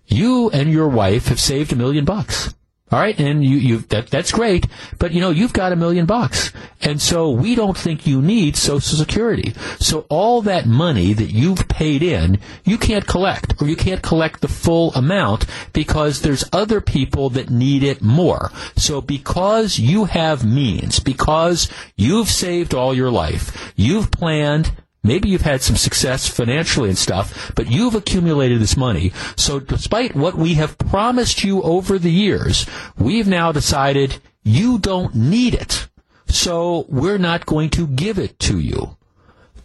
you 0.07 0.51
and 0.51 0.71
your 0.71 0.89
wife 0.89 1.29
have 1.29 1.41
saved 1.41 1.73
a 1.73 1.77
million 1.77 2.05
bucks. 2.05 2.55
All 2.93 2.99
right, 2.99 3.19
and 3.21 3.45
you 3.45 3.57
you 3.57 3.79
that 3.91 4.09
that's 4.09 4.33
great, 4.33 4.67
but 4.99 5.13
you 5.13 5.21
know 5.21 5.31
you've 5.31 5.53
got 5.53 5.73
a 5.73 5.77
million 5.77 6.07
bucks, 6.07 6.53
and 6.81 7.01
so 7.01 7.31
we 7.31 7.55
don't 7.55 7.79
think 7.79 8.05
you 8.05 8.21
need 8.21 8.57
Social 8.57 8.99
Security. 8.99 9.55
So 9.79 10.07
all 10.09 10.43
that 10.43 10.67
money 10.67 11.13
that 11.13 11.31
you've 11.31 11.69
paid 11.69 12.03
in, 12.03 12.41
you 12.65 12.79
can't 12.79 13.07
collect, 13.07 13.63
or 13.63 13.69
you 13.69 13.77
can't 13.77 14.03
collect 14.03 14.41
the 14.41 14.49
full 14.49 14.93
amount 14.95 15.47
because 15.73 16.23
there's 16.23 16.45
other 16.53 16.81
people 16.81 17.31
that 17.31 17.49
need 17.49 17.85
it 17.85 18.03
more. 18.03 18.51
So 18.75 19.01
because 19.01 19.79
you 19.79 20.07
have 20.07 20.45
means, 20.45 20.99
because 20.99 21.69
you've 21.95 22.29
saved 22.29 22.75
all 22.75 22.93
your 22.93 23.13
life, 23.13 23.73
you've 23.77 24.11
planned 24.11 24.73
Maybe 25.03 25.29
you've 25.31 25.43
had 25.43 25.63
some 25.63 25.77
success 25.77 26.29
financially 26.29 26.89
and 26.89 26.99
stuff, 26.99 27.53
but 27.55 27.71
you've 27.71 27.95
accumulated 27.95 28.61
this 28.61 28.77
money. 28.77 29.13
So 29.37 29.59
despite 29.59 30.15
what 30.15 30.35
we 30.35 30.55
have 30.55 30.77
promised 30.79 31.43
you 31.43 31.63
over 31.63 31.99
the 31.99 32.13
years, 32.13 32.67
we've 32.99 33.29
now 33.29 33.51
decided 33.51 34.21
you 34.43 34.79
don't 34.79 35.15
need 35.15 35.55
it. 35.55 35.89
So 36.27 36.87
we're 36.89 37.19
not 37.19 37.47
going 37.47 37.71
to 37.71 37.87
give 37.87 38.19
it 38.19 38.39
to 38.41 38.59
you. 38.59 38.97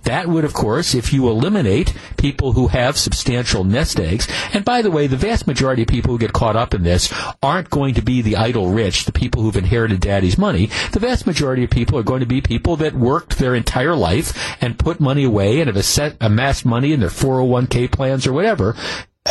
That 0.06 0.28
would, 0.28 0.45
of 0.45 0.53
course, 0.53 0.95
if 0.95 1.14
you 1.14 1.28
eliminate 1.28 1.93
people 2.18 2.53
who 2.53 2.68
have 2.68 2.97
substantial 2.97 3.64
nest 3.64 3.99
eggs, 3.99 4.28
and 4.53 4.64
by 4.64 4.82
the 4.82 4.91
way, 4.91 5.08
the 5.08 5.18
vast 5.18 5.47
majority 5.47 5.82
of 5.82 5.88
people 5.88 6.12
who 6.12 6.20
get 6.20 6.34
caught 6.34 6.56
up 6.56 6.74
in 6.74 6.84
this 6.84 7.14
aren't 7.43 7.70
going 7.70 7.95
to 7.95 8.01
be 8.01 8.22
the 8.22 8.38
idle 8.38 8.70
rich, 8.70 9.06
the 9.06 9.12
people 9.12 9.41
who've 9.41 9.58
inherited 9.58 9.99
daddy's 9.99 10.38
money. 10.38 10.70
The 10.91 10.99
vast 10.99 11.28
majority 11.28 11.64
of 11.64 11.70
people 11.70 11.97
are 11.97 12.03
going 12.03 12.22
to 12.22 12.26
be 12.26 12.41
people 12.41 12.76
that 12.78 12.93
worked 12.93 13.38
their 13.38 13.56
entire 13.56 13.95
life 13.95 14.58
and 14.62 14.80
put 14.80 14.99
money 14.99 15.24
away 15.24 15.60
and 15.60 15.76
have 15.76 16.18
amassed 16.22 16.66
money 16.66 16.93
in 16.93 16.99
their 16.99 17.10
401k 17.10 17.91
plans 17.91 18.28
or 18.28 18.34
whatever, 18.34 18.76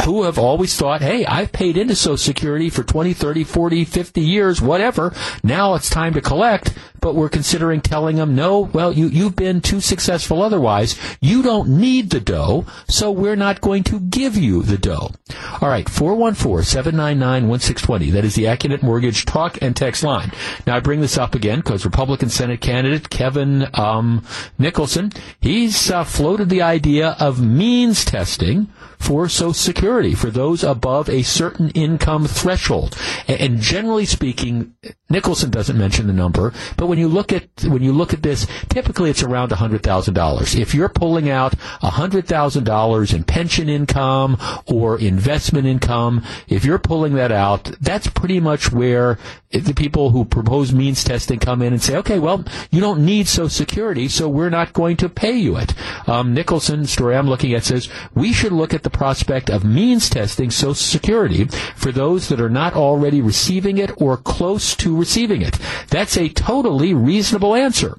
who 0.02 0.24
have 0.24 0.38
always 0.38 0.76
thought, 0.76 1.02
hey, 1.02 1.24
I've 1.24 1.52
paid 1.52 1.76
into 1.76 1.94
Social 1.94 2.16
Security 2.16 2.68
for 2.68 2.82
20, 2.82 3.14
30, 3.14 3.44
40, 3.44 3.84
50 3.84 4.20
years, 4.20 4.60
whatever. 4.60 5.14
Now 5.44 5.74
it's 5.74 5.88
time 5.88 6.14
to 6.14 6.20
collect, 6.20 6.74
but 7.00 7.14
we're 7.14 7.28
considering 7.28 7.80
telling 7.80 8.16
them, 8.16 8.34
no, 8.34 8.58
well, 8.58 8.92
you, 8.92 9.06
you've 9.06 9.36
been 9.36 9.60
too 9.60 9.80
successful 9.80 10.42
otherwise. 10.42 10.98
You 11.20 11.42
don't 11.42 11.68
need 11.68 12.10
the 12.10 12.18
dough, 12.18 12.66
so 12.88 13.12
we're 13.12 13.36
not 13.36 13.60
going 13.60 13.84
to 13.84 14.00
give 14.00 14.36
you 14.36 14.62
the 14.62 14.78
dough. 14.78 15.12
All 15.60 15.68
right, 15.68 15.86
414-799-1620. 15.86 18.10
That 18.12 18.24
is 18.24 18.34
the 18.34 18.44
Accunet 18.44 18.82
Mortgage 18.82 19.24
talk 19.24 19.58
and 19.62 19.76
text 19.76 20.02
line. 20.02 20.32
Now 20.66 20.76
I 20.76 20.80
bring 20.80 21.02
this 21.02 21.16
up 21.16 21.36
again 21.36 21.60
because 21.60 21.84
Republican 21.84 22.30
Senate 22.30 22.60
candidate 22.60 23.10
Kevin 23.10 23.68
um, 23.74 24.26
Nicholson, 24.58 25.12
he's 25.40 25.88
uh, 25.90 26.02
floated 26.02 26.48
the 26.48 26.62
idea 26.62 27.14
of 27.20 27.40
means 27.40 28.04
testing 28.04 28.66
for 29.04 29.28
Social 29.28 29.52
Security 29.52 30.14
for 30.14 30.30
those 30.30 30.64
above 30.64 31.10
a 31.10 31.22
certain 31.22 31.68
income 31.70 32.26
threshold. 32.26 32.96
And 33.28 33.60
generally 33.60 34.06
speaking, 34.06 34.74
Nicholson 35.10 35.50
doesn't 35.50 35.76
mention 35.76 36.06
the 36.06 36.14
number, 36.14 36.54
but 36.78 36.86
when 36.86 36.98
you 36.98 37.06
look 37.08 37.32
at 37.32 37.48
when 37.64 37.82
you 37.82 37.92
look 37.92 38.14
at 38.14 38.22
this, 38.22 38.46
typically 38.70 39.10
it's 39.10 39.22
around 39.22 39.52
hundred 39.52 39.82
thousand 39.82 40.14
dollars. 40.14 40.54
If 40.54 40.74
you're 40.74 40.88
pulling 40.88 41.28
out 41.28 41.54
hundred 41.54 42.26
thousand 42.26 42.64
dollars 42.64 43.12
in 43.12 43.24
pension 43.24 43.68
income 43.68 44.38
or 44.66 44.98
investment 44.98 45.66
income, 45.66 46.24
if 46.48 46.64
you're 46.64 46.78
pulling 46.78 47.14
that 47.14 47.30
out, 47.30 47.64
that's 47.80 48.06
pretty 48.08 48.40
much 48.40 48.72
where 48.72 49.18
the 49.50 49.74
people 49.74 50.10
who 50.10 50.24
propose 50.24 50.72
means 50.72 51.04
testing 51.04 51.38
come 51.38 51.62
in 51.62 51.72
and 51.72 51.82
say, 51.82 51.96
okay, 51.96 52.18
well, 52.18 52.44
you 52.70 52.80
don't 52.80 53.04
need 53.04 53.28
Social 53.28 53.48
Security, 53.48 54.08
so 54.08 54.28
we're 54.28 54.50
not 54.50 54.72
going 54.72 54.96
to 54.96 55.08
pay 55.08 55.36
you 55.36 55.56
it. 55.56 55.74
Um, 56.08 56.34
Nicholson 56.34 56.86
story 56.86 57.16
I'm 57.16 57.28
looking 57.28 57.54
at 57.54 57.64
says 57.64 57.88
we 58.14 58.32
should 58.32 58.52
look 58.52 58.74
at 58.74 58.82
the 58.82 58.90
prospect 58.94 59.50
of 59.50 59.64
means 59.64 60.08
testing 60.08 60.50
Social 60.50 60.74
Security 60.74 61.44
for 61.76 61.92
those 61.92 62.28
that 62.28 62.40
are 62.40 62.48
not 62.48 62.74
already 62.74 63.20
receiving 63.20 63.78
it 63.78 63.90
or 64.00 64.16
close 64.16 64.74
to 64.76 64.96
receiving 64.96 65.42
it. 65.42 65.58
That's 65.90 66.16
a 66.16 66.30
totally 66.30 66.94
reasonable 66.94 67.54
answer. 67.54 67.98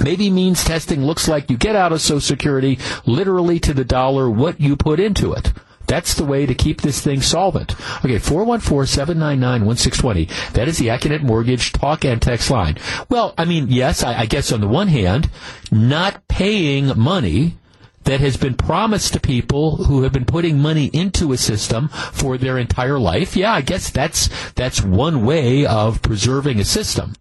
Maybe 0.00 0.30
means 0.30 0.64
testing 0.64 1.04
looks 1.04 1.28
like 1.28 1.50
you 1.50 1.56
get 1.56 1.76
out 1.76 1.92
of 1.92 2.00
Social 2.00 2.20
Security 2.20 2.78
literally 3.06 3.58
to 3.60 3.72
the 3.72 3.84
dollar 3.84 4.28
what 4.30 4.60
you 4.60 4.76
put 4.76 5.00
into 5.00 5.32
it. 5.32 5.52
That's 5.88 6.14
the 6.14 6.24
way 6.24 6.46
to 6.46 6.54
keep 6.54 6.82
this 6.82 7.00
thing 7.00 7.22
solvent. 7.22 7.72
Okay, 8.04 8.18
414-799-1620. 8.18 10.52
That 10.52 10.68
is 10.68 10.76
the 10.76 10.88
Accunet 10.88 11.22
Mortgage 11.22 11.72
talk 11.72 12.04
and 12.04 12.20
text 12.20 12.50
line. 12.50 12.76
Well, 13.08 13.32
I 13.38 13.46
mean, 13.46 13.68
yes, 13.68 14.02
I, 14.04 14.20
I 14.20 14.26
guess 14.26 14.52
on 14.52 14.60
the 14.60 14.68
one 14.68 14.88
hand, 14.88 15.30
not 15.72 16.28
paying 16.28 16.92
money 16.98 17.56
that 18.08 18.20
has 18.20 18.38
been 18.38 18.54
promised 18.54 19.12
to 19.12 19.20
people 19.20 19.84
who 19.84 20.02
have 20.02 20.14
been 20.14 20.24
putting 20.24 20.58
money 20.58 20.86
into 20.94 21.30
a 21.30 21.36
system 21.36 21.88
for 21.88 22.38
their 22.38 22.56
entire 22.56 22.98
life. 22.98 23.36
Yeah, 23.36 23.52
I 23.52 23.60
guess 23.60 23.90
that's 23.90 24.30
that's 24.54 24.80
one 24.80 25.26
way 25.26 25.66
of 25.66 26.00
preserving 26.00 26.58
a 26.58 26.64
system. 26.64 27.16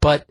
But 0.00 0.28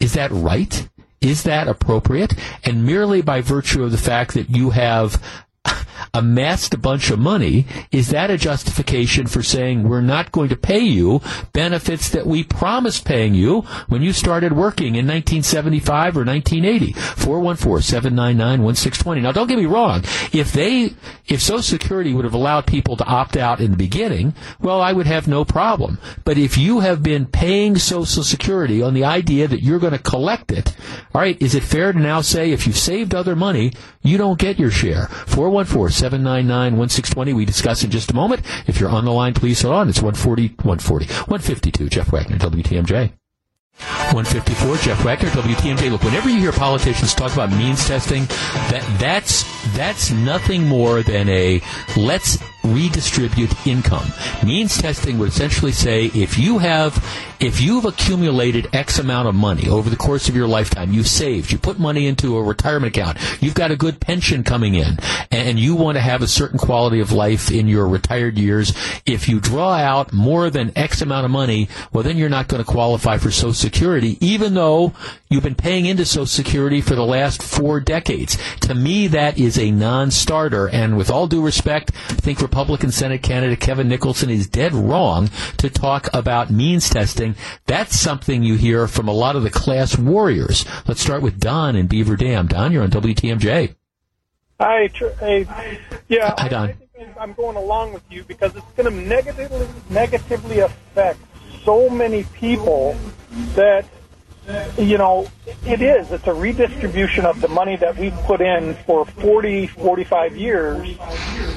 is 0.00 0.14
that 0.14 0.30
right? 0.30 0.88
Is 1.20 1.42
that 1.42 1.68
appropriate? 1.68 2.32
And 2.64 2.86
merely 2.86 3.20
by 3.20 3.42
virtue 3.42 3.82
of 3.84 3.92
the 3.92 3.98
fact 3.98 4.32
that 4.32 4.48
you 4.48 4.70
have 4.70 5.22
amassed 6.14 6.72
a 6.72 6.78
bunch 6.78 7.10
of 7.10 7.18
money, 7.18 7.66
is 7.90 8.10
that 8.10 8.30
a 8.30 8.38
justification 8.38 9.26
for 9.26 9.42
saying 9.42 9.82
we're 9.82 10.00
not 10.00 10.32
going 10.32 10.48
to 10.48 10.56
pay 10.56 10.78
you 10.78 11.20
benefits 11.52 12.08
that 12.10 12.26
we 12.26 12.44
promised 12.44 13.04
paying 13.04 13.34
you 13.34 13.62
when 13.88 14.00
you 14.02 14.12
started 14.12 14.52
working 14.52 14.94
in 14.94 15.04
1975 15.06 16.16
or 16.16 16.24
1980? 16.24 16.92
414-799-1620. 16.92 19.22
Now 19.22 19.32
don't 19.32 19.48
get 19.48 19.58
me 19.58 19.66
wrong. 19.66 20.04
If 20.32 20.52
they, 20.52 20.94
if 21.26 21.42
Social 21.42 21.62
Security 21.62 22.12
would 22.12 22.24
have 22.24 22.34
allowed 22.34 22.66
people 22.66 22.96
to 22.96 23.04
opt 23.04 23.36
out 23.36 23.60
in 23.60 23.72
the 23.72 23.76
beginning, 23.76 24.34
well, 24.60 24.80
I 24.80 24.92
would 24.92 25.06
have 25.06 25.26
no 25.26 25.44
problem. 25.44 25.98
But 26.24 26.38
if 26.38 26.56
you 26.56 26.78
have 26.80 27.02
been 27.02 27.26
paying 27.26 27.76
Social 27.76 28.22
Security 28.22 28.80
on 28.82 28.94
the 28.94 29.04
idea 29.04 29.48
that 29.48 29.62
you're 29.62 29.80
going 29.80 29.92
to 29.92 29.98
collect 29.98 30.52
it, 30.52 30.76
all 31.14 31.20
right, 31.20 31.40
is 31.42 31.56
it 31.56 31.64
fair 31.64 31.92
to 31.92 31.98
now 31.98 32.20
say 32.20 32.52
if 32.52 32.66
you've 32.66 32.76
saved 32.76 33.14
other 33.14 33.34
money, 33.34 33.72
you 34.02 34.18
don't 34.18 34.38
get 34.38 34.58
your 34.58 34.70
share? 34.70 35.06
414 35.08 35.53
799 35.62 36.76
1620. 36.76 37.32
We 37.32 37.44
discuss 37.44 37.84
in 37.84 37.90
just 37.90 38.10
a 38.10 38.14
moment. 38.14 38.42
If 38.66 38.80
you're 38.80 38.90
on 38.90 39.04
the 39.04 39.12
line, 39.12 39.34
please 39.34 39.62
hold 39.62 39.74
on. 39.74 39.88
It's 39.88 40.02
140, 40.02 40.48
140, 40.48 41.06
152. 41.06 41.88
Jeff 41.88 42.12
Wagner, 42.12 42.38
WTMJ. 42.38 43.12
154, 44.12 44.76
Jeff 44.78 45.04
Wagner, 45.04 45.30
WTMJ. 45.30 45.90
Look, 45.90 46.04
whenever 46.04 46.28
you 46.28 46.38
hear 46.38 46.52
politicians 46.52 47.14
talk 47.14 47.32
about 47.32 47.50
means 47.50 47.86
testing, 47.86 48.24
that 48.70 48.84
that's 49.00 49.44
that's 49.72 50.10
nothing 50.10 50.66
more 50.66 51.02
than 51.02 51.28
a 51.28 51.60
let's 51.96 52.38
redistribute 52.64 53.66
income. 53.66 54.06
Means 54.44 54.78
testing 54.78 55.18
would 55.18 55.28
essentially 55.28 55.72
say 55.72 56.06
if 56.06 56.38
you 56.38 56.58
have 56.58 56.96
if 57.40 57.60
you've 57.60 57.84
accumulated 57.84 58.68
X 58.72 58.98
amount 58.98 59.28
of 59.28 59.34
money 59.34 59.68
over 59.68 59.90
the 59.90 59.96
course 59.96 60.28
of 60.30 60.36
your 60.36 60.46
lifetime, 60.46 60.92
you've 60.92 61.08
saved, 61.08 61.52
you 61.52 61.58
put 61.58 61.78
money 61.78 62.06
into 62.06 62.38
a 62.38 62.42
retirement 62.42 62.96
account, 62.96 63.18
you've 63.42 63.54
got 63.54 63.70
a 63.70 63.76
good 63.76 64.00
pension 64.00 64.44
coming 64.44 64.74
in, 64.74 64.96
and 65.30 65.58
you 65.58 65.74
want 65.74 65.96
to 65.96 66.00
have 66.00 66.22
a 66.22 66.28
certain 66.28 66.58
quality 66.58 67.00
of 67.00 67.12
life 67.12 67.50
in 67.50 67.68
your 67.68 67.86
retired 67.86 68.38
years, 68.38 68.72
if 69.04 69.28
you 69.28 69.40
draw 69.40 69.74
out 69.74 70.12
more 70.12 70.48
than 70.48 70.72
X 70.76 71.02
amount 71.02 71.26
of 71.26 71.30
money, 71.30 71.68
well, 71.92 72.02
then 72.02 72.16
you're 72.16 72.30
not 72.30 72.48
going 72.48 72.64
to 72.64 72.70
qualify 72.70 73.18
for 73.18 73.30
Social 73.30 73.52
Security, 73.52 74.16
even 74.20 74.54
though 74.54 74.94
you've 75.28 75.42
been 75.42 75.54
paying 75.54 75.84
into 75.84 76.04
Social 76.06 76.26
Security 76.26 76.80
for 76.80 76.94
the 76.94 77.04
last 77.04 77.42
four 77.42 77.78
decades. 77.80 78.38
To 78.60 78.74
me, 78.74 79.08
that 79.08 79.38
is 79.38 79.53
a 79.58 79.70
non-starter, 79.70 80.68
and 80.68 80.96
with 80.96 81.10
all 81.10 81.26
due 81.26 81.42
respect, 81.42 81.92
I 82.10 82.14
think 82.14 82.40
Republican 82.40 82.90
Senate 82.90 83.22
candidate 83.22 83.60
Kevin 83.60 83.88
Nicholson 83.88 84.30
is 84.30 84.46
dead 84.46 84.74
wrong 84.74 85.30
to 85.58 85.70
talk 85.70 86.08
about 86.12 86.50
means 86.50 86.88
testing 86.88 87.34
that's 87.66 87.98
something 87.98 88.42
you 88.42 88.56
hear 88.56 88.86
from 88.86 89.08
a 89.08 89.12
lot 89.12 89.36
of 89.36 89.42
the 89.42 89.50
class 89.50 89.96
warriors. 89.98 90.64
Let's 90.86 91.00
start 91.00 91.22
with 91.22 91.40
Don 91.40 91.76
in 91.76 91.86
Beaver 91.86 92.16
Dam. 92.16 92.46
Don, 92.46 92.72
you're 92.72 92.82
on 92.82 92.90
WTMJ. 92.90 93.74
Hi, 94.60 94.86
tr- 94.88 95.08
hey, 95.20 95.46
yeah. 96.08 96.34
Hi, 96.38 96.48
Don. 96.48 96.70
I 96.70 96.74
I'm 97.18 97.32
going 97.32 97.56
along 97.56 97.92
with 97.92 98.02
you 98.10 98.24
because 98.24 98.54
it's 98.54 98.70
going 98.76 98.90
to 98.90 99.08
negatively 99.08 99.66
negatively 99.90 100.60
affect 100.60 101.18
so 101.64 101.88
many 101.88 102.24
people 102.24 102.96
that 103.54 103.84
you 104.76 104.98
know 104.98 105.26
it 105.64 105.80
is 105.80 106.10
it's 106.12 106.26
a 106.26 106.34
redistribution 106.34 107.24
of 107.24 107.40
the 107.40 107.48
money 107.48 107.76
that 107.76 107.96
we've 107.96 108.16
put 108.24 108.40
in 108.40 108.74
for 108.86 109.04
40 109.06 109.66
45 109.68 110.36
years 110.36 110.96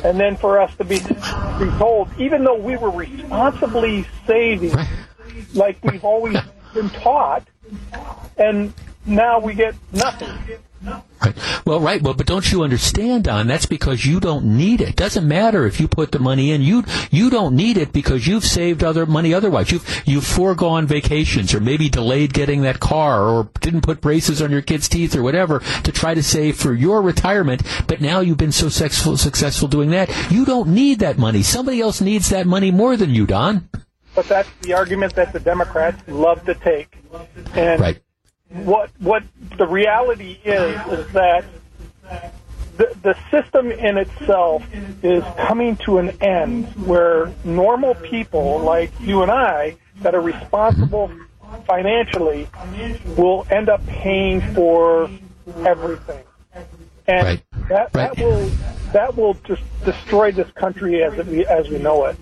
and 0.03 0.19
then 0.19 0.38
for 0.38 0.59
us 0.59 0.73
to 0.77 0.83
be, 0.83 0.99
be 0.99 1.77
told 1.77 2.09
even 2.17 2.43
though 2.43 2.57
we 2.57 2.77
were 2.77 2.91
responsibly 2.91 4.05
saving 4.25 4.73
like 5.53 5.77
we've 5.83 6.03
always 6.03 6.38
been 6.73 6.89
taught, 6.89 7.47
and 8.38 8.73
now 9.05 9.39
we 9.39 9.53
get 9.53 9.75
nothing. 9.91 10.29
Right. 11.20 11.36
Well, 11.65 11.80
right. 11.80 12.01
Well, 12.01 12.13
but 12.13 12.28
don't 12.28 12.51
you 12.51 12.63
understand, 12.63 13.24
Don? 13.24 13.47
That's 13.47 13.65
because 13.65 14.05
you 14.05 14.20
don't 14.20 14.45
need 14.45 14.82
it. 14.82 14.95
Doesn't 14.95 15.28
matter 15.28 15.65
if 15.65 15.80
you 15.80 15.88
put 15.88 16.11
the 16.11 16.20
money 16.20 16.51
in. 16.51 16.61
You 16.61 16.84
you 17.09 17.30
don't 17.32 17.55
need 17.55 17.78
it 17.78 17.91
because 17.91 18.28
you've 18.28 18.45
saved 18.45 18.84
other 18.84 19.05
money 19.05 19.34
otherwise. 19.34 19.72
You've 19.72 20.03
you've 20.05 20.26
foregone 20.26 20.86
vacations 20.86 21.55
or 21.55 21.59
maybe 21.59 21.89
delayed 21.89 22.34
getting 22.34 22.61
that 22.61 22.80
car 22.80 23.28
or 23.28 23.49
didn't 23.61 23.82
put 23.82 23.99
braces 23.99 24.41
on 24.41 24.51
your 24.51 24.61
kids' 24.61 24.88
teeth 24.88 25.15
or 25.15 25.24
whatever 25.24 25.59
to 25.84 25.91
try 25.91 26.13
to 26.13 26.22
save 26.22 26.57
for 26.57 26.74
your 26.74 27.01
retirement. 27.01 27.63
But 27.88 27.99
now 27.99 28.20
you've 28.20 28.38
been 28.38 28.51
so 28.51 28.70
successful 28.70 29.18
successful 29.18 29.68
doing 29.68 29.89
that. 29.91 30.32
You 30.32 30.45
don't 30.45 30.70
need 30.70 30.99
that 30.99 31.18
money. 31.18 31.41
Somebody 31.41 31.82
else 31.82 31.99
needs 31.99 32.30
that 32.30 32.45
money 32.45 32.70
more 32.70 32.95
than 32.95 33.15
you, 33.15 33.26
Don. 33.26 33.70
But 34.13 34.28
that's 34.28 34.49
the 34.61 34.74
argument 34.74 35.15
that 35.15 35.34
the 35.34 35.39
Democrats 35.39 36.01
love 36.07 36.43
to 36.45 36.55
take. 36.55 36.97
And 37.53 37.80
right. 37.82 38.01
What 38.49 38.89
what 38.99 39.23
the 39.57 39.67
reality 39.67 40.39
is 40.43 40.75
is 40.87 41.11
that 41.13 41.45
the, 42.77 42.95
the 43.01 43.17
system 43.31 43.71
in 43.71 43.97
itself 43.97 44.63
is 45.03 45.23
coming 45.37 45.75
to 45.77 45.97
an 45.97 46.09
end 46.21 46.67
where 46.85 47.33
normal 47.43 47.95
people 47.95 48.59
like 48.59 48.91
you 48.99 49.23
and 49.23 49.31
I 49.31 49.75
that 50.01 50.13
are 50.15 50.21
responsible 50.21 51.11
financially 51.65 52.47
will 53.17 53.45
end 53.49 53.69
up 53.69 53.85
paying 53.87 54.41
for 54.53 55.09
everything. 55.65 56.23
And 57.07 57.23
right. 57.23 57.43
that, 57.69 57.89
right. 57.93 58.15
that 58.15 58.17
will 58.17 58.51
that 58.93 59.15
will 59.15 59.33
just 59.45 59.61
destroy 59.83 60.31
this 60.31 60.49
country 60.51 61.03
as 61.03 61.25
we 61.25 61.45
as 61.45 61.69
we 61.69 61.79
know 61.79 62.05
it. 62.05 62.17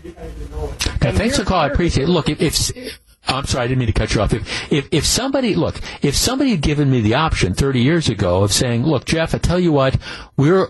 Okay, 0.95 1.11
thanks 1.11 1.37
for 1.37 1.43
the 1.43 1.49
call. 1.49 1.59
I 1.59 1.67
appreciate 1.67 2.05
it. 2.05 2.11
Look, 2.11 2.29
if, 2.29 2.41
if 2.41 2.99
I'm 3.27 3.45
sorry, 3.45 3.65
I 3.65 3.67
didn't 3.67 3.79
mean 3.79 3.87
to 3.87 3.93
cut 3.93 4.13
you 4.13 4.21
off. 4.21 4.33
If, 4.33 4.71
if 4.71 4.87
if 4.91 5.05
somebody 5.05 5.55
look, 5.55 5.79
if 6.01 6.15
somebody 6.15 6.51
had 6.51 6.61
given 6.61 6.89
me 6.91 7.01
the 7.01 7.15
option 7.15 7.53
30 7.53 7.81
years 7.81 8.09
ago 8.09 8.43
of 8.43 8.51
saying, 8.51 8.85
"Look, 8.85 9.05
Jeff, 9.05 9.33
I 9.33 9.37
tell 9.39 9.59
you 9.59 9.71
what, 9.71 9.97
we're 10.37 10.69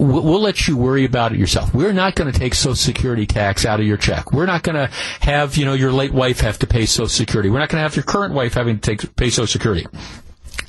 We'll 0.00 0.40
let 0.40 0.68
you 0.68 0.76
worry 0.76 1.04
about 1.04 1.32
it 1.32 1.40
yourself. 1.40 1.74
We're 1.74 1.92
not 1.92 2.14
going 2.14 2.32
to 2.32 2.38
take 2.38 2.54
Social 2.54 2.76
Security 2.76 3.26
tax 3.26 3.66
out 3.66 3.80
of 3.80 3.86
your 3.86 3.96
check. 3.96 4.32
We're 4.32 4.46
not 4.46 4.62
going 4.62 4.76
to 4.76 4.88
have, 5.18 5.56
you 5.56 5.64
know, 5.64 5.72
your 5.72 5.90
late 5.90 6.12
wife 6.12 6.38
have 6.38 6.56
to 6.60 6.68
pay 6.68 6.86
Social 6.86 7.08
Security. 7.08 7.50
We're 7.50 7.58
not 7.58 7.68
going 7.68 7.80
to 7.80 7.82
have 7.82 7.96
your 7.96 8.04
current 8.04 8.32
wife 8.32 8.54
having 8.54 8.78
to 8.78 8.80
take, 8.80 9.16
pay 9.16 9.28
Social 9.28 9.48
Security 9.48 9.88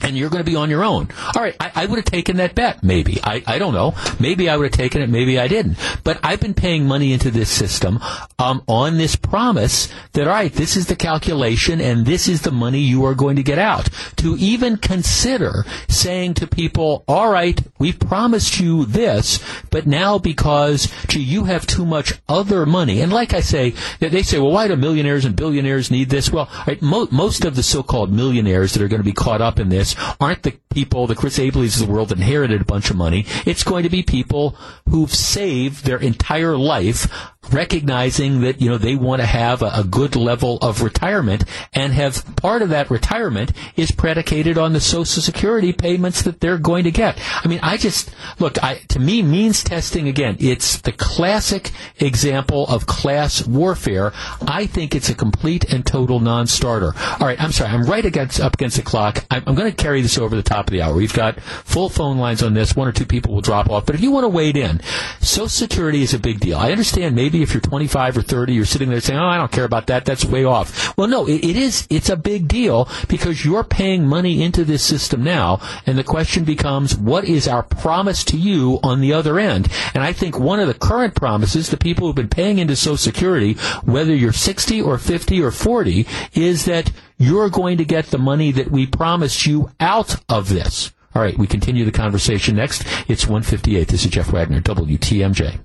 and 0.02 0.18
you're 0.18 0.30
going 0.30 0.44
to 0.44 0.50
be 0.50 0.56
on 0.56 0.70
your 0.70 0.84
own. 0.84 1.10
All 1.36 1.42
right, 1.42 1.56
I, 1.60 1.72
I 1.76 1.86
would 1.86 1.98
have 1.98 2.06
taken 2.06 2.38
that 2.38 2.56
bet, 2.56 2.84
maybe. 2.84 3.20
I, 3.24 3.44
I 3.46 3.60
don't 3.60 3.74
know. 3.74 3.96
Maybe 4.20 4.50
I 4.50 4.58
would 4.58 4.66
have 4.66 4.78
taken 4.78 5.02
it, 5.02 5.10
maybe 5.10 5.40
I 5.40 5.48
didn't. 5.48 5.78
But 6.04 6.20
I've 6.24 6.40
been 6.40 6.54
paying 6.54 6.86
money 6.88 7.14
into 7.14 7.32
this 7.32 7.50
system 7.50 8.00
um, 8.38 8.64
on 8.68 8.98
this 8.98 9.16
promise 9.16 9.90
that, 10.14 10.28
all 10.28 10.34
right, 10.34 10.54
this 10.54 10.76
is 10.76 10.88
the 10.88 10.96
calculation 10.96 11.82
and 11.82 12.06
this 12.06 12.28
is 12.28 12.42
the 12.42 12.52
money 12.52 12.80
you 12.80 13.06
are 13.06 13.16
going 13.16 13.36
to 13.36 13.44
get 13.44 13.60
out. 13.60 13.90
To 14.18 14.36
even 14.38 14.78
consider 14.78 15.66
saying 15.88 16.36
to 16.36 16.48
people, 16.48 17.04
all 17.08 17.32
right, 17.32 17.60
we've 17.78 18.00
promised 18.00 18.60
you 18.60 18.86
this, 18.86 19.44
but 19.70 19.86
now 19.86 20.18
because, 20.18 20.92
gee, 21.08 21.20
you 21.22 21.46
have 21.46 21.68
too 21.68 21.86
much 21.86 22.14
other 22.28 22.66
money. 22.66 23.02
And 23.02 23.12
like 23.12 23.34
I 23.34 23.42
say, 23.42 23.74
they 24.00 24.24
say, 24.24 24.40
well, 24.40 24.52
why 24.52 24.68
do 24.68 24.76
millionaires 24.76 25.26
and 25.26 25.36
billionaires 25.36 25.92
need 25.92 26.10
this? 26.10 26.32
Well, 26.32 26.50
right, 26.68 26.82
mo- 26.82 27.08
most 27.12 27.46
of 27.46 27.56
the 27.56 27.64
so-called 27.64 28.12
millionaires 28.12 28.74
that 28.74 28.82
are 28.82 28.88
going 28.88 29.02
to 29.02 29.06
be 29.06 29.14
caught 29.14 29.42
up 29.42 29.60
in 29.60 29.70
this 29.70 29.78
aren't 30.19 30.43
the 30.43 30.57
people, 30.73 31.07
the 31.07 31.15
Chris 31.15 31.39
Ableys 31.39 31.80
of 31.80 31.88
the 31.88 31.93
world 31.93 32.11
inherited 32.11 32.61
a 32.61 32.65
bunch 32.65 32.89
of 32.89 32.97
money. 32.97 33.25
It's 33.45 33.63
going 33.63 33.84
to 33.84 33.89
be 33.89 34.03
people 34.03 34.55
who've 34.89 35.13
saved 35.13 35.86
their 35.86 35.97
entire 35.97 36.57
life 36.57 37.07
recognizing 37.52 38.42
that, 38.42 38.62
you 38.62 38.70
know, 38.70 38.78
they 38.78 38.96
want 38.96 39.22
to 39.22 39.26
have 39.26 39.62
a, 39.62 39.72
a, 39.76 39.84
good 39.84 40.16
level 40.16 40.58
of 40.58 40.84
retirement 40.84 41.44
and 41.74 41.94
have 41.94 42.24
part 42.36 42.62
of 42.62 42.70
that 42.70 42.92
retirement 42.92 43.52
is 43.76 43.92
predicated 43.92 44.58
on 44.58 44.74
the 44.74 44.80
Social 44.80 45.22
Security 45.22 45.74
payments 45.74 46.22
that 46.24 46.42
they're 46.42 46.58
going 46.58 46.84
to 46.84 46.92
get. 46.92 47.18
I 47.44 47.48
mean, 47.48 47.60
I 47.64 47.78
just, 47.78 48.14
look, 48.40 48.62
I, 48.64 48.76
to 48.90 49.00
me, 49.00 49.24
means 49.24 49.64
testing, 49.64 50.08
again, 50.08 50.38
it's 50.40 50.82
the 50.82 50.92
classic 50.92 51.72
example 52.00 52.68
of 52.68 52.86
class 52.86 53.48
warfare. 53.48 54.14
I 54.42 54.68
think 54.68 54.94
it's 54.94 55.10
a 55.10 55.16
complete 55.16 55.72
and 55.74 55.86
total 55.86 56.20
non-starter. 56.20 56.94
All 57.20 57.28
right, 57.28 57.42
I'm 57.42 57.52
sorry, 57.52 57.72
I'm 57.72 57.86
right 57.86 58.06
against, 58.06 58.40
up 58.40 58.56
against 58.56 58.78
the 58.78 58.84
clock. 58.84 59.26
I'm, 59.32 59.44
I'm 59.48 59.56
going 59.56 59.72
to 59.72 59.84
carry 59.84 60.02
this 60.02 60.18
over 60.18 60.36
the 60.36 60.44
top 60.44 60.68
of 60.68 60.72
the 60.72 60.82
hour. 60.84 60.94
We've 60.94 61.14
got 61.14 61.42
full 61.42 61.90
phone 61.90 62.18
lines 62.20 62.44
on 62.44 62.54
this. 62.54 62.76
One 62.76 62.88
or 62.88 62.92
two 62.92 63.06
people 63.06 63.34
will 63.34 63.42
drop 63.42 63.70
off. 63.70 63.86
But 63.86 63.96
if 63.96 64.02
you 64.02 64.12
want 64.12 64.26
to 64.26 64.30
wade 64.30 64.58
in, 64.58 64.82
Social 65.20 65.50
Security 65.50 66.04
is 66.04 66.14
a 66.14 66.20
big 66.20 66.40
deal. 66.40 66.58
I 66.58 66.72
understand 66.72 67.16
maybe 67.16 67.28
if 67.34 67.53
you're 67.53 67.61
25 67.61 68.17
or 68.17 68.21
30, 68.21 68.53
you're 68.53 68.65
sitting 68.65 68.89
there 68.89 68.99
saying, 68.99 69.19
"Oh, 69.19 69.27
I 69.27 69.38
don't 69.38 69.51
care 69.51 69.65
about 69.65 69.88
that. 69.88 70.05
That's 70.05 70.25
way 70.25 70.43
off." 70.43 70.97
Well, 70.97 71.07
no, 71.07 71.27
it, 71.27 71.43
it 71.43 71.55
is. 71.55 71.88
It's 71.89 72.09
a 72.09 72.17
big 72.17 72.47
deal 72.47 72.89
because 73.07 73.45
you're 73.45 73.63
paying 73.63 74.07
money 74.07 74.41
into 74.43 74.65
this 74.65 74.84
system 74.84 75.23
now, 75.23 75.61
and 75.86 75.97
the 75.97 76.03
question 76.03 76.43
becomes, 76.43 76.97
what 76.97 77.25
is 77.25 77.47
our 77.47 77.63
promise 77.63 78.23
to 78.25 78.38
you 78.38 78.80
on 78.84 79.01
the 79.01 79.13
other 79.13 79.39
end? 79.39 79.69
And 79.93 80.03
I 80.03 80.13
think 80.13 80.38
one 80.38 80.59
of 80.59 80.67
the 80.67 80.73
current 80.73 81.15
promises, 81.15 81.69
the 81.69 81.77
people 81.77 82.07
who've 82.07 82.15
been 82.15 82.27
paying 82.27 82.59
into 82.59 82.75
Social 82.75 82.97
Security, 82.97 83.53
whether 83.84 84.13
you're 84.13 84.34
60 84.34 84.82
or 84.82 84.97
50 84.97 85.41
or 85.41 85.51
40, 85.51 86.07
is 86.34 86.65
that 86.65 86.91
you're 87.17 87.49
going 87.49 87.77
to 87.77 87.86
get 87.86 88.07
the 88.07 88.17
money 88.17 88.51
that 88.51 88.71
we 88.71 88.86
promised 88.86 89.45
you 89.45 89.69
out 89.80 90.17
of 90.30 90.49
this. 90.49 90.91
All 91.15 91.21
right, 91.21 91.38
we 91.38 91.47
continue 91.47 91.86
the 91.86 91.91
conversation 91.91 92.55
next. 92.55 92.84
It's 93.07 93.25
158. 93.25 93.88
This 93.88 94.05
is 94.05 94.11
Jeff 94.11 94.32
Wagner, 94.32 94.61
WTMJ. 94.61 95.59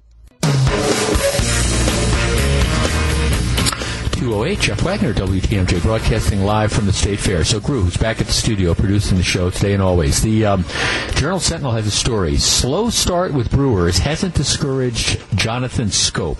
208, 4.14 4.60
Jeff 4.60 4.82
Wagner, 4.82 5.12
WTMJ, 5.12 5.82
broadcasting 5.82 6.44
live 6.44 6.72
from 6.72 6.86
the 6.86 6.92
State 6.92 7.18
Fair. 7.18 7.44
So, 7.44 7.58
Gru, 7.58 7.82
who's 7.82 7.96
back 7.96 8.20
at 8.20 8.26
the 8.26 8.32
studio 8.32 8.72
producing 8.72 9.18
the 9.18 9.24
show 9.24 9.50
today 9.50 9.74
and 9.74 9.82
always. 9.82 10.22
The 10.22 10.44
um, 10.44 10.64
Journal 11.16 11.40
Sentinel 11.40 11.72
has 11.72 11.86
a 11.86 11.90
story. 11.90 12.36
Slow 12.36 12.90
start 12.90 13.34
with 13.34 13.50
Brewers 13.50 13.98
hasn't 13.98 14.34
discouraged 14.34 15.20
Jonathan 15.36 15.88
Schoop. 15.88 16.38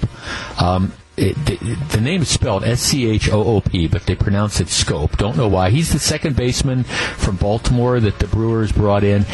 Um, 0.63 0.93
it, 1.17 1.35
the, 1.47 1.57
the, 1.91 2.01
name 2.01 2.23
is 2.23 2.29
spelled 2.29 2.65
S 2.65 2.81
C 2.81 3.09
H 3.11 3.29
O 3.31 3.43
O 3.43 3.61
P, 3.61 3.87
but 3.89 4.07
they 4.07 4.15
pronounce 4.15 4.61
it 4.61 4.69
Scope. 4.69 5.17
Don't 5.17 5.37
know 5.37 5.49
why. 5.49 5.71
He's 5.71 5.93
the 5.93 5.99
second 5.99 6.37
baseman 6.37 6.85
from 6.85 7.37
Baltimore 7.37 8.01
that 8.01 8.19
the 8.19 8.27
Brewers 8.27 8.73
brought 8.73 9.05
in. 9.05 9.25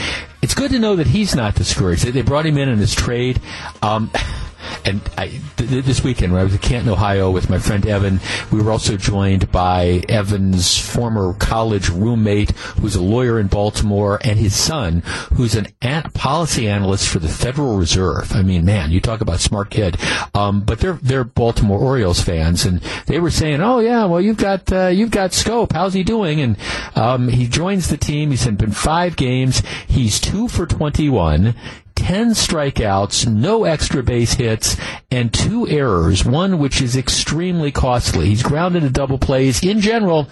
It's 0.42 0.54
good 0.54 0.70
to 0.72 0.78
know 0.78 0.96
that 0.96 1.06
he's 1.06 1.34
not 1.34 1.54
discouraged. 1.54 2.04
They, 2.04 2.22
brought 2.22 2.46
him 2.46 2.58
in 2.58 2.68
in 2.68 2.78
this 2.78 2.94
trade. 2.94 3.40
Um, 3.82 4.10
and 4.84 5.00
I, 5.16 5.28
th- 5.56 5.84
this 5.84 6.02
weekend 6.02 6.32
when 6.32 6.40
I 6.40 6.44
was 6.44 6.52
in 6.54 6.58
Canton, 6.60 6.92
Ohio, 6.92 7.30
with 7.30 7.50
my 7.50 7.58
friend 7.58 7.86
Evan, 7.86 8.20
we 8.50 8.62
were 8.62 8.70
also 8.70 8.96
joined 8.96 9.50
by 9.52 10.02
Evan's 10.08 10.78
former 10.78 11.34
college 11.34 11.88
roommate, 11.88 12.50
who's 12.50 12.94
a 12.96 13.02
lawyer 13.02 13.38
in 13.38 13.46
Baltimore, 13.48 14.18
and 14.22 14.38
his 14.38 14.54
son, 14.54 15.02
who's 15.34 15.54
an 15.54 15.68
an- 15.82 16.10
policy 16.12 16.68
analyst 16.68 17.08
for 17.08 17.18
the 17.18 17.28
Federal 17.28 17.76
Reserve. 17.76 18.32
I 18.34 18.42
mean, 18.42 18.64
man, 18.64 18.90
you 18.90 19.00
talk 19.00 19.20
about 19.20 19.40
smart 19.40 19.70
kid. 19.70 19.96
Um, 20.34 20.60
but 20.62 20.80
they're 20.80 20.98
they're 21.02 21.24
Baltimore 21.24 21.78
Orioles 21.78 22.20
fans, 22.22 22.64
and 22.64 22.80
they 23.06 23.18
were 23.20 23.30
saying, 23.30 23.60
"Oh 23.60 23.78
yeah, 23.80 24.04
well 24.06 24.20
you've 24.20 24.36
got 24.36 24.70
uh, 24.72 24.88
you've 24.88 25.10
got 25.10 25.30
Schoop. 25.30 25.72
How's 25.72 25.94
he 25.94 26.02
doing?" 26.02 26.40
And 26.40 26.56
um, 26.94 27.28
he 27.28 27.46
joins 27.46 27.88
the 27.88 27.96
team. 27.96 28.30
He's 28.30 28.46
been 28.46 28.72
five 28.72 29.16
games. 29.16 29.62
He's 29.86 30.20
two 30.20 30.48
for 30.48 30.66
twenty 30.66 31.08
one. 31.08 31.54
10 32.00 32.30
strikeouts, 32.30 33.26
no 33.26 33.64
extra 33.64 34.02
base 34.02 34.32
hits, 34.32 34.74
and 35.10 35.32
two 35.34 35.68
errors, 35.68 36.24
one 36.24 36.58
which 36.58 36.80
is 36.80 36.96
extremely 36.96 37.70
costly. 37.70 38.26
He's 38.26 38.42
grounded 38.42 38.84
to 38.84 38.90
double 38.90 39.18
plays. 39.18 39.62
In 39.62 39.80
general, 39.82 40.26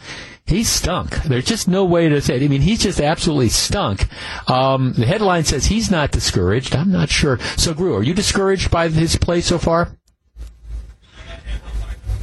he's 0.47 0.70
stunk. 0.70 1.11
There's 1.24 1.45
just 1.45 1.69
no 1.69 1.85
way 1.85 2.09
to 2.09 2.23
say 2.23 2.36
it. 2.36 2.43
I 2.43 2.49
mean, 2.49 2.62
he's 2.62 2.81
just 2.81 3.03
absolutely 3.03 3.51
stunk. 3.51 4.09
Um, 4.49 4.95
the 4.95 5.05
headline 5.05 5.45
says 5.45 5.66
he's 5.66 5.90
not 5.90 6.11
discouraged. 6.11 6.74
I'm 6.74 6.90
not 6.90 7.11
sure. 7.11 7.39
So, 7.59 7.74
Gru, 7.74 7.95
are 7.97 8.03
you 8.03 8.15
discouraged 8.15 8.70
by 8.70 8.89
his 8.89 9.16
play 9.16 9.43
so 9.43 9.59
far? 9.59 9.95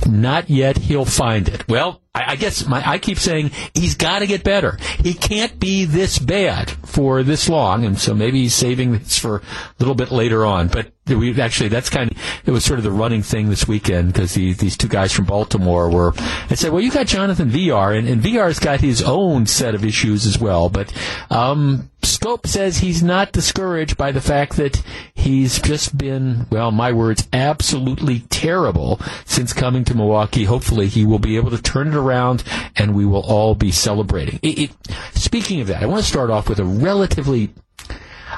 Not 0.07 0.49
yet. 0.49 0.77
He'll 0.77 1.05
find 1.05 1.47
it. 1.47 1.67
Well, 1.67 2.01
I, 2.15 2.31
I 2.31 2.35
guess 2.37 2.65
my, 2.65 2.81
I 2.89 2.97
keep 2.97 3.19
saying 3.19 3.51
he's 3.73 3.95
got 3.95 4.19
to 4.19 4.27
get 4.27 4.43
better. 4.43 4.77
He 4.99 5.13
can't 5.13 5.59
be 5.59 5.85
this 5.85 6.17
bad 6.17 6.71
for 6.71 7.21
this 7.21 7.49
long, 7.49 7.83
and 7.83 7.99
so 7.99 8.15
maybe 8.15 8.41
he's 8.41 8.55
saving 8.55 8.93
this 8.93 9.19
for 9.19 9.37
a 9.37 9.43
little 9.79 9.95
bit 9.95 10.11
later 10.11 10.45
on. 10.45 10.69
But 10.69 10.91
we 11.07 11.39
actually 11.39 11.69
that's 11.69 11.89
kind 11.89 12.11
of 12.11 12.17
it 12.45 12.51
was 12.51 12.65
sort 12.65 12.79
of 12.79 12.83
the 12.83 12.91
running 12.91 13.21
thing 13.21 13.49
this 13.49 13.67
weekend 13.67 14.13
because 14.13 14.33
these 14.33 14.57
these 14.57 14.77
two 14.77 14.87
guys 14.87 15.11
from 15.11 15.25
Baltimore 15.25 15.91
were 15.91 16.13
and 16.49 16.57
said, 16.57 16.71
well, 16.71 16.81
you 16.81 16.89
got 16.89 17.07
Jonathan 17.07 17.49
Villar, 17.49 17.91
and, 17.91 18.07
and 18.07 18.21
Villar's 18.21 18.59
got 18.59 18.79
his 18.79 19.03
own 19.03 19.45
set 19.45 19.75
of 19.75 19.83
issues 19.83 20.25
as 20.25 20.39
well. 20.39 20.69
But 20.69 20.93
um, 21.29 21.91
Schoop 22.01 22.47
says 22.47 22.77
he's 22.77 23.03
not 23.03 23.31
discouraged 23.31 23.97
by 23.97 24.11
the 24.11 24.21
fact 24.21 24.57
that 24.57 24.81
he's 25.13 25.59
just 25.59 25.97
been, 25.97 26.47
well, 26.51 26.71
my 26.71 26.91
words, 26.91 27.27
absolutely 27.33 28.19
terrible 28.29 28.99
since 29.25 29.53
coming 29.53 29.83
to 29.85 29.95
Milwaukee. 29.95 30.45
Hopefully, 30.45 30.87
he 30.87 31.05
will 31.05 31.19
be 31.19 31.35
able 31.35 31.51
to 31.51 31.61
turn 31.61 31.87
it 31.89 31.95
around, 31.95 32.04
and 32.11 32.95
we 32.95 33.05
will 33.05 33.21
all 33.21 33.55
be 33.55 33.71
celebrating. 33.71 34.39
It, 34.41 34.59
it, 34.59 34.71
speaking 35.13 35.61
of 35.61 35.67
that, 35.67 35.83
I 35.83 35.85
want 35.85 36.03
to 36.03 36.09
start 36.09 36.29
off 36.29 36.49
with 36.49 36.59
a 36.59 36.65
relatively 36.65 37.51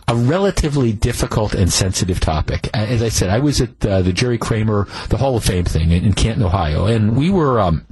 a 0.07 0.15
relatively 0.15 0.93
difficult 0.93 1.53
and 1.53 1.71
sensitive 1.71 2.19
topic. 2.19 2.69
As 2.73 3.03
I 3.03 3.09
said, 3.09 3.29
I 3.29 3.39
was 3.39 3.59
at 3.59 3.85
uh, 3.85 4.01
the 4.01 4.13
Jerry 4.13 4.37
Kramer, 4.37 4.87
the 5.09 5.17
Hall 5.17 5.35
of 5.35 5.43
Fame 5.43 5.65
thing 5.65 5.91
in, 5.91 6.05
in 6.05 6.13
Canton, 6.13 6.43
Ohio, 6.43 6.85
and 6.85 7.17
we 7.17 7.29
were. 7.29 7.59
Um, 7.59 7.85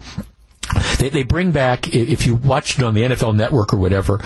they, 0.97 1.09
they 1.09 1.23
bring 1.23 1.51
back 1.51 1.93
if 1.93 2.25
you 2.25 2.35
watched 2.35 2.79
it 2.79 2.85
on 2.85 2.93
the 2.93 3.03
NFL 3.03 3.35
Network 3.35 3.73
or 3.73 3.77
whatever. 3.77 4.19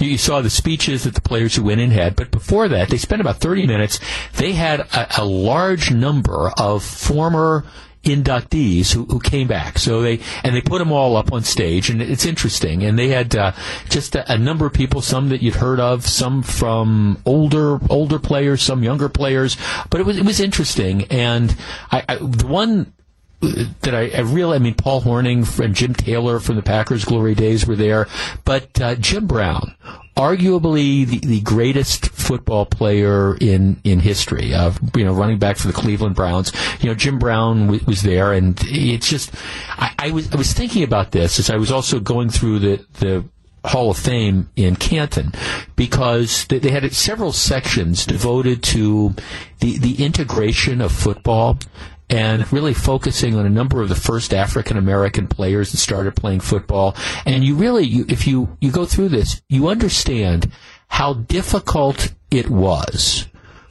You 0.00 0.18
saw 0.18 0.40
the 0.40 0.50
speeches 0.50 1.04
that 1.04 1.14
the 1.14 1.20
players 1.20 1.54
who 1.54 1.64
went 1.64 1.80
in 1.80 1.90
had, 1.90 2.16
but 2.16 2.30
before 2.30 2.68
that, 2.68 2.88
they 2.88 2.98
spent 2.98 3.20
about 3.20 3.36
30 3.36 3.66
minutes. 3.66 4.00
They 4.34 4.52
had 4.52 4.80
a, 4.80 5.22
a 5.22 5.24
large 5.24 5.90
number 5.90 6.50
of 6.58 6.82
former 6.82 7.64
inductees 8.06 8.92
who, 8.92 9.04
who 9.04 9.20
came 9.20 9.46
back. 9.46 9.78
So 9.78 10.00
they 10.00 10.20
and 10.42 10.54
they 10.54 10.60
put 10.60 10.78
them 10.78 10.92
all 10.92 11.16
up 11.16 11.32
on 11.32 11.42
stage, 11.42 11.90
and 11.90 12.00
it's 12.00 12.24
interesting. 12.24 12.82
And 12.84 12.98
they 12.98 13.08
had 13.08 13.36
uh, 13.36 13.52
just 13.88 14.14
a, 14.14 14.32
a, 14.32 14.38
number 14.38 14.66
of 14.66 14.72
people, 14.72 15.02
some 15.02 15.28
that 15.28 15.42
you'd 15.42 15.56
heard 15.56 15.80
of, 15.80 16.06
some 16.06 16.42
from 16.42 17.18
older 17.26 17.78
older 17.90 18.18
players, 18.18 18.62
some 18.62 18.82
younger 18.82 19.08
players. 19.08 19.56
But 19.90 20.00
it 20.00 20.06
was 20.06 20.16
it 20.16 20.24
was 20.24 20.40
interesting. 20.40 21.04
And 21.04 21.56
I, 21.90 22.04
I 22.08 22.16
the 22.16 22.46
one 22.46 22.92
that 23.40 23.94
I, 23.94 24.10
I 24.16 24.20
really, 24.20 24.56
I 24.56 24.58
mean, 24.58 24.74
Paul 24.74 25.02
Hornung 25.02 25.58
and 25.62 25.74
Jim 25.74 25.94
Taylor 25.94 26.40
from 26.40 26.56
the 26.56 26.62
Packers 26.62 27.04
glory 27.04 27.34
days 27.34 27.66
were 27.66 27.76
there, 27.76 28.08
but 28.44 28.80
uh, 28.80 28.94
Jim 28.94 29.26
Brown 29.26 29.74
arguably 30.16 31.06
the, 31.06 31.18
the 31.18 31.40
greatest 31.42 32.06
football 32.26 32.66
player 32.66 33.36
in, 33.36 33.80
in 33.84 34.00
history. 34.00 34.54
Uh, 34.54 34.72
you 34.94 35.04
know, 35.04 35.12
running 35.12 35.38
back 35.38 35.56
for 35.56 35.66
the 35.68 35.72
Cleveland 35.72 36.14
Browns. 36.14 36.52
You 36.80 36.88
know, 36.88 36.94
Jim 36.94 37.18
Brown 37.18 37.66
w- 37.66 37.84
was 37.86 38.02
there, 38.02 38.32
and 38.32 38.58
it's 38.66 39.08
just 39.08 39.32
I, 39.70 39.94
I, 39.98 40.10
was 40.10 40.32
I 40.32 40.36
was 40.36 40.52
thinking 40.52 40.82
about 40.82 41.12
this 41.12 41.38
as 41.38 41.50
I 41.50 41.56
was 41.56 41.70
also 41.70 42.00
going 42.00 42.30
through 42.30 42.58
the 42.60 42.86
the 43.00 43.24
Hall 43.64 43.90
of 43.90 43.98
Fame 43.98 44.48
in 44.54 44.76
Canton 44.76 45.32
because 45.74 46.46
they, 46.46 46.70
had 46.70 46.90
several 46.92 47.32
sections 47.32 48.06
devoted 48.06 48.62
to 48.64 49.14
the 49.60 49.78
the 49.78 50.04
integration 50.04 50.80
of 50.80 50.92
football 50.92 51.58
and 52.08 52.50
really 52.52 52.74
focusing 52.74 53.34
on 53.34 53.46
a 53.46 53.50
number 53.50 53.82
of 53.82 53.88
the 53.88 53.94
first 53.94 54.32
African 54.32 54.76
American 54.76 55.26
players 55.26 55.72
that 55.72 55.78
started 55.78 56.14
playing 56.14 56.40
football. 56.40 56.94
And 57.24 57.42
you 57.42 57.56
really, 57.56 57.84
you, 57.84 58.06
if 58.08 58.26
you, 58.26 58.56
you 58.60 58.70
go 58.70 58.86
through 58.86 59.08
this, 59.08 59.42
you 59.48 59.68
understand 59.68 60.52
how 60.88 61.14
difficult 61.14 62.12
it 62.30 62.50
was 62.50 63.26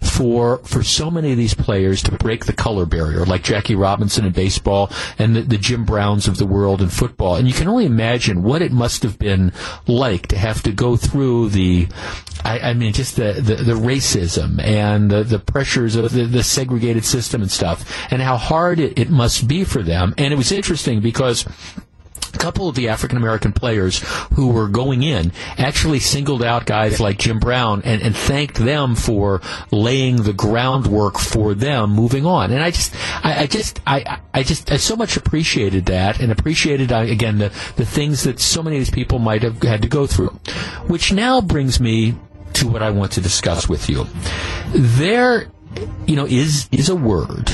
for 0.06 0.60
for 0.60 0.84
so 0.84 1.10
many 1.10 1.32
of 1.32 1.38
these 1.38 1.54
players 1.54 2.02
to 2.04 2.12
break 2.12 2.46
the 2.46 2.54
color 2.54 2.86
barrier, 2.86 3.26
like 3.26 3.44
Jackie 3.44 3.76
Robinson 3.76 4.26
in 4.26 4.32
baseball 4.32 4.92
and 5.18 5.36
the, 5.36 5.42
the, 5.42 5.58
Jim 5.58 5.84
Browns 5.84 6.28
of 6.28 6.38
the 6.38 6.46
world 6.46 6.82
in 6.82 6.90
football. 6.90 7.36
And 7.36 7.48
you 7.48 7.54
can 7.54 7.68
only 7.68 7.86
imagine 7.86 8.44
what 8.44 8.62
it 8.62 8.72
must 8.72 9.04
have 9.04 9.18
been 9.18 9.52
like 9.88 10.28
to 10.28 10.38
have 10.38 10.62
to 10.64 10.72
go 10.72 10.96
through 10.96 11.50
the, 11.50 11.88
I, 12.44 12.60
I 12.60 12.74
mean, 12.74 12.94
just 12.94 13.16
the, 13.16 13.34
the, 13.34 13.56
the, 13.56 13.74
racism 13.74 14.62
and 14.62 15.10
the, 15.10 15.24
the 15.24 15.40
pressures 15.40 15.96
of 15.96 16.12
the, 16.12 16.26
the, 16.26 16.44
segregated 16.44 17.04
system 17.04 17.42
and 17.42 17.52
stuff, 17.52 18.12
and 18.12 18.22
how 18.22 18.38
hard 18.38 18.80
it, 18.80 18.98
it 19.00 19.10
must 19.10 19.48
be 19.48 19.64
for 19.64 19.82
them. 19.82 20.14
And 20.18 20.34
it 20.34 20.38
was 20.38 20.52
interesting 20.52 21.02
because 21.02 21.46
a 22.34 22.38
couple 22.38 22.70
of 22.70 22.76
the 22.76 22.90
African 22.90 23.18
American 23.18 23.52
players 23.52 24.00
who 24.34 24.48
were 24.48 24.68
going 24.68 25.04
in 25.04 25.32
actually 25.58 26.00
singled 26.00 26.44
out 26.44 26.66
guys 26.66 27.00
like 27.00 27.18
Jim 27.18 27.40
Brown 27.40 27.82
and, 27.84 28.02
and 28.02 28.16
thanked 28.16 28.58
them 28.58 28.96
for 28.96 29.42
laying 29.72 30.24
the 30.24 30.34
groundwork 30.34 31.20
for 31.20 31.54
them 31.54 31.92
moving 31.92 32.26
on. 32.26 32.52
And 32.52 32.62
I 32.62 32.72
just, 32.72 32.96
I, 33.24 33.44
I 33.44 33.48
just, 33.48 33.80
I, 33.86 34.20
I 34.34 34.44
just, 34.44 34.72
I 34.72 34.78
so 34.78 34.96
much 34.96 35.18
appreciated 35.18 35.86
that 35.88 36.20
and 36.20 36.32
appreciated 36.32 36.92
uh, 36.92 37.00
again 37.00 37.38
the 37.38 37.50
the 37.76 37.86
things 37.86 38.24
that 38.24 38.40
so 38.40 38.64
many 38.64 38.78
of 38.78 38.82
these 38.82 38.94
people 38.94 39.20
might 39.20 39.44
have 39.44 39.62
had 39.62 39.82
to 39.82 39.88
go 39.88 40.08
through, 40.08 40.30
which 40.88 41.12
now 41.12 41.42
brings 41.42 41.80
me 41.80 42.16
to 42.54 42.68
what 42.68 42.82
I 42.82 42.92
want 42.92 43.12
to 43.14 43.22
discuss 43.22 43.68
with 43.68 43.90
you. 43.90 44.08
There, 44.74 45.48
you 46.06 46.16
know, 46.16 46.26
is 46.26 46.68
is 46.72 46.90
a 46.90 46.96
word, 46.96 47.52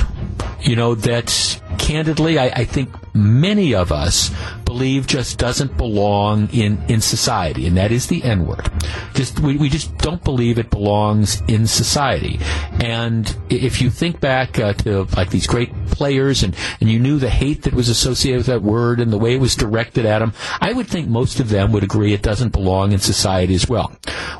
you 0.61 0.75
know, 0.75 0.95
that 0.95 1.61
candidly 1.81 2.37
I, 2.37 2.45
I 2.45 2.63
think 2.63 2.89
many 3.13 3.73
of 3.73 3.91
us 3.91 4.31
believe 4.65 5.05
just 5.07 5.37
doesn't 5.37 5.75
belong 5.77 6.47
in, 6.53 6.81
in 6.87 7.01
society, 7.01 7.67
and 7.67 7.75
that 7.75 7.91
is 7.91 8.07
the 8.07 8.23
N 8.23 8.45
word. 8.45 8.71
Just 9.13 9.39
we, 9.39 9.57
we 9.57 9.67
just 9.67 9.97
don't 9.97 10.23
believe 10.23 10.57
it 10.57 10.69
belongs 10.69 11.41
in 11.47 11.67
society. 11.67 12.39
And 12.79 13.35
if 13.49 13.81
you 13.81 13.89
think 13.89 14.21
back 14.21 14.59
uh, 14.59 14.73
to 14.73 15.03
like 15.17 15.29
these 15.29 15.47
great 15.47 15.73
players, 15.87 16.43
and, 16.43 16.55
and 16.79 16.89
you 16.89 16.99
knew 16.99 17.17
the 17.17 17.29
hate 17.29 17.63
that 17.63 17.73
was 17.73 17.89
associated 17.89 18.37
with 18.37 18.45
that 18.47 18.61
word 18.61 18.99
and 18.99 19.11
the 19.11 19.17
way 19.17 19.33
it 19.35 19.41
was 19.41 19.55
directed 19.55 20.05
at 20.05 20.19
them, 20.19 20.33
I 20.61 20.71
would 20.71 20.87
think 20.87 21.09
most 21.09 21.39
of 21.39 21.49
them 21.49 21.71
would 21.71 21.83
agree 21.83 22.13
it 22.13 22.21
doesn't 22.21 22.53
belong 22.53 22.91
in 22.91 22.99
society 22.99 23.55
as 23.55 23.67
well. 23.67 23.93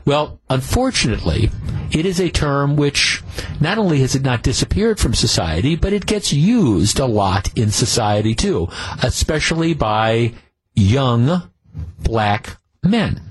Well, 0.05 0.39
unfortunately, 0.49 1.49
it 1.91 2.05
is 2.05 2.21
a 2.21 2.29
term 2.29 2.77
which 2.77 3.21
not 3.59 3.77
only 3.77 3.99
has 3.99 4.15
it 4.15 4.21
not 4.21 4.43
disappeared 4.43 4.99
from 4.99 5.13
society, 5.13 5.75
but 5.75 5.91
it 5.91 6.05
gets 6.05 6.31
used 6.31 6.99
a 6.99 7.05
lot 7.05 7.30
in 7.55 7.71
society 7.71 8.35
too, 8.35 8.67
especially 9.03 9.73
by 9.73 10.33
young 10.75 11.49
black 11.99 12.57
men. 12.83 13.21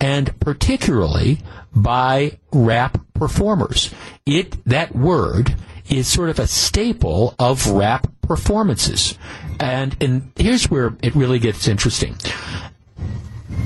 And 0.00 0.38
particularly 0.40 1.38
by 1.74 2.38
rap 2.52 2.98
performers. 3.14 3.92
It, 4.26 4.62
that 4.66 4.94
word 4.94 5.54
is 5.88 6.06
sort 6.06 6.30
of 6.30 6.38
a 6.38 6.46
staple 6.46 7.34
of 7.38 7.66
rap 7.70 8.06
performances. 8.22 9.18
And, 9.58 9.96
and 10.00 10.32
here's 10.36 10.70
where 10.70 10.96
it 11.02 11.14
really 11.14 11.38
gets 11.38 11.68
interesting 11.68 12.16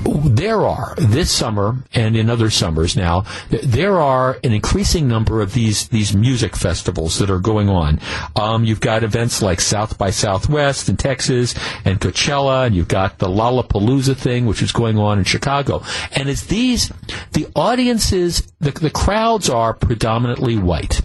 there 0.03 0.65
are 0.65 0.95
this 0.97 1.31
summer 1.31 1.77
and 1.93 2.15
in 2.15 2.29
other 2.29 2.49
summers 2.49 2.95
now 2.95 3.23
there 3.63 3.99
are 3.99 4.37
an 4.43 4.53
increasing 4.53 5.07
number 5.07 5.41
of 5.41 5.53
these 5.53 5.87
these 5.89 6.15
music 6.15 6.55
festivals 6.55 7.19
that 7.19 7.29
are 7.29 7.39
going 7.39 7.69
on. 7.69 7.99
Um, 8.35 8.65
you've 8.65 8.81
got 8.81 9.03
events 9.03 9.41
like 9.41 9.61
south 9.61 9.97
by 9.97 10.09
southwest 10.09 10.89
in 10.89 10.97
texas 10.97 11.55
and 11.83 11.99
coachella 11.99 12.65
and 12.65 12.75
you've 12.75 12.87
got 12.87 13.19
the 13.19 13.27
lollapalooza 13.27 14.15
thing 14.15 14.45
which 14.45 14.61
is 14.61 14.71
going 14.71 14.97
on 14.97 15.17
in 15.17 15.23
chicago. 15.23 15.83
And 16.11 16.29
it's 16.29 16.45
these 16.45 16.91
the 17.33 17.47
audiences 17.55 18.41
the, 18.59 18.71
the 18.71 18.89
crowds 18.89 19.49
are 19.49 19.73
predominantly 19.73 20.57
white 20.57 21.01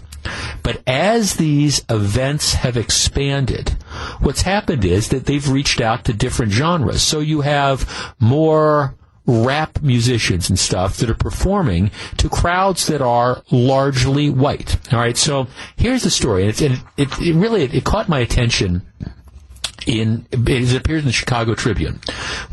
but 0.63 0.81
as 0.87 1.35
these 1.35 1.83
events 1.89 2.53
have 2.55 2.77
expanded, 2.77 3.69
what's 4.19 4.41
happened 4.41 4.85
is 4.85 5.09
that 5.09 5.25
they've 5.25 5.49
reached 5.49 5.81
out 5.81 6.05
to 6.05 6.13
different 6.13 6.51
genres. 6.51 7.01
So 7.01 7.19
you 7.19 7.41
have 7.41 8.13
more 8.19 8.95
rap 9.25 9.81
musicians 9.81 10.49
and 10.49 10.57
stuff 10.57 10.97
that 10.97 11.09
are 11.09 11.15
performing 11.15 11.91
to 12.17 12.27
crowds 12.27 12.87
that 12.87 13.01
are 13.01 13.43
largely 13.51 14.29
white. 14.29 14.77
All 14.91 14.99
right, 14.99 15.17
so 15.17 15.47
here's 15.75 16.03
the 16.03 16.09
story, 16.09 16.47
and, 16.47 16.61
it, 16.61 16.71
it, 16.97 17.21
it 17.21 17.35
really 17.35 17.63
it, 17.63 17.73
it 17.73 17.83
caught 17.83 18.09
my 18.09 18.19
attention 18.19 18.81
in 19.87 20.25
it 20.31 20.75
appears 20.75 21.01
in 21.01 21.07
the 21.07 21.11
Chicago 21.11 21.55
Tribune. 21.55 21.99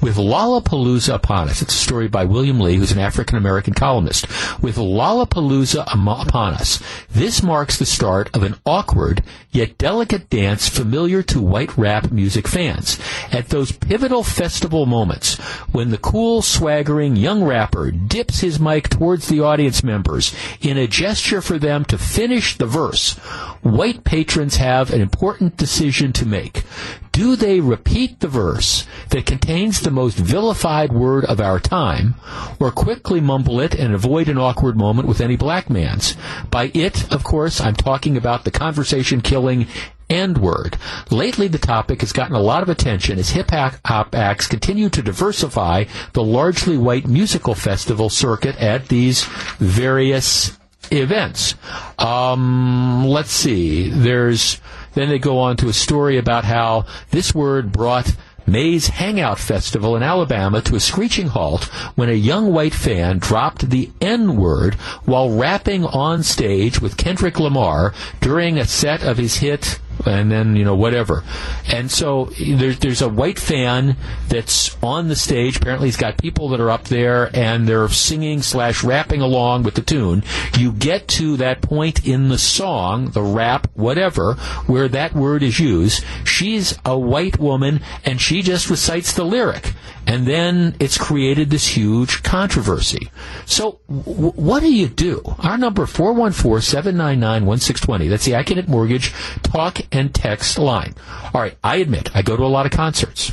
With 0.00 0.16
Lollapalooza 0.16 1.14
upon 1.14 1.48
us, 1.48 1.62
it's 1.62 1.74
a 1.74 1.78
story 1.78 2.09
by 2.09 2.24
William 2.24 2.60
Lee, 2.60 2.76
who's 2.76 2.92
an 2.92 2.98
African 2.98 3.36
American 3.36 3.74
columnist. 3.74 4.26
With 4.62 4.76
Lollapalooza 4.76 5.92
um, 5.92 6.09
upon 6.09 6.55
us, 6.55 6.82
this 7.10 7.42
marks 7.42 7.78
the 7.78 7.86
start 7.86 8.34
of 8.34 8.42
an 8.42 8.56
awkward 8.64 9.22
yet 9.50 9.78
delicate 9.78 10.30
dance 10.30 10.68
familiar 10.68 11.22
to 11.22 11.40
white 11.40 11.76
rap 11.76 12.10
music 12.10 12.46
fans. 12.46 12.98
At 13.32 13.48
those 13.48 13.72
pivotal 13.72 14.22
festival 14.22 14.86
moments, 14.86 15.38
when 15.73 15.90
the 15.90 15.99
cool, 15.99 16.43
swaggering 16.43 17.16
young 17.16 17.45
rapper 17.45 17.90
dips 17.90 18.40
his 18.40 18.59
mic 18.59 18.89
towards 18.89 19.28
the 19.28 19.40
audience 19.40 19.82
members 19.82 20.35
in 20.61 20.78
a 20.78 20.86
gesture 20.86 21.40
for 21.40 21.59
them 21.59 21.85
to 21.85 21.99
finish 21.99 22.57
the 22.57 22.66
verse, 22.66 23.15
white 23.62 24.05
patrons 24.05 24.57
have 24.57 24.93
an 24.93 25.01
important 25.01 25.57
decision 25.57 26.12
to 26.12 26.27
make. 26.27 26.65
Do 27.12 27.35
they 27.35 27.61
repeat 27.61 28.20
the 28.20 28.28
verse 28.28 28.86
that 29.11 29.27
contains 29.27 29.81
the 29.81 29.90
most 29.90 30.16
vilified 30.16 30.93
word 30.93 31.24
of 31.24 31.40
our 31.40 31.59
time, 31.59 32.15
or 32.61 32.70
quickly 32.70 33.20
mumble 33.20 33.61
it 33.61 33.74
and 33.74 33.93
avoid 33.93 34.28
an 34.28 34.39
awkward 34.39 34.77
moment 34.77 35.09
with 35.09 35.20
any 35.20 35.36
black 35.36 35.69
man's? 35.69 36.16
By 36.51 36.70
it, 36.74 37.12
of 37.12 37.24
course, 37.24 37.61
I'm 37.61 37.74
talking 37.74 38.16
about 38.16 38.45
the 38.45 38.53
conversation 38.53 39.20
killing 39.20 39.66
N 40.10 40.35
word. 40.35 40.76
Lately, 41.10 41.48
the 41.48 41.59
topic 41.59 42.01
has 42.01 42.12
gotten 42.12 42.35
a 42.35 42.40
lot 42.40 42.62
of 42.62 42.68
attention 42.68 43.18
as 43.18 43.30
hip 43.30 43.51
hop 43.51 44.14
acts 44.14 44.47
continue 44.47 44.89
to 44.90 45.02
diversify 45.02 45.85
the 46.12 46.22
largely 46.22 46.76
white 46.76 47.06
musical 47.06 47.55
festival 47.55 48.09
circuit 48.09 48.56
at 48.56 48.89
these 48.89 49.24
various 49.59 50.59
events. 50.90 51.55
Um, 51.98 53.06
let's 53.06 53.32
see. 53.32 53.90
There's 53.90 54.60
then 54.94 55.10
they 55.10 55.18
go 55.18 55.39
on 55.39 55.56
to 55.59 55.68
a 55.68 55.72
story 55.72 56.18
about 56.18 56.44
how 56.44 56.86
this 57.10 57.35
word 57.35 57.70
brought 57.72 58.16
May's 58.48 58.89
Hangout 58.89 59.39
Festival 59.39 59.94
in 59.94 60.02
Alabama 60.02 60.62
to 60.62 60.74
a 60.74 60.80
screeching 60.80 61.28
halt 61.28 61.64
when 61.97 62.09
a 62.09 62.14
young 62.14 62.51
white 62.52 62.72
fan 62.72 63.18
dropped 63.18 63.68
the 63.68 63.90
N 64.01 64.36
word 64.36 64.74
while 65.05 65.30
rapping 65.30 65.85
on 65.85 66.22
stage 66.22 66.80
with 66.80 66.97
Kendrick 66.97 67.39
Lamar 67.39 67.93
during 68.22 68.56
a 68.56 68.64
set 68.64 69.02
of 69.02 69.18
his 69.18 69.36
hit 69.36 69.78
and 70.07 70.31
then 70.31 70.57
you 70.57 70.65
know 70.65 70.75
whatever. 70.75 71.25
And 71.69 71.91
so 71.91 72.31
there's 72.39 72.79
there's 72.79 73.03
a 73.03 73.09
white 73.09 73.39
fan 73.39 73.97
that's 74.29 74.77
on 74.83 75.09
the 75.09 75.16
stage. 75.16 75.57
Apparently, 75.57 75.89
he's 75.89 75.97
got 75.97 76.19
people 76.19 76.51
that 76.51 76.61
are 76.61 76.70
up 76.70 76.85
there 76.85 77.31
and 77.35 77.69
they're 77.69 77.89
singing 77.89 78.43
slash 78.43 78.85
rapping 78.85 79.20
along 79.20 79.62
with 79.62 79.75
the 79.75 79.83
tune. 79.83 80.23
You 80.57 80.73
get 80.73 81.09
to 81.09 81.37
that 81.39 81.62
point 81.62 82.07
in 82.07 82.29
the 82.29 82.39
song, 82.39 83.11
the 83.11 83.23
rap, 83.23 83.69
whatever, 83.75 84.35
where 84.66 84.89
that 84.89 85.15
word 85.15 85.43
is 85.43 85.59
used. 85.59 86.05
She's 86.25 86.79
a 86.85 86.99
white 86.99 87.39
woman 87.39 87.81
and 88.05 88.20
she 88.20 88.43
just 88.43 88.70
recites 88.70 89.12
the 89.12 89.25
lyric. 89.25 89.73
And 90.07 90.27
then 90.27 90.77
it's 90.81 90.97
created 90.97 91.51
this 91.51 91.69
huge 91.69 92.23
controversy. 92.23 93.11
So, 93.45 93.81
w- 93.89 94.33
what 94.33 94.61
do 94.61 94.73
you 94.73 94.89
do? 94.89 95.20
Our 95.41 95.59
number 95.59 95.85
414-799-1620. 95.85 98.09
That's 98.09 98.25
the 98.25 98.33
Accunet 98.33 98.69
Mortgage 98.69 99.12
talk 99.43 99.81
and 99.93 100.15
text 100.15 100.59
line. 100.59 100.94
All 101.35 101.40
right, 101.40 101.56
I 101.62 101.77
admit, 101.77 102.15
I 102.15 102.23
go 102.23 102.36
to 102.36 102.44
a 102.44 102.47
lot 102.47 102.66
of 102.66 102.73
concerts. 102.73 103.32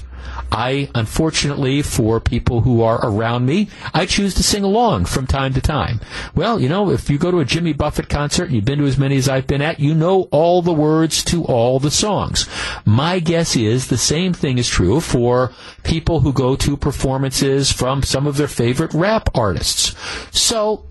I, 0.51 0.89
unfortunately, 0.95 1.81
for 1.81 2.19
people 2.19 2.61
who 2.61 2.81
are 2.81 2.99
around 3.03 3.45
me, 3.45 3.67
I 3.93 4.05
choose 4.05 4.33
to 4.35 4.43
sing 4.43 4.63
along 4.63 5.05
from 5.05 5.27
time 5.27 5.53
to 5.53 5.61
time. 5.61 5.99
Well, 6.33 6.59
you 6.59 6.69
know, 6.69 6.91
if 6.91 7.09
you 7.09 7.17
go 7.17 7.31
to 7.31 7.39
a 7.39 7.45
Jimmy 7.45 7.73
Buffett 7.73 8.09
concert, 8.09 8.45
and 8.45 8.55
you've 8.55 8.65
been 8.65 8.79
to 8.79 8.85
as 8.85 8.97
many 8.97 9.17
as 9.17 9.27
I've 9.27 9.47
been 9.47 9.61
at, 9.61 9.79
you 9.79 9.93
know 9.93 10.23
all 10.31 10.61
the 10.61 10.73
words 10.73 11.23
to 11.25 11.43
all 11.43 11.79
the 11.79 11.91
songs. 11.91 12.47
My 12.85 13.19
guess 13.19 13.55
is 13.55 13.87
the 13.87 13.97
same 13.97 14.33
thing 14.33 14.57
is 14.57 14.69
true 14.69 14.99
for 14.99 15.51
people 15.83 16.21
who 16.21 16.31
go 16.31 16.55
to 16.55 16.77
performances 16.77 17.71
from 17.71 18.03
some 18.03 18.27
of 18.27 18.37
their 18.37 18.47
favorite 18.47 18.93
rap 18.93 19.29
artists. 19.35 19.95
So, 20.31 20.85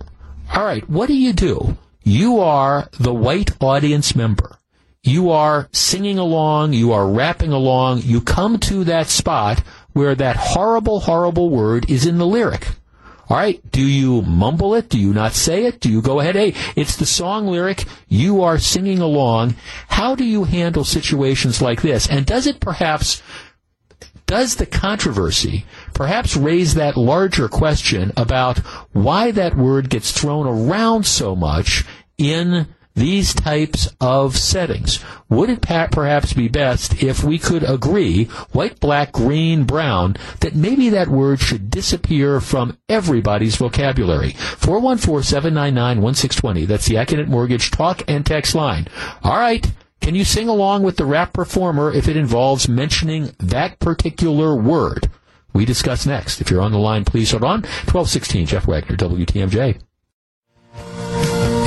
all 0.53 0.63
right, 0.63 0.87
what 0.89 1.07
do 1.07 1.15
you 1.15 1.33
do? 1.33 1.77
You 2.03 2.39
are 2.39 2.89
the 2.99 3.13
white 3.13 3.51
audience 3.61 4.15
member 4.15 4.59
you 5.05 5.29
are 5.29 5.69
singing 5.71 6.17
along, 6.17 6.73
you 6.73 6.91
are 6.91 7.07
rapping 7.07 7.51
along, 7.51 8.01
you 8.01 8.21
come 8.21 8.57
to 8.59 8.83
that 8.85 9.07
spot 9.07 9.59
where 9.93 10.15
that 10.15 10.35
horrible, 10.35 11.01
horrible 11.01 11.49
word 11.49 11.89
is 11.89 12.07
in 12.07 12.17
the 12.17 12.25
lyric. 12.25 12.67
All 13.29 13.37
right. 13.37 13.59
Do 13.71 13.81
you 13.81 14.21
mumble 14.23 14.75
it? 14.75 14.89
Do 14.89 14.99
you 14.99 15.13
not 15.13 15.33
say 15.33 15.65
it? 15.65 15.79
Do 15.79 15.91
you 15.91 16.01
go 16.01 16.19
ahead? 16.19 16.35
Hey, 16.35 16.53
it's 16.75 16.95
the 16.95 17.05
song 17.05 17.47
lyric. 17.47 17.85
You 18.07 18.41
are 18.43 18.59
singing 18.59 18.99
along. 18.99 19.55
How 19.87 20.15
do 20.15 20.23
you 20.23 20.43
handle 20.43 20.83
situations 20.83 21.61
like 21.61 21.81
this? 21.81 22.07
And 22.07 22.25
does 22.25 22.45
it 22.45 22.59
perhaps, 22.59 23.23
does 24.27 24.55
the 24.55 24.67
controversy 24.67 25.65
perhaps 25.93 26.35
raise 26.35 26.75
that 26.75 26.97
larger 26.97 27.47
question 27.47 28.11
about 28.17 28.59
why 28.91 29.31
that 29.31 29.57
word 29.57 29.89
gets 29.89 30.11
thrown 30.11 30.45
around 30.45 31.05
so 31.05 31.35
much 31.35 31.83
in 32.17 32.67
these 32.95 33.33
types 33.33 33.89
of 34.01 34.35
settings. 34.37 34.99
Would 35.29 35.49
it 35.49 35.61
perhaps 35.61 36.33
be 36.33 36.47
best 36.47 37.03
if 37.03 37.23
we 37.23 37.37
could 37.37 37.61
agree, 37.63 38.25
white, 38.51 38.79
black, 38.79 39.11
green, 39.11 39.65
brown, 39.65 40.15
that 40.39 40.55
maybe 40.55 40.89
that 40.89 41.09
word 41.09 41.39
should 41.39 41.69
disappear 41.69 42.39
from 42.39 42.79
everybody's 42.89 43.57
vocabulary? 43.57 44.31
414-799-1620. 44.31 46.65
That's 46.65 46.87
the 46.87 46.95
Accunet 46.95 47.27
Mortgage 47.27 47.69
talk 47.71 48.01
and 48.07 48.25
text 48.25 48.55
line. 48.55 48.87
All 49.23 49.37
right. 49.37 49.71
Can 50.01 50.15
you 50.15 50.23
sing 50.23 50.47
along 50.47 50.83
with 50.83 50.95
the 50.97 51.05
rap 51.05 51.33
performer 51.33 51.91
if 51.91 52.07
it 52.07 52.15
involves 52.15 52.69
mentioning 52.69 53.35
that 53.39 53.79
particular 53.79 54.55
word? 54.55 55.09
We 55.51 55.65
discuss 55.65 56.05
next. 56.05 56.41
If 56.41 56.51
you're 56.51 56.61
on 56.61 56.73
the 56.73 56.77
line, 56.77 57.05
please 57.05 57.31
hold 57.31 57.43
on. 57.43 57.61
1216, 57.61 58.45
Jeff 58.45 58.67
Wagner, 58.67 58.97
WTMJ. 58.97 59.79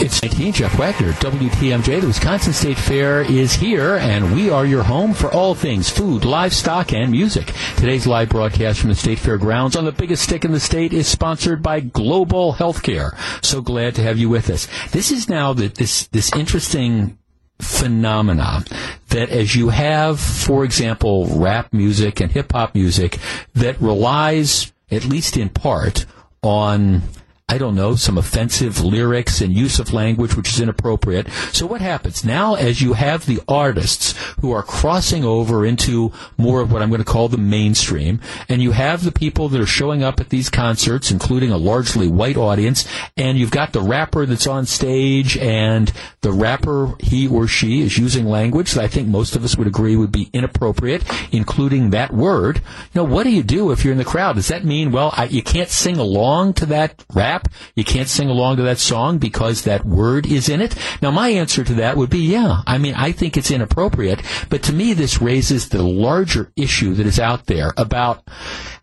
It's 0.00 0.22
19, 0.22 0.52
Jeff 0.52 0.78
Wagner, 0.78 1.12
WTMJ. 1.14 2.00
The 2.00 2.06
Wisconsin 2.06 2.52
State 2.52 2.78
Fair 2.78 3.22
is 3.22 3.54
here, 3.54 3.96
and 3.96 4.32
we 4.32 4.48
are 4.48 4.64
your 4.64 4.84
home 4.84 5.12
for 5.12 5.28
all 5.32 5.56
things 5.56 5.90
food, 5.90 6.24
livestock, 6.24 6.92
and 6.92 7.10
music. 7.10 7.52
Today's 7.74 8.06
live 8.06 8.28
broadcast 8.28 8.78
from 8.78 8.90
the 8.90 8.94
State 8.94 9.18
Fair 9.18 9.38
grounds 9.38 9.74
on 9.74 9.84
the 9.84 9.90
biggest 9.90 10.22
stick 10.22 10.44
in 10.44 10.52
the 10.52 10.60
state 10.60 10.92
is 10.92 11.08
sponsored 11.08 11.64
by 11.64 11.80
Global 11.80 12.54
Healthcare. 12.54 13.18
So 13.44 13.60
glad 13.60 13.96
to 13.96 14.02
have 14.02 14.18
you 14.18 14.28
with 14.28 14.50
us. 14.50 14.68
This 14.92 15.10
is 15.10 15.28
now 15.28 15.52
the, 15.52 15.66
this 15.66 16.06
this 16.06 16.32
interesting 16.32 17.18
phenomena 17.60 18.64
that 19.08 19.30
as 19.30 19.56
you 19.56 19.70
have, 19.70 20.20
for 20.20 20.64
example, 20.64 21.26
rap 21.26 21.72
music 21.72 22.20
and 22.20 22.30
hip 22.30 22.52
hop 22.52 22.72
music 22.72 23.18
that 23.54 23.80
relies, 23.80 24.72
at 24.92 25.04
least 25.04 25.36
in 25.36 25.48
part, 25.48 26.06
on 26.40 27.02
I 27.50 27.56
don't 27.56 27.74
know, 27.74 27.94
some 27.94 28.18
offensive 28.18 28.84
lyrics 28.84 29.40
and 29.40 29.54
use 29.54 29.78
of 29.78 29.92
language 29.92 30.36
which 30.36 30.50
is 30.50 30.60
inappropriate. 30.60 31.30
So 31.52 31.66
what 31.66 31.80
happens? 31.80 32.22
Now 32.24 32.54
as 32.56 32.82
you 32.82 32.92
have 32.92 33.24
the 33.24 33.40
artists 33.48 34.14
who 34.40 34.52
are 34.52 34.62
crossing 34.62 35.24
over 35.24 35.64
into 35.64 36.12
more 36.36 36.60
of 36.60 36.70
what 36.70 36.82
I'm 36.82 36.90
going 36.90 37.00
to 37.00 37.04
call 37.04 37.28
the 37.28 37.38
mainstream, 37.38 38.20
and 38.48 38.62
you 38.62 38.72
have 38.72 39.02
the 39.02 39.12
people 39.12 39.48
that 39.48 39.60
are 39.60 39.66
showing 39.66 40.02
up 40.02 40.20
at 40.20 40.28
these 40.28 40.50
concerts, 40.50 41.10
including 41.10 41.50
a 41.50 41.56
largely 41.56 42.08
white 42.08 42.36
audience, 42.36 42.86
and 43.16 43.38
you've 43.38 43.50
got 43.50 43.72
the 43.72 43.80
rapper 43.80 44.26
that's 44.26 44.46
on 44.46 44.66
stage, 44.66 45.36
and 45.38 45.92
the 46.20 46.32
rapper, 46.32 46.94
he 47.00 47.26
or 47.28 47.46
she, 47.46 47.80
is 47.80 47.96
using 47.96 48.26
language 48.26 48.72
that 48.72 48.84
I 48.84 48.88
think 48.88 49.08
most 49.08 49.36
of 49.36 49.44
us 49.44 49.56
would 49.56 49.66
agree 49.66 49.96
would 49.96 50.12
be 50.12 50.28
inappropriate, 50.32 51.02
including 51.32 51.90
that 51.90 52.12
word. 52.12 52.58
You 52.92 53.02
know, 53.02 53.04
what 53.04 53.24
do 53.24 53.30
you 53.30 53.42
do 53.42 53.70
if 53.70 53.84
you're 53.84 53.92
in 53.92 53.98
the 53.98 54.04
crowd? 54.04 54.36
Does 54.36 54.48
that 54.48 54.64
mean, 54.64 54.92
well, 54.92 55.14
I, 55.16 55.24
you 55.24 55.42
can't 55.42 55.70
sing 55.70 55.96
along 55.96 56.54
to 56.54 56.66
that 56.66 57.04
rap? 57.14 57.37
Rap. 57.38 57.52
You 57.74 57.84
can't 57.84 58.08
sing 58.08 58.28
along 58.28 58.56
to 58.56 58.62
that 58.64 58.78
song 58.78 59.18
because 59.18 59.62
that 59.62 59.84
word 59.84 60.26
is 60.26 60.48
in 60.48 60.60
it. 60.60 60.74
Now, 61.02 61.10
my 61.10 61.28
answer 61.28 61.64
to 61.64 61.74
that 61.74 61.96
would 61.96 62.10
be, 62.10 62.20
yeah. 62.20 62.62
I 62.66 62.78
mean, 62.78 62.94
I 62.94 63.12
think 63.12 63.36
it's 63.36 63.50
inappropriate, 63.50 64.22
but 64.48 64.62
to 64.64 64.72
me, 64.72 64.92
this 64.92 65.20
raises 65.20 65.68
the 65.68 65.82
larger 65.82 66.52
issue 66.56 66.94
that 66.94 67.06
is 67.06 67.20
out 67.20 67.46
there 67.46 67.72
about 67.76 68.26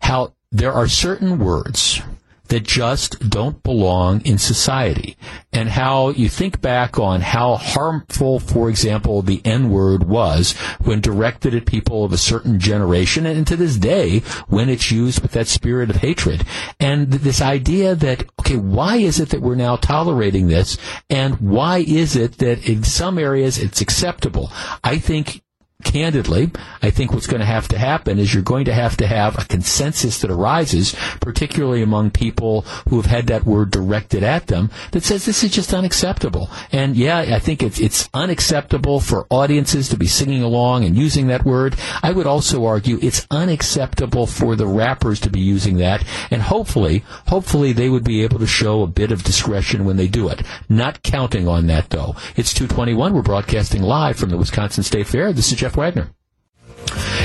how 0.00 0.34
there 0.52 0.72
are 0.72 0.88
certain 0.88 1.38
words 1.38 2.00
that 2.48 2.64
just 2.64 3.30
don't 3.30 3.62
belong 3.62 4.20
in 4.22 4.38
society. 4.38 5.16
And 5.52 5.68
how 5.68 6.10
you 6.10 6.28
think 6.28 6.60
back 6.60 6.98
on 6.98 7.20
how 7.20 7.56
harmful, 7.56 8.40
for 8.40 8.68
example, 8.68 9.22
the 9.22 9.40
N 9.44 9.70
word 9.70 10.04
was 10.04 10.52
when 10.80 11.00
directed 11.00 11.54
at 11.54 11.66
people 11.66 12.04
of 12.04 12.12
a 12.12 12.18
certain 12.18 12.58
generation 12.58 13.26
and 13.26 13.46
to 13.46 13.56
this 13.56 13.76
day 13.76 14.20
when 14.48 14.68
it's 14.68 14.90
used 14.90 15.20
with 15.20 15.32
that 15.32 15.46
spirit 15.46 15.90
of 15.90 15.96
hatred. 15.96 16.44
And 16.78 17.10
this 17.10 17.40
idea 17.40 17.94
that, 17.94 18.24
okay, 18.40 18.56
why 18.56 18.96
is 18.96 19.20
it 19.20 19.30
that 19.30 19.42
we're 19.42 19.54
now 19.54 19.76
tolerating 19.76 20.48
this? 20.48 20.76
And 21.08 21.40
why 21.40 21.78
is 21.78 22.16
it 22.16 22.38
that 22.38 22.68
in 22.68 22.82
some 22.82 23.18
areas 23.18 23.58
it's 23.58 23.80
acceptable? 23.80 24.50
I 24.84 24.98
think 24.98 25.42
candidly, 25.84 26.50
I 26.82 26.90
think 26.90 27.12
what's 27.12 27.26
going 27.26 27.40
to 27.40 27.46
have 27.46 27.68
to 27.68 27.78
happen 27.78 28.18
is 28.18 28.32
you're 28.32 28.42
going 28.42 28.64
to 28.64 28.72
have 28.72 28.96
to 28.98 29.06
have 29.06 29.38
a 29.38 29.44
consensus 29.44 30.20
that 30.20 30.30
arises, 30.30 30.94
particularly 31.20 31.82
among 31.82 32.10
people 32.10 32.62
who 32.88 32.96
have 32.96 33.06
had 33.06 33.26
that 33.26 33.44
word 33.44 33.70
directed 33.70 34.22
at 34.22 34.46
them, 34.46 34.70
that 34.92 35.04
says 35.04 35.24
this 35.24 35.44
is 35.44 35.52
just 35.52 35.74
unacceptable. 35.74 36.50
And 36.72 36.96
yeah, 36.96 37.18
I 37.18 37.38
think 37.38 37.62
it's, 37.62 37.78
it's 37.78 38.08
unacceptable 38.14 39.00
for 39.00 39.26
audiences 39.28 39.90
to 39.90 39.98
be 39.98 40.06
singing 40.06 40.42
along 40.42 40.84
and 40.84 40.96
using 40.96 41.26
that 41.26 41.44
word. 41.44 41.76
I 42.02 42.12
would 42.12 42.26
also 42.26 42.64
argue 42.64 42.98
it's 43.02 43.26
unacceptable 43.30 44.26
for 44.26 44.56
the 44.56 44.66
rappers 44.66 45.20
to 45.20 45.30
be 45.30 45.40
using 45.40 45.76
that. 45.78 46.04
And 46.30 46.40
hopefully, 46.40 47.04
hopefully 47.26 47.72
they 47.72 47.90
would 47.90 48.04
be 48.04 48.22
able 48.22 48.38
to 48.38 48.46
show 48.46 48.82
a 48.82 48.86
bit 48.86 49.12
of 49.12 49.24
discretion 49.24 49.84
when 49.84 49.96
they 49.96 50.08
do 50.08 50.28
it. 50.28 50.42
Not 50.70 51.02
counting 51.02 51.46
on 51.46 51.66
that 51.66 51.90
though. 51.90 52.16
It's 52.34 52.54
221. 52.54 53.12
We're 53.12 53.22
broadcasting 53.22 53.82
live 53.82 54.16
from 54.16 54.30
the 54.30 54.38
Wisconsin 54.38 54.82
State 54.82 55.06
Fair. 55.06 55.32
This 55.34 55.52
is 55.52 55.65
Jeff 55.66 55.76
Wagner. 55.76 56.06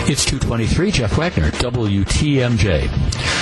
It's 0.10 0.26
223, 0.26 0.92
Jeff 0.92 1.18
Wagner, 1.18 1.52
WTMJ. 1.52 2.92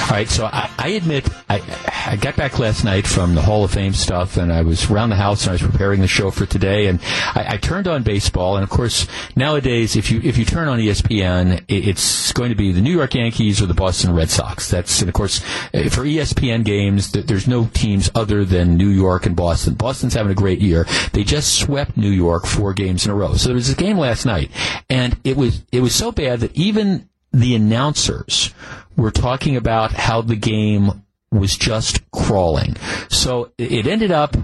All 0.03 0.09
right, 0.09 0.27
so 0.27 0.45
I, 0.45 0.69
I 0.77 0.89
admit, 0.89 1.27
I, 1.49 1.61
I 2.05 2.15
got 2.15 2.35
back 2.35 2.59
last 2.59 2.83
night 2.83 3.07
from 3.07 3.33
the 3.33 3.41
Hall 3.41 3.63
of 3.63 3.71
Fame 3.71 3.93
stuff, 3.93 4.37
and 4.37 4.51
I 4.51 4.61
was 4.61 4.91
around 4.91 5.09
the 5.09 5.15
house 5.15 5.43
and 5.43 5.49
I 5.49 5.53
was 5.53 5.61
preparing 5.61 6.01
the 6.01 6.07
show 6.07 6.31
for 6.31 6.45
today, 6.45 6.87
and 6.87 6.99
I, 7.33 7.45
I 7.49 7.57
turned 7.57 7.87
on 7.87 8.03
baseball, 8.03 8.55
and 8.55 8.63
of 8.63 8.69
course, 8.69 9.07
nowadays, 9.35 9.95
if 9.95 10.11
you 10.11 10.19
if 10.23 10.37
you 10.37 10.45
turn 10.45 10.67
on 10.67 10.79
ESPN, 10.79 11.63
it, 11.67 11.87
it's 11.87 12.31
going 12.33 12.49
to 12.49 12.55
be 12.55 12.71
the 12.71 12.81
New 12.81 12.93
York 12.93 13.15
Yankees 13.15 13.61
or 13.61 13.65
the 13.65 13.73
Boston 13.73 14.13
Red 14.13 14.29
Sox. 14.29 14.69
That's, 14.69 14.99
and 15.01 15.09
of 15.09 15.13
course, 15.13 15.41
eh, 15.73 15.89
for 15.89 16.03
ESPN 16.03 16.63
games, 16.65 17.11
there's 17.11 17.47
no 17.47 17.69
teams 17.73 18.11
other 18.13 18.45
than 18.45 18.77
New 18.77 18.89
York 18.89 19.25
and 19.25 19.35
Boston. 19.35 19.73
Boston's 19.75 20.13
having 20.13 20.31
a 20.31 20.35
great 20.35 20.59
year. 20.59 20.85
They 21.13 21.23
just 21.23 21.57
swept 21.59 21.97
New 21.97 22.11
York 22.11 22.45
four 22.45 22.73
games 22.73 23.05
in 23.05 23.11
a 23.11 23.15
row. 23.15 23.33
So 23.35 23.47
there 23.49 23.55
was 23.55 23.71
a 23.71 23.75
game 23.75 23.97
last 23.97 24.25
night, 24.25 24.51
and 24.89 25.17
it 25.23 25.37
was 25.37 25.63
it 25.71 25.81
was 25.81 25.95
so 25.95 26.11
bad 26.11 26.41
that 26.41 26.57
even 26.59 27.09
the 27.31 27.55
announcers 27.55 28.53
were 28.95 29.11
talking 29.11 29.55
about 29.55 29.91
how 29.91 30.21
the 30.21 30.35
game 30.35 31.03
was 31.31 31.57
just 31.57 32.09
crawling. 32.11 32.75
So 33.09 33.51
it 33.57 33.87
ended 33.87 34.11
up 34.11 34.35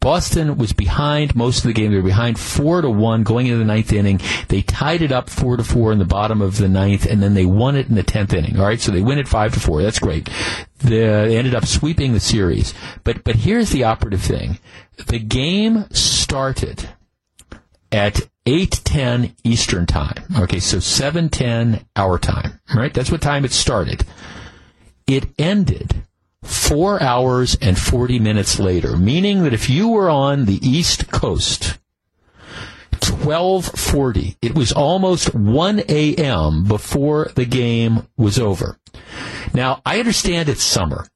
Boston 0.00 0.56
was 0.56 0.72
behind 0.72 1.34
most 1.34 1.58
of 1.58 1.64
the 1.64 1.72
game. 1.72 1.90
They 1.90 1.96
were 1.96 2.02
behind 2.02 2.38
four 2.38 2.80
to 2.80 2.88
one 2.88 3.24
going 3.24 3.46
into 3.46 3.58
the 3.58 3.64
ninth 3.64 3.92
inning. 3.92 4.20
They 4.46 4.62
tied 4.62 5.02
it 5.02 5.10
up 5.10 5.28
four 5.28 5.56
to 5.56 5.64
four 5.64 5.90
in 5.90 5.98
the 5.98 6.04
bottom 6.04 6.40
of 6.40 6.58
the 6.58 6.68
ninth, 6.68 7.06
and 7.06 7.20
then 7.20 7.34
they 7.34 7.44
won 7.44 7.74
it 7.74 7.88
in 7.88 7.96
the 7.96 8.04
tenth 8.04 8.32
inning. 8.32 8.56
All 8.56 8.66
right, 8.66 8.80
so 8.80 8.92
they 8.92 9.00
win 9.00 9.18
it 9.18 9.26
five 9.26 9.52
to 9.54 9.60
four. 9.60 9.82
That's 9.82 9.98
great. 9.98 10.30
they 10.78 11.36
ended 11.36 11.56
up 11.56 11.66
sweeping 11.66 12.12
the 12.12 12.20
series. 12.20 12.72
But 13.02 13.24
but 13.24 13.34
here's 13.34 13.70
the 13.70 13.82
operative 13.82 14.22
thing: 14.22 14.60
the 15.08 15.18
game 15.18 15.86
started 15.90 16.88
at 17.90 18.28
8:10 18.46 19.34
Eastern 19.44 19.86
Time. 19.86 20.24
Okay, 20.38 20.60
so 20.60 20.78
7:10 20.78 21.84
our 21.96 22.18
time. 22.18 22.60
Right? 22.74 22.94
That's 22.94 23.10
what 23.10 23.20
time 23.20 23.44
it 23.44 23.52
started. 23.52 24.04
It 25.06 25.26
ended 25.38 26.02
4 26.42 27.02
hours 27.02 27.56
and 27.60 27.76
40 27.76 28.18
minutes 28.18 28.58
later, 28.58 28.96
meaning 28.96 29.42
that 29.42 29.52
if 29.52 29.68
you 29.68 29.88
were 29.88 30.08
on 30.08 30.44
the 30.44 30.60
East 30.66 31.10
Coast 31.10 31.78
12:40, 33.00 34.36
it 34.40 34.54
was 34.54 34.72
almost 34.72 35.34
1 35.34 35.82
a.m. 35.88 36.64
before 36.64 37.30
the 37.34 37.44
game 37.44 38.06
was 38.16 38.38
over. 38.38 38.78
Now, 39.52 39.80
I 39.84 39.98
understand 39.98 40.48
it's 40.48 40.62
summer. 40.62 41.06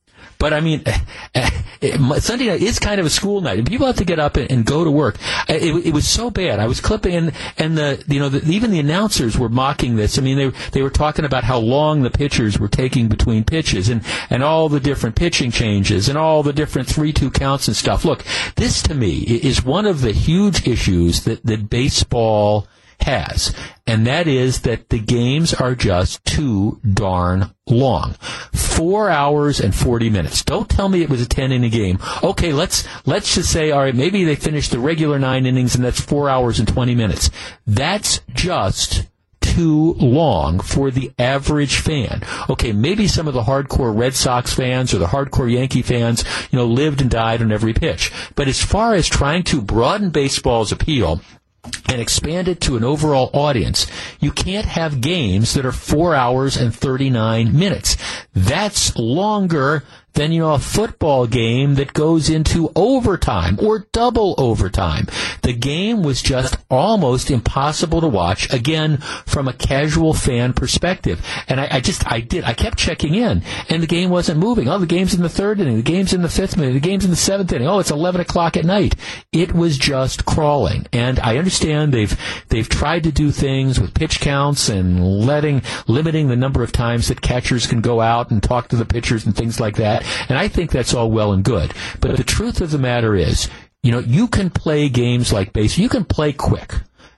But 0.40 0.54
I 0.54 0.60
mean, 0.60 0.82
eh, 0.86 0.98
eh, 1.34 1.50
eh, 1.82 2.18
Sunday 2.18 2.46
night 2.46 2.62
is 2.62 2.80
kind 2.80 2.98
of 2.98 3.06
a 3.06 3.10
school 3.10 3.42
night, 3.42 3.58
and 3.58 3.68
people 3.68 3.86
have 3.86 3.96
to 3.96 4.04
get 4.04 4.18
up 4.18 4.36
and, 4.36 4.50
and 4.50 4.64
go 4.64 4.82
to 4.82 4.90
work. 4.90 5.18
It, 5.48 5.86
it, 5.86 5.94
was 5.94 6.08
so 6.08 6.30
bad. 6.30 6.58
I 6.58 6.66
was 6.66 6.80
clipping, 6.80 7.14
and, 7.14 7.32
and 7.58 7.78
the 7.78 8.02
you 8.08 8.18
know 8.18 8.30
the, 8.30 8.42
even 8.50 8.72
the 8.72 8.80
announcers 8.80 9.38
were 9.38 9.50
mocking 9.50 9.94
this. 9.94 10.18
I 10.18 10.22
mean, 10.22 10.38
they 10.38 10.48
they 10.72 10.82
were 10.82 10.90
talking 10.90 11.26
about 11.26 11.44
how 11.44 11.58
long 11.58 12.02
the 12.02 12.10
pitchers 12.10 12.58
were 12.58 12.68
taking 12.68 13.08
between 13.08 13.44
pitches, 13.44 13.90
and 13.90 14.02
and 14.30 14.42
all 14.42 14.70
the 14.70 14.80
different 14.80 15.14
pitching 15.14 15.50
changes, 15.50 16.08
and 16.08 16.16
all 16.16 16.42
the 16.42 16.54
different 16.54 16.88
three-two 16.88 17.30
counts 17.30 17.68
and 17.68 17.76
stuff. 17.76 18.04
Look, 18.04 18.24
this 18.56 18.82
to 18.84 18.94
me 18.94 19.18
is 19.18 19.62
one 19.62 19.84
of 19.84 20.00
the 20.00 20.12
huge 20.12 20.66
issues 20.66 21.24
that 21.24 21.44
that 21.44 21.68
baseball 21.68 22.66
has, 23.02 23.54
and 23.86 24.06
that 24.06 24.26
is 24.26 24.60
that 24.62 24.88
the 24.88 24.98
games 24.98 25.52
are 25.54 25.74
just 25.74 26.24
too 26.24 26.80
darn 26.88 27.54
long. 27.66 28.12
Four 28.52 29.10
hours 29.10 29.60
and 29.60 29.74
40 29.74 30.10
minutes. 30.10 30.44
Don't 30.44 30.68
tell 30.68 30.88
me 30.88 31.02
it 31.02 31.10
was 31.10 31.20
a 31.20 31.28
10 31.28 31.52
inning 31.52 31.70
game. 31.70 31.98
Okay, 32.22 32.52
let's, 32.52 32.86
let's 33.06 33.34
just 33.34 33.50
say, 33.50 33.70
all 33.70 33.80
right, 33.80 33.94
maybe 33.94 34.24
they 34.24 34.36
finished 34.36 34.70
the 34.70 34.78
regular 34.78 35.18
nine 35.18 35.46
innings 35.46 35.74
and 35.74 35.84
that's 35.84 36.00
four 36.00 36.28
hours 36.28 36.58
and 36.58 36.68
20 36.68 36.94
minutes. 36.94 37.30
That's 37.66 38.20
just 38.32 39.06
too 39.40 39.94
long 39.94 40.60
for 40.60 40.90
the 40.90 41.12
average 41.18 41.76
fan. 41.76 42.22
Okay, 42.48 42.72
maybe 42.72 43.08
some 43.08 43.26
of 43.26 43.34
the 43.34 43.42
hardcore 43.42 43.96
Red 43.96 44.14
Sox 44.14 44.54
fans 44.54 44.94
or 44.94 44.98
the 44.98 45.06
hardcore 45.06 45.52
Yankee 45.52 45.82
fans, 45.82 46.24
you 46.50 46.58
know, 46.58 46.66
lived 46.66 47.00
and 47.00 47.10
died 47.10 47.42
on 47.42 47.52
every 47.52 47.72
pitch. 47.72 48.12
But 48.36 48.48
as 48.48 48.62
far 48.62 48.94
as 48.94 49.08
trying 49.08 49.42
to 49.44 49.60
broaden 49.60 50.10
baseball's 50.10 50.72
appeal, 50.72 51.20
and 51.88 52.00
expand 52.00 52.48
it 52.48 52.60
to 52.62 52.76
an 52.76 52.84
overall 52.84 53.30
audience, 53.32 53.86
you 54.20 54.30
can't 54.30 54.66
have 54.66 55.00
games 55.00 55.54
that 55.54 55.66
are 55.66 55.72
four 55.72 56.14
hours 56.14 56.56
and 56.56 56.74
39 56.74 57.56
minutes. 57.56 57.96
That's 58.32 58.96
longer 58.96 59.84
than, 60.14 60.32
you 60.32 60.40
know, 60.40 60.54
a 60.54 60.58
football 60.58 61.26
game 61.26 61.76
that 61.76 61.92
goes 61.92 62.28
into 62.28 62.72
overtime 62.74 63.58
or 63.60 63.86
double 63.92 64.34
overtime. 64.38 65.06
The 65.42 65.52
game 65.52 66.02
was 66.02 66.22
just 66.22 66.56
almost 66.70 67.30
impossible 67.30 68.00
to 68.00 68.08
watch, 68.08 68.52
again, 68.52 68.98
from 69.26 69.48
a 69.48 69.52
casual 69.52 70.14
fan 70.14 70.52
perspective. 70.52 71.24
And 71.48 71.60
I, 71.60 71.68
I 71.72 71.80
just, 71.80 72.10
I 72.10 72.20
did, 72.20 72.44
I 72.44 72.54
kept 72.54 72.78
checking 72.78 73.14
in, 73.14 73.42
and 73.68 73.82
the 73.82 73.86
game 73.86 74.10
wasn't 74.10 74.38
moving. 74.38 74.68
Oh, 74.68 74.78
the 74.78 74.86
game's 74.86 75.14
in 75.14 75.22
the 75.22 75.28
third 75.28 75.60
inning, 75.60 75.76
the 75.76 75.82
game's 75.82 76.12
in 76.12 76.22
the 76.22 76.28
fifth 76.28 76.56
inning, 76.56 76.74
the 76.74 76.80
game's 76.80 77.04
in 77.04 77.10
the 77.10 77.16
seventh 77.16 77.52
inning. 77.52 77.68
Oh, 77.68 77.78
it's 77.78 77.90
11 77.90 78.20
o'clock 78.20 78.56
at 78.56 78.64
night. 78.64 78.94
It 79.32 79.52
was 79.54 79.78
just 79.78 80.24
crawling. 80.24 80.86
And 80.92 81.18
I 81.20 81.36
understand 81.38 81.92
they've, 81.92 82.18
they've 82.48 82.68
tried 82.68 83.04
to 83.04 83.12
do 83.12 83.30
things 83.30 83.80
with 83.80 83.94
pitch 83.94 84.20
counts 84.20 84.68
and 84.68 85.24
letting, 85.24 85.62
limiting 85.86 86.28
the 86.28 86.36
number 86.36 86.62
of 86.62 86.72
times 86.72 87.08
that 87.08 87.20
catchers 87.20 87.66
can 87.66 87.80
go 87.80 88.00
out 88.00 88.30
and 88.30 88.42
talk 88.42 88.68
to 88.68 88.76
the 88.76 88.84
pitchers 88.84 89.26
and 89.26 89.36
things 89.36 89.60
like 89.60 89.76
that. 89.76 89.99
And 90.28 90.38
I 90.38 90.48
think 90.48 90.70
that's 90.70 90.94
all 90.94 91.10
well 91.10 91.32
and 91.32 91.44
good. 91.44 91.74
But 92.00 92.16
the 92.16 92.24
truth 92.24 92.60
of 92.60 92.70
the 92.70 92.78
matter 92.78 93.14
is, 93.14 93.48
you 93.82 93.92
know, 93.92 94.00
you 94.00 94.28
can 94.28 94.50
play 94.50 94.88
games 94.88 95.32
like 95.32 95.52
base. 95.52 95.78
You 95.78 95.88
can 95.88 96.04
play 96.04 96.32
quick. 96.32 96.74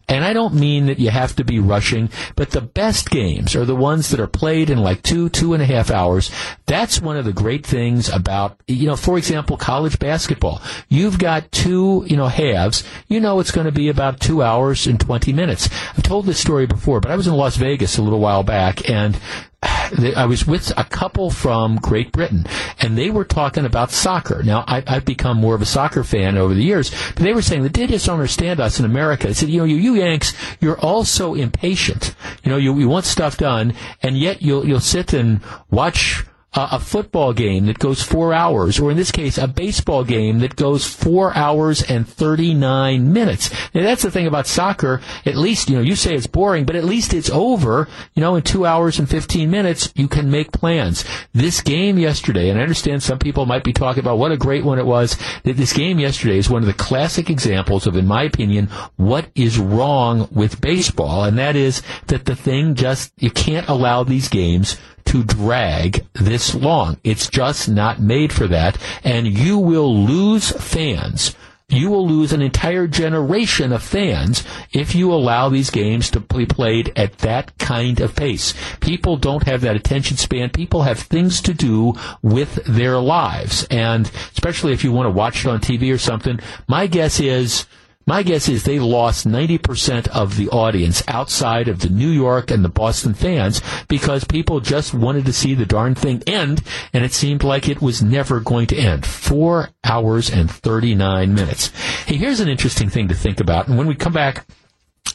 And 0.09 0.25
I 0.25 0.33
don't 0.33 0.55
mean 0.55 0.87
that 0.87 0.99
you 0.99 1.11
have 1.11 1.37
to 1.37 1.45
be 1.45 1.59
rushing, 1.59 2.11
but 2.37 2.51
the 2.51 2.61
best 2.61 3.09
games 3.09 3.55
are 3.55 3.65
the 3.65 3.77
ones 3.77 4.11
that 4.11 4.21
are 4.21 4.27
played 4.27 4.69
in 4.69 4.83
like 4.83 5.03
two, 5.03 5.29
two 5.29 5.55
and 5.55 5.63
a 5.63 5.67
half 5.67 5.91
hours. 5.91 6.31
That's 6.67 7.01
one 7.01 7.17
of 7.17 7.25
the 7.25 7.33
great 7.33 7.65
things 7.65 8.09
about, 8.09 8.61
you 8.67 8.87
know, 8.87 8.97
for 8.97 9.17
example, 9.17 9.57
college 9.57 9.99
basketball. 9.99 10.61
You've 10.89 11.19
got 11.19 11.51
two, 11.53 12.05
you 12.07 12.17
know, 12.17 12.27
halves. 12.27 12.85
You 13.09 13.21
know 13.21 13.41
it's 13.41 13.53
going 13.53 13.65
to 13.67 13.73
be 13.73 13.89
about 13.89 14.21
two 14.21 14.43
hours 14.43 14.87
and 14.87 15.01
20 15.01 15.33
minutes. 15.33 15.71
I've 15.97 16.03
told 16.03 16.27
this 16.27 16.41
story 16.41 16.67
before, 16.67 17.01
but 17.01 17.11
I 17.11 17.17
was 17.17 17.27
in 17.27 17.35
Las 17.35 17.57
Vegas 17.57 17.97
a 17.97 18.03
little 18.03 18.21
while 18.21 18.43
back 18.43 18.91
and 18.91 19.19
I 19.63 20.27
was 20.27 20.47
with 20.47 20.73
a 20.77 20.85
couple 20.85 21.31
from 21.31 21.77
Great 21.77 22.13
Britain, 22.13 22.47
and 22.81 22.97
they 22.97 23.11
were 23.11 23.25
talking 23.25 23.65
about 23.65 23.91
soccer. 23.91 24.43
Now, 24.43 24.65
I, 24.67 24.83
have 24.87 25.05
become 25.05 25.37
more 25.37 25.55
of 25.55 25.63
a 25.63 25.67
soccer 25.67 26.03
fan 26.03 26.37
over 26.37 26.55
the 26.55 26.63
years, 26.63 26.91
but 27.15 27.23
they 27.23 27.33
were 27.33 27.43
saying 27.43 27.63
that 27.63 27.75
they 27.75 27.87
just 27.87 28.07
don't 28.07 28.15
understand 28.15 28.59
us 28.59 28.79
in 28.79 28.85
America. 28.85 29.29
They 29.29 29.35
said, 29.35 29.51
you 29.51 29.59
know, 29.59 29.65
you, 29.65 29.77
you 29.77 29.95
Yanks, 29.95 30.35
you're 30.61 30.81
all 30.81 31.05
so 31.05 31.35
impatient. 31.35 32.15
You 32.43 32.51
know, 32.51 32.57
you, 32.57 32.77
you 32.79 32.89
want 32.89 33.05
stuff 33.05 33.37
done, 33.37 33.75
and 34.03 34.19
yet 34.19 34.43
you'll 34.43 34.67
you'll 34.67 34.81
sit 34.81 35.13
and 35.13 35.41
watch 35.71 36.25
a 36.55 36.79
football 36.79 37.33
game 37.33 37.65
that 37.67 37.79
goes 37.79 38.03
four 38.03 38.35
hours, 38.35 38.79
or 38.79 38.91
in 38.91 38.97
this 38.99 39.11
case, 39.11 39.39
a 39.39 39.49
baseball 39.49 40.05
game 40.05 40.41
that 40.41 40.55
goes 40.55 40.87
four 40.87 41.35
hours 41.35 41.83
and 41.83 42.07
39 42.07 43.11
minutes. 43.11 43.51
Now, 43.75 43.83
that's 43.83 44.03
the 44.03 44.11
thing 44.11 44.27
about 44.27 44.47
soccer. 44.47 45.01
At 45.25 45.37
least, 45.37 45.71
you 45.71 45.77
know, 45.77 45.83
you 45.83 45.97
say 45.97 46.15
it's 46.15 46.27
boring, 46.27 46.67
but 46.67 46.77
at 46.77 46.85
least 46.85 47.15
it's 47.15 47.31
over, 47.31 47.89
you 48.15 48.21
know, 48.21 48.37
in 48.37 48.43
two 48.43 48.67
hours 48.67 48.99
and 48.99 49.09
15 49.09 49.51
minutes, 49.51 49.93
you 49.95 50.09
can 50.09 50.31
make 50.31 50.53
plans. 50.53 51.07
This 51.33 51.63
game 51.63 51.99
yesterday, 51.99 52.51
and 52.51 52.59
I 52.59 52.63
understand 52.63 53.03
some 53.03 53.19
people 53.19 53.47
might 53.47 53.65
be 53.65 53.73
talking 53.73 54.03
about 54.03 54.19
what 54.19 54.33
a 54.33 54.37
great 54.37 54.65
one 54.65 54.79
it 54.79 54.87
was, 54.87 55.17
that 55.45 55.57
this 55.57 55.73
game 55.73 55.99
yesterday 55.99 56.37
is 56.37 56.51
one 56.51 56.63
of 56.63 56.67
the 56.67 56.75
classic 56.75 57.31
examples 57.31 57.87
of, 57.87 57.97
in 57.97 58.07
my 58.07 58.25
opinion, 58.25 58.67
what 58.97 59.31
is 59.35 59.59
wrong 59.59 60.29
with 60.31 60.61
baseball, 60.61 61.25
and 61.25 61.39
that 61.39 61.57
is 61.57 61.83
that 62.09 62.27
the 62.27 62.37
thing 62.37 62.75
just, 62.75 63.11
you 63.17 63.31
can't 63.31 63.69
allow 63.69 64.05
these 64.05 64.29
games 64.29 64.77
to 65.13 65.23
drag 65.23 66.07
this 66.15 66.55
long. 66.55 66.97
It's 67.05 67.29
just 67.29 67.69
not 67.69 68.01
made 68.01 68.33
for 68.33 68.47
that. 68.47 68.79
And 69.05 69.27
you 69.27 69.59
will 69.59 69.95
lose 69.95 70.53
fans. 70.53 71.37
You 71.69 71.91
will 71.91 72.09
lose 72.09 72.33
an 72.33 72.41
entire 72.41 72.87
generation 72.87 73.75
of 73.75 73.83
fans 73.83 74.43
if 74.73 74.95
you 74.95 75.13
allow 75.13 75.51
these 75.51 75.69
games 75.69 76.11
to 76.13 76.21
be 76.21 76.47
played 76.47 76.95
at 76.97 77.19
that 77.19 77.59
kind 77.59 78.01
of 78.01 78.17
pace. 78.17 78.55
People 78.81 79.19
don't 79.19 79.43
have 79.43 79.61
that 79.61 79.77
attention 79.77 80.17
span. 80.17 80.49
People 80.49 80.85
have 80.85 80.99
things 80.99 81.43
to 81.43 81.53
do 81.53 81.93
with 82.23 82.55
their 82.65 82.99
lives. 82.99 83.67
And 83.71 84.11
especially 84.33 84.73
if 84.73 84.83
you 84.83 84.93
want 84.93 85.09
to 85.09 85.11
watch 85.11 85.45
it 85.45 85.49
on 85.51 85.61
TV 85.61 85.93
or 85.93 85.99
something, 85.99 86.41
my 86.69 86.87
guess 86.87 87.21
is 87.21 87.67
My 88.07 88.23
guess 88.23 88.49
is 88.49 88.65
they 88.65 88.79
lost 88.79 89.27
90% 89.27 90.09
of 90.09 90.37
the 90.37 90.49
audience 90.49 91.03
outside 91.07 91.69
of 91.69 91.81
the 91.81 91.89
New 91.89 92.09
York 92.09 92.51
and 92.51 92.65
the 92.65 92.69
Boston 92.69 93.15
fans 93.15 93.63
because 93.89 94.25
people 94.25 94.61
just 94.61 94.93
wanted 94.93 95.27
to 95.27 95.33
see 95.33 95.55
the 95.55 95.67
darn 95.67 95.95
thing 95.95 96.23
end, 96.27 96.63
and 96.93 97.05
it 97.05 97.13
seemed 97.13 97.45
like 97.45 97.69
it 97.69 97.81
was 97.81 98.03
never 98.03 98.41
going 98.41 98.67
to 98.69 98.77
end. 98.77 99.07
Four 99.07 99.71
hours 99.85 100.31
and 100.31 100.51
39 100.51 101.35
minutes. 101.35 101.69
Hey, 102.07 102.17
here's 102.17 102.41
an 102.41 102.49
interesting 102.49 102.91
thing 102.91 103.09
to 103.09 103.15
think 103.15 103.41
about. 103.41 103.69
And 103.69 103.79
when 103.79 103.87
we 103.87 103.95
come 103.95 104.13
back, 104.13 104.47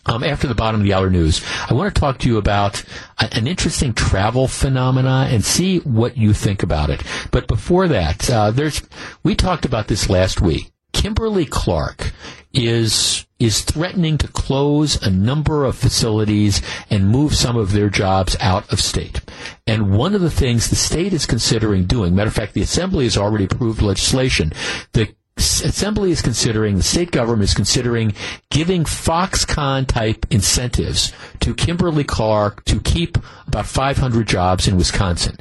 um, 0.06 0.24
after 0.24 0.48
the 0.48 0.56
bottom 0.56 0.82
of 0.82 0.86
the 0.86 0.94
hour 0.94 1.10
news, 1.10 1.44
I 1.70 1.74
want 1.74 1.94
to 1.94 2.00
talk 2.00 2.20
to 2.20 2.30
you 2.30 2.38
about 2.38 2.84
a, 3.20 3.34
an 3.36 3.48
interesting 3.48 3.94
travel 3.94 4.48
phenomena 4.48 5.28
and 5.30 5.44
see 5.44 5.80
what 5.80 6.18
you 6.18 6.34
think 6.34 6.64
about 6.64 6.90
it. 6.90 7.04
But 7.32 7.48
before 7.48 7.88
that, 7.90 8.30
uh, 8.30 8.52
there's 8.52 8.82
we 9.24 9.36
talked 9.36 9.66
about 9.66 9.88
this 9.88 10.10
last 10.10 10.42
week. 10.42 10.72
Kimberly 10.94 11.46
Clark 11.46 12.14
is 12.54 13.26
is 13.40 13.62
threatening 13.62 14.18
to 14.18 14.28
close 14.28 15.00
a 15.04 15.12
number 15.12 15.64
of 15.64 15.78
facilities 15.78 16.60
and 16.90 17.08
move 17.08 17.36
some 17.36 17.56
of 17.56 17.72
their 17.72 17.90
jobs 17.90 18.36
out 18.40 18.72
of 18.74 18.82
state. 18.82 19.22
And 19.68 19.96
one 19.96 20.16
of 20.16 20.22
the 20.22 20.32
things 20.32 20.70
the 20.70 20.76
state 20.76 21.14
is 21.14 21.28
considering 21.28 21.86
doing, 21.86 22.16
matter 22.16 22.30
of 22.30 22.34
fact, 22.34 22.54
the 22.54 22.62
assembly 22.62 23.04
has 23.04 23.16
already 23.16 23.46
approved 23.46 23.84
legislation. 23.84 24.54
The 24.94 25.14
Assembly 25.38 26.10
is 26.10 26.24
considering, 26.24 26.78
the 26.78 26.84
state 26.84 27.12
government 27.12 27.44
is 27.44 27.54
considering 27.54 28.14
giving 28.50 28.86
Foxconn 28.86 29.86
type 29.86 30.26
incentives 30.32 31.14
to 31.42 31.54
Kimberly 31.54 32.04
Clark 32.04 32.66
to 32.66 32.80
keep 32.82 33.20
about 33.46 33.68
500 33.68 34.28
jobs 34.28 34.68
in 34.68 34.78
Wisconsin. 34.78 35.38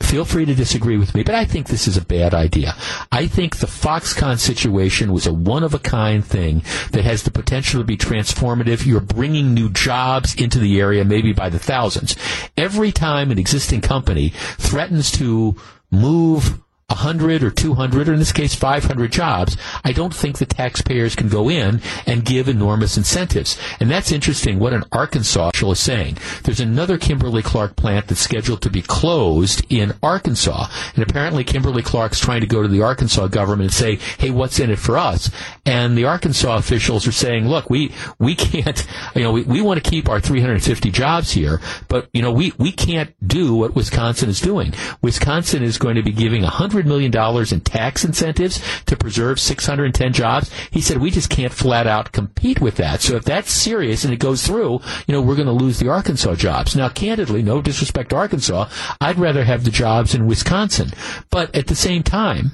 Feel 0.00 0.24
free 0.24 0.46
to 0.46 0.54
disagree 0.54 0.96
with 0.96 1.14
me, 1.14 1.22
but 1.22 1.34
I 1.34 1.44
think 1.44 1.66
this 1.66 1.86
is 1.86 1.96
a 1.96 2.04
bad 2.04 2.32
idea. 2.32 2.74
I 3.12 3.26
think 3.26 3.56
the 3.56 3.66
Foxconn 3.66 4.38
situation 4.38 5.12
was 5.12 5.26
a 5.26 5.32
one 5.32 5.62
of 5.62 5.74
a 5.74 5.78
kind 5.78 6.24
thing 6.24 6.62
that 6.92 7.04
has 7.04 7.24
the 7.24 7.30
potential 7.30 7.80
to 7.80 7.84
be 7.84 7.96
transformative. 7.96 8.86
You're 8.86 9.00
bringing 9.00 9.52
new 9.52 9.68
jobs 9.68 10.34
into 10.34 10.58
the 10.60 10.80
area, 10.80 11.04
maybe 11.04 11.32
by 11.32 11.50
the 11.50 11.58
thousands. 11.58 12.16
Every 12.56 12.90
time 12.90 13.30
an 13.30 13.38
existing 13.38 13.82
company 13.82 14.30
threatens 14.56 15.10
to 15.12 15.56
move 15.90 16.58
100 16.88 17.42
or 17.42 17.50
200, 17.50 18.08
or 18.08 18.14
in 18.14 18.18
this 18.18 18.32
case 18.32 18.54
500 18.54 19.12
jobs, 19.12 19.58
I 19.84 19.92
don't 19.92 20.14
think 20.14 20.38
the 20.38 20.46
taxpayers 20.46 21.14
can 21.14 21.28
go 21.28 21.50
in 21.50 21.82
and 22.06 22.24
give 22.24 22.48
enormous 22.48 22.96
incentives. 22.96 23.58
And 23.78 23.90
that's 23.90 24.10
interesting 24.10 24.58
what 24.58 24.72
an 24.72 24.84
Arkansas 24.90 25.48
official 25.48 25.72
is 25.72 25.80
saying. 25.80 26.16
There's 26.44 26.60
another 26.60 26.96
Kimberly 26.96 27.42
Clark 27.42 27.76
plant 27.76 28.08
that's 28.08 28.22
scheduled 28.22 28.62
to 28.62 28.70
be 28.70 28.80
closed 28.80 29.66
in 29.68 29.92
Arkansas. 30.02 30.68
And 30.94 31.02
apparently 31.02 31.44
Kimberly 31.44 31.82
Clark's 31.82 32.20
trying 32.20 32.40
to 32.40 32.46
go 32.46 32.62
to 32.62 32.68
the 32.68 32.80
Arkansas 32.80 33.26
government 33.28 33.70
and 33.70 33.74
say, 33.74 33.96
hey, 34.18 34.30
what's 34.30 34.58
in 34.58 34.70
it 34.70 34.78
for 34.78 34.96
us? 34.96 35.30
And 35.66 35.96
the 35.96 36.06
Arkansas 36.06 36.56
officials 36.56 37.06
are 37.06 37.12
saying, 37.12 37.48
look, 37.48 37.68
we, 37.68 37.92
we 38.18 38.34
can't, 38.34 38.86
you 39.14 39.24
know, 39.24 39.32
we, 39.32 39.42
we 39.42 39.60
want 39.60 39.82
to 39.82 39.90
keep 39.90 40.08
our 40.08 40.20
350 40.20 40.90
jobs 40.90 41.32
here, 41.32 41.60
but, 41.88 42.08
you 42.14 42.22
know, 42.22 42.32
we, 42.32 42.54
we 42.56 42.72
can't 42.72 43.14
do 43.26 43.54
what 43.54 43.74
Wisconsin 43.74 44.30
is 44.30 44.40
doing. 44.40 44.72
Wisconsin 45.02 45.62
is 45.62 45.76
going 45.76 45.96
to 45.96 46.02
be 46.02 46.12
giving 46.12 46.40
100 46.40 46.77
$100 46.82 46.86
million 46.86 47.52
in 47.52 47.60
tax 47.60 48.04
incentives 48.04 48.60
to 48.86 48.96
preserve 48.96 49.40
610 49.40 50.12
jobs. 50.12 50.50
He 50.70 50.80
said, 50.80 50.98
we 50.98 51.10
just 51.10 51.30
can't 51.30 51.52
flat 51.52 51.86
out 51.86 52.12
compete 52.12 52.60
with 52.60 52.76
that. 52.76 53.00
So 53.00 53.16
if 53.16 53.24
that's 53.24 53.50
serious 53.50 54.04
and 54.04 54.12
it 54.12 54.18
goes 54.18 54.46
through, 54.46 54.80
you 55.06 55.12
know, 55.12 55.22
we're 55.22 55.36
going 55.36 55.46
to 55.46 55.52
lose 55.52 55.78
the 55.78 55.88
Arkansas 55.88 56.36
jobs. 56.36 56.76
Now, 56.76 56.88
candidly, 56.88 57.42
no 57.42 57.60
disrespect 57.62 58.10
to 58.10 58.16
Arkansas, 58.16 58.68
I'd 59.00 59.18
rather 59.18 59.44
have 59.44 59.64
the 59.64 59.70
jobs 59.70 60.14
in 60.14 60.26
Wisconsin. 60.26 60.90
But 61.30 61.54
at 61.54 61.66
the 61.66 61.74
same 61.74 62.02
time, 62.02 62.52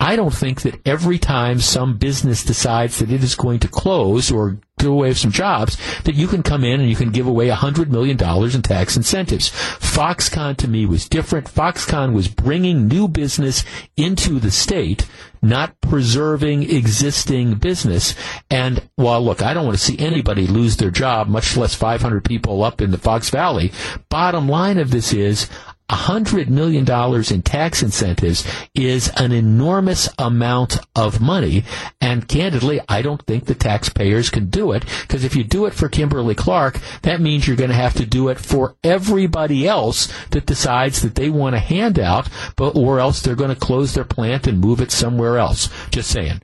I 0.00 0.16
don't 0.16 0.34
think 0.34 0.62
that 0.62 0.80
every 0.86 1.18
time 1.18 1.60
some 1.60 1.96
business 1.96 2.44
decides 2.44 2.98
that 2.98 3.10
it 3.10 3.22
is 3.22 3.34
going 3.34 3.60
to 3.60 3.68
close 3.68 4.30
or 4.30 4.58
do 4.78 4.92
away 4.92 5.14
some 5.14 5.30
jobs, 5.30 5.76
that 6.02 6.14
you 6.14 6.26
can 6.26 6.42
come 6.42 6.64
in 6.64 6.80
and 6.80 6.90
you 6.90 6.96
can 6.96 7.10
give 7.10 7.26
away 7.26 7.48
$100 7.48 7.88
million 7.88 8.18
in 8.20 8.62
tax 8.62 8.96
incentives. 8.96 9.50
Foxconn 9.50 10.56
to 10.56 10.68
me 10.68 10.84
was 10.84 11.08
different. 11.08 11.46
Foxconn 11.46 12.12
was 12.12 12.28
bringing 12.28 12.88
new 12.88 13.08
business 13.08 13.64
into 13.96 14.40
the 14.40 14.50
state, 14.50 15.06
not 15.40 15.80
preserving 15.80 16.70
existing 16.70 17.54
business. 17.54 18.14
And 18.50 18.88
while, 18.96 19.24
look, 19.24 19.42
I 19.42 19.54
don't 19.54 19.64
want 19.64 19.78
to 19.78 19.84
see 19.84 19.98
anybody 19.98 20.46
lose 20.46 20.76
their 20.76 20.90
job, 20.90 21.28
much 21.28 21.56
less 21.56 21.74
500 21.74 22.24
people 22.24 22.62
up 22.62 22.80
in 22.80 22.90
the 22.90 22.98
Fox 22.98 23.30
Valley. 23.30 23.72
Bottom 24.08 24.48
line 24.48 24.78
of 24.78 24.90
this 24.90 25.12
is, 25.12 25.48
$100 25.94 26.48
million 26.48 26.84
in 27.32 27.42
tax 27.42 27.82
incentives 27.82 28.46
is 28.74 29.10
an 29.16 29.32
enormous 29.32 30.08
amount 30.18 30.78
of 30.94 31.20
money. 31.20 31.64
And 32.00 32.28
candidly, 32.28 32.80
I 32.88 33.02
don't 33.02 33.24
think 33.26 33.44
the 33.44 33.54
taxpayers 33.54 34.30
can 34.30 34.46
do 34.46 34.72
it 34.72 34.84
because 35.02 35.24
if 35.24 35.36
you 35.36 35.44
do 35.44 35.66
it 35.66 35.74
for 35.74 35.88
Kimberly 35.88 36.34
Clark, 36.34 36.80
that 37.02 37.20
means 37.20 37.46
you're 37.46 37.56
going 37.56 37.70
to 37.70 37.76
have 37.76 37.94
to 37.94 38.06
do 38.06 38.28
it 38.28 38.38
for 38.38 38.76
everybody 38.82 39.66
else 39.66 40.12
that 40.30 40.46
decides 40.46 41.02
that 41.02 41.14
they 41.14 41.30
want 41.30 41.54
a 41.54 41.60
handout, 41.60 42.28
but 42.56 42.76
or 42.76 42.98
else 42.98 43.22
they're 43.22 43.34
going 43.34 43.54
to 43.54 43.60
close 43.60 43.94
their 43.94 44.04
plant 44.04 44.46
and 44.46 44.60
move 44.60 44.80
it 44.80 44.90
somewhere 44.90 45.38
else. 45.38 45.68
Just 45.90 46.10
saying. 46.10 46.40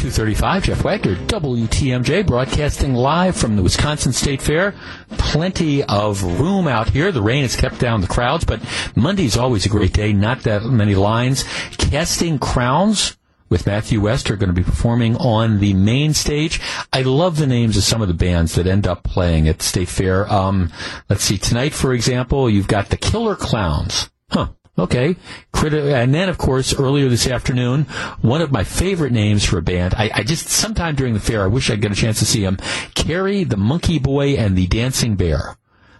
235, 0.00 0.64
Jeff 0.64 0.82
Wagner, 0.82 1.14
WTMJ, 1.26 2.26
broadcasting 2.26 2.94
live 2.94 3.36
from 3.36 3.56
the 3.56 3.62
Wisconsin 3.62 4.14
State 4.14 4.40
Fair. 4.40 4.74
Plenty 5.10 5.84
of 5.84 6.22
room 6.40 6.66
out 6.66 6.88
here. 6.88 7.12
The 7.12 7.20
rain 7.20 7.42
has 7.42 7.54
kept 7.54 7.78
down 7.78 8.00
the 8.00 8.06
crowds, 8.06 8.46
but 8.46 8.62
Monday's 8.96 9.36
always 9.36 9.66
a 9.66 9.68
great 9.68 9.92
day. 9.92 10.14
Not 10.14 10.44
that 10.44 10.62
many 10.62 10.94
lines. 10.94 11.44
Casting 11.76 12.38
Crowns 12.38 13.18
with 13.50 13.66
Matthew 13.66 14.00
West 14.00 14.30
are 14.30 14.36
going 14.36 14.48
to 14.48 14.54
be 14.54 14.62
performing 14.62 15.16
on 15.16 15.60
the 15.60 15.74
main 15.74 16.14
stage. 16.14 16.62
I 16.94 17.02
love 17.02 17.36
the 17.36 17.46
names 17.46 17.76
of 17.76 17.82
some 17.82 18.00
of 18.00 18.08
the 18.08 18.14
bands 18.14 18.54
that 18.54 18.66
end 18.66 18.86
up 18.86 19.02
playing 19.02 19.48
at 19.48 19.60
State 19.60 19.90
Fair. 19.90 20.26
Um, 20.32 20.72
let's 21.10 21.24
see, 21.24 21.36
tonight, 21.36 21.74
for 21.74 21.92
example, 21.92 22.48
you've 22.48 22.68
got 22.68 22.88
the 22.88 22.96
Killer 22.96 23.36
Clowns. 23.36 24.08
Huh. 24.30 24.48
Okay. 24.78 25.16
And 25.54 26.14
then, 26.14 26.28
of 26.28 26.38
course, 26.38 26.72
earlier 26.78 27.08
this 27.08 27.26
afternoon, 27.26 27.84
one 28.22 28.40
of 28.40 28.50
my 28.50 28.64
favorite 28.64 29.12
names 29.12 29.44
for 29.44 29.58
a 29.58 29.62
band, 29.62 29.94
I, 29.94 30.10
I 30.14 30.22
just, 30.22 30.48
sometime 30.48 30.94
during 30.94 31.12
the 31.12 31.20
fair, 31.20 31.42
I 31.42 31.48
wish 31.48 31.70
I'd 31.70 31.82
get 31.82 31.92
a 31.92 31.94
chance 31.96 32.18
to 32.20 32.24
see 32.24 32.42
them, 32.42 32.56
Carrie, 32.94 33.44
the 33.44 33.58
Monkey 33.58 33.98
Boy, 33.98 34.36
and 34.36 34.56
the 34.56 34.66
Dancing 34.66 35.16
Bear. 35.16 35.56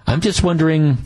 I'm 0.06 0.20
just 0.20 0.42
wondering, 0.42 0.98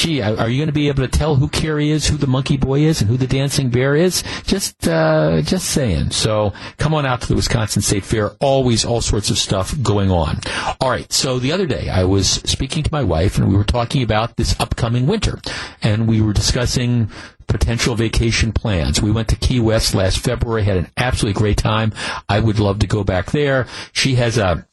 gee, 0.00 0.22
are 0.22 0.48
you 0.48 0.56
going 0.56 0.66
to 0.66 0.72
be 0.72 0.88
able 0.88 1.06
to 1.06 1.18
tell 1.18 1.36
who 1.36 1.46
Carrie 1.46 1.90
is, 1.90 2.06
who 2.06 2.16
the 2.16 2.26
Monkey 2.26 2.56
Boy 2.56 2.80
is, 2.80 3.02
and 3.02 3.10
who 3.10 3.18
the 3.18 3.26
Dancing 3.26 3.68
Bear 3.68 3.94
is? 3.94 4.24
Just, 4.44 4.88
uh, 4.88 5.42
just 5.42 5.68
saying. 5.68 6.12
So 6.12 6.54
come 6.78 6.94
on 6.94 7.04
out 7.04 7.20
to 7.20 7.28
the 7.28 7.34
Wisconsin 7.34 7.82
State 7.82 8.04
Fair. 8.04 8.30
Always 8.40 8.84
all 8.84 9.02
sorts 9.02 9.28
of 9.28 9.36
stuff 9.36 9.74
going 9.82 10.10
on. 10.10 10.40
All 10.80 10.88
right. 10.88 11.12
So 11.12 11.38
the 11.38 11.52
other 11.52 11.66
day 11.66 11.90
I 11.90 12.04
was 12.04 12.28
speaking 12.28 12.82
to 12.82 12.88
my 12.90 13.02
wife 13.02 13.36
and 13.36 13.48
we 13.48 13.56
were 13.56 13.64
talking 13.64 14.02
about 14.02 14.36
this 14.36 14.58
upcoming 14.58 15.06
winter 15.06 15.38
and 15.82 16.08
we 16.08 16.22
were 16.22 16.32
discussing 16.32 17.10
potential 17.46 17.94
vacation 17.94 18.52
plans. 18.52 19.02
We 19.02 19.10
went 19.10 19.28
to 19.28 19.36
Key 19.36 19.60
West 19.60 19.94
last 19.94 20.18
February, 20.18 20.62
had 20.62 20.78
an 20.78 20.90
absolutely 20.96 21.38
great 21.38 21.58
time. 21.58 21.92
I 22.26 22.40
would 22.40 22.58
love 22.58 22.78
to 22.78 22.86
go 22.86 23.04
back 23.04 23.32
there. 23.32 23.66
She 23.92 24.14
has 24.14 24.38
a 24.38 24.66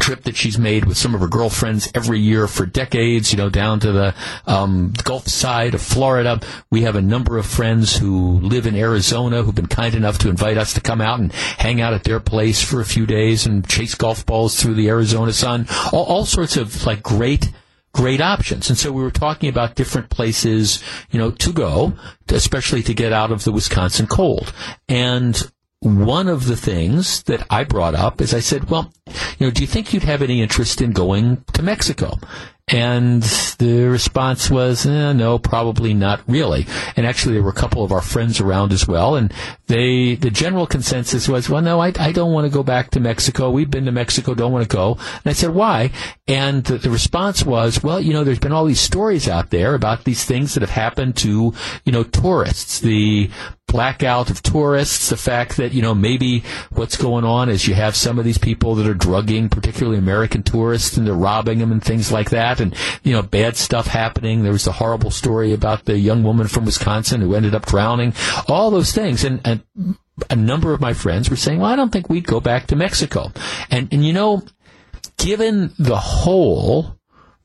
trip 0.00 0.24
that 0.24 0.36
she's 0.36 0.58
made 0.58 0.84
with 0.84 0.96
some 0.96 1.14
of 1.14 1.20
her 1.20 1.28
girlfriends 1.28 1.90
every 1.94 2.18
year 2.18 2.48
for 2.48 2.66
decades, 2.66 3.32
you 3.32 3.36
know, 3.36 3.48
down 3.48 3.78
to 3.80 3.92
the 3.92 4.14
um, 4.46 4.92
Gulf 5.04 5.28
side 5.28 5.74
of 5.74 5.80
Florida. 5.80 6.40
We 6.70 6.82
have 6.82 6.96
a 6.96 7.02
number 7.02 7.38
of 7.38 7.46
friends 7.46 7.96
who 7.96 8.40
live 8.40 8.66
in 8.66 8.74
Arizona 8.74 9.42
who've 9.42 9.54
been 9.54 9.66
kind 9.66 9.94
enough 9.94 10.18
to 10.18 10.28
invite 10.28 10.58
us 10.58 10.74
to 10.74 10.80
come 10.80 11.00
out 11.00 11.20
and 11.20 11.32
hang 11.32 11.80
out 11.80 11.94
at 11.94 12.04
their 12.04 12.20
place 12.20 12.62
for 12.62 12.80
a 12.80 12.84
few 12.84 13.06
days 13.06 13.46
and 13.46 13.66
chase 13.68 13.94
golf 13.94 14.26
balls 14.26 14.60
through 14.60 14.74
the 14.74 14.88
Arizona 14.88 15.32
sun. 15.32 15.66
All, 15.92 16.04
all 16.04 16.26
sorts 16.26 16.56
of 16.56 16.84
like 16.86 17.02
great 17.02 17.52
great 17.94 18.20
options. 18.20 18.68
And 18.68 18.76
so 18.76 18.90
we 18.92 19.02
were 19.02 19.10
talking 19.10 19.48
about 19.48 19.76
different 19.76 20.10
places, 20.10 20.82
you 21.12 21.18
know, 21.18 21.30
to 21.30 21.52
go, 21.52 21.94
especially 22.28 22.82
to 22.82 22.92
get 22.92 23.12
out 23.12 23.30
of 23.30 23.44
the 23.44 23.52
Wisconsin 23.52 24.08
cold. 24.08 24.52
And 24.88 25.40
one 25.84 26.28
of 26.28 26.46
the 26.46 26.56
things 26.56 27.22
that 27.24 27.46
I 27.50 27.64
brought 27.64 27.94
up 27.94 28.22
is 28.22 28.32
I 28.32 28.40
said, 28.40 28.70
well, 28.70 28.90
you 29.38 29.46
know, 29.46 29.50
do 29.50 29.60
you 29.60 29.66
think 29.66 29.92
you'd 29.92 30.04
have 30.04 30.22
any 30.22 30.40
interest 30.40 30.80
in 30.80 30.92
going 30.92 31.44
to 31.52 31.62
Mexico? 31.62 32.18
And 32.68 33.22
the 33.58 33.84
response 33.90 34.50
was, 34.50 34.86
eh, 34.86 35.12
no, 35.12 35.38
probably 35.38 35.92
not 35.92 36.22
really. 36.26 36.66
And 36.96 37.06
actually, 37.06 37.34
there 37.34 37.42
were 37.42 37.50
a 37.50 37.52
couple 37.52 37.84
of 37.84 37.92
our 37.92 38.00
friends 38.00 38.40
around 38.40 38.72
as 38.72 38.88
well. 38.88 39.16
And 39.16 39.34
they, 39.66 40.14
the 40.14 40.30
general 40.30 40.66
consensus 40.66 41.28
was, 41.28 41.50
well, 41.50 41.60
no, 41.60 41.78
I, 41.80 41.92
I 41.98 42.10
don't 42.12 42.32
want 42.32 42.46
to 42.46 42.54
go 42.54 42.62
back 42.62 42.90
to 42.92 43.00
Mexico. 43.00 43.50
We've 43.50 43.70
been 43.70 43.84
to 43.84 43.92
Mexico, 43.92 44.32
don't 44.32 44.52
want 44.52 44.68
to 44.68 44.74
go. 44.74 44.92
And 44.92 45.26
I 45.26 45.32
said, 45.34 45.50
why? 45.50 45.90
And 46.26 46.64
the, 46.64 46.78
the 46.78 46.88
response 46.88 47.44
was, 47.44 47.82
well, 47.82 48.00
you 48.00 48.14
know, 48.14 48.24
there's 48.24 48.38
been 48.38 48.52
all 48.52 48.64
these 48.64 48.80
stories 48.80 49.28
out 49.28 49.50
there 49.50 49.74
about 49.74 50.04
these 50.04 50.24
things 50.24 50.54
that 50.54 50.62
have 50.62 50.70
happened 50.70 51.16
to, 51.18 51.52
you 51.84 51.92
know, 51.92 52.02
tourists. 52.02 52.80
The 52.80 53.30
blackout 53.74 54.30
of 54.30 54.40
tourists, 54.40 55.10
the 55.10 55.16
fact 55.16 55.56
that, 55.56 55.72
you 55.72 55.82
know, 55.82 55.96
maybe 55.96 56.44
what's 56.70 56.96
going 56.96 57.24
on 57.24 57.48
is 57.48 57.66
you 57.66 57.74
have 57.74 57.96
some 57.96 58.20
of 58.20 58.24
these 58.24 58.38
people 58.38 58.76
that 58.76 58.86
are 58.86 58.94
drugging, 58.94 59.48
particularly 59.48 59.98
American 59.98 60.44
tourists, 60.44 60.96
and 60.96 61.04
they're 61.04 61.12
robbing 61.12 61.58
them 61.58 61.72
and 61.72 61.82
things 61.82 62.12
like 62.12 62.30
that, 62.30 62.60
and, 62.60 62.72
you 63.02 63.12
know, 63.12 63.20
bad 63.20 63.56
stuff 63.56 63.88
happening. 63.88 64.44
There 64.44 64.52
was 64.52 64.64
the 64.64 64.70
horrible 64.70 65.10
story 65.10 65.52
about 65.52 65.86
the 65.86 65.98
young 65.98 66.22
woman 66.22 66.46
from 66.46 66.66
Wisconsin 66.66 67.20
who 67.20 67.34
ended 67.34 67.52
up 67.52 67.66
drowning. 67.66 68.14
All 68.46 68.70
those 68.70 68.92
things. 68.92 69.24
And, 69.24 69.40
and 69.44 69.64
a 70.30 70.36
number 70.36 70.72
of 70.72 70.80
my 70.80 70.92
friends 70.92 71.28
were 71.28 71.34
saying, 71.34 71.58
well, 71.58 71.72
I 71.72 71.74
don't 71.74 71.90
think 71.90 72.08
we'd 72.08 72.28
go 72.28 72.38
back 72.38 72.68
to 72.68 72.76
Mexico. 72.76 73.32
And, 73.72 73.92
and 73.92 74.06
you 74.06 74.12
know, 74.12 74.44
given 75.16 75.72
the 75.80 75.96
whole 75.96 76.96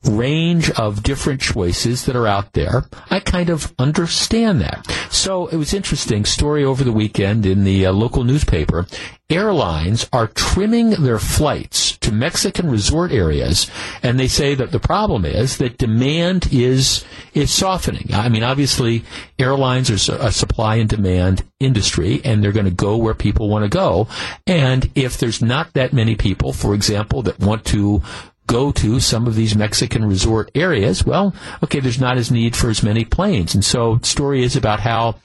range 0.04 0.70
of 0.70 1.02
different 1.02 1.40
choices 1.40 2.06
that 2.06 2.16
are 2.16 2.26
out 2.26 2.52
there, 2.52 2.84
I 3.10 3.20
kind 3.20 3.50
of 3.50 3.74
understand 3.78 4.60
that. 4.60 4.86
So 5.10 5.48
it 5.48 5.56
was 5.56 5.74
interesting 5.74 6.24
story 6.24 6.64
over 6.64 6.84
the 6.84 6.92
weekend 6.92 7.44
in 7.44 7.64
the 7.64 7.86
uh, 7.86 7.92
local 7.92 8.24
newspaper. 8.24 8.86
Airlines 9.28 10.08
are 10.12 10.26
trimming 10.26 10.90
their 10.90 11.18
flights 11.18 11.96
to 11.98 12.10
Mexican 12.10 12.70
resort 12.70 13.12
areas, 13.12 13.70
and 14.02 14.18
they 14.18 14.26
say 14.26 14.54
that 14.56 14.72
the 14.72 14.80
problem 14.80 15.24
is 15.24 15.58
that 15.58 15.78
demand 15.78 16.48
is 16.50 17.04
is 17.32 17.52
softening. 17.52 18.08
I 18.12 18.28
mean, 18.28 18.42
obviously, 18.42 19.04
airlines 19.38 19.88
are 19.90 20.16
a 20.16 20.32
supply 20.32 20.76
and 20.76 20.88
demand 20.88 21.44
industry, 21.60 22.20
and 22.24 22.42
they're 22.42 22.50
going 22.50 22.64
to 22.64 22.72
go 22.72 22.96
where 22.96 23.14
people 23.14 23.48
want 23.48 23.64
to 23.64 23.68
go. 23.68 24.08
And 24.48 24.90
if 24.96 25.18
there's 25.18 25.40
not 25.40 25.74
that 25.74 25.92
many 25.92 26.16
people, 26.16 26.52
for 26.52 26.74
example, 26.74 27.22
that 27.22 27.38
want 27.38 27.64
to 27.66 28.02
go 28.50 28.72
to 28.72 28.98
some 28.98 29.26
of 29.26 29.36
these 29.36 29.54
Mexican 29.54 30.04
resort 30.04 30.50
areas, 30.54 31.06
well, 31.06 31.34
okay, 31.62 31.80
there's 31.80 32.00
not 32.00 32.16
as 32.16 32.30
need 32.30 32.56
for 32.56 32.68
as 32.68 32.82
many 32.82 33.04
planes. 33.04 33.54
And 33.54 33.64
so 33.64 33.96
the 33.96 34.06
story 34.06 34.42
is 34.42 34.56
about 34.56 34.80
how 34.80 35.16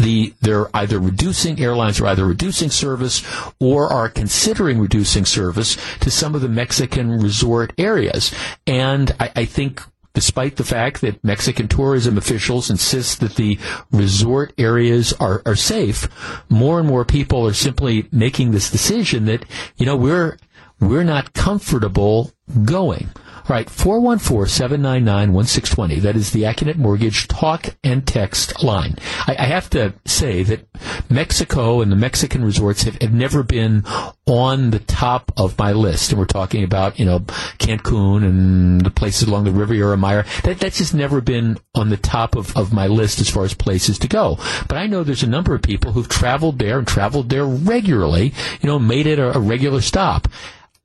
the 0.00 0.34
they're 0.40 0.74
either 0.76 0.98
reducing 0.98 1.60
airlines 1.60 2.00
are 2.00 2.06
either 2.06 2.24
reducing 2.24 2.70
service 2.70 3.24
or 3.60 3.92
are 3.92 4.08
considering 4.08 4.78
reducing 4.78 5.24
service 5.24 5.76
to 6.00 6.10
some 6.10 6.34
of 6.34 6.40
the 6.40 6.48
Mexican 6.48 7.18
resort 7.18 7.72
areas. 7.78 8.32
And 8.66 9.14
I, 9.18 9.30
I 9.36 9.44
think 9.44 9.82
despite 10.12 10.56
the 10.56 10.64
fact 10.64 11.02
that 11.02 11.22
Mexican 11.22 11.68
tourism 11.68 12.16
officials 12.16 12.70
insist 12.70 13.20
that 13.20 13.34
the 13.34 13.58
resort 13.92 14.52
areas 14.56 15.12
are, 15.20 15.42
are 15.44 15.54
safe, 15.54 16.08
more 16.48 16.78
and 16.78 16.88
more 16.88 17.04
people 17.04 17.46
are 17.46 17.52
simply 17.52 18.08
making 18.10 18.50
this 18.50 18.70
decision 18.70 19.26
that, 19.26 19.44
you 19.76 19.84
know, 19.84 19.94
we're 19.94 20.38
we're 20.80 21.04
not 21.04 21.32
comfortable 21.32 22.32
going. 22.64 23.10
All 23.48 23.54
right, 23.54 23.68
414-799-1620. 23.68 26.00
That 26.00 26.16
is 26.16 26.32
the 26.32 26.42
Accunet 26.42 26.74
Mortgage 26.74 27.28
talk 27.28 27.76
and 27.84 28.04
text 28.04 28.64
line. 28.64 28.96
I, 29.28 29.36
I, 29.38 29.44
have 29.44 29.70
to 29.70 29.94
say 30.04 30.42
that 30.42 30.66
Mexico 31.08 31.80
and 31.80 31.92
the 31.92 31.96
Mexican 31.96 32.44
resorts 32.44 32.82
have, 32.82 33.00
have, 33.00 33.14
never 33.14 33.44
been 33.44 33.84
on 34.26 34.70
the 34.70 34.80
top 34.80 35.30
of 35.36 35.56
my 35.58 35.70
list. 35.70 36.10
And 36.10 36.18
we're 36.18 36.24
talking 36.24 36.64
about, 36.64 36.98
you 36.98 37.04
know, 37.04 37.20
Cancun 37.20 38.24
and 38.24 38.80
the 38.80 38.90
places 38.90 39.28
along 39.28 39.44
the 39.44 39.52
Riviera 39.52 39.96
Maya. 39.96 40.24
That, 40.42 40.58
that's 40.58 40.78
just 40.78 40.92
never 40.92 41.20
been 41.20 41.56
on 41.76 41.88
the 41.88 41.96
top 41.96 42.34
of, 42.34 42.56
of 42.56 42.72
my 42.72 42.88
list 42.88 43.20
as 43.20 43.30
far 43.30 43.44
as 43.44 43.54
places 43.54 43.96
to 44.00 44.08
go. 44.08 44.38
But 44.66 44.76
I 44.76 44.88
know 44.88 45.04
there's 45.04 45.22
a 45.22 45.28
number 45.28 45.54
of 45.54 45.62
people 45.62 45.92
who've 45.92 46.08
traveled 46.08 46.58
there 46.58 46.78
and 46.78 46.88
traveled 46.88 47.28
there 47.28 47.46
regularly, 47.46 48.34
you 48.60 48.66
know, 48.66 48.80
made 48.80 49.06
it 49.06 49.20
a, 49.20 49.36
a 49.36 49.40
regular 49.40 49.80
stop. 49.80 50.26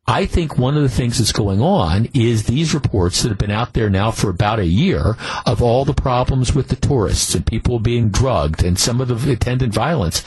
I 0.08 0.26
think 0.26 0.58
one 0.58 0.76
of 0.76 0.84
the 0.84 0.90
things 0.90 1.20
that's 1.20 1.32
going 1.32 1.62
on 1.62 2.10
is 2.14 2.44
these 2.44 2.74
reports 2.74 3.22
that 3.22 3.30
have 3.30 3.38
been 3.38 3.52
out 3.52 3.74
there 3.74 3.90
now 3.90 4.12
for 4.12 4.30
about 4.30 4.60
a 4.60 4.66
year 4.66 5.16
of 5.46 5.62
all 5.62 5.86
the 5.86 5.94
problems 5.94 6.56
with 6.56 6.70
the 6.70 6.76
tourists 6.76 7.36
and 7.36 7.46
people 7.46 7.80
being 7.80 8.10
drugged 8.10 8.64
and 8.64 8.80
some 8.80 9.00
of 9.00 9.08
the 9.08 9.32
attendant 9.32 9.74
violence. 9.74 10.24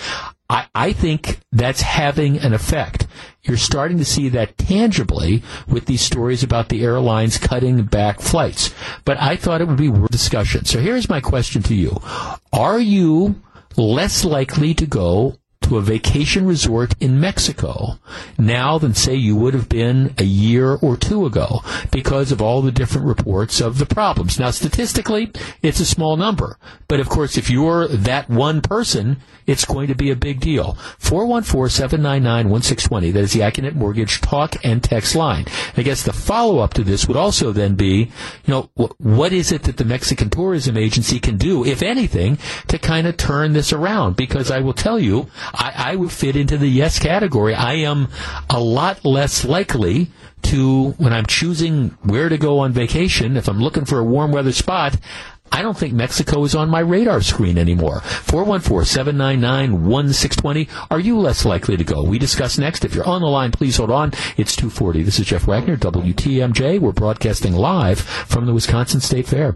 I, 0.48 0.66
I 0.74 0.92
think 0.92 1.40
that's 1.52 1.80
having 1.80 2.38
an 2.38 2.52
effect. 2.52 3.06
You're 3.42 3.56
starting 3.56 3.98
to 3.98 4.04
see 4.04 4.28
that 4.30 4.56
tangibly 4.56 5.42
with 5.66 5.86
these 5.86 6.02
stories 6.02 6.42
about 6.42 6.68
the 6.68 6.82
airlines 6.82 7.38
cutting 7.38 7.82
back 7.84 8.20
flights. 8.20 8.72
But 9.04 9.20
I 9.20 9.36
thought 9.36 9.60
it 9.60 9.68
would 9.68 9.76
be 9.76 9.88
worth 9.88 10.10
discussion. 10.10 10.64
So 10.64 10.80
here's 10.80 11.08
my 11.08 11.20
question 11.20 11.62
to 11.64 11.74
you. 11.74 12.00
Are 12.52 12.78
you 12.78 13.42
less 13.76 14.24
likely 14.24 14.74
to 14.74 14.86
go 14.86 15.36
to 15.64 15.78
a 15.78 15.82
vacation 15.82 16.46
resort 16.46 16.94
in 17.00 17.20
Mexico 17.20 17.98
now 18.38 18.78
than 18.78 18.94
say 18.94 19.14
you 19.14 19.36
would 19.36 19.54
have 19.54 19.68
been 19.68 20.14
a 20.18 20.24
year 20.24 20.74
or 20.74 20.96
two 20.96 21.26
ago 21.26 21.62
because 21.90 22.32
of 22.32 22.40
all 22.40 22.62
the 22.62 22.72
different 22.72 23.06
reports 23.06 23.60
of 23.60 23.78
the 23.78 23.86
problems. 23.86 24.38
Now 24.38 24.50
statistically, 24.50 25.30
it's 25.62 25.80
a 25.80 25.86
small 25.86 26.16
number, 26.16 26.58
but 26.88 27.00
of 27.00 27.08
course 27.08 27.36
if 27.36 27.50
you're 27.50 27.88
that 27.88 28.28
one 28.28 28.60
person, 28.60 29.18
it's 29.46 29.64
going 29.64 29.88
to 29.88 29.94
be 29.94 30.10
a 30.10 30.16
big 30.16 30.40
deal. 30.40 30.76
414-799-1620, 31.00 33.12
that 33.12 33.20
is 33.20 33.32
the 33.32 33.40
Accunet 33.40 33.74
Mortgage 33.74 34.20
talk 34.20 34.56
and 34.64 34.82
text 34.82 35.14
line. 35.14 35.46
I 35.76 35.82
guess 35.82 36.02
the 36.02 36.12
follow-up 36.12 36.74
to 36.74 36.84
this 36.84 37.06
would 37.06 37.16
also 37.16 37.52
then 37.52 37.74
be, 37.74 38.10
you 38.44 38.48
know, 38.48 38.70
what 38.98 39.32
is 39.32 39.52
it 39.52 39.64
that 39.64 39.76
the 39.76 39.84
Mexican 39.84 40.30
Tourism 40.30 40.76
Agency 40.76 41.20
can 41.20 41.36
do, 41.36 41.64
if 41.64 41.82
anything, 41.82 42.38
to 42.68 42.78
kind 42.78 43.06
of 43.06 43.16
turn 43.16 43.52
this 43.52 43.72
around? 43.72 44.16
Because 44.16 44.50
I 44.50 44.60
will 44.60 44.72
tell 44.72 44.98
you, 44.98 45.28
I, 45.54 45.92
I 45.92 45.96
would 45.96 46.12
fit 46.12 46.36
into 46.36 46.58
the 46.58 46.68
yes 46.68 46.98
category. 46.98 47.54
I 47.54 47.74
am 47.74 48.08
a 48.50 48.60
lot 48.60 49.04
less 49.04 49.44
likely 49.44 50.08
to, 50.42 50.90
when 50.92 51.12
I'm 51.12 51.26
choosing 51.26 51.90
where 52.02 52.28
to 52.28 52.38
go 52.38 52.60
on 52.60 52.72
vacation, 52.72 53.36
if 53.36 53.48
I'm 53.48 53.60
looking 53.60 53.84
for 53.84 53.98
a 53.98 54.04
warm 54.04 54.30
weather 54.32 54.52
spot, 54.52 54.96
I 55.52 55.60
don't 55.62 55.78
think 55.78 55.94
Mexico 55.94 56.42
is 56.44 56.54
on 56.56 56.68
my 56.68 56.80
radar 56.80 57.22
screen 57.22 57.56
anymore. 57.58 58.00
414-799-1620. 58.00 60.68
Are 60.90 60.98
you 60.98 61.16
less 61.18 61.44
likely 61.44 61.76
to 61.76 61.84
go? 61.84 62.02
We 62.02 62.18
discuss 62.18 62.58
next. 62.58 62.84
If 62.84 62.92
you're 62.94 63.06
on 63.06 63.20
the 63.20 63.28
line, 63.28 63.52
please 63.52 63.76
hold 63.76 63.92
on. 63.92 64.10
It's 64.36 64.56
240. 64.56 65.04
This 65.04 65.20
is 65.20 65.26
Jeff 65.26 65.46
Wagner, 65.46 65.76
WTMJ. 65.76 66.80
We're 66.80 66.92
broadcasting 66.92 67.54
live 67.54 68.00
from 68.00 68.46
the 68.46 68.54
Wisconsin 68.54 69.00
State 69.00 69.28
Fair. 69.28 69.54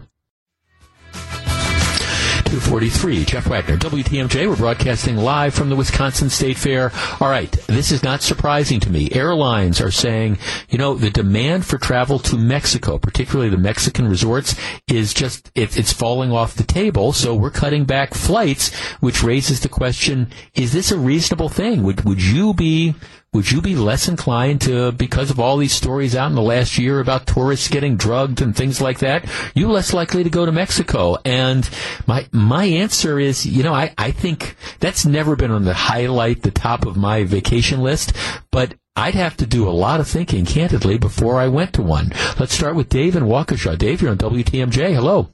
243. 2.49 3.25
Jeff 3.25 3.45
Wagner, 3.45 3.77
WTMJ. 3.77 4.49
We're 4.49 4.55
broadcasting 4.55 5.17
live 5.17 5.53
from 5.53 5.69
the 5.69 5.75
Wisconsin 5.75 6.31
State 6.31 6.57
Fair. 6.57 6.91
All 7.21 7.29
right, 7.29 7.51
this 7.67 7.91
is 7.91 8.01
not 8.01 8.23
surprising 8.23 8.79
to 8.79 8.89
me. 8.89 9.07
Airlines 9.11 9.79
are 9.79 9.91
saying, 9.91 10.39
you 10.67 10.79
know, 10.79 10.95
the 10.95 11.11
demand 11.11 11.67
for 11.67 11.77
travel 11.77 12.17
to 12.17 12.37
Mexico, 12.37 12.97
particularly 12.97 13.51
the 13.51 13.57
Mexican 13.57 14.07
resorts, 14.07 14.55
is 14.87 15.13
just, 15.13 15.51
it, 15.53 15.77
it's 15.77 15.93
falling 15.93 16.31
off 16.31 16.55
the 16.55 16.63
table. 16.63 17.13
So 17.13 17.35
we're 17.35 17.51
cutting 17.51 17.85
back 17.85 18.15
flights, 18.15 18.75
which 18.99 19.21
raises 19.21 19.59
the 19.59 19.69
question, 19.69 20.31
is 20.55 20.73
this 20.73 20.91
a 20.91 20.97
reasonable 20.97 21.49
thing? 21.49 21.83
Would, 21.83 22.03
would 22.03 22.23
you 22.23 22.55
be 22.55 22.95
would 23.33 23.51
you 23.51 23.61
be 23.61 23.75
less 23.75 24.07
inclined 24.07 24.61
to, 24.61 24.91
because 24.91 25.29
of 25.29 25.39
all 25.39 25.57
these 25.57 25.73
stories 25.73 26.15
out 26.15 26.29
in 26.29 26.35
the 26.35 26.41
last 26.41 26.77
year 26.77 26.99
about 26.99 27.27
tourists 27.27 27.67
getting 27.67 27.95
drugged 27.95 28.41
and 28.41 28.55
things 28.55 28.81
like 28.81 28.99
that, 28.99 29.29
you 29.53 29.69
less 29.69 29.93
likely 29.93 30.23
to 30.23 30.29
go 30.29 30.45
to 30.45 30.51
Mexico? 30.51 31.17
And 31.23 31.69
my 32.07 32.27
my 32.31 32.65
answer 32.65 33.19
is, 33.19 33.45
you 33.45 33.61
know, 33.61 33.73
I, 33.73 33.93
I 33.97 34.11
think 34.11 34.55
that's 34.79 35.05
never 35.05 35.35
been 35.35 35.51
on 35.51 35.65
the 35.65 35.73
highlight, 35.73 36.41
the 36.41 36.51
top 36.51 36.85
of 36.85 36.97
my 36.97 37.23
vacation 37.23 37.81
list, 37.81 38.13
but 38.51 38.73
I'd 38.95 39.15
have 39.15 39.37
to 39.37 39.45
do 39.45 39.67
a 39.67 39.71
lot 39.71 39.99
of 39.99 40.07
thinking, 40.07 40.45
candidly, 40.45 40.97
before 40.97 41.39
I 41.39 41.47
went 41.47 41.73
to 41.73 41.81
one. 41.81 42.11
Let's 42.39 42.53
start 42.53 42.75
with 42.75 42.89
Dave 42.89 43.15
in 43.15 43.23
Waukesha. 43.23 43.77
Dave, 43.77 44.01
you're 44.01 44.11
on 44.11 44.17
WTMJ. 44.17 44.93
Hello. 44.93 45.29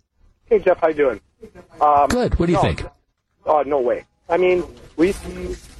Hey, 0.46 0.60
Jeff. 0.60 0.78
How 0.80 0.90
you 0.90 0.94
doing? 0.94 1.22
Um, 1.82 2.08
Good. 2.08 2.38
What 2.38 2.46
do 2.46 2.52
you 2.52 2.58
no, 2.58 2.62
think? 2.62 2.86
Oh, 3.46 3.64
no 3.64 3.80
way. 3.80 4.06
I 4.30 4.38
mean, 4.38 4.64
we 4.98 5.14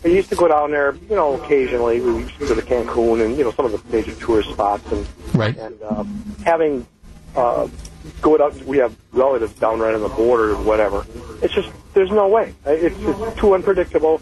we 0.06 0.16
used 0.16 0.30
to 0.30 0.36
go 0.36 0.48
down 0.48 0.72
there, 0.72 0.96
you 1.10 1.16
know, 1.16 1.34
occasionally. 1.42 2.00
We 2.00 2.20
used 2.20 2.40
to 2.40 2.48
go 2.48 2.56
to 2.56 2.62
Cancun 2.62 3.26
and 3.26 3.36
you 3.38 3.44
know 3.44 3.52
some 3.52 3.66
of 3.66 3.72
the 3.72 3.82
major 3.96 4.14
tourist 4.16 4.50
spots, 4.52 4.90
and 4.92 5.06
right. 5.34 5.58
and 5.58 5.82
um, 5.84 6.36
having 6.46 6.86
uh, 7.36 7.68
go 8.22 8.42
out. 8.42 8.56
We 8.64 8.78
have 8.78 8.96
relatives 9.12 9.54
down 9.54 9.80
right 9.80 9.94
on 9.96 10.02
the 10.02 10.10
border 10.10 10.52
or 10.54 10.64
whatever. 10.64 11.06
It's 11.42 11.54
just 11.54 11.70
there's 11.94 12.12
no 12.12 12.28
way. 12.28 12.54
It's, 12.66 12.96
it's 13.00 13.40
too 13.40 13.54
unpredictable. 13.56 14.22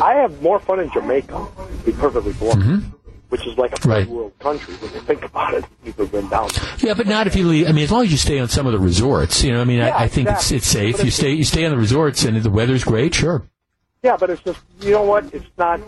I 0.00 0.14
have 0.14 0.40
more 0.40 0.60
fun 0.60 0.80
in 0.80 0.90
Jamaica, 0.92 1.46
to 1.56 1.84
be 1.84 1.92
perfectly 1.92 2.32
blunt. 2.34 2.60
Mm-hmm. 2.62 2.88
Which 3.30 3.46
is 3.46 3.58
like 3.58 3.72
a 3.72 3.76
third 3.76 3.90
Right. 3.90 4.08
world 4.08 4.32
country 4.38 4.72
when 4.76 4.90
you 4.94 5.00
think 5.00 5.22
about 5.22 5.52
it. 5.52 5.62
People 5.84 6.06
have 6.06 6.12
been 6.12 6.28
down. 6.30 6.48
there. 6.54 6.64
Yeah, 6.78 6.94
but 6.94 7.06
not 7.06 7.26
if 7.26 7.36
you 7.36 7.46
leave. 7.46 7.68
I 7.68 7.72
mean, 7.72 7.84
as 7.84 7.92
long 7.92 8.04
as 8.04 8.10
you 8.10 8.16
stay 8.16 8.38
on 8.38 8.48
some 8.48 8.64
of 8.64 8.72
the 8.72 8.78
resorts, 8.78 9.44
you 9.44 9.52
know. 9.52 9.60
I 9.60 9.64
mean, 9.64 9.80
Yeah, 9.80 9.88
I, 9.94 10.04
I 10.04 10.08
think 10.08 10.28
exactly. 10.28 10.56
it's 10.56 10.64
it's 10.64 10.72
safe. 10.72 10.96
But 10.96 11.02
You 11.04 11.08
it's- 11.08 11.16
stay 11.16 11.32
you 11.32 11.44
stay 11.44 11.66
on 11.66 11.70
the 11.72 11.76
resorts, 11.76 12.24
and 12.24 12.38
the 12.42 12.48
weather's 12.50 12.84
great. 12.84 13.14
Sure. 13.14 13.42
Yeah, 14.02 14.16
but 14.16 14.30
it's 14.30 14.42
just 14.42 14.60
you 14.80 14.92
know 14.92 15.02
what? 15.02 15.32
It's 15.34 15.46
not. 15.56 15.80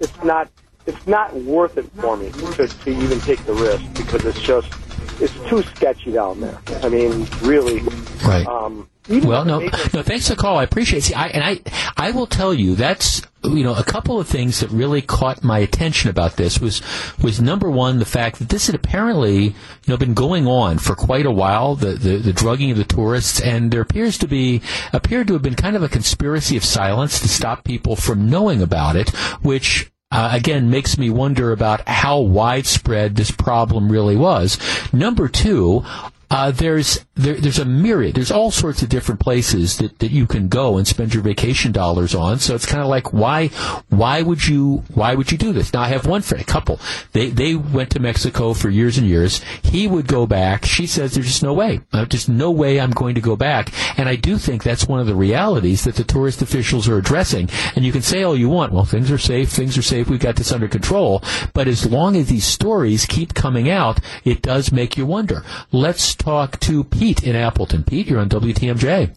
It's 0.00 0.24
not. 0.24 0.48
It's 0.86 1.06
not 1.06 1.34
worth 1.34 1.76
it 1.76 1.90
for 1.92 2.16
me 2.16 2.30
to, 2.30 2.66
to 2.66 2.90
even 2.90 3.20
take 3.20 3.44
the 3.44 3.52
risk 3.52 3.84
because 3.94 4.24
it's 4.24 4.40
just 4.40 4.72
it's 5.20 5.34
too 5.48 5.62
sketchy 5.62 6.12
down 6.12 6.40
there. 6.40 6.58
I 6.82 6.88
mean, 6.88 7.26
really. 7.42 7.80
Right. 8.24 8.46
Um, 8.46 8.88
even 9.08 9.28
Well, 9.28 9.44
no, 9.44 9.58
no. 9.94 10.02
Thanks 10.02 10.28
for 10.28 10.34
the 10.34 10.40
call. 10.40 10.58
I 10.58 10.64
appreciate. 10.64 10.98
it. 10.98 11.02
See, 11.02 11.14
I 11.14 11.28
and 11.28 11.44
I, 11.44 11.60
I 11.96 12.10
will 12.10 12.26
tell 12.26 12.52
you 12.52 12.74
that's 12.74 13.22
you 13.44 13.62
know 13.62 13.74
a 13.74 13.84
couple 13.84 14.18
of 14.18 14.26
things 14.26 14.60
that 14.60 14.70
really 14.70 15.00
caught 15.00 15.44
my 15.44 15.58
attention 15.60 16.10
about 16.10 16.36
this 16.36 16.60
was 16.60 16.82
was 17.22 17.40
number 17.40 17.70
one 17.70 18.00
the 18.00 18.04
fact 18.04 18.40
that 18.40 18.48
this 18.48 18.66
had 18.66 18.74
apparently 18.74 19.44
you 19.44 19.54
know 19.86 19.96
been 19.96 20.14
going 20.14 20.46
on 20.46 20.76
for 20.78 20.96
quite 20.96 21.24
a 21.24 21.30
while 21.30 21.76
the 21.76 21.92
the, 21.92 22.16
the 22.16 22.32
drugging 22.32 22.72
of 22.72 22.76
the 22.76 22.84
tourists 22.84 23.40
and 23.40 23.70
there 23.70 23.80
appears 23.80 24.18
to 24.18 24.26
be 24.26 24.60
appeared 24.92 25.28
to 25.28 25.34
have 25.34 25.42
been 25.42 25.54
kind 25.54 25.76
of 25.76 25.82
a 25.84 25.88
conspiracy 25.88 26.56
of 26.56 26.64
silence 26.64 27.20
to 27.20 27.28
stop 27.28 27.62
people 27.64 27.94
from 27.96 28.28
knowing 28.28 28.60
about 28.62 28.96
it, 28.96 29.10
which 29.42 29.90
uh, 30.10 30.30
again 30.32 30.70
makes 30.70 30.96
me 30.98 31.10
wonder 31.10 31.52
about 31.52 31.86
how 31.86 32.18
widespread 32.20 33.14
this 33.16 33.30
problem 33.30 33.90
really 33.90 34.16
was. 34.16 34.58
Number 34.92 35.28
two, 35.28 35.84
uh, 36.30 36.50
there's 36.50 37.04
there, 37.14 37.34
there's 37.34 37.58
a 37.58 37.64
myriad. 37.64 38.14
There's 38.14 38.30
all 38.30 38.50
sorts 38.50 38.82
of 38.82 38.88
different 38.88 39.20
places 39.20 39.78
that, 39.78 39.98
that 40.00 40.10
you 40.10 40.26
can 40.26 40.48
go 40.48 40.76
and 40.76 40.86
spend 40.86 41.14
your 41.14 41.22
vacation 41.22 41.72
dollars 41.72 42.14
on. 42.14 42.38
So 42.38 42.54
it's 42.54 42.66
kind 42.66 42.82
of 42.82 42.88
like 42.88 43.12
why 43.12 43.48
why 43.88 44.22
would 44.22 44.46
you 44.46 44.84
why 44.94 45.14
would 45.14 45.32
you 45.32 45.38
do 45.38 45.52
this? 45.52 45.72
Now 45.72 45.82
I 45.82 45.88
have 45.88 46.06
one 46.06 46.22
friend, 46.22 46.42
a 46.42 46.46
couple. 46.46 46.80
They 47.12 47.30
they 47.30 47.54
went 47.54 47.90
to 47.90 48.00
Mexico 48.00 48.52
for 48.52 48.68
years 48.68 48.98
and 48.98 49.06
years. 49.06 49.42
He 49.62 49.86
would 49.86 50.06
go 50.06 50.26
back. 50.26 50.66
She 50.66 50.86
says 50.86 51.14
there's 51.14 51.26
just 51.26 51.42
no 51.42 51.54
way. 51.54 51.80
Uh, 51.92 52.04
just 52.04 52.28
no 52.28 52.50
way 52.50 52.78
I'm 52.78 52.90
going 52.90 53.14
to 53.14 53.20
go 53.20 53.36
back. 53.36 53.72
And 53.98 54.08
I 54.08 54.16
do 54.16 54.36
think 54.36 54.62
that's 54.62 54.86
one 54.86 55.00
of 55.00 55.06
the 55.06 55.14
realities 55.14 55.84
that 55.84 55.96
the 55.96 56.04
tourist 56.04 56.42
officials 56.42 56.88
are 56.88 56.98
addressing. 56.98 57.48
And 57.74 57.84
you 57.84 57.92
can 57.92 58.02
say 58.02 58.22
all 58.22 58.36
you 58.36 58.48
want. 58.48 58.72
Well, 58.72 58.84
things 58.84 59.10
are 59.10 59.18
safe. 59.18 59.48
Things 59.48 59.78
are 59.78 59.82
safe. 59.82 60.08
We've 60.08 60.20
got 60.20 60.36
this 60.36 60.52
under 60.52 60.68
control. 60.68 61.22
But 61.54 61.68
as 61.68 61.86
long 61.86 62.16
as 62.16 62.28
these 62.28 62.44
stories 62.44 63.06
keep 63.06 63.34
coming 63.34 63.70
out, 63.70 64.00
it 64.24 64.42
does 64.42 64.70
make 64.70 64.96
you 64.96 65.06
wonder. 65.06 65.42
Let's 65.72 66.17
talk 66.18 66.58
to 66.60 66.84
Pete 66.84 67.22
in 67.22 67.36
Appleton. 67.36 67.84
Pete, 67.84 68.08
you're 68.08 68.20
on 68.20 68.28
WTMJ. 68.28 69.16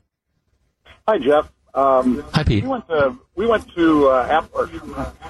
Hi, 1.07 1.17
Jeff. 1.17 1.51
Um, 1.73 2.23
Hi, 2.33 2.43
Pete. 2.43 2.63
We 2.63 2.69
went 2.69 2.87
to 2.89 3.17
we 3.35 3.47
went 3.47 3.73
to 3.75 4.09
uh, 4.09 4.27
App, 4.29 4.49
or, 4.53 4.69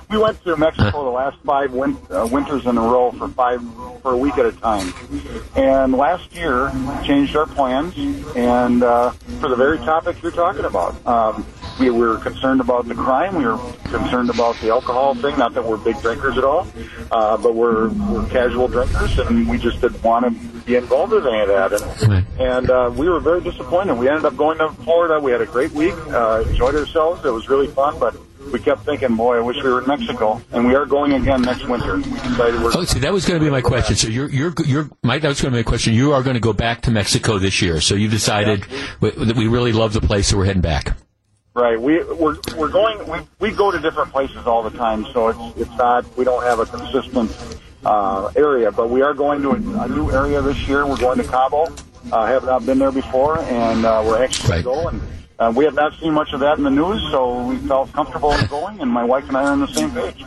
we 0.10 0.18
went 0.18 0.43
to 0.43 0.57
Mexico 0.57 1.03
the 1.03 1.11
last 1.11 1.38
five 1.45 1.72
win, 1.72 1.95
uh, 2.10 2.27
winters 2.31 2.65
in 2.65 2.77
a 2.77 2.81
row 2.81 3.11
for 3.11 3.27
five 3.30 3.61
for 4.02 4.14
a 4.14 4.18
week 4.18 4.38
at 4.38 4.48
a 4.48 4.52
time, 4.52 4.91
and 5.56 5.93
last 5.93 6.34
year 6.35 6.72
changed 7.06 7.35
our 7.35 7.45
plans 7.45 7.95
and 8.35 8.81
uh, 8.81 9.11
for 9.39 9.49
the 9.49 9.56
very 9.56 9.77
topic 9.77 10.22
you're 10.23 10.31
talking 10.31 10.65
about. 10.65 11.06
Um, 11.06 11.45
we 11.80 11.89
were 11.89 12.18
concerned 12.18 12.61
about 12.61 12.88
the 12.88 12.95
crime. 12.95 13.35
We 13.35 13.45
were 13.45 13.57
concerned 13.85 14.30
about 14.30 14.56
the 14.57 14.69
alcohol 14.69 15.15
thing. 15.15 15.38
Not 15.38 15.53
that 15.53 15.64
we're 15.64 15.77
big 15.77 15.99
drinkers 16.02 16.38
at 16.38 16.43
all, 16.43 16.68
uh, 17.11 17.38
but 17.38 17.56
we're, 17.56 17.89
we're 17.89 18.27
casual 18.30 18.68
drinkers, 18.68 19.18
and 19.19 19.49
we 19.49 19.57
just 19.57 19.81
didn't 19.81 20.03
want 20.03 20.26
to 20.26 20.60
be 20.61 20.76
involved 20.76 21.14
with 21.14 21.26
any 21.26 21.39
of 21.39 21.48
that. 21.48 21.73
And, 21.73 22.26
and 22.39 22.69
uh, 22.69 22.91
we 22.95 23.10
were 23.10 23.19
very 23.19 23.41
disappointed. 23.41 23.95
We 23.95 24.07
ended 24.10 24.26
up 24.26 24.38
going 24.38 24.57
to 24.60 24.69
Florida. 24.84 25.19
We 25.19 25.31
had 25.31 25.41
a 25.41 25.45
great 25.45 25.72
week, 25.72 25.95
uh, 26.07 26.43
enjoyed 26.48 26.76
ourselves. 26.76 27.26
It 27.26 27.31
was 27.31 27.49
really 27.49 27.68
fun, 27.68 27.98
but 27.99 28.15
we 28.52 28.60
kept 28.60 28.85
thinking, 28.85 29.15
boy, 29.15 29.38
I 29.38 29.39
wish 29.41 29.57
we 29.57 29.69
were 29.69 29.81
in 29.81 29.88
Mexico. 29.88 30.41
And 30.52 30.68
we 30.68 30.76
are 30.76 30.85
going 30.85 31.14
again 31.14 31.41
next 31.41 31.68
winter. 31.68 31.98
We 31.98 32.03
decided 32.03 32.61
we're. 32.61 32.72
Oh, 32.76 32.84
see, 32.84 32.99
that 32.99 33.14
was 33.14 33.26
going 33.26 33.39
to 33.39 33.45
be 33.45 33.52
my 33.52 33.61
question. 33.61 33.95
So 33.95 34.07
you're, 34.07 34.30
you're, 34.30 34.53
you're, 34.65 34.89
Mike, 35.03 35.22
that 35.22 35.30
was 35.30 35.41
going 35.41 35.52
to 35.53 35.57
be 35.57 35.64
my 35.64 35.68
question. 35.69 35.93
You 35.93 36.14
are 36.14 36.23
going 36.23 36.34
to 36.34 36.39
go 36.41 36.53
back 36.53 36.81
to 36.81 36.91
Mexico 36.91 37.39
this 37.39 37.61
year. 37.61 37.81
So 37.81 37.95
you 37.95 38.07
decided 38.07 38.65
w- 38.99 39.26
that 39.26 39.35
we 39.35 39.48
really 39.48 39.72
love 39.72 39.93
the 39.93 40.02
place, 40.02 40.27
so 40.27 40.38
we're 40.38 40.45
heading 40.45 40.61
back. 40.61 40.98
Right. 41.53 41.80
We 41.80 42.02
we're 42.03 42.38
we're 42.56 42.69
going. 42.69 43.06
We 43.10 43.19
we 43.40 43.52
go 43.52 43.72
to 43.72 43.80
different 43.80 44.11
places 44.11 44.48
all 44.48 44.64
the 44.64 44.76
time, 44.78 45.06
so 45.11 45.28
it's 45.28 45.60
it's 45.60 45.78
not. 45.78 46.06
We 46.15 46.23
don't 46.23 46.44
have 46.44 46.60
a 46.60 46.65
consistent 46.65 47.30
uh, 47.84 48.32
area, 48.38 48.72
but 48.72 48.90
we 48.90 49.02
are 49.02 49.14
going 49.14 49.41
to 49.41 49.49
a, 49.52 49.84
a 49.84 49.88
new 49.90 50.10
area 50.11 50.41
this 50.41 50.57
year. 50.65 50.88
We're 50.88 50.95
going 50.95 51.18
to 51.18 51.26
Cabo. 51.26 51.68
Uh, 52.11 52.26
have 52.26 52.45
not 52.45 52.65
been 52.65 52.80
there 52.80 52.91
before, 52.91 53.40
and 53.40 53.86
uh, 53.86 54.02
we're 54.06 54.23
actually 54.23 54.64
going 54.64 54.64
to 54.64 54.64
go. 54.64 54.88
And 54.88 55.02
uh, 55.40 55.53
we 55.53 55.65
have 55.65 55.76
not 55.76 55.94
seen 55.99 56.14
much 56.14 56.32
of 56.32 56.40
that 56.40 56.57
in 56.57 56.64
the 56.64 56.69
news, 56.72 57.02
so 57.11 57.45
we 57.45 57.57
felt 57.57 57.91
comfortable 57.91 58.34
going. 58.48 58.80
And 58.80 58.90
my 58.90 59.03
wife 59.03 59.28
and 59.28 59.36
I 59.36 59.44
are 59.44 59.52
on 59.52 59.60
the 59.60 59.68
same 59.68 59.91
page. 59.91 60.23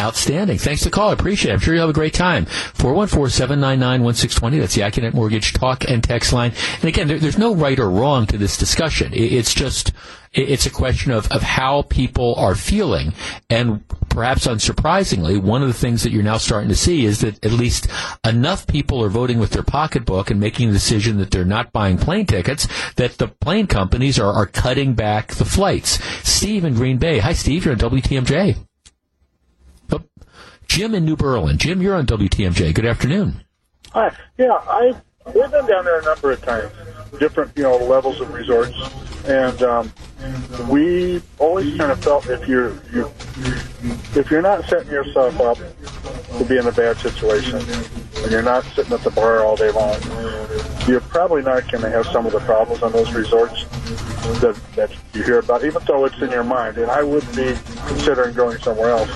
Outstanding. 0.00 0.56
Thanks 0.56 0.82
for 0.82 0.88
the 0.88 0.94
call. 0.94 1.10
I 1.10 1.12
appreciate 1.12 1.50
it. 1.50 1.54
I'm 1.54 1.60
sure 1.60 1.74
you'll 1.74 1.82
have 1.82 1.90
a 1.90 1.92
great 1.92 2.14
time. 2.14 2.46
414-799-1620. 2.46 4.60
That's 4.60 4.74
the 4.74 4.80
Accunet 4.80 5.12
Mortgage 5.12 5.52
talk 5.52 5.84
and 5.84 6.02
text 6.02 6.32
line. 6.32 6.54
And 6.76 6.84
again, 6.84 7.06
there, 7.06 7.18
there's 7.18 7.36
no 7.36 7.54
right 7.54 7.78
or 7.78 7.90
wrong 7.90 8.26
to 8.28 8.38
this 8.38 8.56
discussion. 8.56 9.12
It, 9.12 9.30
it's 9.32 9.52
just, 9.52 9.92
it, 10.32 10.48
it's 10.48 10.64
a 10.64 10.70
question 10.70 11.12
of, 11.12 11.30
of 11.30 11.42
how 11.42 11.82
people 11.82 12.34
are 12.36 12.54
feeling. 12.54 13.12
And 13.50 13.86
perhaps 14.08 14.46
unsurprisingly, 14.46 15.38
one 15.38 15.60
of 15.60 15.68
the 15.68 15.74
things 15.74 16.02
that 16.02 16.12
you're 16.12 16.22
now 16.22 16.38
starting 16.38 16.70
to 16.70 16.76
see 16.76 17.04
is 17.04 17.20
that 17.20 17.44
at 17.44 17.52
least 17.52 17.86
enough 18.24 18.66
people 18.66 19.04
are 19.04 19.10
voting 19.10 19.38
with 19.38 19.50
their 19.50 19.62
pocketbook 19.62 20.30
and 20.30 20.40
making 20.40 20.68
the 20.68 20.74
decision 20.74 21.18
that 21.18 21.30
they're 21.30 21.44
not 21.44 21.72
buying 21.72 21.98
plane 21.98 22.24
tickets, 22.24 22.66
that 22.96 23.18
the 23.18 23.28
plane 23.28 23.66
companies 23.66 24.18
are, 24.18 24.32
are 24.32 24.46
cutting 24.46 24.94
back 24.94 25.34
the 25.34 25.44
flights. 25.44 26.02
Steve 26.26 26.64
in 26.64 26.72
Green 26.72 26.96
Bay. 26.96 27.18
Hi, 27.18 27.34
Steve. 27.34 27.66
You're 27.66 27.74
on 27.74 27.80
WTMJ. 27.80 28.56
Jim 30.66 30.94
in 30.94 31.04
New 31.04 31.16
Berlin. 31.16 31.58
Jim, 31.58 31.82
you're 31.82 31.94
on 31.94 32.06
WTMJ. 32.06 32.74
Good 32.74 32.86
afternoon. 32.86 33.44
Hi. 33.92 34.14
Yeah, 34.38 34.52
I 34.52 34.94
we've 35.26 35.50
been 35.50 35.66
down 35.66 35.84
there 35.84 36.00
a 36.00 36.04
number 36.04 36.30
of 36.32 36.42
times, 36.42 36.72
different 37.18 37.52
you 37.56 37.62
know 37.62 37.76
levels 37.76 38.20
of 38.20 38.32
resorts, 38.32 38.76
and 39.26 39.62
um, 39.62 39.92
we 40.68 41.20
always 41.38 41.76
kind 41.76 41.92
of 41.92 42.02
felt 42.02 42.26
if 42.28 42.46
you're 42.48 42.72
you 42.92 43.10
if 44.14 44.30
you're 44.30 44.42
not 44.42 44.64
setting 44.66 44.90
yourself 44.90 45.40
up 45.40 45.58
to 46.38 46.44
be 46.44 46.56
in 46.56 46.66
a 46.66 46.72
bad 46.72 46.96
situation, 46.98 47.56
and 47.58 48.30
you're 48.30 48.42
not 48.42 48.64
sitting 48.64 48.92
at 48.92 49.02
the 49.02 49.10
bar 49.10 49.42
all 49.42 49.56
day 49.56 49.70
long, 49.70 49.98
you're 50.88 51.00
probably 51.00 51.42
not 51.42 51.70
going 51.70 51.82
to 51.82 51.90
have 51.90 52.06
some 52.06 52.26
of 52.26 52.32
the 52.32 52.40
problems 52.40 52.82
on 52.82 52.92
those 52.92 53.12
resorts 53.12 53.64
that 54.40 54.58
that 54.76 54.90
you 55.12 55.22
hear 55.22 55.38
about, 55.38 55.64
even 55.64 55.82
though 55.86 56.04
it's 56.04 56.20
in 56.20 56.30
your 56.30 56.44
mind. 56.44 56.78
And 56.78 56.90
I 56.90 57.02
would 57.02 57.26
be 57.36 57.54
considering 57.86 58.34
going 58.34 58.58
somewhere 58.58 58.90
else, 58.90 59.10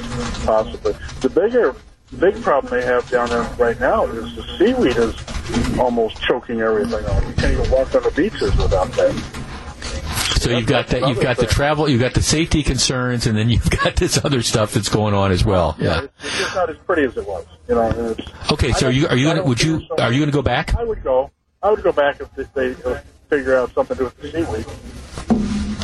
possibly. 0.45 0.95
The 1.21 1.31
bigger 1.31 1.75
big 2.19 2.41
problem 2.43 2.73
they 2.73 2.85
have 2.87 3.09
down 3.11 3.29
there 3.29 3.43
right 3.59 3.79
now 3.81 4.07
is 4.07 4.37
the 4.37 4.43
seaweed 4.59 4.97
is 4.97 5.79
almost 5.79 6.21
choking 6.23 6.61
everything 6.61 7.05
out. 7.07 7.27
You 7.27 7.35
can't 7.35 7.53
even 7.53 7.71
walk 7.71 7.95
on 7.95 8.03
the 8.03 8.11
beaches 8.11 8.55
without 8.57 8.91
that. 8.93 9.45
So 10.41 10.51
you've 10.51 10.67
got 10.67 10.89
that, 10.89 11.09
you've 11.09 11.23
got 11.23 11.39
the 11.39 11.47
travel, 11.47 11.89
you've 11.89 12.03
got 12.03 12.13
the 12.13 12.23
safety 12.23 12.63
concerns, 12.63 13.27
and 13.27 13.37
then 13.37 13.49
you've 13.49 13.71
got 13.83 13.97
this 13.97 14.23
other 14.23 14.43
stuff 14.43 14.75
that's 14.75 14.91
going 14.91 15.15
on 15.15 15.33
as 15.33 15.43
well. 15.45 15.75
Yeah. 15.79 16.03
It's, 16.03 16.25
it's 16.25 16.39
just 16.39 16.55
not 16.55 16.69
as 16.69 16.77
pretty 16.79 17.05
as 17.05 17.17
it 17.17 17.27
was. 17.27 17.47
You 17.69 17.77
know. 17.77 18.17
Okay, 18.53 18.73
so 18.73 18.89
are 18.89 18.93
you 18.93 19.09
are 19.09 19.17
you 19.17 19.27
gonna 19.27 19.43
would 19.43 19.63
you 19.63 19.87
are 19.99 20.13
you 20.13 20.21
gonna 20.21 20.33
go 20.33 20.43
back? 20.43 20.75
I 20.75 20.85
would 20.85 21.03
go. 21.03 21.31
I 21.63 21.71
would 21.71 21.83
go 21.83 21.93
back 21.93 22.21
if 22.21 22.53
they 22.53 22.75
uh, 22.85 22.99
figure 23.31 23.57
out 23.57 23.73
something 23.73 23.97
to 23.97 24.03
do 24.03 24.05
with 24.05 24.19
the 24.19 24.31
seaweed. 24.31 24.67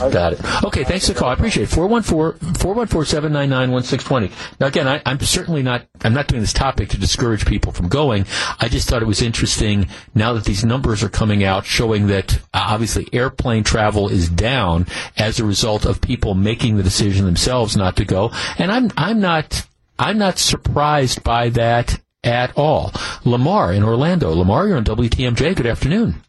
Got 0.09 0.33
it. 0.35 0.41
Okay, 0.65 0.85
thanks 0.85 1.07
for 1.07 1.13
the 1.13 1.19
call. 1.19 1.29
I 1.29 1.35
appreciate 1.35 1.71
it. 1.71 1.77
414-414-799-1620. 1.77 4.33
Now 4.59 4.69
again, 4.69 4.89
I, 4.89 5.03
I'm 5.05 5.21
certainly 5.21 5.63
not, 5.63 5.85
I'm 6.03 6.15
not 6.15 6.27
doing 6.27 6.41
this 6.41 6.55
topic 6.55 6.89
to 6.91 6.99
discourage 6.99 7.45
people 7.45 7.73
from 7.73 7.89
going. 7.89 8.25
I 8.59 8.69
just 8.69 8.89
thought 8.89 9.03
it 9.03 9.07
was 9.07 9.21
interesting 9.23 9.89
now 10.15 10.33
that 10.33 10.45
these 10.45 10.65
numbers 10.65 11.03
are 11.03 11.11
coming 11.11 11.45
out 11.45 11.67
showing 11.67 12.07
that 12.07 12.39
uh, 12.55 12.69
obviously 12.71 13.09
airplane 13.13 13.65
travel 13.65 14.09
is 14.09 14.31
down 14.31 14.87
as 15.17 15.39
a 15.39 15.45
result 15.45 15.85
of 15.85 16.01
people 16.01 16.33
making 16.35 16.77
the 16.77 16.83
decision 16.83 17.27
themselves 17.27 17.77
not 17.77 17.97
to 17.97 18.07
go. 18.07 18.31
And 18.59 18.73
I'm, 18.73 18.91
I'm 18.97 19.21
not, 19.21 19.67
I'm 19.99 20.17
not 20.19 20.39
surprised 20.39 21.23
by 21.23 21.51
that 21.51 22.01
at 22.25 22.57
all. 22.57 22.93
Lamar 23.25 23.73
in 23.73 23.83
Orlando. 23.83 24.33
Lamar, 24.35 24.69
you're 24.69 24.77
on 24.77 24.85
WTMJ. 24.85 25.57
Good 25.57 25.67
afternoon. 25.67 26.23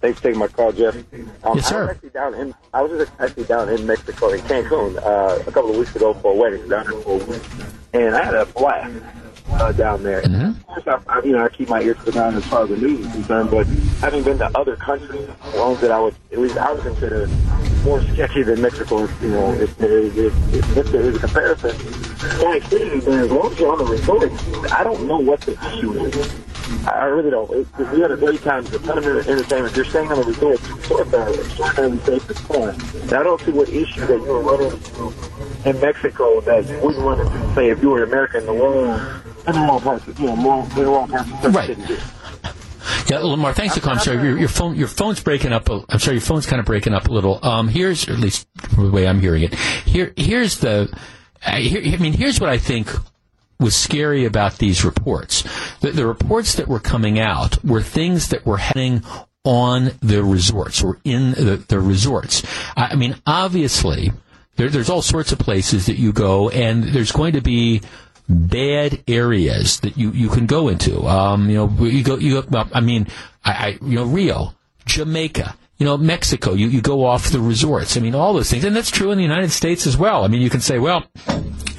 Thanks 0.00 0.18
for 0.18 0.24
taking 0.28 0.38
my 0.38 0.48
call, 0.48 0.72
Jeff. 0.72 0.96
Um, 1.44 1.56
Yes, 1.56 1.68
sir. 1.68 1.76
I 1.76 1.80
was 1.82 1.90
actually 1.90 2.10
down 2.10 2.34
in 2.34 2.54
I 2.72 2.82
was 2.82 3.08
actually 3.18 3.44
down 3.44 3.68
in 3.68 3.86
Mexico 3.86 4.30
in 4.30 4.40
Cancun 4.40 4.96
uh, 4.96 5.42
a 5.46 5.52
couple 5.52 5.70
of 5.70 5.76
weeks 5.76 5.94
ago 5.94 6.14
for 6.14 6.32
a 6.32 6.36
wedding 6.36 6.66
down 6.68 6.86
there 6.86 7.00
for 7.02 7.20
a 7.20 7.24
week, 7.24 7.42
and 7.92 8.14
I 8.14 8.24
had 8.24 8.34
a 8.34 8.46
blast 8.46 8.94
uh, 9.50 9.72
down 9.72 10.02
there. 10.02 10.22
Mm-hmm. 10.22 10.58
Of 10.58 10.66
course, 10.84 11.02
I, 11.06 11.18
I, 11.18 11.22
you 11.22 11.32
know, 11.32 11.44
I 11.44 11.48
keep 11.50 11.68
my 11.68 11.82
ears 11.82 11.98
to 11.98 12.04
the 12.04 12.12
ground 12.12 12.36
as 12.36 12.46
far 12.46 12.62
as 12.62 12.70
the 12.70 12.78
news 12.78 13.04
is 13.04 13.12
concerned, 13.12 13.50
but 13.50 13.66
having 14.00 14.22
been 14.22 14.38
to 14.38 14.46
other 14.58 14.76
countries, 14.76 15.28
ones 15.54 15.80
that 15.80 15.90
I 15.90 16.00
would 16.00 16.14
at 16.32 16.38
least 16.38 16.56
I 16.56 16.72
would 16.72 16.82
consider 16.82 17.26
more 17.84 18.00
sketchy 18.02 18.42
than 18.42 18.62
Mexico. 18.62 19.06
You 19.20 19.28
know, 19.28 19.52
if 19.52 19.76
there 19.76 19.98
is 19.98 20.16
if, 20.16 20.54
if, 20.54 20.76
if 20.78 20.86
there 20.92 21.02
is 21.02 21.16
a 21.16 21.20
comparison, 21.20 21.76
my 22.42 22.56
experience 22.56 23.06
as 23.06 23.30
long 23.30 23.52
as 23.52 23.60
you're 23.60 23.72
on 23.72 23.78
the 23.78 23.84
resort, 23.84 24.72
I 24.72 24.82
don't 24.82 25.06
know 25.06 25.18
what 25.18 25.42
the 25.42 25.52
issue 25.52 25.92
is. 25.92 26.34
I 26.86 27.04
really 27.04 27.30
don't. 27.30 27.50
It, 27.50 27.66
it- 27.78 27.90
we 27.92 28.00
had 28.00 28.10
a 28.10 28.16
great 28.16 28.40
time. 28.42 28.64
There's 28.64 28.82
a 28.82 28.86
ton 28.86 28.98
of 28.98 29.04
entertainment. 29.06 29.76
You're 29.76 29.84
staying 29.84 30.10
on 30.12 30.18
a 30.18 30.22
resort. 30.22 30.60
Are 30.70 31.28
extraordinarily 31.30 31.98
safe 32.00 32.28
and 32.28 32.38
fun. 32.38 33.02
And 33.02 33.12
I 33.12 33.22
don't 33.22 33.40
see 33.42 33.50
what 33.52 33.68
issue 33.68 34.00
that 34.06 34.16
you 34.18 34.24
were 34.24 34.40
running 34.40 34.72
into 34.72 35.12
in 35.68 35.80
Mexico 35.80 36.40
that 36.42 36.68
you 36.68 36.78
wouldn't 36.80 37.04
run 37.04 37.20
into, 37.20 37.54
say, 37.54 37.70
if 37.70 37.82
you 37.82 37.90
were 37.90 38.02
American 38.02 38.40
in 38.40 38.46
the 38.46 38.52
wrong, 38.52 39.22
in 39.46 39.52
the 39.52 39.60
wrong 39.60 39.86
of- 39.86 40.18
you 40.20 40.26
know, 40.26 40.36
wrong, 40.36 40.68
in 40.70 40.76
the 40.76 40.84
wrong 40.86 41.14
of 41.14 41.42
the 41.42 41.50
Right. 41.50 42.10
Yeah, 43.10 43.18
Lamar, 43.18 43.52
thanks 43.52 43.74
for 43.74 43.80
calling. 43.80 43.98
I'm 43.98 44.04
sorry, 44.04 44.22
your, 44.22 44.38
your 44.38 44.48
phone, 44.48 44.76
your 44.76 44.86
phone's 44.88 45.20
breaking 45.22 45.52
up. 45.52 45.68
A, 45.68 45.84
I'm 45.88 45.98
sorry, 45.98 46.16
your 46.16 46.22
phone's 46.22 46.46
kind 46.46 46.60
of 46.60 46.66
breaking 46.66 46.94
up 46.94 47.08
a 47.08 47.12
little. 47.12 47.44
Um, 47.44 47.66
here's, 47.68 48.08
at 48.08 48.18
least 48.18 48.46
the 48.76 48.88
way 48.90 49.06
I'm 49.08 49.20
hearing 49.20 49.42
it. 49.42 49.54
Here, 49.54 50.12
here's 50.16 50.58
the. 50.58 50.88
Uh, 51.44 51.56
here, 51.56 51.82
I 51.92 51.96
mean, 51.96 52.12
here's 52.12 52.40
what 52.40 52.50
I 52.50 52.58
think 52.58 52.88
was 53.60 53.76
scary 53.76 54.24
about 54.24 54.58
these 54.58 54.84
reports. 54.84 55.44
The, 55.80 55.92
the 55.92 56.06
reports 56.06 56.54
that 56.54 56.68
were 56.68 56.80
coming 56.80 57.18
out 57.20 57.62
were 57.64 57.82
things 57.82 58.28
that 58.28 58.44
were 58.46 58.56
happening 58.56 59.02
on 59.44 59.92
the 60.00 60.22
resorts 60.22 60.82
or 60.82 60.98
in 61.04 61.32
the, 61.32 61.64
the 61.68 61.80
resorts. 61.80 62.42
I, 62.76 62.88
I 62.88 62.94
mean, 62.96 63.16
obviously, 63.26 64.12
there, 64.56 64.68
there's 64.68 64.90
all 64.90 65.02
sorts 65.02 65.32
of 65.32 65.38
places 65.38 65.86
that 65.86 65.98
you 65.98 66.12
go, 66.12 66.50
and 66.50 66.84
there's 66.84 67.12
going 67.12 67.34
to 67.34 67.40
be 67.40 67.82
bad 68.28 69.02
areas 69.08 69.80
that 69.80 69.96
you, 69.96 70.10
you 70.12 70.28
can 70.28 70.46
go 70.46 70.68
into. 70.68 71.06
Um, 71.06 71.48
you 71.48 71.56
know, 71.56 71.84
you 71.84 72.04
go, 72.04 72.16
you 72.16 72.42
go, 72.42 72.64
I 72.72 72.80
mean, 72.80 73.06
I, 73.44 73.52
I, 73.52 73.78
you 73.82 73.96
know, 73.96 74.04
Rio, 74.04 74.54
Jamaica, 74.86 75.56
you 75.78 75.86
know, 75.86 75.96
Mexico, 75.96 76.52
you, 76.52 76.68
you 76.68 76.82
go 76.82 77.04
off 77.06 77.30
the 77.30 77.40
resorts. 77.40 77.96
I 77.96 78.00
mean, 78.00 78.14
all 78.14 78.34
those 78.34 78.50
things. 78.50 78.64
And 78.64 78.76
that's 78.76 78.90
true 78.90 79.10
in 79.10 79.16
the 79.16 79.24
United 79.24 79.50
States 79.50 79.86
as 79.86 79.96
well. 79.96 80.24
I 80.24 80.28
mean, 80.28 80.42
you 80.42 80.50
can 80.50 80.60
say, 80.60 80.78
well, 80.78 81.04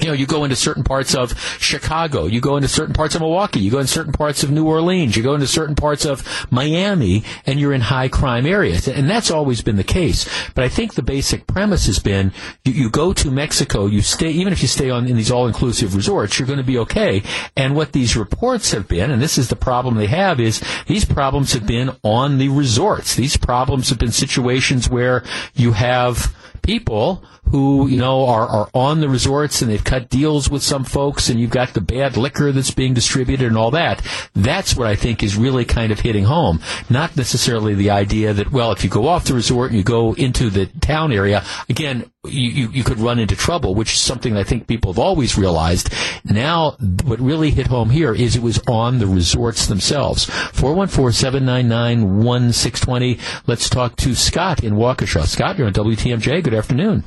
You 0.02 0.08
know, 0.08 0.14
you 0.14 0.26
go 0.26 0.44
into 0.44 0.56
certain 0.56 0.84
parts 0.84 1.14
of 1.14 1.40
Chicago, 1.60 2.26
you 2.26 2.42
go 2.42 2.56
into 2.56 2.68
certain 2.68 2.94
parts 2.94 3.14
of 3.14 3.22
Milwaukee, 3.22 3.60
you 3.60 3.70
go 3.70 3.80
into 3.80 3.92
certain 3.92 4.14
parts 4.14 4.44
of 4.44 4.50
New 4.50 4.66
Orleans, 4.66 5.16
you 5.16 5.22
go 5.22 5.36
into 5.36 5.46
certain 5.46 5.76
parts 5.76 6.06
of 6.06 6.24
Miami, 6.50 7.24
and 7.46 7.60
you're 7.60 7.72
in 7.72 7.82
high 7.82 8.08
crime 8.08 8.48
areas. 8.48 8.88
And 8.88 9.08
that's 9.08 9.30
always 9.30 9.62
been 9.62 9.76
the 9.76 9.84
case. 9.84 10.28
But 10.56 10.64
I 10.64 10.70
think 10.70 10.96
the 10.96 11.04
basic 11.04 11.46
premise 11.46 11.86
has 11.86 12.00
been 12.00 12.34
you, 12.66 12.74
you 12.74 12.90
go 12.90 13.14
to 13.14 13.30
Mexico, 13.30 13.86
you 13.86 14.02
stay, 14.02 14.32
even 14.32 14.52
if 14.52 14.64
you 14.64 14.68
stay 14.68 14.90
on 14.90 15.08
in 15.08 15.18
these 15.18 15.30
all 15.30 15.46
inclusive 15.46 15.96
resorts, 15.96 16.40
you're 16.40 16.48
going 16.48 16.58
to 16.58 16.64
be 16.64 16.80
okay. 16.80 17.22
And 17.56 17.76
what 17.76 17.92
these 17.92 18.18
reports 18.18 18.72
have 18.72 18.88
been, 18.88 19.12
and 19.12 19.22
this 19.22 19.38
is 19.38 19.50
the 19.50 19.56
problem 19.56 19.96
they 19.96 20.08
have, 20.08 20.40
is 20.40 20.64
these 20.88 21.06
problems 21.06 21.54
have 21.54 21.68
been 21.68 21.96
on 22.04 22.40
the 22.40 22.50
resorts. 22.50 23.16
These 23.16 23.38
problems 23.38 23.90
have 23.90 24.00
been 24.00 24.12
situations 24.12 24.90
where 24.90 25.24
you 25.54 25.74
have 25.74 26.36
people 26.62 27.24
who, 27.52 27.88
you 27.88 27.98
know, 27.98 28.26
are, 28.26 28.48
are 28.48 28.70
on 28.74 29.02
the 29.02 29.10
resorts 29.10 29.62
and 29.62 29.70
they've 29.70 29.84
cut 29.84 30.10
deals 30.10 30.50
with 30.50 30.64
some 30.64 30.84
folks 30.84 31.30
and 31.30 31.40
you've 31.40 31.50
got 31.50 31.74
the 31.74 31.82
bad 31.82 32.16
liquor 32.16 32.52
that's 32.52 32.72
being 32.72 32.94
distributed 32.94 33.48
and 33.48 33.58
all 33.58 33.72
that. 33.72 34.02
That's 34.34 34.76
what 34.76 34.88
I 34.88 34.96
think 34.96 35.22
is 35.22 35.36
really 35.36 35.66
kind 35.66 35.92
of 35.92 36.00
hitting 36.00 36.24
home. 36.26 36.62
Not 36.90 37.18
necessarily 37.18 37.74
the 37.74 37.90
idea 37.90 38.34
that, 38.34 38.52
well, 38.52 38.72
if 38.72 38.84
you 38.84 38.90
go 38.90 39.08
off 39.08 39.26
the 39.26 39.34
resort 39.34 39.72
and 39.72 39.78
you 39.78 39.84
go 39.84 40.14
into 40.14 40.50
the 40.50 40.68
town 40.68 41.12
area, 41.12 41.44
again, 41.68 42.10
you, 42.26 42.50
you, 42.50 42.68
you 42.70 42.84
could 42.84 43.00
run 43.00 43.18
into 43.18 43.36
trouble, 43.36 43.74
which 43.74 43.94
is 43.94 44.00
something 44.00 44.38
I 44.38 44.44
think 44.44 44.68
people 44.68 44.94
have 44.94 45.00
always 45.00 45.40
realized. 45.40 45.92
Now, 46.24 46.78
what 47.04 47.20
really 47.20 47.50
hit 47.50 47.66
home 47.68 47.90
here 47.90 48.14
is 48.14 48.36
it 48.36 48.44
was 48.44 48.62
on 48.68 49.00
the 49.00 49.08
resorts 49.08 49.66
themselves. 49.66 50.28
414-799-1620. 50.28 53.20
Let's 53.48 53.70
talk 53.70 53.96
to 53.98 54.14
Scott 54.14 54.64
in 54.64 54.74
Waukesha. 54.74 55.26
Scott, 55.26 55.58
you're 55.58 55.66
on 55.66 55.74
WTMJ. 55.74 56.44
Good 56.44 56.54
afternoon. 56.54 57.06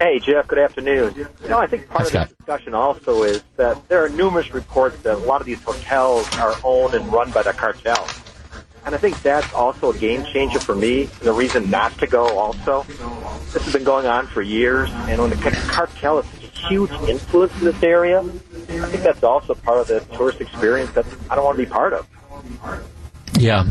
Hey, 0.00 0.18
Jeff, 0.18 0.48
good 0.48 0.58
afternoon. 0.58 1.14
You 1.14 1.28
know, 1.48 1.58
I 1.58 1.68
think 1.68 1.88
part 1.88 2.10
Hi, 2.10 2.22
of 2.22 2.28
the 2.28 2.34
discussion 2.34 2.74
also 2.74 3.22
is 3.22 3.44
that 3.56 3.88
there 3.88 4.04
are 4.04 4.10
numerous 4.10 4.52
reports 4.52 5.00
that 5.02 5.14
a 5.14 5.18
lot 5.18 5.40
of 5.40 5.46
these 5.46 5.62
hotels 5.62 6.28
are 6.36 6.56
owned 6.64 6.94
and 6.94 7.06
run 7.12 7.30
by 7.30 7.44
the 7.44 7.52
cartel. 7.52 8.08
And 8.86 8.94
I 8.94 8.98
think 8.98 9.20
that's 9.20 9.52
also 9.52 9.92
a 9.92 9.98
game 9.98 10.24
changer 10.26 10.60
for 10.60 10.76
me, 10.76 11.04
the 11.20 11.32
reason 11.32 11.68
not 11.70 11.98
to 11.98 12.06
go 12.06 12.38
also. 12.38 12.84
This 13.52 13.64
has 13.64 13.72
been 13.72 13.82
going 13.82 14.06
on 14.06 14.28
for 14.28 14.42
years, 14.42 14.88
and 14.92 15.20
when 15.20 15.30
the 15.30 15.36
cartel 15.68 16.22
has 16.22 16.32
such 16.32 16.44
a 16.44 16.68
huge 16.68 16.92
influence 17.08 17.52
in 17.58 17.64
this 17.64 17.82
area, 17.82 18.20
I 18.20 18.22
think 18.86 19.02
that's 19.02 19.24
also 19.24 19.54
part 19.54 19.80
of 19.80 19.88
the 19.88 20.00
tourist 20.16 20.40
experience 20.40 20.92
that 20.92 21.04
I 21.28 21.34
don't 21.34 21.44
want 21.44 21.58
to 21.58 21.64
be 21.64 21.68
part 21.68 21.94
of. 21.94 22.06
Yeah. 23.36 23.66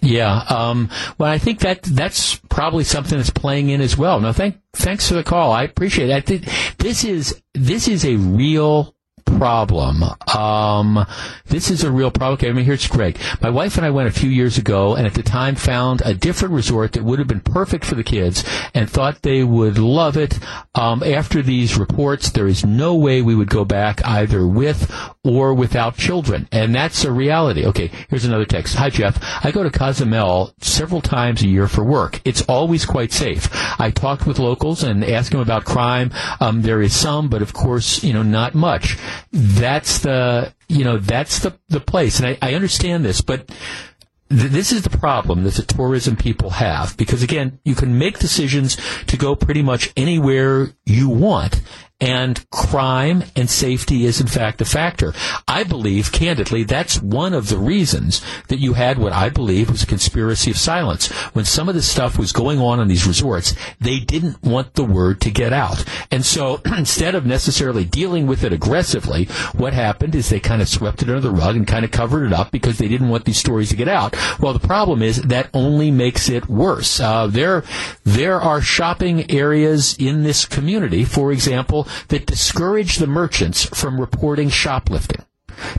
Yeah. 0.00 0.44
Um, 0.48 0.88
well, 1.18 1.30
I 1.30 1.36
think 1.36 1.60
that 1.60 1.82
that's 1.82 2.36
probably 2.48 2.84
something 2.84 3.18
that's 3.18 3.28
playing 3.28 3.68
in 3.68 3.82
as 3.82 3.98
well. 3.98 4.18
No, 4.18 4.32
thank, 4.32 4.56
thanks 4.72 5.06
for 5.06 5.14
the 5.14 5.24
call. 5.24 5.52
I 5.52 5.64
appreciate 5.64 6.24
think 6.24 6.48
this 6.78 7.04
is, 7.04 7.42
this 7.52 7.86
is 7.86 8.06
a 8.06 8.16
real 8.16 8.94
problem. 9.36 10.04
Um, 10.34 11.06
this 11.46 11.70
is 11.70 11.84
a 11.84 11.90
real 11.90 12.10
problem. 12.10 12.34
Okay, 12.34 12.48
I 12.48 12.52
mean, 12.52 12.64
here's 12.64 12.86
Greg. 12.86 13.18
My 13.40 13.50
wife 13.50 13.76
and 13.76 13.86
I 13.86 13.90
went 13.90 14.08
a 14.08 14.18
few 14.18 14.30
years 14.30 14.58
ago, 14.58 14.94
and 14.94 15.06
at 15.06 15.14
the 15.14 15.22
time 15.22 15.54
found 15.54 16.02
a 16.04 16.14
different 16.14 16.54
resort 16.54 16.92
that 16.92 17.04
would 17.04 17.18
have 17.18 17.28
been 17.28 17.40
perfect 17.40 17.84
for 17.84 17.94
the 17.94 18.04
kids, 18.04 18.44
and 18.74 18.88
thought 18.88 19.22
they 19.22 19.44
would 19.44 19.78
love 19.78 20.16
it. 20.16 20.38
Um, 20.74 21.02
after 21.02 21.42
these 21.42 21.78
reports, 21.78 22.30
there 22.30 22.46
is 22.46 22.64
no 22.64 22.94
way 22.94 23.22
we 23.22 23.34
would 23.34 23.50
go 23.50 23.64
back 23.64 24.04
either 24.06 24.46
with 24.46 24.92
or 25.24 25.54
without 25.54 25.96
children, 25.96 26.48
and 26.52 26.74
that's 26.74 27.04
a 27.04 27.12
reality. 27.12 27.66
Okay, 27.66 27.90
here's 28.08 28.24
another 28.24 28.46
text. 28.46 28.76
Hi, 28.76 28.90
Jeff. 28.90 29.18
I 29.44 29.50
go 29.50 29.62
to 29.62 29.70
Cozumel 29.70 30.54
several 30.60 31.00
times 31.00 31.42
a 31.42 31.48
year 31.48 31.68
for 31.68 31.84
work. 31.84 32.20
It's 32.24 32.42
always 32.42 32.86
quite 32.86 33.12
safe. 33.12 33.48
I 33.80 33.90
talked 33.90 34.26
with 34.26 34.38
locals 34.38 34.82
and 34.82 35.04
asked 35.04 35.32
them 35.32 35.40
about 35.40 35.64
crime. 35.64 36.10
Um, 36.40 36.62
there 36.62 36.80
is 36.80 36.94
some, 36.94 37.28
but 37.28 37.42
of 37.42 37.52
course, 37.52 38.02
you 38.02 38.12
know, 38.12 38.22
not 38.22 38.54
much 38.54 38.96
that's 39.32 40.00
the 40.00 40.54
you 40.68 40.84
know 40.84 40.98
that's 40.98 41.40
the 41.40 41.58
the 41.68 41.80
place, 41.80 42.18
and 42.18 42.28
I, 42.28 42.38
I 42.42 42.54
understand 42.54 43.04
this, 43.04 43.20
but. 43.20 43.50
This 44.30 44.72
is 44.72 44.82
the 44.82 44.90
problem 44.90 45.44
that 45.44 45.54
the 45.54 45.62
tourism 45.62 46.14
people 46.14 46.50
have 46.50 46.94
because 46.98 47.22
again, 47.22 47.60
you 47.64 47.74
can 47.74 47.96
make 47.96 48.18
decisions 48.18 48.76
to 49.06 49.16
go 49.16 49.34
pretty 49.34 49.62
much 49.62 49.90
anywhere 49.96 50.74
you 50.84 51.08
want 51.08 51.62
and 52.00 52.48
crime 52.50 53.24
and 53.34 53.50
safety 53.50 54.04
is 54.04 54.20
in 54.20 54.26
fact 54.26 54.60
a 54.60 54.64
factor. 54.64 55.12
I 55.48 55.64
believe, 55.64 56.12
candidly, 56.12 56.62
that's 56.62 57.02
one 57.02 57.34
of 57.34 57.48
the 57.48 57.58
reasons 57.58 58.22
that 58.48 58.60
you 58.60 58.74
had 58.74 58.98
what 58.98 59.12
I 59.12 59.28
believe 59.30 59.70
was 59.70 59.82
a 59.82 59.86
conspiracy 59.86 60.50
of 60.50 60.58
silence. 60.58 61.08
When 61.34 61.44
some 61.44 61.68
of 61.68 61.74
this 61.74 61.90
stuff 61.90 62.18
was 62.18 62.32
going 62.32 62.60
on 62.60 62.78
in 62.78 62.86
these 62.86 63.06
resorts, 63.06 63.54
they 63.80 63.98
didn't 63.98 64.42
want 64.42 64.74
the 64.74 64.84
word 64.84 65.20
to 65.22 65.30
get 65.30 65.52
out. 65.52 65.84
And 66.10 66.24
so 66.24 66.60
instead 66.66 67.14
of 67.14 67.26
necessarily 67.26 67.84
dealing 67.84 68.26
with 68.26 68.44
it 68.44 68.52
aggressively, 68.52 69.24
what 69.56 69.72
happened 69.72 70.14
is 70.14 70.28
they 70.28 70.40
kind 70.40 70.62
of 70.62 70.68
swept 70.68 71.02
it 71.02 71.08
under 71.08 71.20
the 71.20 71.30
rug 71.30 71.56
and 71.56 71.66
kind 71.66 71.84
of 71.84 71.90
covered 71.90 72.26
it 72.26 72.32
up 72.32 72.52
because 72.52 72.78
they 72.78 72.88
didn't 72.88 73.08
want 73.08 73.24
these 73.24 73.38
stories 73.38 73.70
to 73.70 73.76
get 73.76 73.88
out. 73.88 74.14
Well, 74.38 74.52
the 74.52 74.66
problem 74.66 75.02
is 75.02 75.22
that 75.22 75.50
only 75.52 75.90
makes 75.90 76.28
it 76.28 76.48
worse. 76.48 77.00
Uh, 77.00 77.26
there, 77.26 77.64
there 78.04 78.40
are 78.40 78.60
shopping 78.60 79.30
areas 79.30 79.96
in 79.98 80.22
this 80.22 80.44
community, 80.46 81.04
for 81.04 81.32
example, 81.32 81.87
that 82.08 82.26
discourage 82.26 82.96
the 82.96 83.06
merchants 83.06 83.64
from 83.64 84.00
reporting 84.00 84.48
shoplifting. 84.48 85.24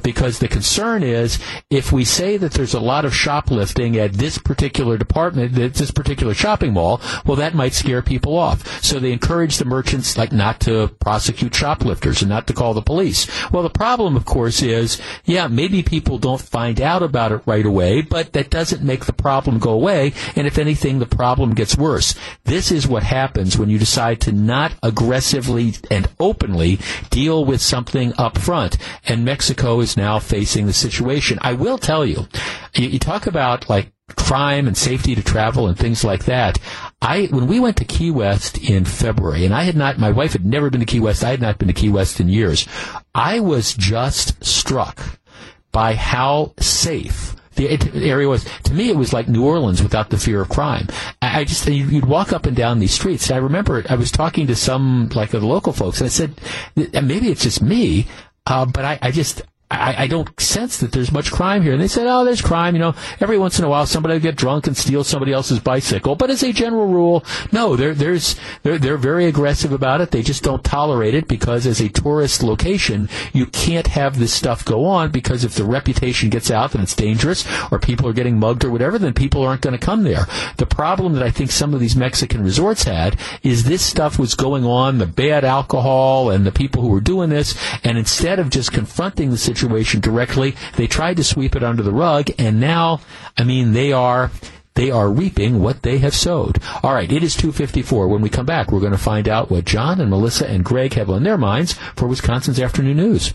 Because 0.04 0.40
the 0.40 0.48
concern 0.48 1.04
is, 1.04 1.40
if 1.70 1.92
we 1.92 2.04
say 2.06 2.38
that 2.38 2.54
there's 2.54 2.74
a 2.74 2.80
lot 2.80 3.06
of 3.06 3.16
shoplifting 3.16 3.98
at 3.98 4.14
this 4.14 4.38
particular 4.38 4.98
department, 4.98 5.58
at 5.58 5.74
this 5.76 5.92
particular 5.92 6.34
shopping 6.34 6.74
mall, 6.74 7.02
well, 7.26 7.38
that 7.38 7.56
might 7.56 7.74
scare 7.74 8.02
people 8.02 8.38
off. 8.38 8.84
So 8.84 9.00
they 9.00 9.12
encourage 9.12 9.58
the 9.58 9.66
merchants, 9.66 10.18
like, 10.18 10.32
not 10.32 10.60
to 10.62 10.90
prosecute 11.00 11.54
shoplifters 11.56 12.22
and 12.22 12.30
not 12.30 12.48
to 12.48 12.54
call 12.54 12.74
the 12.74 12.82
police. 12.82 13.28
Well, 13.52 13.64
the 13.64 13.70
problem, 13.70 14.16
of 14.16 14.26
course, 14.26 14.62
is, 14.62 15.02
yeah, 15.26 15.48
maybe 15.48 15.84
people 15.84 16.18
don't 16.18 16.42
find 16.42 16.82
out 16.82 17.04
about 17.04 17.32
it 17.32 17.42
right 17.46 17.66
away, 17.66 18.02
but 18.02 18.34
that 18.34 18.50
doesn't 18.50 18.84
make 18.84 19.06
the 19.06 19.14
problem 19.14 19.60
go 19.60 19.72
away. 19.72 20.14
And 20.36 20.48
if 20.48 20.58
anything, 20.58 21.00
the 21.00 21.06
problem 21.06 21.54
gets 21.54 21.78
worse. 21.78 22.16
This 22.46 22.72
is 22.72 22.88
what 22.88 23.04
happens 23.04 23.58
when 23.58 23.70
you 23.70 23.78
decide 23.78 24.22
to 24.22 24.32
not 24.32 24.74
aggressively 24.82 25.76
and 25.92 26.10
openly 26.20 26.80
deal 27.10 27.46
with 27.46 27.62
something 27.62 28.14
up 28.18 28.38
front. 28.38 28.78
And 29.06 29.26
Mexico 29.26 29.69
is 29.80 29.96
now 29.96 30.20
facing 30.20 30.66
the 30.66 30.74
situation. 30.74 31.38
I 31.42 31.54
will 31.54 31.78
tell 31.78 32.06
you, 32.06 32.28
you, 32.74 32.90
you 32.90 33.00
talk 33.00 33.28
about 33.28 33.70
like 33.70 33.92
crime 34.16 34.68
and 34.68 34.76
safety 34.78 35.16
to 35.16 35.24
travel 35.24 35.68
and 35.68 35.78
things 35.78 36.04
like 36.04 36.26
that. 36.26 36.60
I 37.02 37.28
when 37.32 37.48
we 37.48 37.60
went 37.60 37.78
to 37.78 37.86
Key 37.86 38.12
West 38.12 38.58
in 38.58 38.86
February, 38.86 39.46
and 39.46 39.54
I 39.54 39.64
had 39.64 39.76
not, 39.76 40.00
my 40.00 40.12
wife 40.12 40.34
had 40.34 40.46
never 40.46 40.70
been 40.70 40.82
to 40.82 40.86
Key 40.86 41.00
West. 41.00 41.24
I 41.24 41.30
had 41.30 41.42
not 41.42 41.58
been 41.58 41.68
to 41.68 41.74
Key 41.74 41.90
West 41.90 42.20
in 42.20 42.30
years. 42.30 42.68
I 43.14 43.40
was 43.40 43.74
just 43.74 44.44
struck 44.44 45.20
by 45.72 45.96
how 45.96 46.54
safe 46.60 47.36
the 47.56 47.70
area 48.06 48.28
was. 48.28 48.46
To 48.64 48.74
me, 48.74 48.90
it 48.90 48.96
was 48.96 49.14
like 49.14 49.28
New 49.28 49.46
Orleans 49.46 49.84
without 49.84 50.10
the 50.10 50.18
fear 50.18 50.42
of 50.42 50.50
crime. 50.50 50.88
I 51.22 51.44
just 51.44 51.68
you'd 51.68 52.06
walk 52.06 52.34
up 52.34 52.46
and 52.46 52.56
down 52.56 52.80
these 52.80 52.94
streets. 52.94 53.32
I 53.32 53.38
remember 53.38 53.84
I 53.90 53.96
was 53.96 54.12
talking 54.12 54.48
to 54.48 54.56
some 54.56 55.10
like 55.16 55.32
the 55.32 55.40
local 55.40 55.74
folks, 55.74 56.00
and 56.00 56.06
I 56.06 56.10
said, 56.10 56.40
maybe 56.76 57.30
it's 57.30 57.44
just 57.44 57.62
me, 57.62 58.08
uh, 58.48 58.66
but 58.66 58.86
I, 58.86 59.00
I 59.02 59.12
just 59.12 59.42
I, 59.72 60.04
I, 60.04 60.08
don't 60.08 60.40
sense 60.40 60.78
that 60.78 60.92
there's 60.92 61.12
much 61.12 61.32
crime 61.32 61.62
here. 61.62 61.74
And 61.74 61.82
they 61.82 61.88
said, 61.88 62.08
oh, 62.08 62.26
there's 62.26 62.42
crime. 62.42 62.74
You 62.74 62.80
know, 62.80 62.96
every 63.20 63.38
once 63.38 63.60
in 63.60 63.66
a 63.66 63.70
while 63.70 63.86
somebody 63.86 64.16
will 64.16 64.22
get 64.22 64.36
drunk 64.36 64.66
and 64.66 64.76
steal 64.76 65.04
somebody 65.04 65.32
else's 65.32 65.60
bicycle. 65.60 66.16
But 66.16 66.32
as 66.32 66.42
a 66.42 66.52
general 66.52 66.88
rule, 66.88 67.24
no, 67.52 67.76
they're, 67.76 67.94
there's, 67.94 68.36
they're, 68.64 68.80
they're 68.80 68.98
very 68.98 69.28
aggressive 69.28 69.72
about 69.72 70.02
it. 70.02 70.10
They 70.10 70.24
just 70.24 70.42
don't 70.42 70.64
tolerate 70.64 71.14
it 71.14 71.28
because 71.28 71.68
as 71.68 71.82
a 71.82 71.90
tourist 71.90 72.42
location, 72.42 73.10
you 73.32 73.46
can't 73.46 73.86
have 73.86 74.18
this 74.18 74.34
stuff 74.34 74.66
go 74.66 74.86
on 74.86 75.12
because 75.12 75.44
if 75.44 75.54
the 75.54 75.66
reputation 75.66 76.32
gets 76.32 76.50
out 76.50 76.72
that 76.72 76.82
it's 76.82 76.96
dangerous 76.96 77.46
or 77.72 77.78
people 77.78 78.08
are 78.08 78.14
getting 78.14 78.40
mugged 78.40 78.66
or 78.66 78.72
whatever, 78.72 78.98
then 78.98 79.14
people 79.14 79.44
aren't 79.44 79.62
going 79.62 79.78
to 79.78 79.86
come 79.86 80.02
there. 80.04 80.26
The 80.58 80.66
problem 80.66 81.14
that 81.14 81.24
I 81.24 81.30
think 81.30 81.52
some 81.52 81.76
of 81.76 81.80
these 81.80 81.96
Mexican 81.96 82.44
resorts 82.44 82.86
had 82.86 83.20
is 83.44 83.66
this 83.66 83.86
stuff 83.86 84.18
was 84.18 84.34
going 84.34 84.66
on, 84.66 84.98
the 84.98 85.06
bad 85.06 85.46
alcohol 85.46 86.32
and 86.32 86.44
the 86.44 86.52
people 86.52 86.82
who 86.82 86.90
were 86.90 87.02
doing 87.02 87.30
this. 87.30 87.56
And 87.84 88.00
instead 88.00 88.40
of 88.40 88.50
just 88.50 88.72
confronting 88.72 89.30
the 89.30 89.38
situation, 89.38 89.59
situation 89.60 90.00
directly. 90.00 90.56
They 90.76 90.88
tried 90.88 91.18
to 91.18 91.24
sweep 91.24 91.56
it 91.56 91.64
under 91.64 91.84
the 91.84 91.92
rug, 91.92 92.30
and 92.38 92.60
now, 92.60 93.02
I 93.38 93.44
mean, 93.44 93.74
they 93.74 93.92
are 93.92 94.32
they 94.76 94.92
are 94.92 95.10
reaping 95.10 95.60
what 95.60 95.82
they 95.82 95.98
have 95.98 96.16
sowed. 96.16 96.60
All 96.84 96.94
right, 96.94 97.12
it 97.12 97.22
is 97.22 97.36
254. 97.36 98.08
When 98.08 98.22
we 98.22 98.30
come 98.30 98.46
back, 98.46 98.72
we're 98.72 98.80
going 98.80 98.94
to 98.94 98.98
find 98.98 99.28
out 99.28 99.52
what 99.52 99.66
John 99.66 100.00
and 100.00 100.10
Melissa 100.10 100.50
and 100.50 100.64
Greg 100.64 100.94
have 100.94 101.10
on 101.10 101.24
their 101.24 101.38
minds 101.38 101.74
for 101.98 102.08
Wisconsin's 102.08 102.62
afternoon 102.62 102.98
news. 102.98 103.34